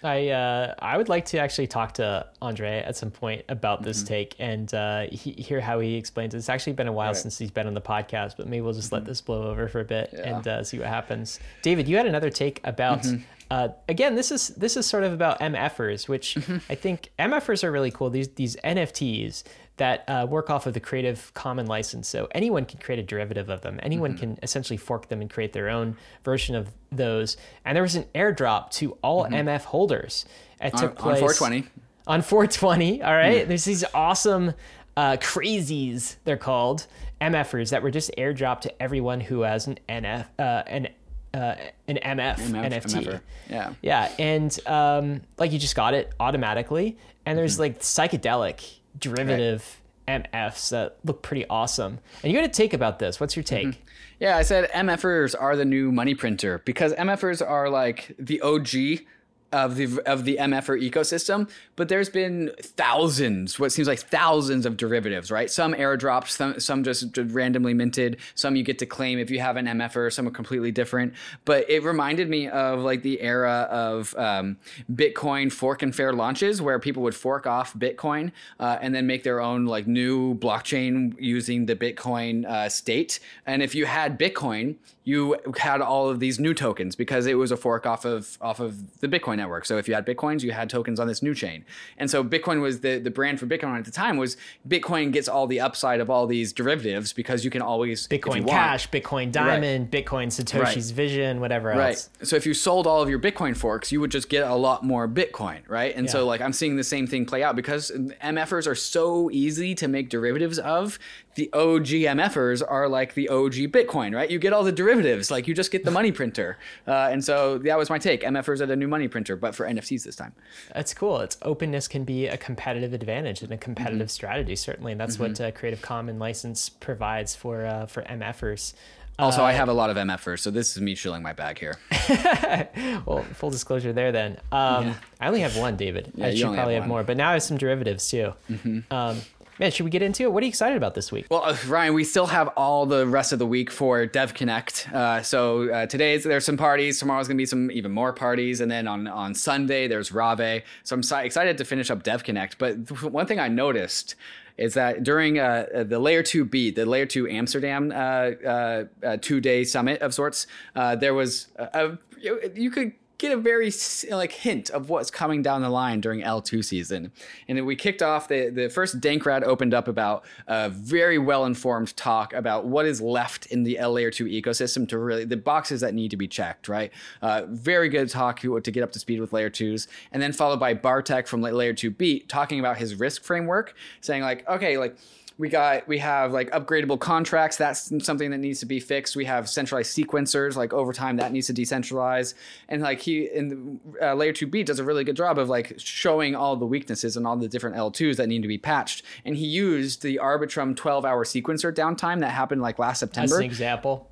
I 0.04 0.30
uh, 0.30 0.76
I 0.78 0.96
would 0.98 1.10
like 1.10 1.26
to 1.26 1.40
actually 1.40 1.66
talk 1.66 1.96
to 1.96 2.28
Andre 2.42 2.84
at 2.84 2.96
some 2.96 3.10
point 3.10 3.44
about 3.50 3.82
this 3.82 3.98
Mm-hmm. 3.98 4.08
take 4.08 4.36
and 4.38 4.72
uh, 4.74 5.08
he, 5.12 5.32
hear 5.32 5.60
how 5.60 5.80
he 5.80 5.96
explains 5.96 6.36
it. 6.36 6.38
It's 6.38 6.50
actually 6.50 6.74
been 6.74 6.88
a 6.88 6.92
while 6.92 7.08
Right. 7.08 7.16
Mm-hmm. 7.16 7.22
since 7.24 7.38
he's 7.40 7.50
been 7.52 7.66
on 7.66 7.74
the 7.74 7.82
podcast, 7.82 8.38
but 8.38 8.48
maybe 8.48 8.62
we'll 8.62 8.74
just 8.74 8.92
let 8.92 9.06
this 9.06 9.20
blow 9.22 9.50
over 9.50 9.68
for 9.68 9.80
a 9.80 9.86
bit 9.86 10.14
and 10.14 10.48
uh, 10.48 10.64
see 10.64 10.78
what 10.78 10.88
happens. 10.88 11.40
David, 11.64 11.88
you 11.88 11.98
had 11.98 12.06
another 12.06 12.30
take 12.30 12.62
about. 12.64 13.02
Mm-hmm. 13.02 13.24
Uh, 13.50 13.70
again, 13.90 14.14
this 14.16 14.30
is 14.30 14.50
this 14.50 14.76
is 14.78 14.86
sort 14.86 15.04
of 15.06 15.14
about 15.14 15.40
MFers, 15.40 16.08
which 16.08 16.36
Mm-hmm. 16.36 16.58
I 16.72 16.76
think 16.76 17.10
MFers 17.18 17.64
are 17.64 17.72
really 17.72 17.90
cool. 17.92 18.10
These 18.12 18.28
these 18.36 18.56
NFTs 18.58 19.44
that 19.78 20.04
uh, 20.08 20.26
work 20.30 20.50
off 20.50 20.66
of 20.66 20.74
the 20.74 20.80
Creative 20.80 21.32
Common 21.34 21.66
license, 21.68 22.08
so 22.08 22.28
anyone 22.34 22.66
can 22.66 22.80
create 22.80 23.00
a 23.00 23.04
derivative 23.04 23.50
of 23.50 23.62
them. 23.62 23.80
Anyone 23.84 24.12
Mm-hmm. 24.14 24.20
can 24.20 24.40
essentially 24.44 24.78
fork 24.78 25.08
them 25.10 25.22
and 25.22 25.30
create 25.30 25.54
their 25.54 25.70
own 25.70 25.96
version 26.24 26.56
of 26.56 26.70
those. 26.92 27.38
And 27.64 27.76
there 27.76 27.84
was 27.84 27.96
an 27.96 28.06
airdrop 28.16 28.72
to 28.72 28.98
all 29.04 29.26
MF 29.26 29.62
holders. 29.66 30.26
It 30.60 30.74
Mm-hmm. 30.74 30.76
On, 30.78 30.82
took 30.82 30.90
on 30.92 31.04
place 31.04 31.20
420. 31.20 31.68
on 32.08 32.22
420. 32.22 33.04
All 33.04 33.14
right, 33.14 33.48
there's 33.48 33.66
these 33.66 33.84
awesome 33.94 34.54
uh, 34.96 35.18
crazies. 35.18 36.16
They're 36.24 36.38
called 36.38 36.88
MFers 37.22 37.70
that 37.70 37.84
were 37.84 37.92
just 37.92 38.10
airdropped 38.18 38.62
to 38.62 38.82
everyone 38.82 39.20
who 39.22 39.42
has 39.42 39.68
an 39.68 39.78
NF 39.88 40.26
uh, 40.40 40.42
an 40.68 40.88
uh, 41.34 41.56
an 41.88 41.98
MF, 42.04 42.38
MF, 42.38 42.72
NFT. 42.72 43.04
MFer. 43.04 43.22
Yeah. 43.50 43.74
Yeah, 43.84 44.12
and 44.18 44.60
um, 44.66 45.22
like 45.38 45.52
you 45.52 45.60
just 45.60 45.76
got 45.76 45.94
it 45.94 46.12
automatically, 46.20 46.98
and 47.28 47.38
there's 47.38 47.54
Mm-hmm. 47.60 47.62
like 47.62 47.80
psychedelic 47.82 48.78
derivative 49.00 49.82
MFs 50.08 50.70
that 50.70 50.98
look 51.04 51.22
pretty 51.22 51.46
awesome. 51.48 52.00
And 52.24 52.32
you 52.32 52.40
got 52.40 52.46
a 52.46 52.52
take 52.52 52.74
about 52.74 53.00
this. 53.00 53.20
What's 53.20 53.36
your 53.36 53.44
take? 53.44 53.68
Mm-hmm. 53.68 53.82
Yeah, 54.20 54.38
I 54.38 54.42
said 54.42 54.72
MFers 54.72 55.36
are 55.40 55.56
the 55.56 55.66
new 55.66 55.92
money 55.92 56.16
printer 56.16 56.62
because 56.66 56.94
MFers 56.94 57.48
are 57.48 57.70
like 57.70 58.16
the 58.18 58.42
OG 58.42 59.06
of 59.52 59.76
the 59.76 60.02
of 60.06 60.26
the 60.26 60.38
MFer 60.38 60.82
ecosystem, 60.82 61.50
but 61.76 61.90
there's 61.90 62.10
been 62.10 62.52
thousands, 62.60 63.60
what 63.60 63.72
seems 63.72 63.88
like 63.88 64.00
thousands 64.00 64.66
of 64.66 64.78
derivatives, 64.78 65.32
right? 65.32 65.50
Some 65.50 65.74
airdrops, 65.74 66.30
some, 66.30 66.60
some 66.60 66.84
just 66.84 67.18
randomly 67.18 67.74
minted, 67.74 68.18
some 68.36 68.56
you 68.56 68.64
get 68.64 68.80
to 68.80 68.86
claim 68.86 69.20
if 69.20 69.30
you 69.30 69.40
have 69.40 69.56
an 69.56 69.66
MFer, 69.66 70.12
some 70.12 70.28
are 70.28 70.32
completely 70.32 70.72
different. 70.72 71.14
But 71.46 71.70
it 71.70 71.84
reminded 71.84 72.30
me 72.30 72.50
of 72.50 72.80
like 72.80 73.04
the 73.04 73.22
era 73.22 73.68
of 73.70 74.14
um, 74.18 74.58
Bitcoin 74.92 75.52
fork 75.52 75.82
and 75.82 75.96
fair 75.96 76.14
launches, 76.14 76.62
where 76.62 76.80
people 76.80 77.04
would 77.04 77.16
fork 77.16 77.48
off 77.48 77.74
Bitcoin 77.74 78.32
uh, 78.60 78.78
and 78.82 78.94
then 78.94 79.08
make 79.08 79.24
their 79.24 79.40
own 79.40 79.66
like 79.66 79.88
new 79.88 80.36
blockchain 80.36 81.16
using 81.20 81.68
the 81.68 81.76
Bitcoin 81.76 82.46
uh, 82.46 82.68
state. 82.68 83.20
And 83.46 83.64
if 83.64 83.74
you 83.76 83.86
had 83.86 84.20
Bitcoin, 84.20 84.76
you 85.08 85.38
had 85.58 85.80
all 85.80 86.10
of 86.10 86.20
these 86.20 86.38
new 86.38 86.54
tokens 86.54 86.94
because 86.94 87.28
it 87.28 87.36
was 87.36 87.50
a 87.50 87.56
fork 87.56 87.86
off 87.86 88.04
of 88.04 88.38
off 88.42 88.60
of 88.60 89.00
the 89.00 89.08
Bitcoin 89.08 89.38
network. 89.38 89.66
So 89.66 89.78
if 89.78 89.88
you 89.88 89.94
had 89.94 90.06
Bitcoins, 90.06 90.44
you 90.44 90.52
had 90.52 90.70
tokens 90.70 91.00
on 91.00 91.08
this 91.08 91.24
new 91.24 91.34
chain. 91.34 91.64
And 91.98 92.12
so 92.12 92.26
Bitcoin 92.26 92.60
was 92.60 92.82
the 92.82 93.00
the 93.00 93.10
brand 93.10 93.40
for 93.40 93.46
Bitcoin 93.46 93.78
at 93.78 93.86
the 93.86 93.92
time 93.92 94.18
was 94.18 94.36
Bitcoin 94.68 95.14
gets 95.14 95.30
all 95.30 95.48
the 95.48 95.62
upside 95.62 96.02
of 96.02 96.10
all 96.10 96.28
these 96.28 96.52
derivatives 96.52 97.14
because 97.14 97.46
you 97.46 97.50
can 97.50 97.62
always 97.62 98.06
Bitcoin 98.10 98.46
Cash, 98.46 98.92
want, 98.92 99.04
Bitcoin 99.04 99.32
Diamond, 99.32 99.94
right. 99.94 100.06
Bitcoin 100.06 100.28
Satoshi's 100.28 100.92
right. 100.92 100.96
Vision, 100.98 101.40
whatever 101.40 101.72
else. 101.72 102.10
Right. 102.20 102.28
So 102.28 102.36
if 102.36 102.46
you 102.46 102.54
sold 102.54 102.86
all 102.86 103.02
of 103.02 103.10
your 103.10 103.20
Bitcoin 103.20 103.56
forks, 103.56 103.94
you 103.94 104.02
would 104.02 104.12
just 104.12 104.28
get 104.28 104.46
a 104.46 104.56
lot 104.56 104.84
more 104.84 105.08
Bitcoin, 105.08 105.62
right? 105.70 105.96
And 105.96 106.08
yeah. 106.08 106.12
so 106.12 106.26
like 106.26 106.42
I'm 106.42 106.52
seeing 106.52 106.76
the 106.76 106.84
same 106.84 107.08
thing 107.08 107.26
play 107.26 107.44
out 107.44 107.56
because 107.56 107.92
MFers 107.92 108.68
are 108.68 108.76
so 108.76 109.32
easy 109.32 109.74
to 109.76 109.88
make 109.88 110.10
derivatives 110.10 110.60
of. 110.60 111.00
The 111.36 111.54
OG 111.54 111.86
MFers 112.18 112.64
are 112.68 112.90
like 112.90 113.14
the 113.14 113.30
OG 113.30 113.54
Bitcoin, 113.70 114.16
right? 114.16 114.30
You 114.30 114.40
get 114.40 114.54
all 114.54 114.64
the 114.64 114.72
derivatives, 114.72 114.97
like 115.32 115.48
you 115.48 115.54
just 115.54 115.72
get 115.72 115.86
the 115.86 115.92
money 115.92 116.12
printer. 116.12 116.58
Uh, 116.88 117.10
and 117.12 117.24
so 117.24 117.58
that 117.60 117.78
was 117.78 117.90
my 117.90 117.98
take. 117.98 118.22
MFers 118.24 118.62
at 118.62 118.70
a 118.70 118.76
new 118.76 118.88
money 118.88 119.08
printer, 119.08 119.36
but 119.36 119.56
for 119.56 119.68
NFTs 119.68 120.04
this 120.04 120.16
time. 120.16 120.34
That's 120.74 120.94
cool. 120.94 121.20
It's 121.20 121.38
openness 121.42 121.88
can 121.88 122.04
be 122.04 122.28
a 122.28 122.38
competitive 122.38 122.94
advantage 122.94 123.42
and 123.42 123.52
a 123.52 123.58
competitive 123.58 124.08
mm-hmm. 124.08 124.12
strategy, 124.12 124.56
certainly. 124.56 124.92
And 124.92 125.02
that's 125.02 125.16
mm-hmm. 125.16 125.24
what 125.24 125.42
uh, 125.42 125.52
Creative 125.52 125.82
Commons 125.82 126.20
license 126.20 126.70
provides 126.70 127.36
for 127.36 127.66
uh, 127.66 127.86
for 127.86 128.04
MFers. 128.04 128.74
Also, 129.20 129.42
uh, 129.42 129.46
I 129.46 129.54
have 129.54 129.68
a 129.68 129.74
lot 129.74 129.90
of 129.90 129.98
MFers, 129.98 130.40
so 130.40 130.52
this 130.52 130.76
is 130.76 130.82
me 130.82 130.94
chilling 130.94 131.24
my 131.24 131.34
bag 131.34 131.58
here. 131.58 131.76
well, 133.06 133.24
full 133.34 133.50
disclosure 133.50 133.92
there 133.92 134.12
then. 134.12 134.38
Um, 134.52 134.88
yeah. 134.88 134.94
I 135.20 135.28
only 135.28 135.40
have 135.40 135.58
one, 135.58 135.76
David. 135.76 136.12
Yeah, 136.14 136.28
I 136.28 136.36
should 136.36 136.54
probably 136.54 136.76
have, 136.76 136.84
have, 136.84 136.88
more, 136.88 137.04
but 137.04 137.18
now 137.18 137.30
I 137.30 137.34
have 137.34 137.44
some 137.44 137.58
derivatives 137.58 138.08
too. 138.08 138.34
Mm-hmm. 138.48 138.94
Um, 138.94 139.22
Man, 139.60 139.72
should 139.72 139.86
we 139.86 139.90
get 139.90 140.04
into 140.04 140.24
it? 140.24 140.32
What 140.32 140.44
are 140.44 140.46
you 140.46 140.50
excited 140.50 140.78
about 140.78 140.94
this 140.94 141.12
week? 141.12 141.26
Well, 141.32 141.44
uh, 141.44 141.58
Ryan, 141.68 141.96
we 141.96 142.04
still 142.04 142.28
have 142.28 142.50
all 142.50 142.86
the 142.86 143.08
rest 143.08 143.34
of 143.34 143.40
the 143.40 143.46
week 143.46 143.72
for 143.72 144.06
Dev 144.06 144.36
Connect. 144.36 144.88
Uh, 144.94 145.24
so 145.24 145.72
uh, 145.72 145.86
today's 145.88 146.24
there's 146.24 146.46
some 146.46 146.58
parties. 146.58 147.00
Tomorrow's 147.00 147.28
gonna 147.28 147.38
be 147.38 147.46
some 147.48 147.72
even 147.72 147.92
more 147.92 148.14
parties, 148.14 148.62
and 148.62 148.70
then 148.70 148.88
on 148.88 149.08
on 149.08 149.34
Sunday 149.34 149.88
there's 149.88 150.12
Rave. 150.12 150.64
So 150.84 150.96
I'm 150.96 151.02
si- 151.02 151.24
excited 151.24 151.58
to 151.58 151.66
finish 151.66 151.90
up 151.90 152.04
Dev 152.04 152.24
Connect. 152.24 152.60
But 152.60 153.02
one 153.02 153.26
thing 153.26 153.40
I 153.40 153.48
noticed 153.48 154.16
is 154.58 154.76
that 154.76 155.04
during 155.04 155.40
uh, 155.40 155.66
uh 155.74 155.84
the 155.84 155.98
layer 155.98 156.22
two 156.22 156.46
beat, 156.46 156.76
the 156.76 156.86
layer 156.86 157.08
two 157.08 157.28
Amsterdam 157.28 157.92
uh, 157.92 157.96
uh, 157.96 158.84
uh 159.04 159.18
two 159.20 159.42
day 159.42 159.64
summit 159.64 160.02
of 160.02 160.14
sorts, 160.14 160.46
uh, 160.76 160.96
there 160.96 161.16
was 161.16 161.48
a, 161.56 161.98
you 162.22 162.70
could 162.70 162.94
get 163.18 163.32
a 163.32 163.38
very 163.38 163.72
like 164.12 164.32
hint 164.32 164.70
of 164.70 164.90
what's 164.90 165.10
coming 165.10 165.42
down 165.42 165.62
the 165.62 165.70
line 165.70 166.02
during 166.02 166.22
L2 166.22 166.64
season. 166.64 167.12
And 167.48 167.58
then 167.58 167.66
we 167.66 167.76
kicked 167.76 168.02
off 168.02 168.28
the 168.28 168.50
the 168.50 168.70
first 168.70 169.00
Dankrad 169.00 169.44
opened 169.44 169.74
up 169.74 169.88
about 169.88 170.24
a 170.48 170.70
very 170.70 171.18
well 171.18 171.46
informed 171.46 171.96
talk 171.98 172.34
about 172.34 172.66
what 172.66 172.86
is 172.86 173.02
left 173.02 173.48
in 173.48 173.64
the 173.64 173.78
L 173.78 173.94
layer 173.94 174.12
2 174.12 174.26
ecosystem 174.26 174.88
to 174.90 174.98
really 174.98 175.26
the 175.26 175.38
boxes 175.38 175.82
that 175.82 175.94
need 175.94 176.12
to 176.12 176.18
be 176.18 176.28
checked, 176.28 176.68
right? 176.68 176.92
Uh, 177.22 177.44
very 177.48 177.90
good 177.90 178.10
talk 178.10 178.40
to 178.40 178.60
get 178.60 178.84
up 178.84 178.92
to 178.92 179.00
speed 179.00 179.20
with 179.20 179.34
layer 179.34 179.50
2s 179.50 179.88
and 180.12 180.22
then 180.22 180.32
followed 180.32 180.60
by 180.60 180.74
Bartek 180.74 181.28
from 181.28 181.42
layer 181.42 181.74
2 181.74 181.92
beat 181.92 182.30
talking 182.30 182.60
about 182.60 182.78
his 182.78 182.96
risk 182.96 183.24
framework 183.24 183.74
saying 184.02 184.22
like 184.22 184.48
okay, 184.48 184.78
like 184.78 184.96
we 185.38 185.50
got 185.50 185.88
we 185.88 186.00
have 186.00 186.34
like 186.34 186.50
upgradable 186.52 187.00
contracts. 187.00 187.58
That's 187.58 187.92
something 188.04 188.32
that 188.32 188.40
needs 188.40 188.60
to 188.62 188.66
be 188.66 188.80
fixed. 188.80 189.16
We 189.16 189.26
have 189.26 189.48
centralized 189.48 189.96
sequencers 189.96 190.56
like 190.56 190.74
over 190.74 190.94
time 190.94 191.18
that 191.18 191.32
needs 191.32 191.48
to 191.48 191.54
decentralize. 191.54 192.34
And 192.68 192.82
like 192.82 193.02
he 193.02 193.26
in 193.26 193.80
uh, 194.02 194.16
layer 194.16 194.34
2b 194.34 194.66
does 194.66 194.80
a 194.80 194.84
really 194.84 195.04
good 195.04 195.16
job 195.16 195.38
of 195.38 195.48
like 195.48 195.74
showing 195.78 196.36
all 196.36 196.56
the 196.56 196.66
weaknesses 196.66 197.16
and 197.16 197.28
all 197.28 197.38
the 197.38 197.48
different 197.48 197.76
l2s 197.76 198.16
that 198.18 198.28
need 198.28 198.42
to 198.42 198.48
be 198.48 198.58
patched. 198.58 199.04
And 199.26 199.38
he 199.38 199.46
used 199.46 200.02
the 200.02 200.20
arbitrum 200.22 200.76
12 200.76 201.06
hour 201.06 201.24
sequencer 201.24 201.74
downtime 201.74 202.20
that 202.22 202.32
happened 202.32 202.62
like 202.62 202.80
last 202.80 203.00
september 203.00 203.36
as 203.36 203.40
an 203.40 203.46
example. 203.46 204.10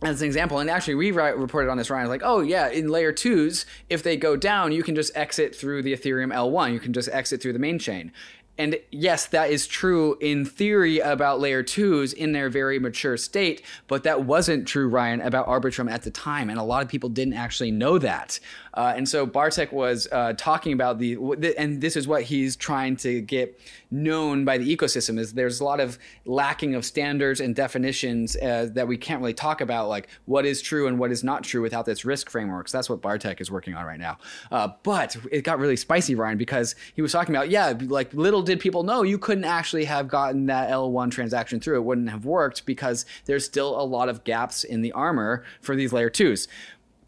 As 0.00 0.22
an 0.22 0.26
example, 0.26 0.60
and 0.60 0.70
actually 0.70 0.94
we 0.94 1.10
reported 1.10 1.68
on 1.68 1.76
this, 1.76 1.90
Ryan, 1.90 2.06
like, 2.06 2.22
oh 2.24 2.38
yeah, 2.38 2.68
in 2.68 2.88
layer 2.88 3.10
twos, 3.10 3.66
if 3.90 4.04
they 4.04 4.16
go 4.16 4.36
down, 4.36 4.70
you 4.70 4.84
can 4.84 4.94
just 4.94 5.10
exit 5.16 5.56
through 5.56 5.82
the 5.82 5.92
Ethereum 5.92 6.32
L1. 6.32 6.72
You 6.72 6.78
can 6.78 6.92
just 6.92 7.08
exit 7.08 7.42
through 7.42 7.52
the 7.52 7.58
main 7.58 7.80
chain. 7.80 8.12
And 8.58 8.76
yes, 8.90 9.26
that 9.26 9.50
is 9.50 9.68
true 9.68 10.18
in 10.20 10.44
theory 10.44 10.98
about 10.98 11.38
layer 11.38 11.62
twos 11.62 12.12
in 12.12 12.32
their 12.32 12.50
very 12.50 12.80
mature 12.80 13.16
state, 13.16 13.62
but 13.86 14.02
that 14.02 14.24
wasn't 14.24 14.66
true, 14.66 14.88
Ryan, 14.88 15.20
about 15.20 15.46
Arbitrum 15.46 15.88
at 15.90 16.02
the 16.02 16.10
time. 16.10 16.50
And 16.50 16.58
a 16.58 16.64
lot 16.64 16.82
of 16.82 16.88
people 16.88 17.08
didn't 17.08 17.34
actually 17.34 17.70
know 17.70 17.98
that. 17.98 18.40
Uh, 18.78 18.94
and 18.96 19.08
so 19.08 19.26
Bartek 19.26 19.72
was 19.72 20.06
uh, 20.12 20.34
talking 20.34 20.72
about 20.72 21.00
the, 21.00 21.16
and 21.58 21.80
this 21.80 21.96
is 21.96 22.06
what 22.06 22.22
he's 22.22 22.54
trying 22.54 22.94
to 22.98 23.20
get 23.20 23.60
known 23.90 24.44
by 24.44 24.56
the 24.56 24.76
ecosystem 24.76 25.18
is 25.18 25.32
there's 25.32 25.58
a 25.58 25.64
lot 25.64 25.80
of 25.80 25.98
lacking 26.26 26.76
of 26.76 26.84
standards 26.84 27.40
and 27.40 27.56
definitions 27.56 28.36
uh, 28.36 28.68
that 28.74 28.86
we 28.86 28.96
can't 28.96 29.20
really 29.20 29.34
talk 29.34 29.60
about, 29.60 29.88
like 29.88 30.08
what 30.26 30.46
is 30.46 30.62
true 30.62 30.86
and 30.86 30.96
what 30.96 31.10
is 31.10 31.24
not 31.24 31.42
true 31.42 31.60
without 31.60 31.86
this 31.86 32.04
risk 32.04 32.30
framework. 32.30 32.68
So 32.68 32.78
That's 32.78 32.88
what 32.88 33.02
Bartek 33.02 33.40
is 33.40 33.50
working 33.50 33.74
on 33.74 33.84
right 33.84 33.98
now. 33.98 34.18
Uh, 34.52 34.68
but 34.84 35.16
it 35.32 35.42
got 35.42 35.58
really 35.58 35.76
spicy, 35.76 36.14
Ryan, 36.14 36.38
because 36.38 36.76
he 36.94 37.02
was 37.02 37.10
talking 37.10 37.34
about, 37.34 37.50
yeah, 37.50 37.74
like 37.80 38.14
little 38.14 38.42
did 38.42 38.60
people 38.60 38.84
know 38.84 39.02
you 39.02 39.18
couldn't 39.18 39.42
actually 39.42 39.86
have 39.86 40.06
gotten 40.06 40.46
that 40.46 40.70
L1 40.70 41.10
transaction 41.10 41.58
through. 41.58 41.78
It 41.78 41.84
wouldn't 41.84 42.10
have 42.10 42.24
worked 42.24 42.64
because 42.64 43.06
there's 43.24 43.44
still 43.44 43.80
a 43.80 43.82
lot 43.82 44.08
of 44.08 44.22
gaps 44.22 44.62
in 44.62 44.82
the 44.82 44.92
armor 44.92 45.42
for 45.60 45.74
these 45.74 45.92
layer 45.92 46.10
twos 46.10 46.46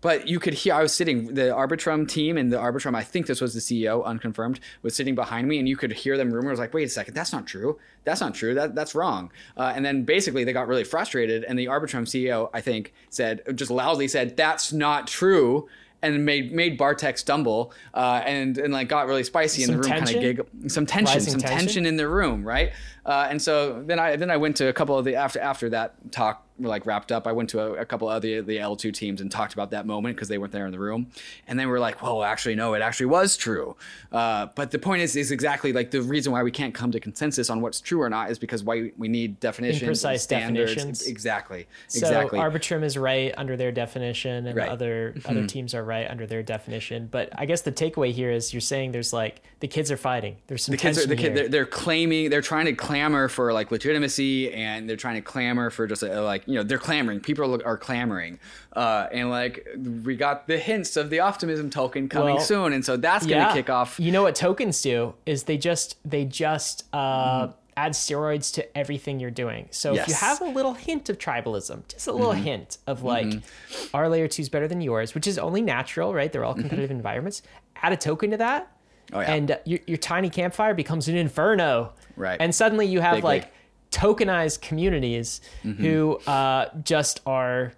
but 0.01 0.28
you 0.28 0.38
could 0.40 0.55
hear 0.55 0.74
I 0.74 0.82
was 0.82 0.94
sitting 0.94 1.34
the 1.34 1.42
Arbitrum 1.42 2.09
team 2.09 2.36
and 2.36 2.53
the 2.53 2.57
Arbitrum 2.57 2.94
I 2.94 3.03
think 3.03 3.26
this 3.26 3.40
was 3.40 3.55
the 3.55 3.61
CEO 3.61 4.05
unconfirmed 4.05 4.61
was 4.82 4.94
sitting 4.94 5.14
behind 5.14 5.48
me 5.48 5.59
and 5.59 5.68
you 5.68 5.76
could 5.76 5.92
hear 5.92 6.16
them 6.16 6.32
rumors 6.32 6.59
like 6.59 6.74
wait 6.74 6.84
a 6.84 6.88
second 6.88 7.14
that's 7.14 7.32
not 7.32 7.46
true 7.46 7.78
that's 8.05 8.20
not 8.20 8.34
true 8.34 8.55
that 8.55 8.74
that's 8.74 8.94
wrong 8.94 9.30
uh, 9.57 9.72
and 9.74 9.84
then 9.84 10.05
basically 10.05 10.44
they 10.44 10.53
got 10.53 10.68
really 10.68 10.84
frustrated 10.84 11.44
and 11.44 11.59
the 11.59 11.66
Arbitrum 11.66 12.03
CEO 12.03 12.51
I 12.53 12.61
think 12.61 12.92
said 13.09 13.42
just 13.55 13.70
loudly 13.70 14.09
said 14.09 14.36
that's 14.36 14.72
not 14.72 15.07
true 15.07 15.68
and 16.03 16.24
made 16.24 16.53
made 16.53 16.78
Bartek 16.78 17.18
stumble 17.18 17.72
uh, 17.94 18.22
and 18.24 18.57
and 18.59 18.72
like 18.72 18.88
got 18.88 19.07
really 19.07 19.24
spicy 19.24 19.62
some 19.62 19.74
in 19.74 19.80
the 19.80 19.88
room, 19.88 19.98
kind 19.98 20.16
of 20.16 20.20
giggle, 20.20 20.46
some 20.68 20.86
tension, 20.86 21.14
Rising 21.14 21.32
some 21.32 21.40
tension? 21.40 21.59
tension 21.59 21.86
in 21.86 21.96
the 21.96 22.09
room, 22.09 22.44
right? 22.44 22.72
Uh, 23.05 23.28
and 23.30 23.40
so 23.40 23.82
then 23.82 23.98
I 23.98 24.16
then 24.16 24.30
I 24.30 24.36
went 24.36 24.57
to 24.57 24.68
a 24.68 24.72
couple 24.72 24.98
of 24.98 25.05
the 25.05 25.16
after 25.16 25.40
after 25.40 25.70
that 25.70 26.12
talk 26.12 26.46
like 26.68 26.86
wrapped 26.86 27.12
up, 27.12 27.26
I 27.26 27.32
went 27.32 27.51
to 27.51 27.61
a, 27.61 27.72
a 27.74 27.84
couple 27.84 28.11
of 28.11 28.22
the 28.22 28.40
the 28.40 28.59
L2 28.59 28.92
teams 28.92 29.20
and 29.20 29.30
talked 29.30 29.53
about 29.53 29.70
that 29.70 29.86
moment 29.86 30.16
because 30.16 30.28
they 30.28 30.38
weren't 30.38 30.53
there 30.53 30.66
in 30.66 30.72
the 30.72 30.78
room, 30.78 31.09
and 31.46 31.59
they 31.59 31.66
were 31.66 31.78
like, 31.78 32.03
"Well, 32.03 32.22
actually, 32.22 32.55
no, 32.55 32.74
it 32.74 32.82
actually 32.82 33.07
was 33.07 33.36
true." 33.36 33.76
Uh, 34.12 34.46
but 34.55 34.70
the 34.70 34.78
point 34.78 35.03
is, 35.03 35.16
is 35.16 35.30
exactly 35.30 35.72
like 35.72 35.90
the 35.90 36.03
reason 36.03 36.32
why 36.32 36.42
we 36.42 36.51
can't 36.51 36.74
come 36.74 36.90
to 36.92 37.01
consensus 37.01 37.51
on 37.51 37.61
what's 37.61 37.80
true 37.80 38.01
or 38.01 38.11
not 38.11 38.30
is 38.30 38.38
because 38.38 38.62
why 38.62 38.92
we 38.96 39.09
need 39.09 39.40
definitions, 39.40 39.84
precise 39.84 40.26
definitions. 40.26 41.07
Exactly, 41.07 41.66
so 41.88 42.07
exactly. 42.07 42.38
Arbitrum 42.38 42.82
is 42.82 42.96
right 42.96 43.34
under 43.36 43.57
their 43.57 43.72
definition, 43.72 44.46
and 44.46 44.57
right. 44.57 44.68
other 44.68 45.14
mm-hmm. 45.16 45.30
other 45.30 45.46
teams 45.46 45.74
are 45.74 45.84
right 45.84 46.09
under 46.11 46.26
their 46.26 46.42
definition. 46.42 47.09
But 47.11 47.30
I 47.36 47.46
guess 47.46 47.62
the 47.62 47.72
takeaway 47.72 48.12
here 48.12 48.30
is 48.30 48.53
you're 48.53 48.61
saying 48.61 48.92
there's 48.92 49.12
like 49.12 49.42
the 49.61 49.68
kids 49.68 49.90
are 49.90 49.96
fighting. 49.96 50.36
There's 50.46 50.64
some 50.64 50.72
the 50.72 50.78
kids 50.78 50.98
are 50.98 51.07
the 51.07 51.16
kid, 51.16 51.36
they're, 51.36 51.48
they're, 51.48 51.66
claiming 51.66 52.30
they're 52.30 52.40
trying 52.40 52.66
to 52.66 52.74
clamor 52.91 53.28
for 53.28 53.53
like 53.53 53.70
legitimacy, 53.70 54.53
and 54.53 54.88
they're 54.88 54.97
trying 54.97 55.14
to 55.16 55.22
clamor 55.22 55.70
for 55.70 55.86
just 55.86 56.03
a, 56.03 56.22
like 56.22 56.47
you 56.47 56.55
know 56.55 56.62
they're 56.62 56.78
clamoring. 56.78 57.20
People 57.20 57.61
are 57.64 57.76
clamoring, 57.76 58.38
uh, 58.74 59.07
and 59.12 59.30
like 59.30 59.66
we 60.05 60.16
got 60.16 60.47
the 60.47 60.59
hints 60.59 60.97
of 60.97 61.11
the 61.11 61.20
optimism 61.20 61.70
token 61.70 62.09
coming 62.09 62.36
well, 62.36 62.45
soon, 62.45 62.72
and 62.72 62.84
so 62.84 62.97
that's 62.97 63.26
going 63.26 63.41
to 63.41 63.49
yeah. 63.49 63.53
kick 63.53 63.70
off. 63.70 63.99
You 64.01 64.12
know 64.12 64.22
what 64.22 64.34
tokens 64.34 64.80
do 64.82 65.14
is 65.26 65.45
they 65.45 65.57
just 65.57 65.97
they 66.05 66.24
just 66.24 66.84
uh, 66.93 67.47
mm. 67.47 67.55
add 67.76 67.93
steroids 67.93 68.53
to 68.55 68.76
everything 68.76 69.20
you're 69.20 69.30
doing. 69.30 69.68
So 69.70 69.93
yes. 69.93 70.03
if 70.03 70.09
you 70.09 70.14
have 70.14 70.41
a 70.41 70.47
little 70.47 70.74
hint 70.74 71.09
of 71.09 71.18
tribalism, 71.18 71.86
just 71.88 72.07
a 72.07 72.12
little 72.12 72.32
mm-hmm. 72.32 72.43
hint 72.43 72.78
of 72.86 73.03
like 73.03 73.26
mm-hmm. 73.26 73.97
our 73.97 74.09
layer 74.09 74.28
two 74.28 74.43
is 74.43 74.49
better 74.49 74.68
than 74.68 74.80
yours, 74.80 75.14
which 75.14 75.26
is 75.26 75.38
only 75.38 75.62
natural, 75.62 76.12
right? 76.12 76.32
They're 76.32 76.45
all 76.45 76.53
mm-hmm. 76.53 76.62
competitive 76.62 76.91
environments. 76.91 77.43
Add 77.82 77.93
a 77.93 77.97
token 77.97 78.32
to 78.32 78.36
that. 78.38 78.72
Oh, 79.12 79.20
yeah. 79.20 79.32
And 79.32 79.50
uh, 79.50 79.58
your, 79.64 79.80
your 79.86 79.98
tiny 79.98 80.30
campfire 80.30 80.74
becomes 80.74 81.08
an 81.08 81.16
inferno. 81.16 81.92
Right. 82.16 82.40
And 82.40 82.54
suddenly 82.54 82.86
you 82.86 83.00
have 83.00 83.16
Big 83.16 83.24
like 83.24 83.52
tokenized 83.90 84.61
communities 84.61 85.40
mm-hmm. 85.64 85.82
who 85.82 86.16
uh, 86.26 86.68
just 86.82 87.20
are 87.26 87.72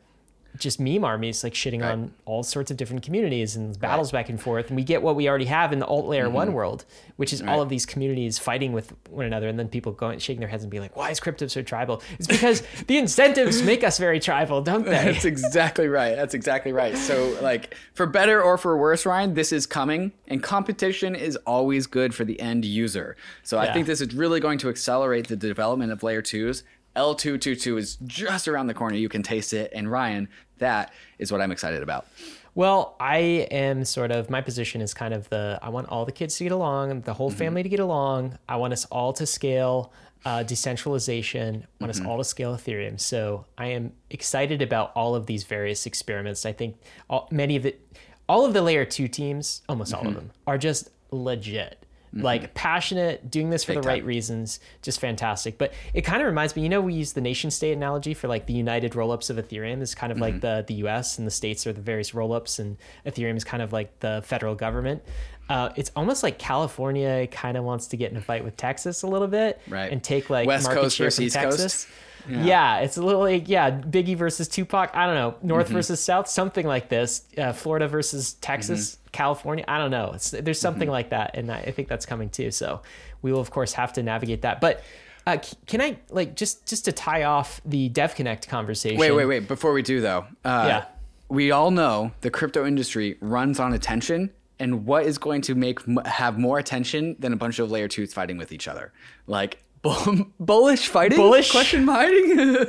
just 0.58 0.78
meme 0.78 1.04
armies 1.04 1.42
like 1.42 1.54
shitting 1.54 1.82
on 1.82 2.12
all 2.24 2.42
sorts 2.42 2.70
of 2.70 2.76
different 2.76 3.02
communities 3.02 3.56
and 3.56 3.78
battles 3.80 4.12
back 4.12 4.28
and 4.28 4.40
forth. 4.40 4.68
And 4.68 4.76
we 4.76 4.84
get 4.84 5.02
what 5.02 5.16
we 5.16 5.28
already 5.28 5.46
have 5.46 5.72
in 5.72 5.78
the 5.78 5.86
alt 5.86 6.06
layer 6.06 6.28
one 6.28 6.48
mm-hmm. 6.48 6.56
world, 6.56 6.84
which 7.16 7.32
is 7.32 7.40
all 7.42 7.62
of 7.62 7.68
these 7.68 7.86
communities 7.86 8.38
fighting 8.38 8.72
with 8.72 8.92
one 9.08 9.24
another. 9.24 9.48
And 9.48 9.58
then 9.58 9.68
people 9.68 9.92
going, 9.92 10.18
shaking 10.18 10.40
their 10.40 10.48
heads 10.48 10.62
and 10.62 10.70
being 10.70 10.82
like, 10.82 10.96
why 10.96 11.10
is 11.10 11.20
crypto 11.20 11.46
so 11.46 11.62
tribal? 11.62 12.02
It's 12.18 12.26
because 12.26 12.62
the 12.86 12.98
incentives 12.98 13.62
make 13.62 13.82
us 13.82 13.98
very 13.98 14.20
tribal, 14.20 14.60
don't 14.60 14.84
they? 14.84 14.90
That's 14.90 15.24
exactly 15.24 15.88
right. 15.88 16.14
That's 16.16 16.34
exactly 16.34 16.72
right. 16.72 16.96
So, 16.96 17.36
like, 17.40 17.74
for 17.94 18.06
better 18.06 18.42
or 18.42 18.58
for 18.58 18.76
worse, 18.76 19.06
Ryan, 19.06 19.34
this 19.34 19.52
is 19.52 19.66
coming, 19.66 20.12
and 20.28 20.42
competition 20.42 21.14
is 21.14 21.36
always 21.46 21.86
good 21.86 22.14
for 22.14 22.24
the 22.24 22.38
end 22.40 22.64
user. 22.64 23.16
So, 23.42 23.58
I 23.58 23.72
think 23.72 23.86
this 23.86 24.00
is 24.00 24.14
really 24.14 24.40
going 24.40 24.58
to 24.58 24.68
accelerate 24.68 25.28
the 25.28 25.36
development 25.36 25.92
of 25.92 26.02
layer 26.02 26.22
twos. 26.22 26.62
L222 26.96 27.78
is 27.78 27.96
just 28.04 28.48
around 28.48 28.66
the 28.66 28.74
corner. 28.74 28.96
You 28.96 29.08
can 29.08 29.22
taste 29.22 29.52
it. 29.52 29.70
And, 29.74 29.90
Ryan, 29.90 30.28
that 30.58 30.92
is 31.18 31.32
what 31.32 31.40
I'm 31.40 31.52
excited 31.52 31.82
about. 31.82 32.06
Well, 32.54 32.96
I 33.00 33.46
am 33.50 33.84
sort 33.84 34.10
of 34.10 34.28
my 34.28 34.42
position 34.42 34.82
is 34.82 34.92
kind 34.92 35.14
of 35.14 35.28
the 35.30 35.58
I 35.62 35.70
want 35.70 35.88
all 35.88 36.04
the 36.04 36.12
kids 36.12 36.36
to 36.36 36.44
get 36.44 36.52
along, 36.52 37.00
the 37.02 37.14
whole 37.14 37.30
mm-hmm. 37.30 37.38
family 37.38 37.62
to 37.62 37.68
get 37.68 37.80
along. 37.80 38.38
I 38.46 38.56
want 38.56 38.74
us 38.74 38.84
all 38.86 39.14
to 39.14 39.24
scale 39.24 39.92
uh, 40.24 40.42
decentralization. 40.42 41.66
I 41.80 41.84
want 41.84 41.90
us 41.90 41.98
mm-hmm. 41.98 42.08
all 42.08 42.18
to 42.18 42.24
scale 42.24 42.54
Ethereum. 42.54 43.00
So 43.00 43.46
I 43.56 43.68
am 43.68 43.92
excited 44.10 44.60
about 44.60 44.92
all 44.94 45.14
of 45.14 45.26
these 45.26 45.44
various 45.44 45.86
experiments. 45.86 46.44
I 46.44 46.52
think 46.52 46.76
all, 47.08 47.26
many 47.30 47.56
of 47.56 47.64
it, 47.64 47.80
all 48.28 48.44
of 48.44 48.52
the 48.52 48.62
layer 48.62 48.84
two 48.84 49.08
teams, 49.08 49.62
almost 49.68 49.94
all 49.94 50.02
of 50.02 50.08
mm-hmm. 50.08 50.16
them, 50.16 50.30
are 50.46 50.58
just 50.58 50.90
legit. 51.10 51.84
Like 52.14 52.52
passionate, 52.52 53.30
doing 53.30 53.48
this 53.48 53.64
for 53.64 53.72
Big 53.72 53.82
the 53.82 53.88
right 53.88 54.04
reasons, 54.04 54.60
just 54.82 55.00
fantastic. 55.00 55.56
But 55.56 55.72
it 55.94 56.02
kind 56.02 56.20
of 56.20 56.26
reminds 56.26 56.54
me, 56.54 56.62
you 56.62 56.68
know, 56.68 56.80
we 56.82 56.92
use 56.92 57.14
the 57.14 57.22
nation 57.22 57.50
state 57.50 57.72
analogy 57.72 58.12
for 58.12 58.28
like 58.28 58.44
the 58.46 58.52
united 58.52 58.92
rollups 58.92 59.30
of 59.30 59.36
Ethereum 59.36 59.80
is 59.80 59.94
kind 59.94 60.12
of 60.12 60.16
Mm-hmm. 60.18 60.22
like 60.22 60.40
the 60.42 60.64
the 60.68 60.74
US 60.86 61.16
and 61.18 61.26
the 61.26 61.30
states 61.30 61.66
are 61.66 61.72
the 61.72 61.80
various 61.80 62.10
rollups, 62.10 62.58
and 62.58 62.76
Ethereum 63.06 63.36
is 63.36 63.44
kind 63.44 63.62
of 63.62 63.72
like 63.72 63.98
the 64.00 64.22
federal 64.26 64.54
government. 64.54 65.02
Uh, 65.48 65.70
it's 65.76 65.90
almost 65.96 66.22
like 66.22 66.38
California 66.38 67.26
kind 67.28 67.56
of 67.56 67.64
wants 67.64 67.86
to 67.88 67.96
get 67.96 68.10
in 68.10 68.16
a 68.16 68.20
fight 68.20 68.44
with 68.44 68.56
Texas 68.56 69.02
a 69.02 69.06
little 69.06 69.26
bit, 69.28 69.60
Right. 69.68 69.90
And 69.90 70.02
take 70.02 70.28
like 70.30 70.46
West 70.46 70.64
market 70.66 70.80
Coast 70.82 70.96
share 70.96 71.06
versus 71.06 71.34
from 71.34 71.44
East 71.50 71.58
Coast? 71.58 71.88
Texas. 72.26 72.46
Yeah. 72.46 72.78
it's 72.80 72.96
a 72.96 73.02
little 73.02 73.20
like 73.20 73.48
yeah, 73.48 73.70
Biggie 73.70 74.16
versus 74.16 74.48
Tupac. 74.48 74.90
I 74.94 75.06
don't 75.06 75.14
know, 75.14 75.34
North 75.42 75.66
Mm-hmm. 75.66 75.74
versus 75.74 76.00
South, 76.02 76.28
something 76.28 76.66
like 76.66 76.88
this. 76.88 77.22
Uh, 77.36 77.52
Florida 77.52 77.88
versus 77.88 78.34
Texas, 78.34 78.92
Mm-hmm. 78.96 79.08
California. 79.12 79.64
I 79.68 79.78
don't 79.78 79.90
know. 79.90 80.12
It's, 80.14 80.30
there's 80.30 80.58
something 80.60 80.88
like 80.88 81.10
that, 81.10 81.32
and 81.36 81.50
I, 81.52 81.58
I 81.58 81.70
think 81.70 81.88
that's 81.88 82.06
coming 82.06 82.30
too. 82.30 82.50
So 82.50 82.82
we 83.22 83.32
will 83.32 83.40
of 83.40 83.50
course 83.50 83.72
have 83.74 83.92
to 83.94 84.02
navigate 84.02 84.42
that. 84.42 84.60
But 84.60 84.82
uh, 85.26 85.36
can 85.66 85.80
I 85.80 85.98
like 86.10 86.34
just 86.34 86.66
just 86.66 86.84
to 86.86 86.92
tie 86.92 87.24
off 87.24 87.60
the 87.64 87.90
DevConnect 87.90 88.48
conversation? 88.48 88.98
Wait, 88.98 89.10
wait, 89.12 89.26
wait. 89.26 89.48
Before 89.48 89.72
we 89.72 89.82
do, 89.82 90.00
though, 90.00 90.24
uh, 90.44 90.64
Yeah. 90.66 90.84
we 91.28 91.50
all 91.50 91.70
know 91.70 92.12
the 92.22 92.30
crypto 92.30 92.66
industry 92.66 93.16
runs 93.20 93.60
on 93.60 93.72
attention. 93.74 94.30
And 94.58 94.86
what 94.86 95.06
is 95.06 95.18
going 95.18 95.40
to 95.42 95.56
make 95.56 95.80
have 96.06 96.38
more 96.38 96.58
attention 96.58 97.16
than 97.18 97.32
a 97.32 97.36
bunch 97.36 97.58
of 97.58 97.70
layer 97.72 97.88
twos 97.88 98.14
fighting 98.14 98.36
with 98.38 98.52
each 98.52 98.68
other? 98.68 98.92
Like 99.26 99.62
bull- 99.82 100.26
bullish 100.40 100.88
fighting? 100.88 101.18
Bullish? 101.18 101.50
question 101.50 101.86
fighting? 101.86 102.56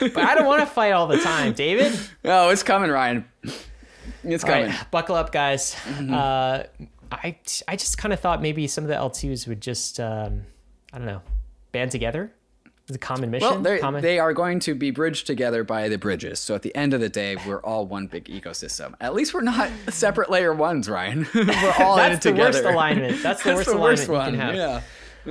But 0.00 0.18
I 0.18 0.34
don't 0.34 0.46
want 0.46 0.60
to 0.60 0.66
fight 0.66 0.92
all 0.92 1.06
the 1.06 1.18
time, 1.18 1.52
David. 1.52 1.92
oh, 2.24 2.48
it's 2.50 2.62
coming, 2.62 2.90
Ryan. 2.90 3.24
It's 4.24 4.44
All 4.44 4.50
coming. 4.50 4.70
right, 4.70 4.90
buckle 4.90 5.14
up, 5.16 5.32
guys. 5.32 5.76
Uh, 5.98 6.64
I 7.10 7.36
I 7.66 7.76
just 7.76 7.98
kind 7.98 8.12
of 8.12 8.20
thought 8.20 8.40
maybe 8.40 8.66
some 8.66 8.84
of 8.84 8.88
the 8.88 8.94
L2s 8.94 9.46
would 9.48 9.60
just 9.60 9.98
um, 10.00 10.44
I 10.92 10.98
don't 10.98 11.06
know 11.06 11.22
band 11.72 11.90
together. 11.90 12.32
It's 12.86 12.96
a 12.96 12.98
common 12.98 13.30
mission. 13.30 13.62
Well, 13.62 13.78
common. 13.78 14.00
they 14.00 14.18
are 14.18 14.32
going 14.32 14.60
to 14.60 14.74
be 14.74 14.90
bridged 14.90 15.26
together 15.26 15.62
by 15.62 15.90
the 15.90 15.98
bridges. 15.98 16.38
So 16.40 16.54
at 16.54 16.62
the 16.62 16.74
end 16.74 16.94
of 16.94 17.00
the 17.00 17.10
day, 17.10 17.36
we're 17.46 17.60
all 17.60 17.86
one 17.86 18.06
big 18.06 18.24
ecosystem. 18.24 18.94
At 18.98 19.14
least 19.14 19.34
we're 19.34 19.42
not 19.42 19.70
separate 19.90 20.30
layer 20.30 20.54
ones, 20.54 20.88
Ryan. 20.88 21.26
we're 21.34 21.42
all 21.80 21.98
in 21.98 22.12
it 22.12 22.22
That's 22.22 22.24
the 22.24 22.32
worst 22.32 22.64
alignment. 22.64 23.22
That's 23.22 23.42
the 23.42 23.54
worst 23.54 23.68
alignment 23.68 24.08
you 24.08 24.14
can 24.14 24.34
have. 24.34 24.54
Yeah. 24.54 24.80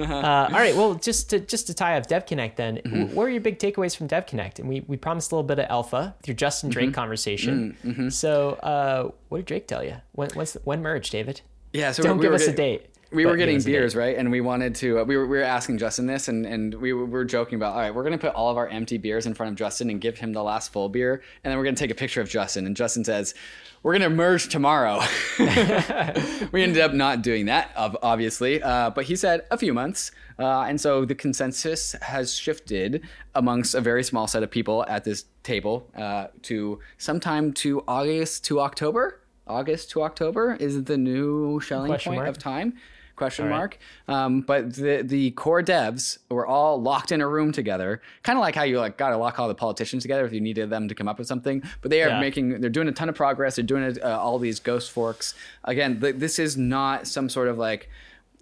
Uh, 0.03 0.47
all 0.51 0.59
right. 0.59 0.75
Well, 0.75 0.95
just 0.95 1.29
to 1.31 1.39
just 1.39 1.67
to 1.67 1.73
tie 1.73 1.97
off 1.97 2.07
DevConnect, 2.07 2.55
then, 2.55 2.77
Mm-hmm. 2.77 3.15
what 3.15 3.23
are 3.23 3.29
your 3.29 3.41
big 3.41 3.59
takeaways 3.59 3.95
from 3.95 4.07
DevConnect? 4.07 4.59
And 4.59 4.67
we 4.69 4.81
we 4.87 4.97
promised 4.97 5.31
a 5.31 5.35
little 5.35 5.47
bit 5.47 5.59
of 5.59 5.65
alpha 5.69 6.15
with 6.17 6.27
your 6.27 6.35
Justin 6.35 6.69
Drake 6.69 6.87
Mm-hmm. 6.87 6.93
conversation. 6.95 8.09
So, 8.11 8.51
uh, 8.63 9.11
what 9.29 9.39
did 9.39 9.45
Drake 9.47 9.67
tell 9.67 9.83
you? 9.83 9.95
When 10.13 10.29
when 10.63 10.81
merge, 10.81 11.09
David? 11.09 11.41
Yeah. 11.73 11.91
So 11.91 12.03
Don't 12.03 12.17
we 12.17 12.23
give 12.23 12.31
were 12.31 12.35
us 12.35 12.47
a 12.47 12.53
date. 12.53 12.87
We 13.11 13.23
but 13.23 13.31
were 13.31 13.37
getting 13.37 13.61
beers, 13.61 13.95
right? 13.95 14.17
And 14.17 14.31
we 14.31 14.41
wanted 14.41 14.75
to. 14.75 14.99
Uh, 14.99 15.03
we 15.05 15.15
were 15.15 15.25
we 15.25 15.37
were 15.37 15.43
asking 15.43 15.77
Justin 15.77 16.07
this, 16.07 16.27
and 16.27 16.45
and 16.45 16.73
we 16.75 16.91
were, 16.91 17.05
we 17.05 17.11
were 17.11 17.25
joking 17.25 17.55
about. 17.55 17.73
All 17.73 17.79
right, 17.79 17.93
we're 17.93 18.03
gonna 18.03 18.17
put 18.17 18.33
all 18.33 18.49
of 18.49 18.57
our 18.57 18.67
empty 18.67 18.97
beers 18.97 19.25
in 19.25 19.33
front 19.33 19.51
of 19.51 19.57
Justin 19.57 19.89
and 19.89 20.01
give 20.01 20.17
him 20.17 20.33
the 20.33 20.43
last 20.43 20.73
full 20.73 20.89
beer, 20.89 21.21
and 21.43 21.51
then 21.51 21.57
we're 21.57 21.63
gonna 21.63 21.77
take 21.77 21.91
a 21.91 21.95
picture 21.95 22.19
of 22.19 22.29
Justin. 22.29 22.65
And 22.65 22.75
Justin 22.75 23.05
says, 23.05 23.33
"We're 23.81 23.93
gonna 23.93 24.09
merge 24.09 24.49
tomorrow." 24.49 25.01
we 25.39 26.63
ended 26.63 26.79
up 26.79 26.93
not 26.93 27.21
doing 27.21 27.45
that, 27.45 27.71
obviously, 27.77 28.61
uh, 28.61 28.89
but 28.89 29.05
he 29.05 29.15
said 29.15 29.45
a 29.51 29.57
few 29.57 29.73
months, 29.73 30.11
uh, 30.37 30.63
and 30.63 30.79
so 30.79 31.05
the 31.05 31.15
consensus 31.15 31.93
has 32.01 32.33
shifted 32.33 33.03
amongst 33.35 33.73
a 33.73 33.79
very 33.79 34.03
small 34.03 34.27
set 34.27 34.43
of 34.43 34.51
people 34.51 34.85
at 34.89 35.05
this 35.05 35.25
table 35.43 35.89
uh, 35.95 36.27
to 36.41 36.79
sometime 36.97 37.53
to 37.53 37.83
August 37.87 38.43
to 38.45 38.59
October. 38.59 39.21
August 39.49 39.91
to 39.91 40.01
October 40.01 40.57
is 40.59 40.83
the 40.83 40.97
new 40.97 41.57
shelling 41.61 41.87
Question 41.87 42.11
point 42.11 42.23
mark. 42.23 42.29
of 42.29 42.37
time 42.37 42.73
question 43.17 43.45
All 43.45 43.51
right. 43.51 43.57
mark 43.57 43.77
um, 44.07 44.41
but 44.41 44.75
the 44.75 45.01
the 45.03 45.31
core 45.31 45.61
devs 45.61 46.17
were 46.29 46.45
all 46.47 46.81
locked 46.81 47.11
in 47.11 47.19
a 47.19 47.27
room 47.27 47.51
together 47.51 48.01
kind 48.23 48.37
of 48.37 48.41
like 48.41 48.55
how 48.55 48.63
you 48.63 48.79
like 48.79 48.97
got 48.97 49.09
to 49.09 49.17
lock 49.17 49.39
all 49.39 49.47
the 49.49 49.55
politicians 49.55 50.03
together 50.03 50.25
if 50.25 50.31
you 50.31 50.39
needed 50.39 50.69
them 50.69 50.87
to 50.87 50.95
come 50.95 51.07
up 51.07 51.17
with 51.17 51.27
something 51.27 51.61
but 51.81 51.91
they 51.91 52.01
are 52.03 52.09
Yeah. 52.09 52.19
making 52.21 52.61
they're 52.61 52.69
doing 52.69 52.87
a 52.87 52.91
ton 52.93 53.09
of 53.09 53.15
progress 53.15 53.55
they're 53.57 53.65
doing 53.65 53.97
uh, 54.01 54.17
all 54.19 54.39
these 54.39 54.59
ghost 54.59 54.91
forks 54.91 55.33
again 55.65 55.99
th- 55.99 56.15
this 56.15 56.39
is 56.39 56.55
not 56.55 57.07
some 57.07 57.27
sort 57.27 57.47
of 57.49 57.57
like 57.57 57.89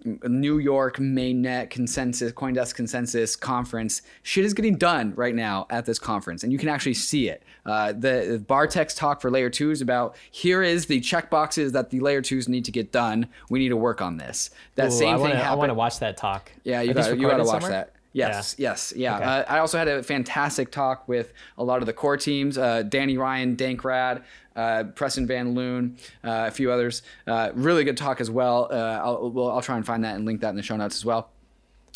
New 0.04 0.58
York 0.58 0.98
mainnet 0.98 1.70
consensus, 1.70 2.32
CoinDesk 2.32 2.74
consensus 2.74 3.34
conference. 3.34 4.02
Shit 4.22 4.44
is 4.44 4.54
getting 4.54 4.76
done 4.76 5.14
right 5.16 5.34
now 5.34 5.66
at 5.70 5.84
this 5.86 5.98
conference, 5.98 6.44
and 6.44 6.52
you 6.52 6.58
can 6.58 6.68
actually 6.68 6.94
see 6.94 7.28
it. 7.28 7.42
Uh, 7.64 7.92
the 7.92 8.42
Bartek's 8.46 8.94
talk 8.94 9.20
for 9.20 9.30
Layer 9.30 9.50
Two 9.50 9.70
is 9.70 9.80
about 9.80 10.16
here 10.30 10.62
is 10.62 10.86
the 10.86 11.00
checkboxes 11.00 11.72
that 11.72 11.90
the 11.90 12.00
Layer 12.00 12.22
Twos 12.22 12.48
need 12.48 12.64
to 12.66 12.72
get 12.72 12.92
done. 12.92 13.28
We 13.50 13.58
need 13.58 13.70
to 13.70 13.76
work 13.76 14.00
on 14.00 14.18
this. 14.18 14.50
That 14.76 14.88
Ooh, 14.88 14.90
same 14.90 15.08
I 15.08 15.12
thing 15.14 15.20
wanna, 15.22 15.34
I 15.34 15.38
happened. 15.38 15.58
want 15.58 15.70
to 15.70 15.74
watch 15.74 15.98
that 15.98 16.16
talk. 16.16 16.52
Yeah, 16.62 16.82
you 16.82 16.94
got 16.94 17.18
you 17.18 17.26
got 17.28 17.38
to 17.38 17.44
watch 17.44 17.62
somewhere? 17.62 17.70
that. 17.70 17.92
Yes, 18.12 18.54
yes, 18.58 18.94
yeah. 18.96 19.16
Okay. 19.16 19.24
Uh, 19.24 19.44
I 19.46 19.58
also 19.58 19.76
had 19.76 19.88
a 19.88 20.02
fantastic 20.02 20.70
talk 20.70 21.06
with 21.06 21.34
a 21.58 21.64
lot 21.64 21.80
of 21.82 21.86
the 21.86 21.92
core 21.92 22.16
teams: 22.16 22.56
uh, 22.56 22.82
Danny 22.82 23.18
Ryan, 23.18 23.56
Dankrad, 23.56 24.22
uh, 24.56 24.84
Preston 24.94 25.26
Van 25.26 25.54
Loon, 25.54 25.96
uh, 26.24 26.46
a 26.48 26.50
few 26.50 26.72
others. 26.72 27.02
Uh, 27.26 27.50
really 27.54 27.84
good 27.84 27.96
talk 27.96 28.20
as 28.20 28.30
well. 28.30 28.68
Uh, 28.70 28.74
I'll, 28.74 29.30
well, 29.30 29.50
I'll 29.50 29.62
try 29.62 29.76
and 29.76 29.86
find 29.86 30.02
that 30.04 30.16
and 30.16 30.24
link 30.24 30.40
that 30.40 30.50
in 30.50 30.56
the 30.56 30.62
show 30.62 30.76
notes 30.76 30.96
as 30.96 31.04
well. 31.04 31.30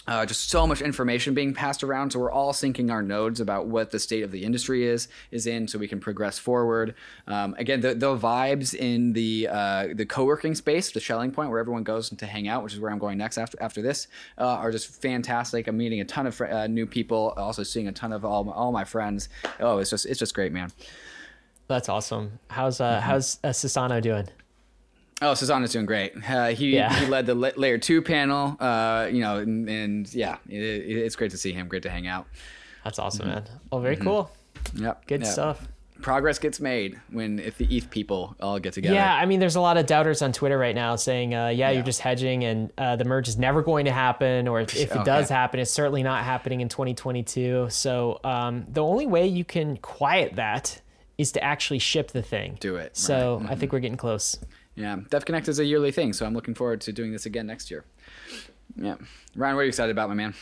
Uh, 0.07 0.25
just 0.25 0.49
so 0.49 0.67
much 0.67 0.81
information 0.81 1.35
being 1.35 1.53
passed 1.53 1.85
around, 1.85 2.11
so 2.11 2.19
we're 2.19 2.33
all 2.33 2.55
syncing 2.55 2.91
our 2.91 3.03
nodes 3.03 3.39
about 3.39 3.67
what 3.67 3.91
the 3.91 3.99
state 3.99 4.23
of 4.23 4.31
the 4.33 4.43
industry 4.45 4.87
is 4.87 5.09
is 5.31 5.47
in, 5.47 5.69
so 5.69 5.79
we 5.79 5.87
can 5.87 6.01
progress 6.01 6.39
forward. 6.39 6.95
Um, 7.27 7.55
again, 7.59 7.81
the, 7.83 7.95
the 7.95 8.17
vibes 8.17 8.75
in 8.75 9.13
the 9.13 9.47
uh, 9.49 9.89
the 9.95 10.07
co-working 10.07 10.55
space, 10.55 10.91
the 10.91 11.01
Schelling 11.01 11.33
Point, 11.33 11.51
where 11.51 11.61
everyone 11.61 11.83
goes 11.83 12.09
to 12.09 12.27
hang 12.27 12.49
out, 12.49 12.65
which 12.65 12.73
is 12.73 12.81
where 12.81 12.91
I'm 12.91 12.99
going 12.99 13.19
next 13.19 13.37
after 13.37 13.61
after 13.63 13.83
this, 13.83 14.09
uh, 14.39 14.47
are 14.47 14.73
just 14.73 14.89
fantastic. 15.03 15.69
I'm 15.69 15.77
meeting 15.77 16.01
a 16.01 16.07
ton 16.07 16.27
of 16.27 16.35
fr- 16.35 16.67
new 16.67 16.87
people, 16.87 17.35
also 17.37 17.63
seeing 17.63 17.87
a 17.87 17.93
ton 17.93 18.13
of 18.13 18.25
all 18.25 18.45
my, 18.45 18.53
all 18.53 18.73
my 18.73 18.85
friends. 18.85 19.29
Oh, 19.61 19.79
it's 19.79 19.91
just 19.91 20.07
it's 20.07 20.19
just 20.19 20.35
great, 20.35 20.51
man. 20.51 20.73
That's 21.71 21.89
awesome. 21.89 22.39
How's 22.49 22.81
uh 22.81 22.97
Mm-hmm. 22.97 23.07
how's 23.09 23.39
uh, 23.45 23.49
Sassano 23.49 24.03
doing? 24.03 24.29
Oh, 25.23 25.33
Sassano's 25.33 25.73
doing 25.73 25.87
great. 25.87 26.13
Uh, 26.29 26.49
he 26.49 26.75
Yeah. 26.75 26.93
he 26.95 27.07
led 27.07 27.27
the 27.27 27.35
la- 27.35 27.51
layer 27.57 27.79
two 27.79 28.03
panel. 28.03 28.57
Uh, 28.61 29.09
you 29.13 29.21
know, 29.21 29.37
and, 29.39 29.69
and 29.69 30.15
yeah, 30.15 30.37
it, 30.49 30.57
it's 30.59 31.15
great 31.17 31.31
to 31.33 31.37
see 31.39 31.53
him. 31.53 31.69
Great 31.69 31.83
to 31.85 31.91
hang 31.91 32.07
out. 32.07 32.27
That's 32.85 32.99
awesome, 32.99 33.29
man. 33.29 33.45
Well, 33.71 33.81
very 33.83 33.97
cool. 33.97 34.31
Yep. 34.75 35.07
Good 35.07 35.21
Mm-hmm. 35.21 35.25
yep. 35.25 35.33
stuff. 35.33 35.69
Progress 36.01 36.39
gets 36.39 36.61
made 36.61 36.99
when 37.11 37.39
if 37.39 37.59
the 37.59 37.67
ETH 37.77 37.91
people 37.91 38.35
all 38.41 38.59
get 38.59 38.73
together. 38.73 38.95
Yeah, 38.95 39.15
I 39.15 39.27
mean, 39.27 39.39
there's 39.39 39.57
a 39.57 39.61
lot 39.61 39.77
of 39.77 39.85
doubters 39.85 40.23
on 40.23 40.33
Twitter 40.33 40.57
right 40.57 40.75
now 40.75 40.97
saying, 40.97 41.35
uh, 41.35 41.49
yeah, 41.49 41.53
Yeah. 41.69 41.71
you're 41.73 41.83
just 41.83 42.01
hedging 42.01 42.43
and 42.43 42.73
uh, 42.79 42.97
the 42.97 43.05
merge 43.05 43.29
is 43.29 43.37
never 43.37 43.61
going 43.63 43.85
to 43.85 43.93
happen, 43.93 44.49
or 44.49 44.63
if, 44.63 44.75
if 44.75 44.91
it 44.91 44.97
Okay. 44.97 45.05
does 45.05 45.29
happen, 45.29 45.61
it's 45.61 45.71
certainly 45.71 46.03
not 46.03 46.25
happening 46.25 46.63
in 46.63 46.71
2022. 46.71 47.67
So 47.69 48.19
um, 48.25 48.65
the 48.67 48.83
only 48.83 49.05
way 49.07 49.27
you 49.27 49.45
can 49.45 49.77
quiet 49.77 50.37
that 50.37 50.81
is 51.21 51.33
to 51.33 51.43
actually 51.45 51.79
ship 51.79 52.11
the 52.13 52.23
thing. 52.23 52.57
Do 52.61 52.77
it, 52.77 52.97
So 52.97 53.39
right. 53.41 53.51
I 53.51 53.55
think 53.55 53.73
we're 53.73 53.81
getting 53.81 53.97
close. 53.99 54.39
Yeah. 54.75 54.97
DevConnect 54.97 55.49
is 55.49 55.59
a 55.59 55.65
yearly 55.65 55.93
thing, 55.93 56.13
so 56.13 56.25
I'm 56.25 56.35
looking 56.35 56.55
forward 56.55 56.81
to 56.83 56.93
doing 56.93 57.13
this 57.13 57.27
again 57.27 57.47
next 57.47 57.71
year. 57.71 57.85
Yeah. 58.77 58.97
Ryan, 59.37 59.57
what 59.57 59.61
are 59.61 59.65
you 59.65 59.69
excited 59.69 59.91
about, 59.91 60.09
my 60.09 60.15
man? 60.15 60.35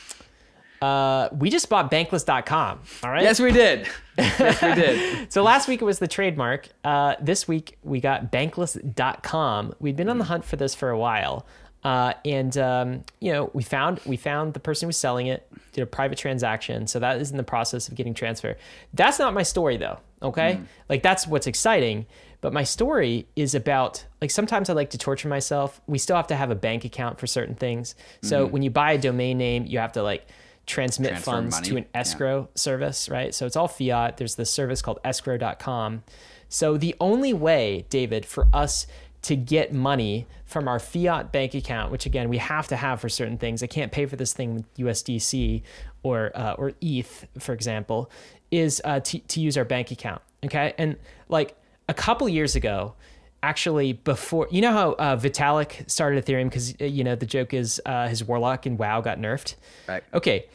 Uh, 0.80 1.28
we 1.32 1.50
just 1.50 1.68
bought 1.68 1.90
bankless.com. 1.90 2.80
All 3.02 3.10
right. 3.10 3.22
Yes, 3.24 3.40
we 3.40 3.50
did. 3.50 3.88
yes, 4.16 4.62
we 4.62 4.74
did. 4.74 5.32
So 5.32 5.42
last 5.42 5.66
week 5.66 5.82
it 5.82 5.84
was 5.84 5.98
the 5.98 6.06
trademark. 6.06 6.68
Uh, 6.84 7.16
this 7.20 7.48
week 7.48 7.78
we 7.82 8.00
got 8.00 8.30
bankless.com. 8.30 9.74
We'd 9.80 9.96
been 9.96 10.08
on 10.08 10.18
the 10.18 10.24
hunt 10.24 10.44
for 10.44 10.56
this 10.56 10.74
for 10.74 10.90
a 10.90 10.98
while. 10.98 11.46
Uh, 11.82 12.12
and 12.24 12.56
um, 12.58 13.02
you 13.20 13.32
know, 13.32 13.50
we 13.54 13.62
found 13.62 14.00
we 14.04 14.16
found 14.16 14.54
the 14.54 14.60
person 14.60 14.86
who 14.86 14.88
was 14.88 14.96
selling 14.96 15.26
it, 15.26 15.50
did 15.72 15.82
a 15.82 15.86
private 15.86 16.18
transaction. 16.18 16.86
So 16.86 16.98
that 17.00 17.20
is 17.20 17.30
in 17.30 17.36
the 17.36 17.44
process 17.44 17.88
of 17.88 17.94
getting 17.94 18.14
transfer. 18.14 18.56
That's 18.94 19.18
not 19.18 19.34
my 19.34 19.42
story 19.42 19.76
though. 19.76 19.98
Okay, 20.22 20.60
like 20.88 21.02
that's 21.02 21.26
what's 21.26 21.46
exciting. 21.46 22.06
But 22.40 22.52
my 22.52 22.62
story 22.64 23.26
is 23.34 23.54
about 23.54 24.04
like 24.20 24.30
sometimes 24.30 24.70
I 24.70 24.72
like 24.72 24.90
to 24.90 24.98
torture 24.98 25.28
myself. 25.28 25.80
We 25.86 25.98
still 25.98 26.16
have 26.16 26.28
to 26.28 26.36
have 26.36 26.50
a 26.50 26.54
bank 26.54 26.84
account 26.84 27.18
for 27.18 27.26
certain 27.26 27.54
things. 27.54 27.94
So 28.22 28.46
when 28.46 28.62
you 28.62 28.70
buy 28.70 28.92
a 28.92 28.98
domain 28.98 29.38
name, 29.38 29.66
you 29.66 29.78
have 29.80 29.92
to 29.92 30.02
like 30.02 30.26
transmit 30.66 31.10
Transfer 31.10 31.30
funds 31.30 31.56
money. 31.56 31.68
to 31.68 31.76
an 31.78 31.86
Yeah. 31.94 32.00
escrow 32.00 32.48
service, 32.54 33.08
right? 33.08 33.34
So 33.34 33.46
it's 33.46 33.56
all 33.56 33.68
fiat. 33.68 34.18
There's 34.18 34.34
this 34.36 34.50
service 34.52 34.82
called 34.82 35.00
escrow.com. 35.04 36.02
So 36.48 36.76
the 36.76 36.94
only 37.00 37.32
way, 37.32 37.86
David, 37.90 38.24
for 38.26 38.46
us 38.52 38.86
to 39.22 39.34
get 39.34 39.72
money 39.72 40.26
from 40.44 40.68
our 40.68 40.78
fiat 40.78 41.32
bank 41.32 41.54
account, 41.54 41.90
which 41.90 42.06
again 42.06 42.28
we 42.28 42.38
have 42.38 42.68
to 42.68 42.76
have 42.76 43.00
for 43.00 43.08
certain 43.08 43.36
things, 43.36 43.62
I 43.62 43.66
can't 43.66 43.90
pay 43.92 44.06
for 44.06 44.14
this 44.16 44.32
thing 44.32 44.54
with 44.54 44.74
USDC 44.78 45.62
or 46.04 46.30
uh, 46.34 46.52
or 46.52 46.72
ETH, 46.80 47.26
for 47.38 47.52
example, 47.52 48.10
is 48.50 48.80
uh, 48.84 49.00
to 49.00 49.18
to 49.18 49.40
use 49.40 49.56
our 49.56 49.64
bank 49.64 49.90
account. 49.90 50.22
Okay, 50.44 50.74
and 50.78 50.96
like 51.28 51.56
a 51.88 51.94
couple 51.94 52.28
years 52.28 52.56
ago, 52.56 52.94
actually 53.42 53.92
before 53.92 54.48
you 54.50 54.60
know 54.60 54.72
how 54.72 54.92
uh, 54.92 55.16
Vitalik 55.16 55.88
started 55.90 56.24
Ethereum 56.24 56.44
because 56.44 56.78
you 56.80 57.04
know 57.04 57.14
the 57.14 57.26
joke 57.26 57.54
is 57.54 57.80
uh, 57.86 58.08
his 58.08 58.24
Warlock 58.24 58.66
in 58.66 58.76
WoW 58.76 59.00
got 59.00 59.18
nerfed. 59.18 59.54
Right. 59.86 60.02
Okay. 60.14 60.46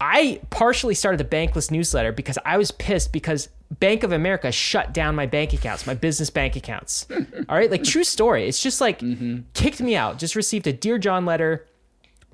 I 0.00 0.40
partially 0.50 0.94
started 0.94 1.18
the 1.18 1.24
Bankless 1.36 1.70
newsletter 1.70 2.12
because 2.12 2.36
I 2.44 2.58
was 2.58 2.72
pissed 2.72 3.12
because 3.12 3.48
Bank 3.70 4.02
of 4.02 4.12
America 4.12 4.52
shut 4.52 4.92
down 4.92 5.14
my 5.14 5.24
bank 5.26 5.52
accounts, 5.52 5.86
my 5.86 5.94
business 5.94 6.30
bank 6.30 6.56
accounts. 6.56 7.06
All 7.48 7.56
right, 7.56 7.70
like 7.70 7.84
true 7.84 8.04
story. 8.04 8.46
It's 8.46 8.62
just 8.62 8.80
like 8.80 9.02
kicked 9.54 9.80
me 9.80 9.96
out. 9.96 10.18
Just 10.18 10.36
received 10.36 10.66
a 10.66 10.72
Dear 10.72 10.98
John 10.98 11.24
letter. 11.24 11.66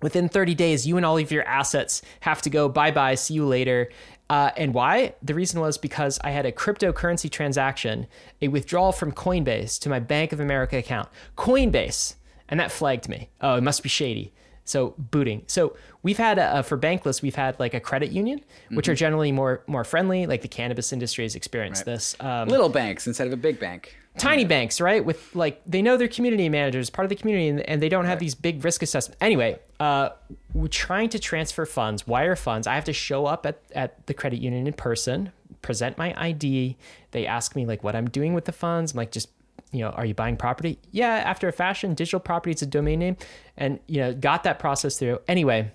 Within 0.02 0.30
30 0.30 0.54
days, 0.54 0.86
you 0.86 0.96
and 0.96 1.04
all 1.04 1.18
of 1.18 1.30
your 1.30 1.44
assets 1.44 2.00
have 2.20 2.40
to 2.42 2.50
go 2.50 2.70
bye 2.70 2.90
bye, 2.90 3.14
see 3.14 3.34
you 3.34 3.44
later. 3.46 3.90
Uh, 4.30 4.52
and 4.56 4.72
why? 4.72 5.12
The 5.22 5.34
reason 5.34 5.60
was 5.60 5.76
because 5.76 6.20
I 6.22 6.30
had 6.30 6.46
a 6.46 6.52
cryptocurrency 6.52 7.28
transaction, 7.28 8.06
a 8.40 8.46
withdrawal 8.46 8.92
from 8.92 9.10
Coinbase 9.10 9.80
to 9.80 9.88
my 9.88 9.98
Bank 9.98 10.32
of 10.32 10.38
America 10.38 10.78
account. 10.78 11.08
Coinbase. 11.36 12.14
And 12.48 12.60
that 12.60 12.70
flagged 12.70 13.08
me. 13.08 13.28
Oh, 13.40 13.56
it 13.56 13.62
must 13.62 13.82
be 13.82 13.88
shady. 13.88 14.32
So 14.64 14.94
booting. 14.98 15.42
So 15.48 15.76
we've 16.04 16.18
had 16.18 16.38
uh, 16.38 16.62
for 16.62 16.78
Bankless, 16.78 17.22
we've 17.22 17.34
had 17.34 17.58
like 17.58 17.74
a 17.74 17.80
credit 17.80 18.12
union, 18.12 18.40
which 18.70 18.88
are 18.88 18.94
generally 18.94 19.32
more 19.32 19.64
more 19.66 19.82
friendly. 19.82 20.26
Like 20.26 20.42
the 20.42 20.48
cannabis 20.48 20.92
industry 20.92 21.24
has 21.24 21.34
experienced 21.34 21.84
this. 21.84 22.14
Um, 22.20 22.48
Little 22.48 22.68
banks 22.68 23.08
instead 23.08 23.26
of 23.26 23.32
a 23.32 23.36
big 23.36 23.58
bank. 23.58 23.96
Tiny 24.18 24.44
banks, 24.44 24.80
right? 24.80 25.04
With 25.04 25.34
like 25.34 25.60
they 25.66 25.82
know 25.82 25.96
their 25.96 26.08
community 26.08 26.48
managers, 26.48 26.90
part 26.90 27.04
of 27.04 27.10
the 27.10 27.16
community, 27.16 27.48
and, 27.48 27.60
and 27.60 27.82
they 27.82 27.88
don't 27.88 28.06
have 28.06 28.18
these 28.18 28.34
big 28.34 28.64
risk 28.64 28.82
assessments. 28.82 29.18
Anyway, 29.20 29.58
uh, 29.78 30.10
we're 30.52 30.68
trying 30.68 31.08
to 31.10 31.18
transfer 31.18 31.66
funds, 31.66 32.06
wire 32.06 32.36
funds. 32.36 32.66
I 32.66 32.74
have 32.74 32.84
to 32.84 32.92
show 32.92 33.26
up 33.26 33.46
at 33.46 33.60
at 33.74 34.06
the 34.06 34.14
credit 34.14 34.40
union 34.40 34.66
in 34.66 34.72
person, 34.72 35.32
present 35.62 35.98
my 35.98 36.14
ID. 36.20 36.76
They 37.12 37.26
ask 37.26 37.54
me 37.56 37.66
like 37.66 37.84
what 37.84 37.96
I'm 37.96 38.08
doing 38.08 38.34
with 38.34 38.44
the 38.44 38.52
funds. 38.52 38.92
I'm 38.92 38.98
like 38.98 39.12
just 39.12 39.28
you 39.72 39.80
know, 39.80 39.90
are 39.90 40.04
you 40.04 40.14
buying 40.14 40.36
property? 40.36 40.78
Yeah, 40.90 41.08
after 41.08 41.46
a 41.48 41.52
fashion, 41.52 41.94
digital 41.94 42.20
property, 42.20 42.50
it's 42.50 42.62
a 42.62 42.66
domain 42.66 42.98
name, 42.98 43.16
and 43.56 43.78
you 43.86 44.00
know, 44.00 44.12
got 44.12 44.42
that 44.44 44.58
process 44.58 44.98
through. 44.98 45.20
Anyway, 45.28 45.70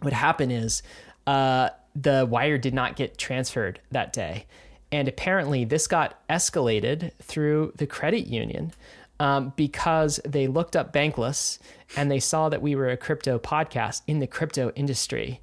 what 0.00 0.12
happened 0.12 0.52
is 0.52 0.82
uh, 1.26 1.70
the 1.94 2.26
wire 2.28 2.58
did 2.58 2.74
not 2.74 2.96
get 2.96 3.18
transferred 3.18 3.80
that 3.90 4.12
day. 4.12 4.46
And 4.92 5.08
apparently, 5.08 5.64
this 5.64 5.86
got 5.86 6.26
escalated 6.28 7.12
through 7.20 7.72
the 7.76 7.86
credit 7.86 8.26
union 8.26 8.72
um, 9.18 9.52
because 9.56 10.20
they 10.24 10.46
looked 10.46 10.76
up 10.76 10.92
Bankless 10.92 11.58
and 11.96 12.10
they 12.10 12.20
saw 12.20 12.48
that 12.48 12.62
we 12.62 12.76
were 12.76 12.88
a 12.90 12.96
crypto 12.96 13.38
podcast 13.38 14.02
in 14.06 14.20
the 14.20 14.26
crypto 14.26 14.70
industry. 14.76 15.40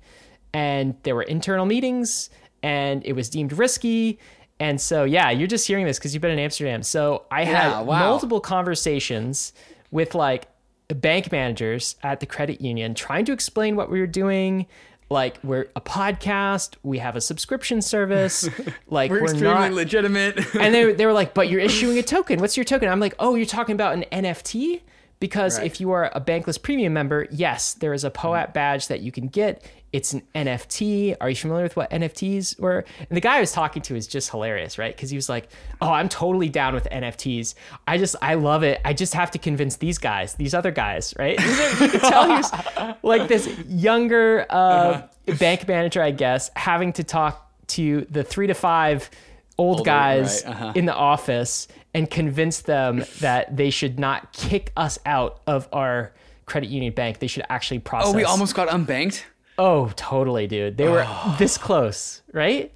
And 0.53 0.95
there 1.03 1.15
were 1.15 1.23
internal 1.23 1.65
meetings 1.65 2.29
and 2.61 3.05
it 3.05 3.13
was 3.13 3.29
deemed 3.29 3.51
risky. 3.53 4.19
And 4.59 4.79
so, 4.79 5.03
yeah, 5.03 5.29
you're 5.31 5.47
just 5.47 5.67
hearing 5.67 5.85
this 5.85 5.97
because 5.97 6.13
you've 6.13 6.21
been 6.21 6.31
in 6.31 6.39
Amsterdam. 6.39 6.83
So 6.83 7.25
I 7.31 7.41
Yeah, 7.41 7.47
had 7.77 7.85
wow. 7.85 7.99
multiple 7.99 8.39
conversations 8.39 9.51
with 9.91 10.15
like 10.15 10.47
bank 10.89 11.31
managers 11.31 11.95
at 12.03 12.19
the 12.19 12.25
credit 12.25 12.61
union 12.61 12.93
trying 12.93 13.25
to 13.25 13.31
explain 13.33 13.75
what 13.75 13.89
we 13.89 13.99
were 13.99 14.07
doing. 14.07 14.67
Like 15.09 15.37
we're 15.43 15.67
a 15.75 15.81
podcast, 15.81 16.75
we 16.83 16.97
have 16.99 17.15
a 17.15 17.21
subscription 17.21 17.81
service. 17.81 18.47
Like 18.87 19.09
We're, 19.11 19.21
we're, 19.21 19.31
extremely 19.31 19.53
not. 19.69 19.73
legitimate. 19.73 20.55
and 20.55 20.73
they 20.73 20.93
they 20.93 21.05
were 21.05 21.13
like, 21.13 21.33
"But 21.33 21.49
you're 21.49 21.59
issuing 21.61 21.97
a 21.97 22.03
token. 22.03 22.39
What's 22.39 22.55
your 22.57 22.63
token?" 22.63 22.89
I'm 22.89 22.99
like, 22.99 23.15
"Oh, 23.19 23.35
you're 23.35 23.45
talking 23.45 23.73
about 23.73 23.93
an 23.95 24.05
NFT." 24.11 24.81
Because 25.23 25.57
Right. 25.57 25.67
if 25.67 25.79
you 25.79 25.91
are 25.91 26.11
a 26.13 26.19
Bankless 26.19 26.61
Premium 26.61 26.91
member, 26.91 27.27
yes, 27.31 27.75
there 27.75 27.93
is 27.93 28.03
a 28.03 28.11
POAP 28.11 28.53
badge 28.53 28.89
that 28.89 28.99
you 28.99 29.09
can 29.09 29.29
get. 29.29 29.63
It's 29.93 30.11
an 30.11 30.21
NFT. 30.35 31.15
Are 31.21 31.29
you 31.29 31.35
familiar 31.37 31.63
with 31.63 31.77
what 31.77 31.89
NFTs 31.91 32.59
were? 32.59 32.83
And 32.99 33.15
the 33.15 33.21
guy 33.21 33.37
I 33.37 33.39
was 33.39 33.53
talking 33.53 33.81
to 33.83 33.95
is 33.95 34.05
just 34.05 34.31
hilarious, 34.31 34.77
right? 34.77 34.93
Because 34.93 35.11
he 35.11 35.15
was 35.15 35.29
like, 35.29 35.47
"Oh, 35.81 35.93
I'm 35.93 36.09
totally 36.09 36.49
down 36.49 36.73
with 36.73 36.89
NFTs. 36.91 37.55
I 37.87 37.97
just, 37.97 38.17
I 38.21 38.33
love 38.33 38.63
it. 38.63 38.81
I 38.83 38.91
just 38.91 39.13
have 39.13 39.31
to 39.31 39.37
convince 39.37 39.77
these 39.77 39.97
guys, 39.97 40.33
these 40.33 40.53
other 40.53 40.71
guys, 40.71 41.13
right?" 41.17 41.39
You 41.39 41.87
could 41.87 42.01
tell 42.01 42.27
he 42.27 42.33
was 42.33 42.51
like 43.01 43.29
this 43.29 43.47
younger 43.69 44.45
uh, 44.49 45.03
bank 45.39 45.65
manager, 45.69 46.01
I 46.01 46.11
guess, 46.11 46.51
having 46.57 46.91
to 46.93 47.03
talk 47.05 47.49
to 47.67 48.05
the 48.09 48.25
three 48.25 48.47
to 48.47 48.53
five 48.53 49.09
old 49.57 49.77
Older, 49.77 49.87
guys 49.87 50.43
right, 50.45 50.53
uh-huh. 50.53 50.73
in 50.75 50.85
the 50.85 50.95
office 50.95 51.69
and 51.93 52.09
convince 52.09 52.61
them 52.61 53.03
that 53.19 53.55
they 53.55 53.69
should 53.69 53.99
not 53.99 54.33
kick 54.33 54.71
us 54.75 54.97
out 55.05 55.41
of 55.47 55.67
our 55.71 56.11
credit 56.45 56.69
union 56.69 56.93
bank. 56.93 57.19
They 57.19 57.27
should 57.27 57.45
actually 57.49 57.79
process. 57.79 58.13
oh, 58.13 58.15
we 58.15 58.23
almost 58.23 58.55
got 58.55 58.67
unbanked. 58.69 59.23
Oh, 59.57 59.91
totally, 59.95 60.47
dude. 60.47 60.77
They 60.77 60.89
were 60.89 61.05
this 61.37 61.57
close, 61.57 62.21
right? 62.31 62.71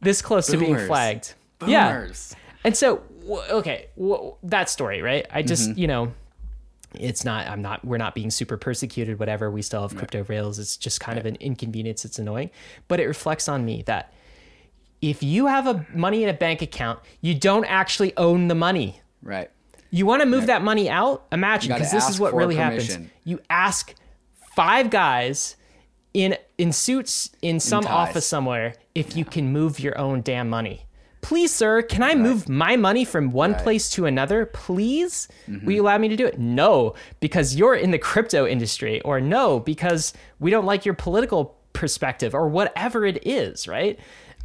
This 0.00 0.20
close 0.22 0.46
to 0.48 0.56
being 0.58 0.76
flagged. 0.86 1.34
Boomers. 1.58 2.34
Yeah. 2.34 2.38
And 2.64 2.76
so, 2.76 3.02
okay, 3.50 3.86
that 4.42 4.68
story, 4.68 5.00
right? 5.02 5.26
I 5.32 5.42
just, 5.42 5.70
Mm-hmm. 5.70 5.78
you 5.78 5.86
know, 5.86 6.12
it's 6.94 7.24
not, 7.24 7.46
I'm 7.48 7.62
not, 7.62 7.84
we're 7.84 7.96
not 7.98 8.14
being 8.14 8.30
super 8.30 8.56
persecuted, 8.56 9.18
whatever. 9.18 9.50
We 9.50 9.62
still 9.62 9.82
have 9.82 9.96
crypto 9.96 10.24
rails. 10.24 10.58
It's 10.58 10.76
just 10.76 11.00
kind 11.00 11.18
of 11.18 11.26
an 11.26 11.36
inconvenience. 11.36 12.04
It's 12.04 12.18
annoying, 12.18 12.50
but 12.88 13.00
it 13.00 13.06
reflects 13.06 13.48
on 13.48 13.64
me 13.64 13.82
that 13.86 14.12
if 15.00 15.22
you 15.22 15.46
have 15.46 15.66
a 15.66 15.86
money 15.94 16.22
in 16.22 16.28
a 16.28 16.34
bank 16.34 16.62
account, 16.62 17.00
you 17.20 17.34
don't 17.34 17.64
actually 17.64 18.16
own 18.16 18.48
the 18.48 18.54
money. 18.54 19.00
Right. 19.22 19.50
You 19.90 20.04
want 20.06 20.20
to 20.20 20.26
move 20.26 20.46
that 20.46 20.62
money 20.62 20.90
out? 20.90 21.26
Imagine, 21.32 21.72
because 21.72 21.90
this 21.90 22.08
is 22.08 22.20
what 22.20 22.34
really 22.34 22.56
permission. 22.56 23.04
happens. 23.04 23.10
You 23.24 23.40
ask 23.48 23.94
five 24.54 24.90
guys 24.90 25.56
in 26.12 26.36
in 26.58 26.72
suits 26.72 27.30
in 27.42 27.60
some 27.60 27.84
ties. 27.84 28.08
office 28.08 28.26
somewhere 28.26 28.74
if 28.94 29.16
you 29.16 29.24
can 29.24 29.52
move 29.52 29.80
your 29.80 29.96
own 29.98 30.20
damn 30.20 30.50
money. 30.50 30.84
Please, 31.20 31.52
sir, 31.52 31.82
can 31.82 32.02
I 32.02 32.14
move 32.14 32.48
my 32.48 32.76
money 32.76 33.04
from 33.04 33.32
one 33.32 33.54
place 33.54 33.90
to 33.90 34.06
another? 34.06 34.46
Please? 34.46 35.28
Mm-hmm. 35.48 35.66
Will 35.66 35.72
you 35.74 35.82
allow 35.82 35.98
me 35.98 36.08
to 36.08 36.16
do 36.16 36.26
it? 36.26 36.38
No, 36.38 36.94
because 37.20 37.56
you're 37.56 37.74
in 37.74 37.90
the 37.90 37.98
crypto 37.98 38.46
industry, 38.46 39.00
or 39.02 39.20
no, 39.20 39.58
because 39.58 40.12
we 40.38 40.50
don't 40.50 40.64
like 40.64 40.84
your 40.84 40.94
political 40.94 41.56
perspective, 41.72 42.34
or 42.34 42.48
whatever 42.48 43.04
it 43.04 43.26
is, 43.26 43.66
right? 43.66 43.98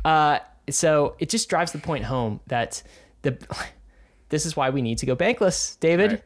Uh, 0.06 0.40
so 0.70 1.16
it 1.20 1.30
just 1.30 1.50
drives 1.50 1.72
the 1.72 1.80
point 1.80 2.04
home 2.06 2.40
that 2.48 2.84
the 3.22 3.38
this 4.30 4.46
is 4.46 4.56
why 4.56 4.70
we 4.70 4.82
need 4.82 4.98
to 5.00 5.06
go 5.06 5.16
bankless, 5.16 5.80
David. 5.80 6.22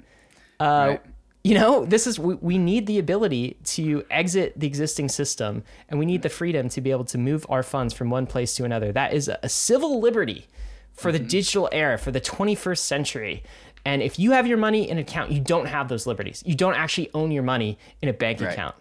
Uh, 0.60 0.88
Right. 0.90 1.02
You 1.44 1.54
know, 1.54 1.86
this 1.86 2.08
is 2.08 2.20
we, 2.20 2.34
we 2.36 2.58
need 2.58 2.88
the 2.88 2.99
ability 2.99 3.56
to 3.64 4.04
exit 4.12 4.60
the 4.60 4.68
existing 4.68 5.08
system, 5.08 5.64
and 5.88 5.98
we 5.98 6.06
need 6.06 6.22
the 6.22 6.30
freedom 6.30 6.68
to 6.70 6.82
be 6.82 6.91
able 6.91 7.06
to 7.06 7.18
move 7.18 7.45
our 7.48 7.64
funds 7.64 7.94
from 7.94 8.10
one 8.10 8.26
place 8.26 8.54
to 8.56 8.66
another. 8.66 8.91
That 8.91 9.14
is 9.14 9.30
a, 9.30 9.40
a 9.44 9.48
civil 9.49 10.02
liberty 10.02 10.48
for 10.91 11.10
Mm-hmm. 11.10 11.24
the 11.24 11.30
digital 11.30 11.70
era, 11.72 11.98
for 11.98 12.12
the 12.12 12.20
21st 12.20 12.80
century. 12.80 13.44
And 13.86 14.02
if 14.02 14.20
you 14.20 14.32
have 14.32 14.45
your 14.48 14.58
money 14.58 14.90
in 14.90 14.98
an 14.98 15.04
account, 15.04 15.32
you 15.32 15.40
don't 15.40 15.68
have 15.68 15.88
those 15.88 16.06
liberties. 16.06 16.44
You 16.45 16.56
don't 16.56 16.74
actually 16.74 17.12
own 17.14 17.32
your 17.32 17.44
money 17.44 17.78
in 18.02 18.10
a 18.10 18.14
bank 18.14 18.41
Right. 18.41 18.52
account. 18.52 18.76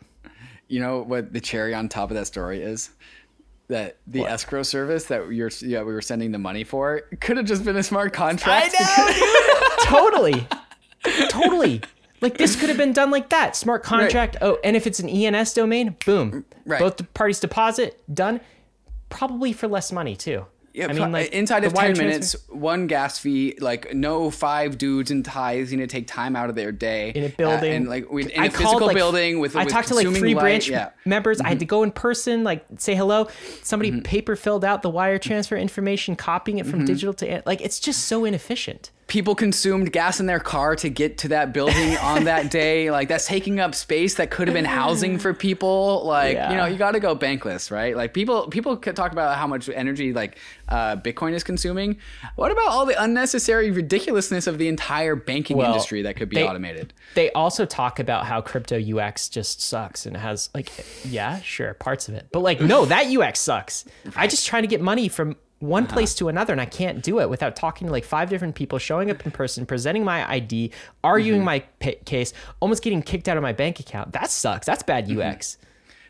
You 0.66 0.80
know 0.80 1.02
what 1.02 1.32
the 1.32 1.40
cherry 1.40 1.72
on 1.72 1.88
top 1.88 2.10
of 2.10 2.16
that 2.16 2.26
story 2.26 2.62
is? 2.62 2.90
That 3.68 3.96
the 4.06 4.22
escrow 4.22 4.62
service 4.62 5.06
that 5.06 5.32
you're 5.32 5.50
yeah, 5.60 5.82
we 5.82 5.92
were 5.92 6.02
sending 6.02 6.30
the 6.30 6.38
money 6.38 6.62
for 6.62 7.00
could 7.20 7.36
have 7.36 7.46
just 7.46 7.64
been 7.64 7.76
a 7.76 7.82
smart 7.82 8.12
contract. 8.12 8.74
I 8.78 9.16
know. 9.88 10.00
Totally. 10.10 10.46
Totally. 11.30 11.82
Like 12.20 12.38
this 12.38 12.54
could 12.54 12.68
have 12.68 12.78
been 12.78 12.92
done 12.92 13.10
like 13.10 13.30
that. 13.30 13.56
Smart 13.56 13.82
contract. 13.82 14.36
Oh 14.40 14.58
and 14.62 14.76
if 14.76 14.86
it's 14.86 15.00
an 15.00 15.08
ens 15.08 15.52
domain 15.52 15.96
boom. 16.04 16.44
Right. 16.64 16.78
both 16.78 17.12
parties 17.12 17.40
deposit 17.40 18.00
done. 18.12 18.40
Probably 19.08 19.52
for 19.52 19.66
less 19.68 19.90
money 19.90 20.14
too 20.14 20.46
Yeah, 20.76 20.88
i 20.88 20.92
mean 20.92 21.10
like 21.10 21.32
inside 21.32 21.64
of 21.64 21.72
ten 21.72 21.94
transfer- 21.94 22.04
minutes, 22.04 22.36
one 22.50 22.86
gas 22.86 23.18
fee. 23.18 23.56
Like 23.60 23.94
no 23.94 24.30
five 24.30 24.76
dudes 24.76 25.10
in 25.10 25.22
ties 25.22 25.72
need 25.72 25.78
to 25.78 25.86
take 25.86 26.06
time 26.06 26.36
out 26.36 26.50
of 26.50 26.54
their 26.54 26.70
day 26.70 27.12
in 27.14 27.24
a 27.24 27.28
building 27.30 27.72
uh, 27.72 27.76
and 27.76 27.88
like 27.88 28.10
we, 28.10 28.24
in 28.30 28.38
I 28.40 28.44
a 28.46 28.48
called, 28.50 28.56
physical 28.68 28.86
like, 28.88 28.96
building 28.96 29.40
with. 29.40 29.56
I 29.56 29.64
with 29.64 29.72
talked 29.72 29.88
to 29.88 29.94
like 29.94 30.06
three 30.08 30.34
light, 30.34 30.40
branch 30.42 30.68
Yeah, 30.68 30.86
Mm-hmm. 30.88 31.10
members. 31.10 31.40
I 31.40 31.48
had 31.48 31.60
to 31.60 31.64
go 31.64 31.82
in 31.82 31.92
person, 31.92 32.44
like 32.44 32.64
say 32.76 32.94
hello. 32.94 33.28
Somebody 33.62 33.90
Mm-hmm. 33.90 34.02
paper 34.02 34.36
filled 34.36 34.64
out 34.64 34.82
the 34.82 34.90
wire 34.90 35.18
transfer 35.18 35.56
information, 35.56 36.14
copying 36.14 36.58
it 36.58 36.66
from 36.66 36.84
digital 36.84 37.14
to 37.14 37.26
it. 37.30 37.46
like 37.46 37.60
it's 37.62 37.80
just 37.80 38.04
so 38.04 38.24
inefficient. 38.26 38.90
People 39.08 39.36
consumed 39.36 39.92
gas 39.92 40.18
in 40.18 40.26
their 40.26 40.40
car 40.40 40.74
to 40.74 40.88
get 40.88 41.16
to 41.18 41.28
that 41.28 41.52
building 41.52 41.96
on 41.98 42.24
that 42.24 42.50
day. 42.50 42.90
Like 42.90 43.08
that's 43.08 43.24
taking 43.26 43.60
up 43.60 43.72
space 43.72 44.14
that 44.16 44.32
could 44.32 44.48
have 44.48 44.54
been 44.54 44.64
housing 44.64 45.18
for 45.20 45.32
people. 45.32 46.02
Like 46.04 46.34
Yeah. 46.34 46.50
you 46.50 46.56
know, 46.56 46.66
you 46.66 46.76
got 46.76 46.92
to 46.92 47.00
go 47.00 47.14
bankless, 47.14 47.70
right? 47.70 47.96
Like 47.96 48.12
people 48.12 48.48
people 48.48 48.76
could 48.76 48.96
talk 48.96 49.12
about 49.12 49.36
how 49.36 49.46
much 49.46 49.68
energy 49.68 50.12
like 50.12 50.38
uh, 50.68 50.96
Bitcoin 50.96 51.34
is 51.34 51.44
consuming. 51.44 51.98
What 52.34 52.50
about 52.50 52.66
all 52.66 52.84
the 52.84 53.00
unnecessary 53.00 53.70
ridiculousness 53.70 54.48
of 54.48 54.58
the 54.58 54.66
entire 54.66 55.14
banking 55.14 55.56
Well, 55.58 55.68
industry 55.70 56.02
that 56.02 56.16
could 56.16 56.28
be 56.28 56.36
they- 56.36 56.46
automated? 56.48 56.92
They 57.14 57.30
also 57.30 57.64
talk 57.64 58.00
about 58.00 58.26
how 58.26 58.40
crypto 58.40 58.76
UX 58.76 59.28
just 59.28 59.60
sucks 59.62 60.06
and 60.06 60.16
has 60.16 60.50
like, 60.52 60.70
yeah, 61.04 61.40
sure, 61.42 61.74
parts 61.74 62.08
of 62.08 62.14
it, 62.14 62.26
but 62.32 62.40
like, 62.40 62.60
no, 62.60 62.84
that 62.86 63.06
UX 63.06 63.38
sucks. 63.38 63.84
I 64.16 64.26
just 64.26 64.46
trying 64.46 64.62
to 64.64 64.68
get 64.68 64.80
money 64.80 65.08
from 65.08 65.36
one 65.60 65.84
Uh-huh. 65.84 65.92
place 65.94 66.14
to 66.16 66.28
another, 66.28 66.52
and 66.52 66.60
I 66.60 66.66
can't 66.66 67.02
do 67.02 67.18
it 67.20 67.30
without 67.30 67.56
talking 67.56 67.86
to 67.86 67.92
like 67.92 68.04
five 68.04 68.28
different 68.28 68.54
people, 68.54 68.78
showing 68.78 69.10
up 69.10 69.24
in 69.24 69.30
person, 69.32 69.64
presenting 69.66 70.04
my 70.04 70.30
ID, 70.30 70.70
arguing 71.02 71.38
Mm-hmm. 71.40 71.44
my 71.44 71.58
pa- 71.80 71.98
case, 72.04 72.32
almost 72.60 72.82
getting 72.82 73.02
kicked 73.02 73.28
out 73.28 73.36
of 73.36 73.42
my 73.42 73.52
bank 73.52 73.80
account. 73.80 74.12
That 74.12 74.30
sucks. 74.30 74.66
That's 74.66 74.82
bad 74.82 75.06
Mm-hmm. 75.06 75.16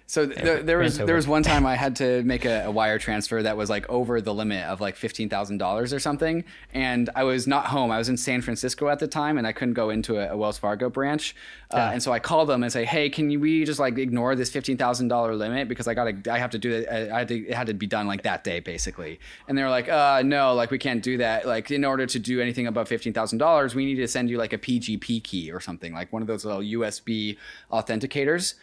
So 0.08 0.24
there, 0.24 0.62
there 0.62 0.78
was 0.78 0.98
there 0.98 1.16
was 1.16 1.26
one 1.26 1.42
time 1.42 1.66
I 1.66 1.74
had 1.74 1.96
to 1.96 2.22
make 2.22 2.44
a, 2.44 2.66
a 2.66 2.70
wire 2.70 2.96
transfer 2.96 3.42
that 3.42 3.56
was 3.56 3.68
like 3.68 3.88
over 3.88 4.20
the 4.20 4.32
limit 4.32 4.64
of 4.64 4.80
like 4.80 4.94
fifteen 4.94 5.28
thousand 5.28 5.58
dollars 5.58 5.92
or 5.92 5.98
something, 5.98 6.44
and 6.72 7.10
I 7.16 7.24
was 7.24 7.48
not 7.48 7.66
home. 7.66 7.90
I 7.90 7.98
was 7.98 8.08
in 8.08 8.16
San 8.16 8.40
Francisco 8.40 8.88
at 8.88 9.00
the 9.00 9.08
time, 9.08 9.36
and 9.36 9.48
I 9.48 9.52
couldn't 9.52 9.74
go 9.74 9.90
into 9.90 10.18
a, 10.18 10.32
a 10.32 10.36
Wells 10.36 10.58
Fargo 10.58 10.88
branch. 10.88 11.34
Uh, 11.72 11.90
and 11.92 12.00
so 12.00 12.12
I 12.12 12.20
called 12.20 12.48
them 12.48 12.62
and 12.62 12.72
say, 12.72 12.84
"Hey, 12.84 13.10
can 13.10 13.30
you, 13.30 13.40
we 13.40 13.64
just 13.64 13.80
like 13.80 13.98
ignore 13.98 14.36
this 14.36 14.48
fifteen 14.48 14.76
thousand 14.76 15.08
dollar 15.08 15.34
limit 15.34 15.66
because 15.66 15.88
I 15.88 15.94
got 15.94 16.28
I 16.28 16.38
have 16.38 16.50
to 16.50 16.58
do 16.58 16.72
it. 16.72 16.88
I 16.88 17.18
had 17.18 17.28
to, 17.28 17.48
it 17.48 17.54
had 17.54 17.66
to 17.66 17.74
be 17.74 17.88
done 17.88 18.06
like 18.06 18.22
that 18.22 18.44
day 18.44 18.60
basically." 18.60 19.18
And 19.48 19.58
they're 19.58 19.70
like, 19.70 19.88
"Uh, 19.88 20.22
no, 20.24 20.54
like 20.54 20.70
we 20.70 20.78
can't 20.78 21.02
do 21.02 21.16
that. 21.18 21.46
Like 21.46 21.72
in 21.72 21.84
order 21.84 22.06
to 22.06 22.18
do 22.20 22.40
anything 22.40 22.68
above 22.68 22.86
fifteen 22.86 23.12
thousand 23.12 23.38
dollars, 23.38 23.74
we 23.74 23.84
need 23.84 23.96
to 23.96 24.06
send 24.06 24.30
you 24.30 24.38
like 24.38 24.52
a 24.52 24.58
PGP 24.58 25.24
key 25.24 25.50
or 25.50 25.58
something 25.58 25.92
like 25.92 26.12
one 26.12 26.22
of 26.22 26.28
those 26.28 26.44
little 26.44 26.62
USB 26.62 27.36
authenticators." 27.72 28.54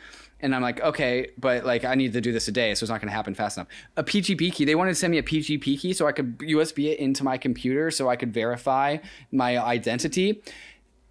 And 0.43 0.53
I'm 0.53 0.61
like, 0.61 0.81
okay, 0.81 1.31
but 1.37 1.65
like 1.65 1.85
I 1.85 1.95
need 1.95 2.11
to 2.13 2.21
do 2.21 2.33
this 2.33 2.49
a 2.49 2.51
day, 2.51 2.75
so 2.75 2.83
it's 2.83 2.89
not 2.89 2.99
going 2.99 3.07
to 3.07 3.15
happen 3.15 3.33
fast 3.33 3.57
enough. 3.57 3.69
A 3.95 4.03
PGP 4.03 4.51
key. 4.51 4.65
They 4.65 4.75
wanted 4.75 4.91
to 4.91 4.95
send 4.95 5.11
me 5.11 5.17
a 5.17 5.23
PGP 5.23 5.79
key 5.79 5.93
so 5.93 6.05
I 6.05 6.11
could 6.11 6.37
USB 6.39 6.91
it 6.91 6.99
into 6.99 7.23
my 7.23 7.37
computer 7.37 7.89
so 7.89 8.09
I 8.09 8.17
could 8.17 8.33
verify 8.33 8.97
my 9.31 9.57
identity. 9.57 10.43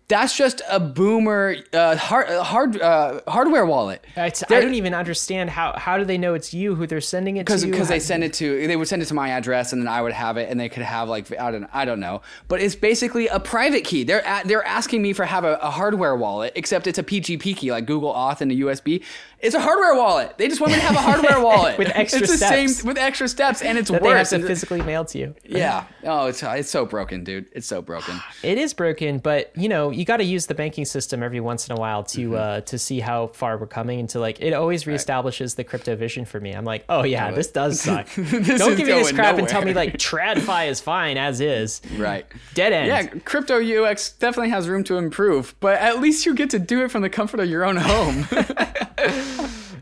That's 0.08 0.36
just 0.36 0.60
a 0.68 0.78
boomer 0.78 1.56
uh, 1.72 1.96
hard 1.96 2.28
hard 2.28 2.80
uh, 2.80 3.20
hardware 3.26 3.64
wallet. 3.64 4.04
I 4.50 4.60
don't 4.60 4.74
even 4.74 4.92
understand 4.92 5.48
how 5.48 5.72
how 5.78 5.96
do 5.96 6.04
they 6.04 6.18
know 6.18 6.34
it's 6.34 6.52
you 6.52 6.74
who 6.74 6.86
they're 6.86 7.00
sending 7.00 7.38
it 7.38 7.46
to? 7.46 7.66
because 7.72 7.88
they 7.88 7.98
send 8.00 8.22
it 8.24 8.32
to 8.34 8.66
they 8.66 8.76
would 8.76 8.88
send 8.88 9.00
it 9.00 9.06
to 9.06 9.14
my 9.14 9.30
address 9.30 9.72
and 9.72 9.80
then 9.80 9.88
I 9.88 10.02
would 10.02 10.12
have 10.12 10.36
it 10.36 10.50
and 10.50 10.60
they 10.60 10.68
could 10.68 10.82
have 10.82 11.08
like 11.08 11.34
I 11.38 11.50
don't 11.50 11.66
I 11.72 11.84
don't 11.86 12.00
know 12.00 12.20
but 12.48 12.60
it's 12.60 12.74
basically 12.74 13.26
a 13.28 13.40
private 13.40 13.84
key 13.84 14.04
they're 14.04 14.24
at, 14.26 14.46
they're 14.46 14.64
asking 14.66 15.00
me 15.00 15.12
for 15.14 15.24
have 15.24 15.44
a, 15.44 15.54
a 15.62 15.70
hardware 15.70 16.14
wallet 16.14 16.52
except 16.56 16.86
it's 16.86 16.98
a 16.98 17.02
PGP 17.02 17.56
key 17.56 17.70
like 17.70 17.86
Google 17.86 18.12
Auth 18.12 18.40
and 18.42 18.52
a 18.52 18.56
USB 18.56 19.02
it's 19.42 19.54
a 19.54 19.60
hardware 19.60 19.94
wallet 19.94 20.36
they 20.38 20.48
just 20.48 20.60
want 20.60 20.72
me 20.72 20.78
to 20.78 20.84
have 20.84 20.96
a 20.96 21.00
hardware 21.00 21.40
wallet 21.44 21.76
With 21.78 21.88
extra 21.94 22.18
steps. 22.26 22.30
it's 22.32 22.40
the 22.40 22.46
steps. 22.46 22.76
same 22.78 22.86
with 22.88 22.98
extra 22.98 23.28
steps 23.28 23.62
and 23.62 23.76
it's 23.78 23.90
that 23.90 24.02
they 24.02 24.08
have 24.08 24.18
worse 24.18 24.30
to 24.30 24.46
physically 24.46 24.80
mail 24.82 25.04
to 25.06 25.18
you. 25.18 25.34
yeah 25.44 25.84
oh 26.04 26.26
it's 26.26 26.42
it's 26.42 26.70
so 26.70 26.86
broken 26.86 27.24
dude 27.24 27.46
it's 27.52 27.66
so 27.66 27.82
broken 27.82 28.14
It 28.42 28.58
is 28.58 28.74
broken, 28.74 29.18
but 29.18 29.52
you 29.56 29.68
know 29.68 29.90
you 29.90 30.04
got 30.04 30.16
to 30.18 30.24
use 30.24 30.46
the 30.46 30.54
banking 30.54 30.84
system 30.84 31.22
every 31.22 31.40
once 31.40 31.68
in 31.68 31.76
a 31.76 31.80
while 31.80 32.02
to 32.04 32.22
Mm-hmm. 32.22 32.34
uh, 32.34 32.60
to 32.62 32.78
see 32.78 33.00
how 33.00 33.28
far 33.28 33.56
we're 33.58 33.66
coming. 33.66 33.98
And 34.00 34.08
to 34.10 34.20
like, 34.20 34.40
it 34.40 34.52
always 34.52 34.84
reestablishes 34.84 35.56
the 35.56 35.64
crypto 35.64 35.96
vision 35.96 36.24
for 36.24 36.38
me. 36.40 36.52
I'm 36.52 36.64
like, 36.64 36.84
oh 36.88 37.02
yeah, 37.04 37.30
this 37.32 37.48
does 37.48 37.80
suck. 37.86 38.08
This 38.14 38.58
Don't 38.60 38.76
give 38.76 38.86
me 38.86 38.92
this 38.94 39.12
crap 39.12 39.38
and 39.38 39.48
tell 39.48 39.62
me 39.62 39.72
like 39.74 39.94
TradFi 39.94 40.68
is 40.68 40.80
fine 40.80 41.16
as 41.18 41.40
is. 41.40 41.80
right 41.96 42.26
Dead 42.54 42.72
end. 42.72 42.86
yeah 42.88 43.20
crypto 43.24 43.60
UX 43.60 44.12
definitely 44.12 44.50
has 44.50 44.68
room 44.68 44.84
to 44.84 44.96
improve 44.98 45.54
but 45.60 45.78
at 45.80 46.00
least 46.00 46.26
you 46.26 46.34
get 46.34 46.50
to 46.50 46.58
do 46.58 46.82
it 46.84 46.90
from 46.90 47.02
the 47.02 47.10
comfort 47.10 47.40
of 47.40 47.48
your 47.48 47.64
own 47.64 47.76
home 47.76 48.26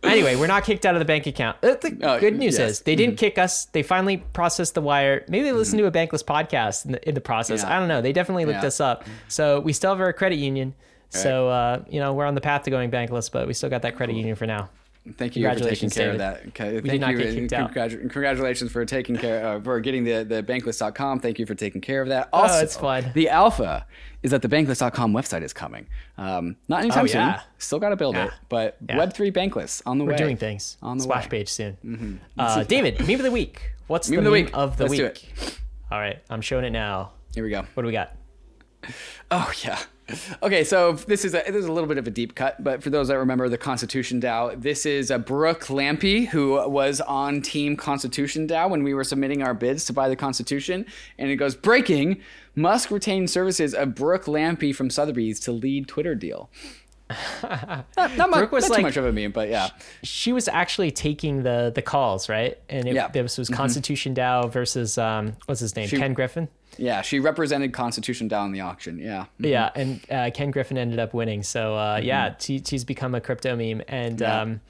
Anyway, 0.03 0.35
we're 0.35 0.47
not 0.47 0.65
kicked 0.65 0.87
out 0.87 0.95
of 0.95 0.99
the 0.99 1.05
bank 1.05 1.27
account. 1.27 1.59
Uh, 1.63 1.75
The 1.75 1.99
Oh, 2.03 2.19
good 2.19 2.39
news 2.39 2.59
yes. 2.59 2.71
is 2.71 2.81
they 2.81 2.97
didn't 2.97 3.17
kick 3.17 3.37
us. 3.39 3.67
They 3.67 3.83
finally 3.83 4.17
processed 4.19 4.75
the 4.75 4.81
wire. 4.81 5.25
Maybe 5.29 5.45
they 5.45 5.53
listened 5.53 5.79
to 5.79 5.87
a 5.87 5.91
bankless 5.93 6.25
podcast 6.25 6.87
in 6.87 6.93
the, 6.93 7.09
in 7.09 7.15
the 7.15 7.21
process. 7.21 7.63
Yeah. 7.63 7.77
I 7.77 7.79
don't 7.79 7.89
know. 7.89 8.01
They 8.01 8.13
definitely 8.13 8.47
looked 8.47 8.63
Yeah. 8.63 8.69
us 8.69 8.81
up. 8.81 9.05
So 9.29 9.61
we 9.61 9.73
still 9.75 9.91
have 9.91 10.01
our 10.01 10.13
credit 10.15 10.37
union. 10.37 10.75
So 11.11 11.49
uh, 11.49 11.83
you 11.91 11.99
know 12.01 12.15
we're 12.15 12.25
on 12.25 12.35
the 12.35 12.41
path 12.41 12.63
to 12.63 12.71
going 12.71 12.91
bankless, 12.91 13.31
but 13.31 13.47
we 13.47 13.53
still 13.53 13.69
got 13.69 13.83
that 13.83 13.97
credit 13.97 14.15
union 14.17 14.37
for 14.37 14.47
now. 14.47 14.71
Thank 15.17 15.35
you 15.35 15.49
for 15.49 15.59
taking 15.59 15.89
care 15.89 16.13
David. 16.13 16.15
of 16.15 16.19
that. 16.19 16.47
Okay, 16.49 16.73
did 16.73 16.87
thank 16.87 17.01
not 17.01 17.11
you. 17.13 17.17
get 17.19 17.27
and 17.29 17.37
kicked 17.49 17.53
out. 17.55 17.71
congratu- 17.73 18.01
congratulations 18.11 18.71
for 18.71 18.85
taking 18.85 19.17
care 19.17 19.47
uh, 19.47 19.61
for 19.61 19.81
getting 19.81 20.05
the 20.05 20.25
the 20.25 20.43
bankless.com. 20.43 21.21
Thank 21.21 21.39
you 21.39 21.47
for 21.47 21.55
taking 21.55 21.81
care 21.81 22.03
of 22.03 22.09
that. 22.09 22.29
Also, 22.35 22.55
Oh, 22.57 22.61
it's 22.61 22.77
fun. 22.77 23.11
The 23.15 23.31
alpha 23.31 23.87
is 24.23 24.31
that 24.33 24.43
the 24.43 24.49
bankless.com 24.49 25.13
website 25.15 25.43
is 25.43 25.55
coming. 25.55 25.87
Um, 26.19 26.57
not 26.69 26.81
anytime 26.83 27.05
Oh, 27.05 27.07
yeah. 27.07 27.39
soon. 27.39 27.45
Still 27.59 27.79
got 27.79 27.89
to 27.89 27.97
build 27.97 28.15
Yeah. 28.15 28.27
it, 28.27 28.31
but 28.51 28.77
Yeah. 28.89 28.99
Web3 28.99 29.33
bankless 29.33 29.81
on 29.87 29.97
the 29.97 30.05
We're 30.05 30.11
way. 30.13 30.17
doing 30.19 30.37
things. 30.37 30.77
on 30.83 30.99
the 30.99 31.05
Splash 31.05 31.25
way. 31.25 31.31
page 31.31 31.49
soon. 31.49 32.21
Uh, 32.39 32.63
David, 32.69 33.01
meme 33.01 33.17
of 33.17 33.23
the 33.23 33.31
week. 33.31 33.73
What's 33.87 34.11
Meme 34.11 34.17
the 34.17 34.21
of 34.21 34.25
the 34.25 34.31
meme 34.31 34.45
week. 34.45 34.51
of 34.55 34.77
the 34.77 34.85
Let's 34.85 34.97
do 34.97 35.05
week? 35.05 35.59
All 35.91 35.99
right, 35.99 36.19
I'm 36.29 36.43
showing 36.43 36.67
it 36.67 36.71
now. 36.71 37.13
Here 37.35 37.43
we 37.43 37.49
go. 37.51 37.65
What 37.75 37.83
do 37.83 37.87
we 37.87 37.93
got? 37.93 38.15
Oh 39.31 39.51
yeah. 39.65 39.79
Okay, 40.43 40.65
so 40.65 40.93
this 40.93 41.25
is 41.25 41.35
a, 41.35 41.43
this 41.47 41.57
is 41.57 41.67
a 41.67 41.73
little 41.73 41.89
bit 41.89 41.99
of 41.99 42.07
a 42.07 42.11
deep 42.11 42.35
cut, 42.35 42.63
but 42.63 42.83
for 42.83 42.91
those 42.91 43.09
that 43.09 43.19
remember 43.19 43.49
the 43.49 43.59
Constitution 43.59 44.21
DAO, 44.21 44.61
this 44.61 44.87
is 44.87 45.11
a 45.11 45.19
Brooke 45.19 45.67
Lampley 45.67 46.29
who 46.29 46.53
was 46.69 47.01
on 47.03 47.43
Team 47.43 47.77
Constitution 47.77 48.47
DAO 48.47 48.71
when 48.71 48.83
we 48.83 48.95
were 48.95 49.05
submitting 49.05 49.43
our 49.43 49.55
bids 49.55 49.85
to 49.87 49.93
buy 49.93 50.09
the 50.09 50.17
Constitution, 50.17 50.87
and 51.19 51.31
it 51.31 51.37
goes 51.37 51.55
breaking: 51.55 52.21
Musk 52.55 52.91
retained 52.91 53.31
services 53.31 53.75
of 53.75 53.95
Brooke 53.95 54.25
Lampley 54.25 54.75
from 54.75 54.91
Sotheby's 54.91 55.41
to 55.41 55.53
lead 55.53 55.89
Twitter 55.89 56.15
deal. 56.15 56.51
Not 57.43 58.17
not, 58.17 58.31
much, 58.31 58.51
was 58.51 58.65
not 58.65 58.71
like- 58.71 58.77
too 58.79 58.83
much 58.83 58.97
of 58.97 59.05
a 59.07 59.13
meme, 59.13 59.33
but 59.33 59.49
yeah. 59.49 59.69
She 60.03 60.33
was 60.33 60.49
actually 60.49 60.91
taking 60.91 61.43
the 61.43 61.73
the 61.75 61.83
calls, 61.83 62.29
right? 62.29 62.59
And 62.69 62.87
it, 62.89 62.95
Yeah. 62.95 63.09
this 63.09 63.39
was 63.39 63.49
Constitution 63.49 64.15
DAO 64.15 64.51
versus 64.51 64.99
um, 64.99 65.37
what's 65.47 65.61
his 65.61 65.75
name? 65.77 65.89
She- 65.89 65.97
Ken 65.99 66.15
Griffin. 66.15 66.49
Yeah, 66.79 67.03
she 67.03 67.19
represented 67.19 67.73
Constitution 67.73 68.29
DAO 68.29 68.47
in 68.47 68.53
the 68.53 68.61
auction. 68.61 68.99
Yeah. 68.99 69.27
Yeah, 69.39 69.71
and 69.75 70.01
uh, 70.11 70.31
Ken 70.33 70.51
Griffin 70.51 70.79
ended 70.79 70.99
up 71.01 71.13
winning. 71.13 71.43
So 71.43 71.75
uh, 71.77 72.01
yeah, 72.03 72.35
she, 72.39 72.63
she's 72.65 72.85
become 72.85 73.15
a 73.15 73.21
crypto 73.21 73.57
meme. 73.57 73.83
And 73.89 74.19
Mm-hmm. 74.19 74.23
Yeah. 74.23 74.41
um, 74.41 74.61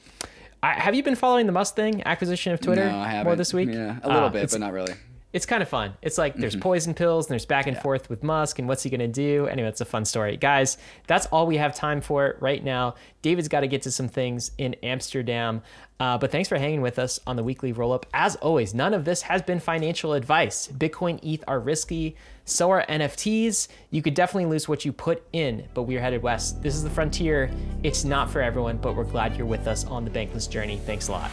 I, 0.63 0.73
have 0.75 0.95
you 0.95 1.03
been 1.03 1.15
following 1.17 1.47
the 1.47 1.53
Musk 1.53 1.75
thing, 1.77 2.03
acquisition 2.07 2.53
of 2.53 2.61
Twitter, 2.61 2.85
No, 2.85 2.99
I 2.99 3.09
haven't. 3.09 3.25
more 3.25 3.37
this 3.37 3.55
week? 3.55 3.71
Yeah, 3.71 3.99
a 4.03 4.09
little 4.09 4.25
Uh, 4.25 4.29
bit, 4.31 4.51
but 4.51 4.61
not 4.61 4.73
really. 4.75 4.93
It's 5.33 5.47
kind 5.47 5.63
of 5.63 5.69
fun. 5.69 5.95
It's 6.03 6.19
like 6.19 6.35
there's 6.35 6.55
Mm-hmm. 6.55 6.63
poison 6.63 6.95
pills 6.95 7.27
and 7.27 7.31
there's 7.31 7.47
back 7.47 7.67
and 7.69 7.77
forth 7.79 8.11
with 8.11 8.25
Musk 8.25 8.59
and 8.59 8.67
what's 8.67 8.83
he 8.83 8.91
going 8.91 8.99
to 9.01 9.07
do. 9.07 9.47
Anyway, 9.47 9.69
it's 9.69 9.81
a 9.81 9.85
fun 9.85 10.05
story. 10.05 10.37
Guys, 10.37 10.77
that's 11.07 11.27
all 11.27 11.47
we 11.47 11.57
have 11.59 11.75
time 11.75 12.01
for 12.01 12.37
right 12.41 12.63
now. 12.65 12.97
David's 13.23 13.47
got 13.49 13.61
to 13.61 13.69
get 13.69 13.83
to 13.83 13.91
some 13.93 14.09
things 14.09 14.51
in 14.59 14.75
Amsterdam. 14.83 15.63
Uh, 16.01 16.17
but 16.19 16.33
thanks 16.33 16.49
for 16.49 16.57
hanging 16.59 16.81
with 16.81 16.99
us 16.99 17.21
on 17.27 17.37
the 17.37 17.45
weekly 17.45 17.73
roll 17.73 17.93
up. 17.93 18.07
As 18.13 18.35
always, 18.37 18.75
none 18.75 18.93
of 18.95 19.05
this 19.05 19.23
has 19.23 19.43
been 19.43 19.61
financial 19.61 20.15
advice. 20.15 20.67
Bitcoin, 20.69 21.21
ETH 21.23 21.45
are 21.47 21.61
risky. 21.61 22.17
So 22.45 22.71
are 22.71 22.85
NFTs. 22.89 23.69
You 23.91 24.03
could 24.03 24.15
definitely 24.15 24.47
lose 24.51 24.67
what 24.69 24.85
you 24.85 24.93
put 24.93 25.23
in, 25.33 25.69
but 25.75 25.83
we're 25.83 26.01
headed 26.01 26.23
west. 26.23 26.61
This 26.63 26.75
is 26.75 26.83
the 26.83 26.91
frontier. 26.91 27.51
It's 27.85 28.03
not 28.05 28.31
for 28.31 28.41
everyone, 28.41 28.79
but 28.79 28.97
we're 28.97 29.05
glad 29.05 29.37
you're 29.37 29.47
with 29.47 29.69
us 29.69 29.85
on 29.85 30.05
the 30.05 30.11
bankless 30.11 30.51
journey. 30.51 30.79
Thanks 30.79 31.07
a 31.09 31.13
lot. 31.13 31.31